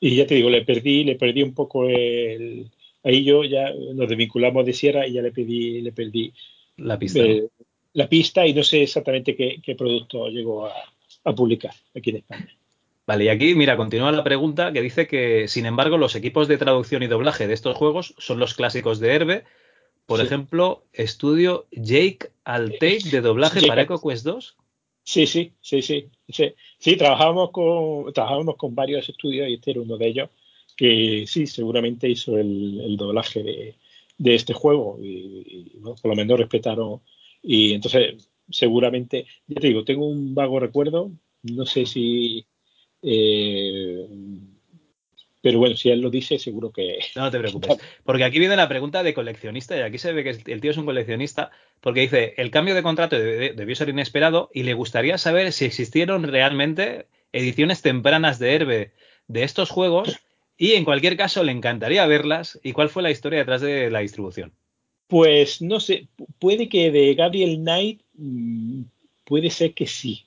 y 0.00 0.16
ya 0.16 0.26
te 0.26 0.34
digo, 0.34 0.50
le 0.50 0.64
perdí, 0.64 1.04
le 1.04 1.14
perdí 1.16 1.42
un 1.42 1.54
poco 1.54 1.88
el. 1.88 2.70
Ahí 3.04 3.24
yo 3.24 3.44
ya 3.44 3.72
nos 3.94 4.08
desvinculamos 4.08 4.64
de 4.64 4.72
Sierra 4.72 5.06
y 5.06 5.12
ya 5.12 5.22
le 5.22 5.32
pedí, 5.32 5.80
le 5.80 5.92
perdí 5.92 6.32
la 6.76 6.98
pista. 6.98 7.24
La 7.92 8.08
pista 8.08 8.46
y 8.46 8.54
no 8.54 8.64
sé 8.64 8.82
exactamente 8.82 9.36
qué, 9.36 9.74
producto 9.76 10.28
llegó 10.28 10.66
a 10.66 11.34
publicar 11.34 11.74
aquí 11.94 12.10
en 12.10 12.16
España. 12.16 12.48
Vale, 13.12 13.26
y 13.26 13.28
aquí, 13.28 13.54
mira, 13.54 13.76
continúa 13.76 14.10
la 14.10 14.24
pregunta 14.24 14.72
que 14.72 14.80
dice 14.80 15.06
que, 15.06 15.46
sin 15.46 15.66
embargo, 15.66 15.98
los 15.98 16.14
equipos 16.14 16.48
de 16.48 16.56
traducción 16.56 17.02
y 17.02 17.08
doblaje 17.08 17.46
de 17.46 17.52
estos 17.52 17.76
juegos 17.76 18.14
son 18.16 18.38
los 18.38 18.54
clásicos 18.54 19.00
de 19.00 19.14
Herbe. 19.14 19.44
Por 20.06 20.22
ejemplo, 20.22 20.86
estudio 20.94 21.66
Jake 21.72 22.30
Altake 22.44 23.10
de 23.10 23.20
doblaje 23.20 23.66
para 23.66 23.82
EcoQuest 23.82 24.24
2. 24.24 24.56
Sí, 25.02 25.26
sí, 25.26 25.52
sí, 25.60 25.82
sí, 25.82 26.08
sí. 26.26 26.54
Sí, 26.78 26.96
trabajábamos 26.96 27.50
con, 27.50 28.14
trabajábamos 28.14 28.56
con 28.56 28.74
varios 28.74 29.06
estudios 29.06 29.46
y 29.46 29.54
este 29.56 29.72
era 29.72 29.82
uno 29.82 29.98
de 29.98 30.08
ellos 30.08 30.30
que 30.74 31.24
sí, 31.26 31.46
seguramente 31.46 32.08
hizo 32.08 32.38
el, 32.38 32.96
doblaje 32.96 33.42
de, 34.16 34.34
este 34.34 34.54
juego 34.54 34.98
y, 35.02 35.78
por 35.82 36.06
lo 36.06 36.16
menos 36.16 36.38
respetaron. 36.38 37.02
Y 37.42 37.74
entonces, 37.74 38.30
seguramente, 38.48 39.26
ya 39.48 39.60
te 39.60 39.66
digo, 39.66 39.84
tengo 39.84 40.06
un 40.06 40.34
vago 40.34 40.58
recuerdo, 40.58 41.12
no 41.42 41.66
sé 41.66 41.84
si 41.84 42.46
eh, 43.02 44.06
pero 45.42 45.58
bueno, 45.58 45.76
si 45.76 45.90
él 45.90 46.00
lo 46.00 46.08
dice, 46.08 46.38
seguro 46.38 46.70
que. 46.70 47.00
No 47.16 47.30
te 47.30 47.38
preocupes. 47.38 47.76
Porque 48.04 48.24
aquí 48.24 48.38
viene 48.38 48.56
la 48.56 48.68
pregunta 48.68 49.02
de 49.02 49.12
coleccionista, 49.12 49.76
y 49.76 49.80
aquí 49.80 49.98
se 49.98 50.12
ve 50.12 50.22
que 50.22 50.30
el 50.50 50.60
tío 50.60 50.70
es 50.70 50.76
un 50.76 50.86
coleccionista, 50.86 51.50
porque 51.80 52.00
dice: 52.00 52.34
el 52.36 52.50
cambio 52.50 52.74
de 52.74 52.82
contrato 52.82 53.18
debió 53.18 53.74
ser 53.74 53.88
inesperado 53.88 54.50
y 54.54 54.62
le 54.62 54.74
gustaría 54.74 55.18
saber 55.18 55.52
si 55.52 55.64
existieron 55.64 56.22
realmente 56.22 57.06
ediciones 57.32 57.82
tempranas 57.82 58.38
de 58.38 58.54
Herbe 58.54 58.92
de 59.26 59.42
estos 59.42 59.70
juegos, 59.70 60.20
y 60.56 60.72
en 60.72 60.84
cualquier 60.84 61.16
caso 61.16 61.42
le 61.42 61.52
encantaría 61.52 62.06
verlas, 62.06 62.60
y 62.62 62.72
cuál 62.72 62.88
fue 62.88 63.02
la 63.02 63.10
historia 63.10 63.40
detrás 63.40 63.60
de 63.60 63.90
la 63.90 63.98
distribución. 63.98 64.52
Pues 65.08 65.60
no 65.60 65.80
sé, 65.80 66.06
puede 66.38 66.68
que 66.68 66.92
de 66.92 67.14
Gabriel 67.14 67.56
Knight, 67.58 68.00
mm, 68.14 68.82
puede 69.24 69.50
ser 69.50 69.74
que 69.74 69.86
sí, 69.86 70.24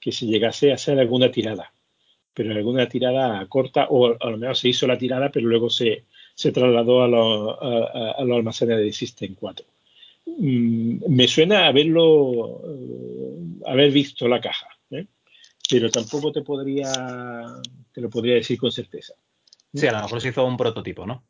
que 0.00 0.10
se 0.10 0.26
llegase 0.26 0.72
a 0.72 0.74
hacer 0.74 0.98
alguna 0.98 1.30
tirada 1.30 1.72
pero 2.38 2.52
alguna 2.52 2.88
tirada 2.88 3.44
corta, 3.48 3.88
o 3.90 4.14
a 4.14 4.30
lo 4.30 4.38
mejor 4.38 4.56
se 4.56 4.68
hizo 4.68 4.86
la 4.86 4.96
tirada, 4.96 5.28
pero 5.28 5.48
luego 5.48 5.68
se, 5.68 6.04
se 6.36 6.52
trasladó 6.52 7.02
a, 7.02 7.08
los 7.08 8.36
almacenes 8.36 8.78
de 8.78 8.92
System 8.92 9.34
4. 9.34 9.66
Mm, 10.38 10.98
me 11.08 11.26
suena 11.26 11.66
haberlo, 11.66 12.62
eh, 12.64 13.38
haber 13.66 13.90
visto 13.90 14.28
la 14.28 14.40
caja, 14.40 14.68
¿eh? 14.92 15.06
pero 15.68 15.90
tampoco 15.90 16.30
te 16.30 16.42
podría, 16.42 16.92
te 17.92 18.00
lo 18.00 18.08
podría 18.08 18.36
decir 18.36 18.56
con 18.56 18.70
certeza. 18.70 19.14
Sí, 19.74 19.88
a 19.88 19.92
lo 19.92 20.02
mejor 20.02 20.20
se 20.20 20.28
hizo 20.28 20.46
un 20.46 20.56
prototipo, 20.56 21.04
¿no? 21.06 21.24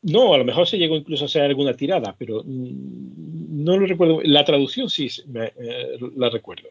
No, 0.00 0.32
a 0.32 0.38
lo 0.38 0.46
mejor 0.46 0.66
se 0.66 0.78
llegó 0.78 0.96
incluso 0.96 1.24
a 1.24 1.26
hacer 1.26 1.42
alguna 1.42 1.74
tirada, 1.74 2.16
pero 2.18 2.42
mm, 2.42 3.64
no 3.64 3.76
lo 3.76 3.86
recuerdo. 3.86 4.22
La 4.24 4.46
traducción 4.46 4.88
sí 4.88 5.10
eh, 5.34 5.98
la 6.16 6.30
recuerdo. 6.30 6.70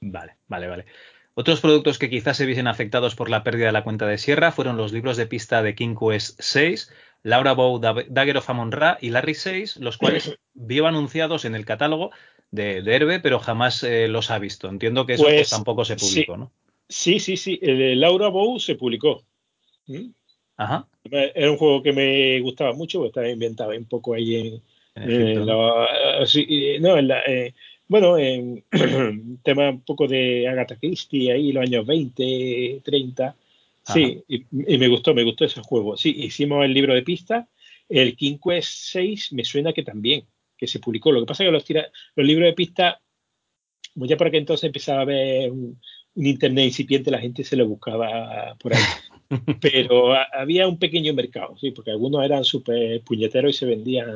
Vale, 0.00 0.36
vale, 0.46 0.68
vale. 0.68 0.84
Otros 1.34 1.60
productos 1.60 1.98
que 1.98 2.10
quizás 2.10 2.36
se 2.36 2.46
viesen 2.46 2.66
afectados 2.66 3.14
por 3.14 3.30
la 3.30 3.42
pérdida 3.42 3.66
de 3.66 3.72
la 3.72 3.84
cuenta 3.84 4.06
de 4.06 4.18
Sierra 4.18 4.52
fueron 4.52 4.76
los 4.76 4.92
libros 4.92 5.16
de 5.16 5.26
pista 5.26 5.62
de 5.62 5.74
King 5.74 5.94
Quest 5.98 6.38
6, 6.40 6.92
Laura 7.22 7.52
Bow, 7.52 7.78
Dagger 7.78 8.36
of 8.36 8.50
Amon 8.50 8.72
Ra 8.72 8.98
y 9.00 9.10
Larry 9.10 9.34
6, 9.34 9.76
los 9.78 9.96
cuales 9.96 10.36
vio 10.54 10.86
anunciados 10.86 11.44
en 11.44 11.54
el 11.54 11.64
catálogo 11.64 12.10
de, 12.50 12.82
de 12.82 12.94
Herbe, 12.94 13.20
pero 13.20 13.38
jamás 13.38 13.82
eh, 13.82 14.08
los 14.08 14.30
ha 14.30 14.38
visto. 14.38 14.68
Entiendo 14.68 15.06
que 15.06 15.14
eso 15.14 15.24
pues, 15.24 15.36
Pues, 15.36 15.50
tampoco 15.50 15.84
se 15.84 15.96
publicó, 15.96 16.34
sí. 16.34 16.40
¿no? 16.40 16.52
Sí, 16.88 17.18
sí, 17.20 17.36
sí. 17.38 17.58
El 17.62 17.78
de 17.78 17.96
Laura 17.96 18.28
Bow 18.28 18.58
se 18.60 18.74
publicó. 18.74 19.24
¿Mm? 19.86 20.10
Ajá. 20.58 20.86
Era 21.04 21.50
un 21.50 21.56
juego 21.56 21.82
que 21.82 21.92
me 21.92 22.40
gustaba 22.40 22.74
mucho, 22.74 22.98
porque 22.98 23.08
estaba 23.08 23.28
inventado 23.28 23.70
un 23.70 23.86
poco 23.86 24.14
ahí 24.14 24.36
en. 24.36 24.62
La- 24.94 26.26
sí, 26.26 26.46
eh, 26.48 26.78
no, 26.78 26.98
en 26.98 27.08
la, 27.08 27.20
eh, 27.26 27.54
bueno, 27.92 28.18
en 28.18 28.64
tema 29.44 29.70
un 29.70 29.82
poco 29.82 30.08
de 30.08 30.48
Agatha 30.48 30.76
Christie, 30.76 31.30
ahí 31.30 31.52
los 31.52 31.62
años 31.62 31.86
20, 31.86 32.80
30. 32.82 33.36
Sí, 33.84 34.22
y, 34.28 34.44
y 34.74 34.78
me 34.78 34.88
gustó, 34.88 35.12
me 35.14 35.24
gustó 35.24 35.44
ese 35.44 35.60
juego. 35.60 35.96
Sí, 35.96 36.14
hicimos 36.16 36.64
el 36.64 36.72
libro 36.72 36.94
de 36.94 37.02
pistas. 37.02 37.46
El 37.88 38.16
King 38.16 38.38
Quest 38.42 38.70
6 38.92 39.32
me 39.32 39.44
suena 39.44 39.72
que 39.72 39.82
también, 39.82 40.24
que 40.56 40.66
se 40.66 40.78
publicó. 40.78 41.12
Lo 41.12 41.20
que 41.20 41.26
pasa 41.26 41.42
es 41.42 41.48
que 41.48 41.52
los, 41.52 41.64
tira- 41.64 41.90
los 42.16 42.26
libros 42.26 42.46
de 42.46 42.52
pistas, 42.54 42.96
como 43.92 44.06
ya 44.06 44.16
por 44.16 44.28
aquel 44.28 44.40
entonces 44.40 44.64
empezaba 44.64 45.00
a 45.00 45.02
haber 45.02 45.50
un, 45.50 45.78
un 46.14 46.26
internet 46.26 46.64
incipiente, 46.66 47.10
la 47.10 47.18
gente 47.20 47.44
se 47.44 47.56
lo 47.56 47.66
buscaba 47.68 48.54
por 48.58 48.72
ahí. 48.74 48.82
Pero 49.60 50.12
a- 50.14 50.28
había 50.32 50.66
un 50.68 50.78
pequeño 50.78 51.12
mercado, 51.12 51.56
sí, 51.58 51.72
porque 51.72 51.90
algunos 51.90 52.24
eran 52.24 52.44
súper 52.44 53.00
puñeteros 53.02 53.54
y 53.54 53.58
se 53.58 53.66
vendían. 53.66 54.08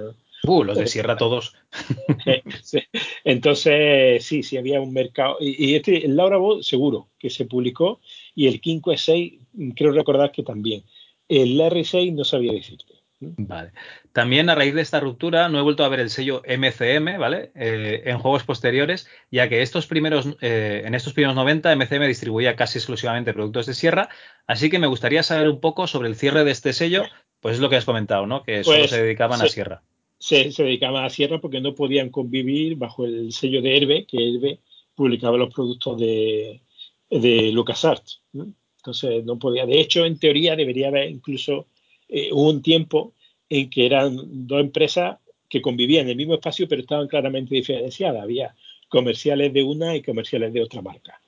Uh, 0.46 0.64
los 0.64 0.78
de 0.78 0.86
Sierra 0.86 1.16
todos. 1.16 1.54
Sí. 2.62 2.82
Entonces, 3.24 4.24
sí, 4.24 4.42
sí 4.42 4.56
había 4.56 4.80
un 4.80 4.92
mercado. 4.92 5.36
Y, 5.40 5.72
y 5.72 5.74
este, 5.74 6.04
el 6.04 6.16
Laura 6.16 6.36
Ball, 6.36 6.64
seguro 6.64 7.08
que 7.18 7.30
se 7.30 7.44
publicó. 7.44 8.00
Y 8.34 8.46
el 8.46 8.60
5 8.62 8.96
6, 8.96 9.34
creo 9.74 9.92
recordar 9.92 10.32
que 10.32 10.42
también. 10.42 10.84
El 11.28 11.58
R6 11.58 12.12
no 12.12 12.24
sabía 12.24 12.52
decirte. 12.52 12.94
Vale. 13.18 13.72
También 14.12 14.50
a 14.50 14.54
raíz 14.54 14.74
de 14.74 14.82
esta 14.82 15.00
ruptura 15.00 15.48
no 15.48 15.58
he 15.58 15.62
vuelto 15.62 15.84
a 15.84 15.88
ver 15.88 16.00
el 16.00 16.10
sello 16.10 16.42
MCM, 16.46 17.18
¿vale? 17.18 17.50
Eh, 17.54 18.02
en 18.04 18.18
juegos 18.18 18.44
posteriores, 18.44 19.08
ya 19.30 19.48
que 19.48 19.62
estos 19.62 19.86
primeros, 19.86 20.36
eh, 20.42 20.82
en 20.84 20.94
estos 20.94 21.14
primeros 21.14 21.34
90 21.34 21.72
MCM 21.72 22.06
distribuía 22.06 22.56
casi 22.56 22.78
exclusivamente 22.78 23.32
productos 23.32 23.66
de 23.66 23.74
Sierra, 23.74 24.10
así 24.46 24.68
que 24.68 24.78
me 24.78 24.86
gustaría 24.86 25.22
saber 25.22 25.48
un 25.48 25.60
poco 25.60 25.86
sobre 25.86 26.08
el 26.08 26.16
cierre 26.16 26.44
de 26.44 26.50
este 26.50 26.74
sello, 26.74 27.04
pues 27.40 27.54
es 27.54 27.60
lo 27.60 27.70
que 27.70 27.76
has 27.76 27.86
comentado, 27.86 28.26
¿no? 28.26 28.42
Que 28.42 28.64
solo 28.64 28.80
Pues, 28.80 28.90
se 28.90 29.02
dedicaban 29.02 29.40
a. 29.40 29.48
Sierra. 29.48 29.82
Se, 30.18 30.50
se 30.50 30.64
dedicaban 30.64 31.04
a 31.04 31.10
Sierra 31.10 31.40
porque 31.40 31.60
no 31.60 31.74
podían 31.74 32.10
convivir 32.10 32.76
bajo 32.76 33.04
el 33.04 33.32
sello 33.32 33.60
de 33.62 33.76
Herbe, 33.76 34.06
que 34.06 34.16
Herbe 34.16 34.60
publicaba 34.94 35.36
los 35.36 35.52
productos 35.52 35.98
de, 35.98 36.62
de 37.10 37.52
LucasArts. 37.52 38.22
¿no? 38.32 38.52
Entonces 38.78 39.24
no 39.24 39.38
podía. 39.38 39.66
De 39.66 39.80
hecho, 39.80 40.04
en 40.04 40.18
teoría 40.18 40.56
debería 40.56 40.88
haber 40.88 41.10
incluso 41.10 41.66
eh, 42.08 42.30
un 42.32 42.62
tiempo 42.62 43.14
en 43.48 43.68
que 43.68 43.86
eran 43.86 44.46
dos 44.46 44.60
empresas 44.60 45.18
que 45.48 45.62
convivían 45.62 46.06
en 46.06 46.10
el 46.10 46.16
mismo 46.16 46.34
espacio, 46.34 46.68
pero 46.68 46.82
estaban 46.82 47.08
claramente 47.08 47.54
diferenciadas. 47.54 48.22
Había 48.22 48.54
comerciales 48.88 49.52
de 49.52 49.62
una 49.62 49.96
y 49.96 50.02
comerciales 50.02 50.52
de 50.52 50.62
otra 50.62 50.82
marca. 50.82 51.20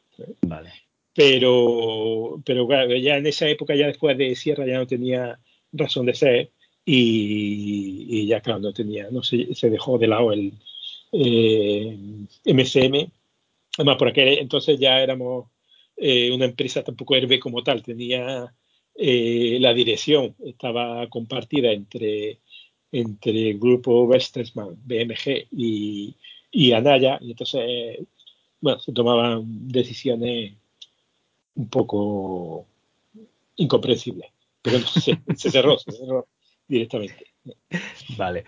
Vale. 0.42 0.72
Pero, 1.14 2.40
pero 2.44 2.66
claro, 2.66 2.94
ya 2.96 3.16
en 3.16 3.26
esa 3.26 3.48
época, 3.48 3.74
ya 3.74 3.86
después 3.86 4.16
de 4.16 4.34
Sierra, 4.36 4.66
ya 4.66 4.78
no 4.78 4.86
tenía 4.86 5.38
razón 5.72 6.06
de 6.06 6.14
ser 6.14 6.50
y, 6.90 8.06
y 8.08 8.26
ya, 8.26 8.40
claro, 8.40 8.60
no 8.60 8.72
tenía, 8.72 9.10
no 9.10 9.22
se, 9.22 9.46
dejó 9.68 9.98
de 9.98 10.06
lado 10.06 10.32
el 10.32 10.54
eh, 11.12 11.98
MCM. 12.46 13.12
Además, 13.76 13.96
por 13.98 14.08
aquel 14.08 14.38
entonces 14.38 14.80
ya 14.80 14.98
éramos 15.02 15.48
eh, 15.98 16.30
una 16.32 16.46
empresa 16.46 16.82
tampoco 16.82 17.14
Herbe 17.14 17.38
como 17.40 17.62
tal, 17.62 17.82
tenía 17.82 18.54
eh, 18.94 19.58
la 19.60 19.74
dirección, 19.74 20.34
estaba 20.42 21.06
compartida 21.10 21.72
entre, 21.72 22.38
entre 22.90 23.50
el 23.50 23.58
grupo 23.58 24.06
Bertelsmann, 24.08 24.78
BMG 24.82 25.48
y, 25.52 26.72
Anaya, 26.72 27.18
y 27.20 27.32
entonces, 27.32 27.98
bueno, 28.62 28.80
se 28.80 28.92
tomaban 28.92 29.68
decisiones 29.68 30.54
un 31.54 31.68
poco 31.68 32.66
incomprensibles. 33.56 34.30
Pero 34.62 34.78
no, 34.78 34.86
se 34.86 35.50
cerró, 35.50 35.78
se 35.78 35.92
cerró 35.92 36.26
directamente. 36.68 37.26
Vale. 38.16 38.44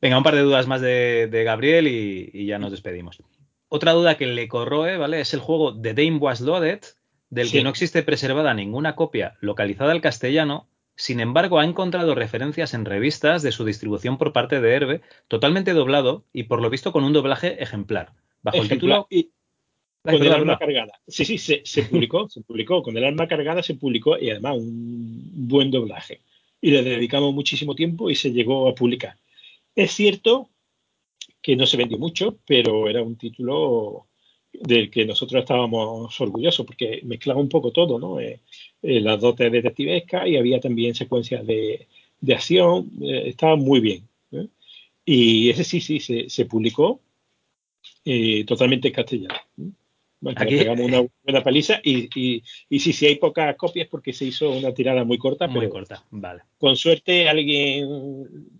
Venga, 0.00 0.16
un 0.18 0.24
par 0.24 0.34
de 0.34 0.40
dudas 0.42 0.66
más 0.66 0.80
de, 0.80 1.28
de 1.30 1.44
Gabriel 1.44 1.86
y, 1.88 2.30
y 2.32 2.46
ya 2.46 2.58
nos 2.58 2.70
despedimos. 2.70 3.22
Otra 3.68 3.92
duda 3.92 4.16
que 4.16 4.26
le 4.26 4.48
corroe, 4.48 4.96
¿vale? 4.96 5.20
Es 5.20 5.34
el 5.34 5.40
juego 5.40 5.78
The 5.78 5.94
Dame 5.94 6.16
Was 6.16 6.40
Loaded, 6.40 6.80
del 7.28 7.46
Sí. 7.48 7.58
que 7.58 7.64
no 7.64 7.70
existe 7.70 8.02
preservada 8.02 8.54
ninguna 8.54 8.96
copia 8.96 9.36
localizada 9.40 9.92
al 9.92 10.00
castellano. 10.00 10.66
Sin 10.96 11.20
embargo, 11.20 11.58
ha 11.60 11.64
encontrado 11.64 12.14
referencias 12.14 12.74
en 12.74 12.84
revistas 12.84 13.42
de 13.42 13.52
su 13.52 13.64
distribución 13.64 14.18
por 14.18 14.32
parte 14.32 14.60
de 14.60 14.72
Herbe, 14.74 15.00
totalmente 15.28 15.72
doblado 15.72 16.24
y 16.32 16.44
por 16.44 16.60
lo 16.60 16.68
visto 16.70 16.92
con 16.92 17.04
un 17.04 17.12
doblaje 17.12 17.62
ejemplar. 17.62 18.12
Bajo 18.42 18.58
el 18.58 18.68
título. 18.68 19.06
y 19.10 19.30
con 20.02 20.14
el 20.14 20.20
perdón. 20.20 20.56
cargada. 20.58 20.92
Sí, 21.06 21.24
sí, 21.24 21.38
se, 21.38 21.62
se 21.64 21.82
publicó, 21.84 22.28
se 22.28 22.40
publicó. 22.42 22.82
Con 22.82 22.96
el 22.96 23.04
arma 23.04 23.28
cargada 23.28 23.62
se 23.62 23.74
publicó 23.74 24.18
y 24.18 24.30
además 24.30 24.56
un 24.58 25.30
buen 25.48 25.70
doblaje. 25.70 26.20
Y 26.60 26.70
le 26.70 26.82
dedicamos 26.82 27.34
muchísimo 27.34 27.74
tiempo 27.74 28.10
y 28.10 28.14
se 28.14 28.32
llegó 28.32 28.68
a 28.68 28.74
publicar. 28.74 29.16
Es 29.74 29.92
cierto 29.92 30.50
que 31.42 31.56
no 31.56 31.66
se 31.66 31.76
vendió 31.76 31.98
mucho, 31.98 32.38
pero 32.46 32.88
era 32.88 33.02
un 33.02 33.16
título 33.16 34.08
del 34.52 34.90
que 34.90 35.06
nosotros 35.06 35.40
estábamos 35.42 36.20
orgullosos 36.20 36.66
porque 36.66 37.00
mezclaba 37.04 37.40
un 37.40 37.48
poco 37.48 37.72
todo, 37.72 37.98
¿no? 37.98 38.20
Eh, 38.20 38.40
eh, 38.82 39.00
las 39.00 39.20
dotes 39.20 39.50
detectivescas 39.52 40.26
y 40.26 40.36
había 40.36 40.60
también 40.60 40.94
secuencias 40.94 41.46
de, 41.46 41.88
de 42.20 42.34
acción, 42.34 42.90
eh, 43.02 43.28
estaba 43.28 43.56
muy 43.56 43.80
bien. 43.80 44.08
¿eh? 44.32 44.48
Y 45.04 45.50
ese 45.50 45.64
sí, 45.64 45.80
sí, 45.80 46.00
se, 46.00 46.28
se 46.28 46.46
publicó 46.46 47.00
eh, 48.04 48.44
totalmente 48.44 48.88
en 48.88 48.94
castellano. 48.94 49.34
¿Eh? 50.20 50.22
Bueno, 50.22 50.38
Aquí- 50.40 50.56
pegamos 50.58 50.86
una 50.86 51.02
buena 51.24 51.42
paliza 51.42 51.80
y, 51.82 52.08
y, 52.14 52.42
y 52.68 52.80
sí, 52.80 52.92
sí 52.92 53.06
hay 53.06 53.16
pocas 53.16 53.56
copias 53.56 53.88
porque 53.88 54.12
se 54.12 54.26
hizo 54.26 54.50
una 54.50 54.72
tirada 54.74 55.04
muy 55.04 55.18
corta, 55.18 55.46
Muy 55.48 55.60
pero 55.60 55.72
corta. 55.72 56.04
Vale. 56.10 56.42
con 56.58 56.76
suerte 56.76 57.28
alguien, 57.28 57.88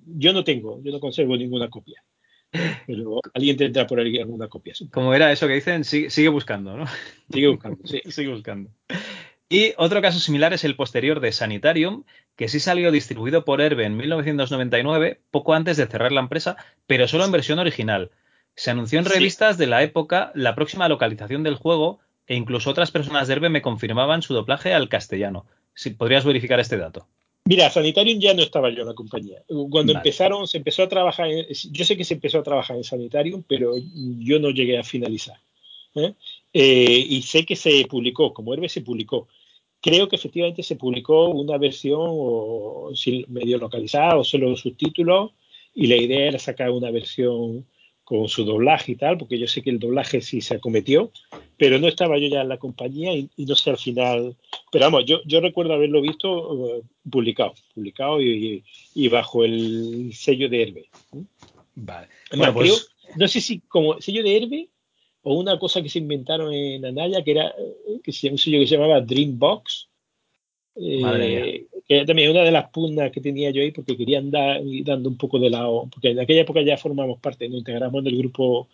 yo 0.06 0.32
no 0.32 0.42
tengo, 0.44 0.80
yo 0.82 0.90
no 0.92 1.00
conservo 1.00 1.36
ninguna 1.36 1.68
copia, 1.68 2.02
pero 2.86 3.20
alguien 3.34 3.56
tendrá 3.56 3.86
por 3.86 4.00
ahí 4.00 4.18
alguna 4.18 4.48
copia. 4.48 4.74
Como 4.90 5.14
era 5.14 5.30
eso 5.32 5.46
que 5.46 5.54
dicen, 5.54 5.84
sigue, 5.84 6.10
sigue 6.10 6.28
buscando, 6.28 6.76
¿no? 6.76 6.84
Sigue 7.32 7.48
buscando, 7.48 7.78
sí. 7.86 8.00
Sigue 8.10 8.28
buscando. 8.30 8.70
Y 9.52 9.72
otro 9.78 10.00
caso 10.00 10.20
similar 10.20 10.52
es 10.52 10.62
el 10.62 10.76
posterior 10.76 11.18
de 11.18 11.32
Sanitarium, 11.32 12.04
que 12.36 12.48
sí 12.48 12.60
salió 12.60 12.92
distribuido 12.92 13.44
por 13.44 13.60
Herbe 13.60 13.84
en 13.84 13.96
1999, 13.96 15.20
poco 15.32 15.54
antes 15.54 15.76
de 15.76 15.86
cerrar 15.88 16.12
la 16.12 16.20
empresa, 16.20 16.56
pero 16.86 17.08
solo 17.08 17.24
en 17.24 17.32
versión 17.32 17.58
original. 17.58 18.12
Se 18.60 18.70
anunció 18.70 18.98
en 18.98 19.06
Sí. 19.06 19.12
revistas 19.14 19.56
de 19.56 19.66
la 19.66 19.82
época 19.82 20.32
la 20.34 20.54
próxima 20.54 20.86
localización 20.86 21.42
del 21.42 21.54
juego 21.54 21.98
e 22.26 22.36
incluso 22.36 22.68
otras 22.68 22.90
personas 22.90 23.26
de 23.26 23.32
Herbe 23.32 23.48
me 23.48 23.62
confirmaban 23.62 24.20
su 24.20 24.34
doblaje 24.34 24.74
al 24.74 24.90
castellano. 24.90 25.46
Si 25.74 25.88
podrías 25.88 26.26
verificar 26.26 26.60
este 26.60 26.76
dato. 26.76 27.06
Mira, 27.46 27.70
Sanitarium 27.70 28.20
ya 28.20 28.34
no 28.34 28.42
estaba 28.42 28.68
yo 28.68 28.82
en 28.82 28.88
la 28.88 28.94
compañía. 28.94 29.38
Cuando 29.48 29.94
Vale. 29.94 30.00
empezaron, 30.00 30.46
se 30.46 30.58
empezó 30.58 30.82
a 30.82 30.90
trabajar, 30.90 31.28
en- 31.30 31.46
yo 31.72 31.84
sé 31.86 31.96
que 31.96 32.04
se 32.04 32.12
empezó 32.12 32.40
a 32.40 32.42
trabajar 32.42 32.76
en 32.76 32.84
Sanitarium, 32.84 33.42
pero 33.48 33.72
yo 34.18 34.38
no 34.38 34.50
llegué 34.50 34.76
a 34.78 34.84
finalizar. 34.84 35.38
¿eh? 35.94 36.12
Eh, 36.52 37.06
y 37.08 37.22
sé 37.22 37.46
que 37.46 37.56
se 37.56 37.86
publicó, 37.88 38.34
como 38.34 38.52
Herbe 38.52 38.68
se 38.68 38.82
publicó. 38.82 39.26
Creo 39.80 40.06
que 40.06 40.16
efectivamente 40.16 40.62
se 40.62 40.76
publicó 40.76 41.30
una 41.30 41.56
versión 41.56 42.02
o, 42.02 42.92
medio 43.28 43.56
localizada 43.56 44.18
o 44.18 44.22
solo 44.22 44.54
subtítulos 44.54 45.30
y 45.74 45.86
la 45.86 45.96
idea 45.96 46.26
era 46.28 46.38
sacar 46.38 46.70
una 46.72 46.90
versión 46.90 47.64
con 48.10 48.28
su 48.28 48.44
doblaje 48.44 48.90
y 48.92 48.96
tal, 48.96 49.16
porque 49.18 49.38
yo 49.38 49.46
sé 49.46 49.62
que 49.62 49.70
el 49.70 49.78
doblaje 49.78 50.20
sí 50.20 50.40
se 50.40 50.54
acometió, 50.56 51.12
pero 51.56 51.78
no 51.78 51.86
estaba 51.86 52.18
yo 52.18 52.26
ya 52.26 52.40
en 52.40 52.48
la 52.48 52.56
compañía 52.58 53.14
y, 53.14 53.30
y 53.36 53.46
no 53.46 53.54
sé 53.54 53.70
al 53.70 53.78
final. 53.78 54.34
Pero 54.72 54.86
vamos, 54.86 55.04
yo, 55.06 55.20
yo 55.26 55.40
recuerdo 55.40 55.74
haberlo 55.74 56.02
visto 56.02 56.78
eh, 56.78 56.82
publicado, 57.08 57.54
publicado 57.72 58.20
y, 58.20 58.64
y- 58.94 59.04
y 59.04 59.08
bajo 59.08 59.44
el 59.44 60.10
sello 60.12 60.48
de 60.48 60.60
Herbe. 60.62 60.88
Vale. 61.76 62.08
Bueno, 62.36 62.52
pues 62.52 62.90
creo- 63.00 63.16
no 63.16 63.28
sé 63.28 63.40
si 63.40 63.60
como 63.60 64.00
sello 64.00 64.24
de 64.24 64.36
Herbe 64.36 64.68
o 65.22 65.34
una 65.34 65.56
cosa 65.60 65.80
que 65.80 65.88
se 65.88 66.00
inventaron 66.00 66.52
en 66.52 66.84
Anaya, 66.84 67.22
que 67.22 67.30
era 67.30 67.50
eh, 67.50 68.00
que 68.02 68.10
se, 68.10 68.28
un 68.28 68.38
sello 68.38 68.58
que 68.58 68.66
se 68.66 68.74
llamaba 68.74 69.00
Dreambox. 69.00 69.88
Eh, 70.76 71.66
que 71.86 72.04
también 72.04 72.30
una 72.30 72.42
de 72.42 72.52
las 72.52 72.70
pugnas 72.70 73.10
que 73.10 73.20
tenía 73.20 73.50
yo 73.50 73.62
ahí 73.62 73.72
porque 73.72 73.96
querían 73.96 74.30
dar 74.30 74.64
ir 74.64 74.84
dando 74.84 75.08
un 75.08 75.16
poco 75.16 75.38
de 75.38 75.50
lado, 75.50 75.88
porque 75.92 76.10
en 76.10 76.20
aquella 76.20 76.42
época 76.42 76.62
ya 76.62 76.76
formamos 76.76 77.18
parte, 77.20 77.48
nos 77.48 77.58
integramos 77.58 78.00
en 78.00 78.06
el 78.06 78.18
grupo 78.18 78.68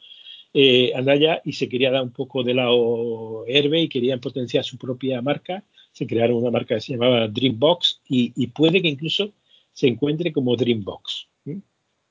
eh, 0.52 0.92
Anaya 0.94 1.40
y 1.44 1.52
se 1.52 1.68
quería 1.68 1.90
dar 1.90 2.02
un 2.02 2.12
poco 2.12 2.42
de 2.42 2.54
lado 2.54 3.44
Herbe 3.46 3.82
y 3.82 3.88
querían 3.88 4.20
potenciar 4.20 4.64
su 4.64 4.78
propia 4.78 5.20
marca. 5.22 5.64
Se 5.92 6.06
crearon 6.06 6.36
una 6.36 6.50
marca 6.50 6.74
que 6.74 6.80
se 6.80 6.92
llamaba 6.92 7.28
Dreambox 7.28 8.00
y, 8.08 8.32
y 8.36 8.48
puede 8.48 8.82
que 8.82 8.88
incluso 8.88 9.32
se 9.72 9.88
encuentre 9.88 10.32
como 10.32 10.56
Dreambox. 10.56 11.28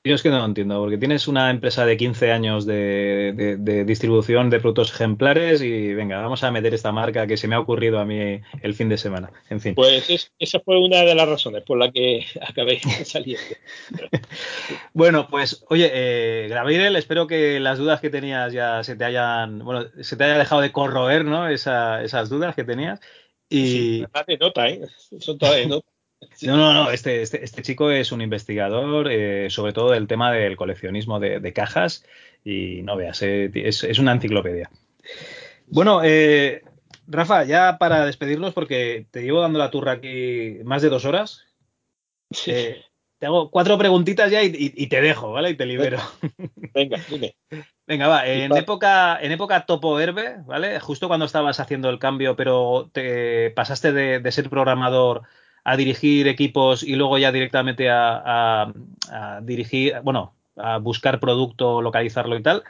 Yo 0.06 0.14
es 0.14 0.22
que 0.22 0.30
no 0.30 0.38
lo 0.38 0.46
entiendo, 0.46 0.80
porque 0.80 1.00
tienes 1.00 1.28
una 1.28 1.50
empresa 1.50 1.84
de 1.84 1.98
15 1.98 2.32
años 2.32 2.68
de, 2.68 3.58
distribución 3.88 4.52
de 4.52 4.60
productos 4.60 4.94
ejemplares 4.94 5.64
y 5.64 5.96
venga, 5.96 6.22
vamos 6.22 6.44
a 6.44 6.52
meter 6.52 6.76
esta 6.76 6.92
marca 6.92 7.26
que 7.26 7.38
se 7.38 7.48
me 7.48 7.56
ha 7.56 7.60
ocurrido 7.60 7.98
a 7.98 8.06
mí 8.06 8.40
el 8.62 8.76
fin 8.76 8.88
de 8.88 9.00
semana. 9.00 9.32
En 9.50 9.60
fin. 9.60 9.74
Pues 9.74 10.32
esa 10.38 10.60
fue 10.60 10.80
una 10.80 11.02
de 11.02 11.16
las 11.16 11.28
razones 11.28 11.64
por 11.64 11.80
la 11.80 11.92
que 11.92 12.24
acabé 12.48 12.80
saliendo. 13.04 13.44
bueno, 14.94 15.28
pues 15.28 15.66
oye, 15.70 15.90
eh, 15.92 16.96
espero 16.96 17.26
que 17.26 17.60
las 17.60 17.80
dudas 17.80 18.00
que 18.00 18.12
tenías 18.12 18.54
ya 18.54 18.84
se 18.84 18.96
te 18.96 19.06
hayan, 19.06 19.58
bueno, 19.66 19.88
se 20.02 20.16
te 20.16 20.24
haya 20.24 20.38
dejado 20.38 20.62
de 20.62 20.72
corroer, 20.72 21.26
¿no? 21.26 21.48
esas 21.48 22.30
dudas 22.30 22.54
que 22.54 22.64
tenías. 22.64 23.00
Y... 23.50 23.68
Sí, 23.68 24.06
de 24.28 24.38
nota, 24.38 24.70
¿eh? 24.70 24.82
Son 25.20 25.40
todas 25.40 25.56
de 25.56 25.66
nota. 25.66 25.95
No, 26.42 26.58
no, 26.58 26.74
no, 26.74 26.92
este, 26.92 27.22
este, 27.22 27.44
este, 27.44 27.62
chico 27.62 27.92
es 27.92 28.12
un 28.12 28.22
investigador, 28.22 29.12
eh, 29.12 29.50
sobre 29.50 29.74
todo 29.74 29.92
del 29.92 30.08
tema 30.08 30.32
del 30.32 30.58
coleccionismo 30.58 31.20
de, 31.20 31.54
cajas, 31.54 32.06
y 32.44 32.82
no 32.84 32.96
veas, 32.96 33.22
eh, 33.22 33.52
es, 33.54 34.00
una 34.00 34.12
enciclopedia. 34.12 34.70
Bueno, 35.68 36.02
eh, 36.04 36.64
Rafa, 37.08 37.44
ya 37.44 37.78
para 37.78 38.06
despedirnos, 38.06 38.54
porque 38.54 39.08
te 39.12 39.24
llevo 39.24 39.42
dando 39.42 39.60
la 39.60 39.72
turra 39.72 39.94
aquí 39.94 40.60
más 40.64 40.82
de 40.82 40.90
dos 40.90 41.06
horas. 41.06 41.46
te 42.46 43.26
hago 43.26 43.50
cuatro 43.50 43.78
preguntitas 43.78 44.30
ya 44.30 44.44
y, 44.44 44.88
te 44.88 45.02
dejo, 45.02 45.32
¿vale? 45.32 45.52
Y 45.52 45.56
te 45.56 45.66
libero. 45.66 46.00
Venga, 46.74 47.00
dime. 47.10 47.36
Venga, 47.88 48.08
va. 48.08 48.28
En 48.28 48.56
época, 48.56 49.20
en 49.22 49.32
época 49.32 49.66
Topo 49.66 50.00
Herbe, 50.00 50.38
¿vale? 50.46 50.80
Justo 50.80 51.08
cuando 51.08 51.26
estabas 51.26 51.60
haciendo 51.60 51.90
el 51.90 52.00
cambio, 52.00 52.36
pero 52.36 52.90
te 52.92 53.52
pasaste 53.52 53.94
de 53.94 54.32
ser 54.32 54.50
programador 54.50 55.24
a 55.66 55.76
dirigir 55.76 56.28
equipos 56.28 56.84
y 56.84 56.96
luego 56.96 57.18
ya 57.18 57.32
directamente 57.32 57.90
a, 57.90 58.72
dirigir, 59.42 59.96
bueno, 60.04 60.34
a 60.56 60.78
buscar 60.78 61.20
producto, 61.20 61.82
localizarlo 61.82 62.38
y 62.38 62.44
tal. 62.44 62.64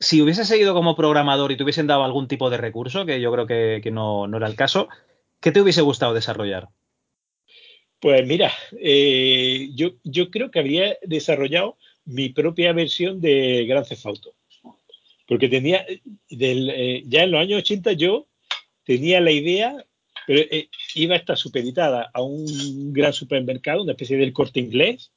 Si 0.00 0.20
hubiese 0.20 0.44
seguido 0.44 0.74
como 0.74 0.96
programador 0.96 1.52
y 1.52 1.56
te 1.56 1.62
hubiesen 1.62 1.86
dado 1.86 2.02
algún 2.02 2.26
tipo 2.26 2.50
de 2.50 2.56
recurso, 2.56 3.06
que 3.06 3.20
yo 3.20 3.30
creo 3.32 3.46
que, 3.46 3.90
no, 3.92 4.26
era 4.36 4.48
el 4.48 4.56
caso, 4.56 4.88
¿qué 5.40 5.52
te 5.52 5.60
hubiese 5.60 5.80
gustado 5.80 6.12
desarrollar? 6.12 6.68
Pues 8.00 8.26
mira, 8.26 8.52
eh, 8.80 9.70
yo, 9.74 9.90
yo 10.02 10.28
creo 10.32 10.50
que 10.50 10.58
habría 10.58 10.96
desarrollado 11.02 11.76
mi 12.04 12.30
propia 12.30 12.72
versión 12.72 13.20
de 13.20 13.64
Gran 13.64 13.84
Theft 13.84 14.06
Auto. 14.06 14.34
Porque 15.28 15.48
tenía, 15.48 15.86
del, 16.28 16.68
eh, 16.68 17.04
ya 17.06 17.22
en 17.22 17.30
los 17.30 17.40
años 17.40 17.58
80 17.60 17.92
yo 17.92 18.26
tenía 18.84 19.20
la 19.20 19.30
idea 19.30 19.86
pero 20.26 20.40
eh, 20.50 20.68
iba 20.94 21.14
a 21.14 21.18
estar 21.18 21.36
supeditada 21.36 22.10
a 22.12 22.22
un 22.22 22.92
gran 22.92 23.12
supermercado, 23.12 23.82
una 23.82 23.92
especie 23.92 24.16
del 24.16 24.32
corte 24.32 24.60
inglés, 24.60 25.12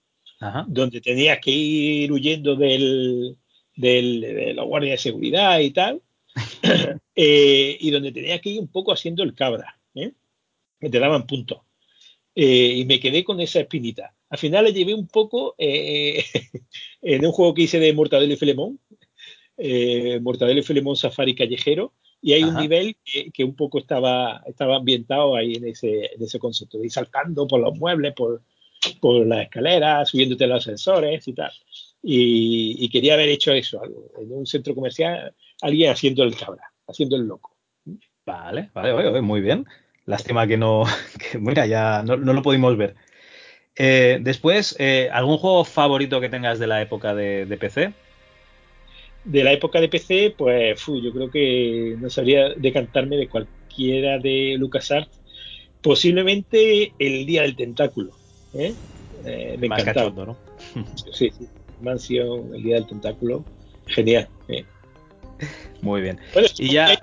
donde 0.67 1.01
tenías 1.01 1.39
que 1.39 1.49
ir 1.49 2.11
huyendo 2.11 2.55
del, 2.55 3.37
de 3.75 4.53
la 4.55 4.63
guardia 4.63 4.91
de 4.91 4.97
seguridad 4.97 5.59
y 5.59 5.71
tal, 5.71 6.01
eh, 7.15 7.77
y 7.79 7.89
donde 7.89 8.11
tenías 8.11 8.41
que 8.41 8.49
ir 8.49 8.59
un 8.59 8.67
poco 8.67 8.91
haciendo 8.91 9.23
el 9.23 9.33
cabra, 9.33 9.79
¿eh? 9.95 10.11
que 10.79 10.89
te 10.89 10.99
daban 10.99 11.25
puntos. 11.25 11.61
y 12.35 12.83
me 12.85 12.99
quedé 12.99 13.23
con 13.23 13.39
esa 13.39 13.61
espinita. 13.61 14.13
Al 14.29 14.37
final 14.37 14.65
le 14.65 14.73
llevé 14.73 14.93
un 14.93 15.07
poco 15.07 15.55
en 15.57 17.25
un 17.25 17.31
juego 17.31 17.53
que 17.53 17.63
hice 17.63 17.79
de 17.79 17.93
Mortadelo 17.93 18.33
y 18.33 18.37
Filemón, 18.37 18.79
Mortadelo 20.21 20.59
y 20.59 20.63
Filemón 20.63 20.95
Safari 20.95 21.33
Callejero, 21.33 21.93
y 22.21 22.33
hay 22.33 22.43
un 22.43 22.55
nivel 22.55 22.97
que, 23.03 23.43
un 23.43 23.55
poco 23.55 23.77
estaba, 23.77 24.41
estaba 24.47 24.77
ambientado 24.77 25.35
ahí 25.35 25.55
en 25.55 25.67
ese, 25.67 26.11
en 26.13 26.23
ese 26.23 26.39
concepto, 26.39 26.79
de 26.79 26.85
ir 26.85 26.91
saltando 26.91 27.47
por 27.47 27.59
los 27.59 27.77
muebles, 27.77 28.13
por, 28.13 28.41
por 28.99 29.25
las 29.27 29.43
escaleras, 29.43 30.09
subiéndote 30.09 30.47
los 30.47 30.63
ascensores 30.63 31.27
y 31.27 31.33
tal. 31.33 31.51
Y, 32.01 32.89
quería 32.89 33.13
haber 33.13 33.29
hecho 33.29 33.51
eso, 33.51 33.81
algo, 33.81 34.11
en 34.19 34.31
un 34.31 34.45
centro 34.45 34.73
comercial, 34.73 35.33
alguien 35.61 35.91
haciendo 35.91 36.23
el 36.23 36.35
cabra, 36.35 36.71
haciendo 36.87 37.15
el 37.15 37.27
loco. 37.27 37.55
Vale, 38.25 38.71
vale, 38.73 39.21
muy 39.21 39.41
bien. 39.41 39.65
Lástima 40.05 40.47
que 40.47 40.57
no, 40.57 40.83
que, 41.31 41.37
mira, 41.37 41.65
ya 41.65 42.03
no, 42.03 42.15
lo 42.17 42.41
pudimos 42.41 42.77
ver. 42.77 42.95
Eh, 43.75 44.19
después, 44.21 44.75
eh, 44.79 45.09
¿algún 45.11 45.37
juego 45.37 45.65
favorito 45.65 46.21
que 46.21 46.29
tengas 46.29 46.59
de 46.59 46.67
la 46.67 46.81
época 46.81 47.13
de, 47.13 47.45
de 47.45 47.57
PC? 47.57 47.93
De 49.25 49.43
la 49.43 49.51
época 49.51 49.81
de 49.81 49.89
PC, 49.89 50.35
pues 50.37 50.81
yo 50.85 51.11
creo 51.11 51.29
que 51.29 51.95
no 51.99 52.09
sabría 52.09 52.49
decantarme 52.55 53.17
de 53.17 53.27
cualquiera 53.27 54.19
de 54.19 54.55
LucasArts. 54.57 55.19
Posiblemente 55.81 56.93
el 56.97 57.25
Día 57.25 57.41
del 57.41 57.55
Tentáculo. 57.55 58.11
¿eh? 58.53 58.73
Eh, 59.25 59.57
me 59.59 59.67
encantaba. 59.67 60.11
¿no? 60.25 60.37
sí, 61.11 61.31
sí. 61.37 61.47
Mansion, 61.81 62.55
el 62.55 62.63
Día 62.63 62.75
del 62.75 62.87
Tentáculo. 62.87 63.43
Genial. 63.87 64.27
¿eh? 64.47 64.63
Muy 65.81 66.01
bien. 66.01 66.19
y 66.57 66.73
ya... 66.73 66.99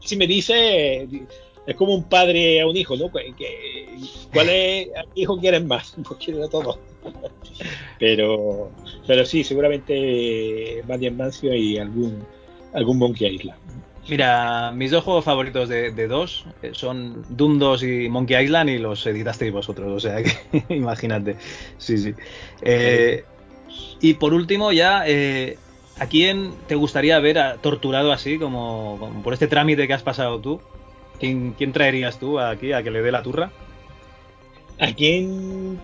si 0.00 0.16
me 0.16 0.26
dice 0.26 1.08
es 1.66 1.76
como 1.76 1.94
un 1.94 2.04
padre 2.04 2.60
a 2.60 2.66
un 2.66 2.76
hijo, 2.76 2.96
¿no? 2.96 3.10
¿Cuál 3.10 4.48
es 4.48 4.88
hijo 5.14 5.38
quieren 5.38 5.66
más? 5.66 5.94
Quieren 6.24 6.42
a 6.42 6.48
todos. 6.48 6.78
pero, 7.98 8.70
pero 9.06 9.24
sí, 9.24 9.44
seguramente 9.44 10.82
Mandian 10.88 11.16
Mancio 11.16 11.54
y 11.54 11.78
algún, 11.78 12.24
algún 12.72 12.98
Monkey 12.98 13.34
Island. 13.34 13.58
Mira, 14.08 14.72
mis 14.72 14.90
dos 14.90 15.04
juegos 15.04 15.24
favoritos 15.24 15.68
de, 15.68 16.08
dos 16.08 16.44
eh, 16.62 16.70
son 16.72 17.24
Doom 17.28 17.60
2 17.60 17.82
y 17.84 18.08
Monkey 18.08 18.44
Island 18.44 18.70
y 18.70 18.78
los 18.78 19.06
editasteis 19.06 19.52
vosotros, 19.52 19.92
o 19.92 20.00
sea 20.00 20.22
que 20.22 20.64
imagínate. 20.74 21.36
Sí, 21.78 21.98
sí. 21.98 22.14
Eh, 22.62 23.24
y 24.00 24.14
por 24.14 24.34
último, 24.34 24.72
ya, 24.72 25.04
eh, 25.06 25.56
¿a 26.00 26.06
quién 26.06 26.52
te 26.66 26.74
gustaría 26.74 27.20
ver 27.20 27.38
torturado 27.60 28.10
así, 28.10 28.38
como 28.38 29.20
por 29.22 29.34
este 29.34 29.46
trámite 29.46 29.86
que 29.86 29.94
has 29.94 30.02
pasado 30.02 30.40
tú? 30.40 30.60
¿Quién, 31.22 31.72
traerías 31.72 32.18
tú 32.18 32.40
aquí 32.40 32.72
a 32.72 32.82
que 32.82 32.90
le 32.90 33.00
dé 33.00 33.12
la 33.12 33.22
turra? 33.22 33.52
¿A 34.80 34.92
quién? 34.92 35.78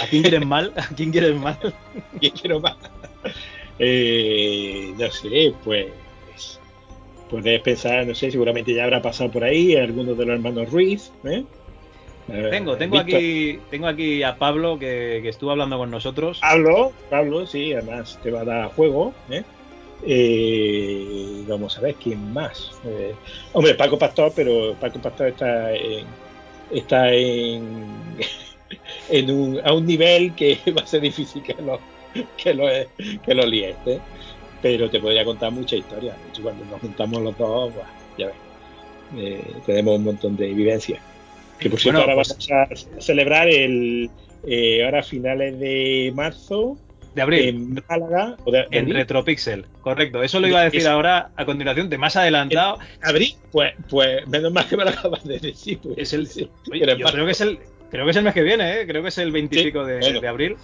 ¿A 0.00 0.06
quién 0.06 0.22
quieres 0.22 0.46
mal? 0.46 0.72
¿A 0.76 0.86
quién 0.94 1.10
quieres 1.10 1.34
mal? 1.34 1.58
¿Quién 2.20 2.32
quiero 2.34 2.60
mal? 2.60 2.76
Eh, 3.80 4.94
no 4.96 5.10
sé, 5.10 5.52
pues 5.64 5.88
puedes 7.28 7.60
pensar, 7.62 8.06
no 8.06 8.14
sé, 8.14 8.30
seguramente 8.30 8.72
ya 8.72 8.84
habrá 8.84 9.02
pasado 9.02 9.32
por 9.32 9.42
ahí 9.42 9.74
algunos 9.74 10.16
de 10.16 10.26
los 10.26 10.34
hermanos 10.34 10.70
Ruiz. 10.70 11.10
¿eh? 11.24 11.42
Tengo, 12.28 12.76
tengo 12.76 12.96
aquí, 12.96 13.58
tengo 13.70 13.88
aquí 13.88 14.22
a 14.22 14.36
Pablo 14.36 14.78
que, 14.78 15.18
que, 15.20 15.30
estuvo 15.30 15.50
hablando 15.50 15.78
con 15.78 15.90
nosotros. 15.90 16.38
Pablo, 16.38 16.92
Pablo, 17.08 17.44
sí, 17.44 17.72
además 17.72 18.20
te 18.22 18.30
va 18.30 18.42
a 18.42 18.44
dar 18.44 18.68
juego. 18.68 19.12
¿eh? 19.30 19.42
Eh, 20.06 21.44
vamos 21.46 21.76
a 21.76 21.80
ver 21.80 21.94
quién 21.96 22.32
más. 22.32 22.70
Eh, 22.84 23.14
hombre, 23.52 23.74
Paco 23.74 23.98
Pastor, 23.98 24.32
pero 24.34 24.74
Paco 24.80 24.98
Pastor 25.00 25.28
está 25.28 25.74
en, 25.74 26.06
está 26.70 27.12
en, 27.12 27.96
en 29.10 29.30
un, 29.30 29.60
a 29.62 29.72
un 29.72 29.86
nivel 29.86 30.34
que 30.34 30.58
va 30.76 30.82
a 30.82 30.86
ser 30.86 31.02
difícil 31.02 31.42
que 31.42 31.54
lo, 31.54 31.78
que 32.36 32.54
lo, 32.54 32.66
que 33.24 33.34
lo 33.34 33.44
¿eh? 33.44 34.00
Pero 34.62 34.90
te 34.90 35.00
podría 35.00 35.24
contar 35.24 35.50
mucha 35.52 35.76
historia. 35.76 36.14
De 36.14 36.28
hecho, 36.30 36.42
cuando 36.42 36.64
nos 36.66 36.80
juntamos 36.80 37.22
los 37.22 37.36
dos, 37.38 37.72
ya 38.18 38.26
ves, 38.26 38.36
eh, 39.16 39.42
tenemos 39.66 39.96
un 39.96 40.04
montón 40.04 40.36
de 40.36 40.48
vivencias. 40.52 41.00
Que 41.58 41.68
por 41.68 41.78
cierto, 41.78 42.00
ahora 42.00 42.14
pues 42.14 42.36
vamos 42.48 42.96
a 42.96 43.00
celebrar 43.00 43.48
el 43.48 44.10
ahora 44.82 45.02
finales 45.02 45.58
de 45.60 46.10
marzo 46.14 46.78
de 47.14 47.22
abril. 47.22 47.48
En 47.48 47.84
Málaga. 47.88 48.36
en 48.70 48.92
Retropixel, 48.92 49.66
correcto. 49.80 50.22
Eso 50.22 50.40
lo 50.40 50.48
iba 50.48 50.60
a 50.60 50.64
decir 50.64 50.86
ahora 50.86 51.30
a 51.36 51.44
continuación, 51.44 51.88
de 51.88 51.98
más 51.98 52.16
adelantado. 52.16 52.78
¿Abril? 53.02 53.34
Pues, 53.52 53.74
pues 53.88 54.26
menos 54.28 54.52
mal 54.52 54.66
que 54.66 54.76
me 54.76 54.84
lo 54.84 54.90
acabas 54.90 55.24
de 55.24 55.38
decir. 55.38 55.78
Pues. 55.82 55.98
Es 55.98 56.12
el, 56.12 56.28
yo 56.28 57.06
creo 57.06 57.26
que 57.26 57.32
es 57.32 57.40
el, 57.40 57.58
creo 57.90 58.04
que 58.04 58.10
es 58.10 58.16
el 58.16 58.24
mes 58.24 58.34
que 58.34 58.42
viene, 58.42 58.80
¿eh? 58.80 58.86
creo 58.86 59.02
que 59.02 59.08
es 59.08 59.18
el 59.18 59.32
25 59.32 59.84
de, 59.84 60.28
abril. 60.28 60.56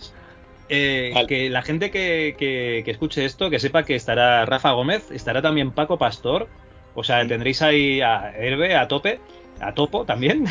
Eh, 0.68 1.14
que 1.28 1.48
la 1.48 1.62
gente 1.62 1.90
que, 1.90 2.34
que, 2.38 2.90
escuche 2.90 3.24
esto, 3.24 3.50
que 3.50 3.60
sepa 3.60 3.84
que 3.84 3.94
estará 3.94 4.44
Rafa 4.46 4.72
Gómez, 4.72 5.10
estará 5.10 5.42
también 5.42 5.70
Paco 5.70 5.98
Pastor. 5.98 6.48
O 6.94 7.04
sea, 7.04 7.26
tendréis 7.26 7.60
ahí 7.62 8.00
a 8.00 8.32
Herbe, 8.36 8.74
a 8.74 8.88
tope, 8.88 9.20
a 9.60 9.74
topo 9.74 10.04
también. 10.04 10.44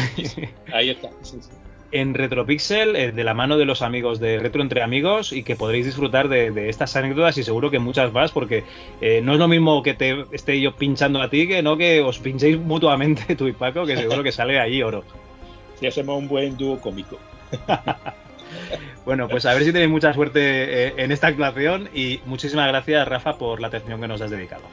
Ahí 0.73 0.91
está. 0.91 1.09
Sí, 1.23 1.39
en 1.95 2.13
Retropixel 2.13 2.95
eh, 2.95 3.11
de 3.13 3.23
la 3.23 3.33
mano 3.33 3.57
de 3.57 3.63
los 3.63 3.81
amigos 3.81 4.19
de 4.19 4.37
Retro 4.37 4.61
Entre 4.61 4.81
Amigos 4.81 5.31
y 5.31 5.43
que 5.43 5.55
podréis 5.55 5.85
disfrutar 5.85 6.27
de, 6.27 6.69
estas 6.69 6.93
anécdotas 6.97 7.37
y 7.37 7.43
seguro 7.43 7.71
que 7.71 7.79
muchas 7.79 8.11
más 8.11 8.31
porque 8.31 8.65
eh, 8.99 9.21
no 9.23 9.31
es 9.31 9.39
lo 9.39 9.47
mismo 9.47 9.81
que 9.81 9.93
te 9.93 10.25
esté 10.31 10.59
yo 10.59 10.75
pinchando 10.75 11.21
a 11.21 11.29
ti 11.29 11.47
que 11.47 11.63
no 11.63 11.77
que 11.77 12.01
os 12.01 12.19
pinchéis 12.19 12.59
mutuamente 12.59 13.35
tú 13.37 13.47
y 13.47 13.53
Paco 13.53 13.85
que 13.85 13.95
seguro 13.95 14.23
que 14.23 14.33
sale 14.33 14.59
ahí 14.59 14.83
oro. 14.83 15.03
Si 15.79 15.87
hacemos 15.87 16.17
un 16.17 16.27
buen 16.27 16.57
dúo 16.57 16.81
cómico. 16.81 17.17
bueno, 19.05 19.29
pues 19.29 19.45
a 19.45 19.53
ver 19.53 19.63
si 19.63 19.71
tenéis 19.71 19.89
mucha 19.89 20.13
suerte 20.13 20.87
eh, 20.87 20.93
en 20.97 21.13
esta 21.13 21.27
actuación 21.27 21.89
y 21.93 22.19
muchísimas 22.25 22.67
gracias 22.67 23.07
Rafa 23.07 23.37
por 23.37 23.61
la 23.61 23.67
atención 23.67 24.01
que 24.01 24.07
nos 24.09 24.19
has 24.19 24.31
dedicado. 24.31 24.63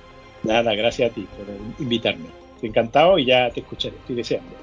Nada, 0.43 0.75
gracias 0.75 1.13
a 1.13 1.15
ti 1.15 1.29
por 1.37 1.47
invitarme. 1.79 2.27
Estoy 2.57 2.71
encantado 2.71 3.17
y 3.17 3.27
ya 3.27 3.49
te 3.51 3.61
escucharé, 3.61 3.95
estoy 3.95 4.17
deseando. 4.17 4.57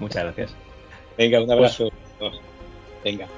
Muchas 0.00 0.24
gracias. 0.24 0.67
Venga, 1.18 1.42
un 1.42 1.50
abrazo. 1.50 1.90
Venga. 3.02 3.28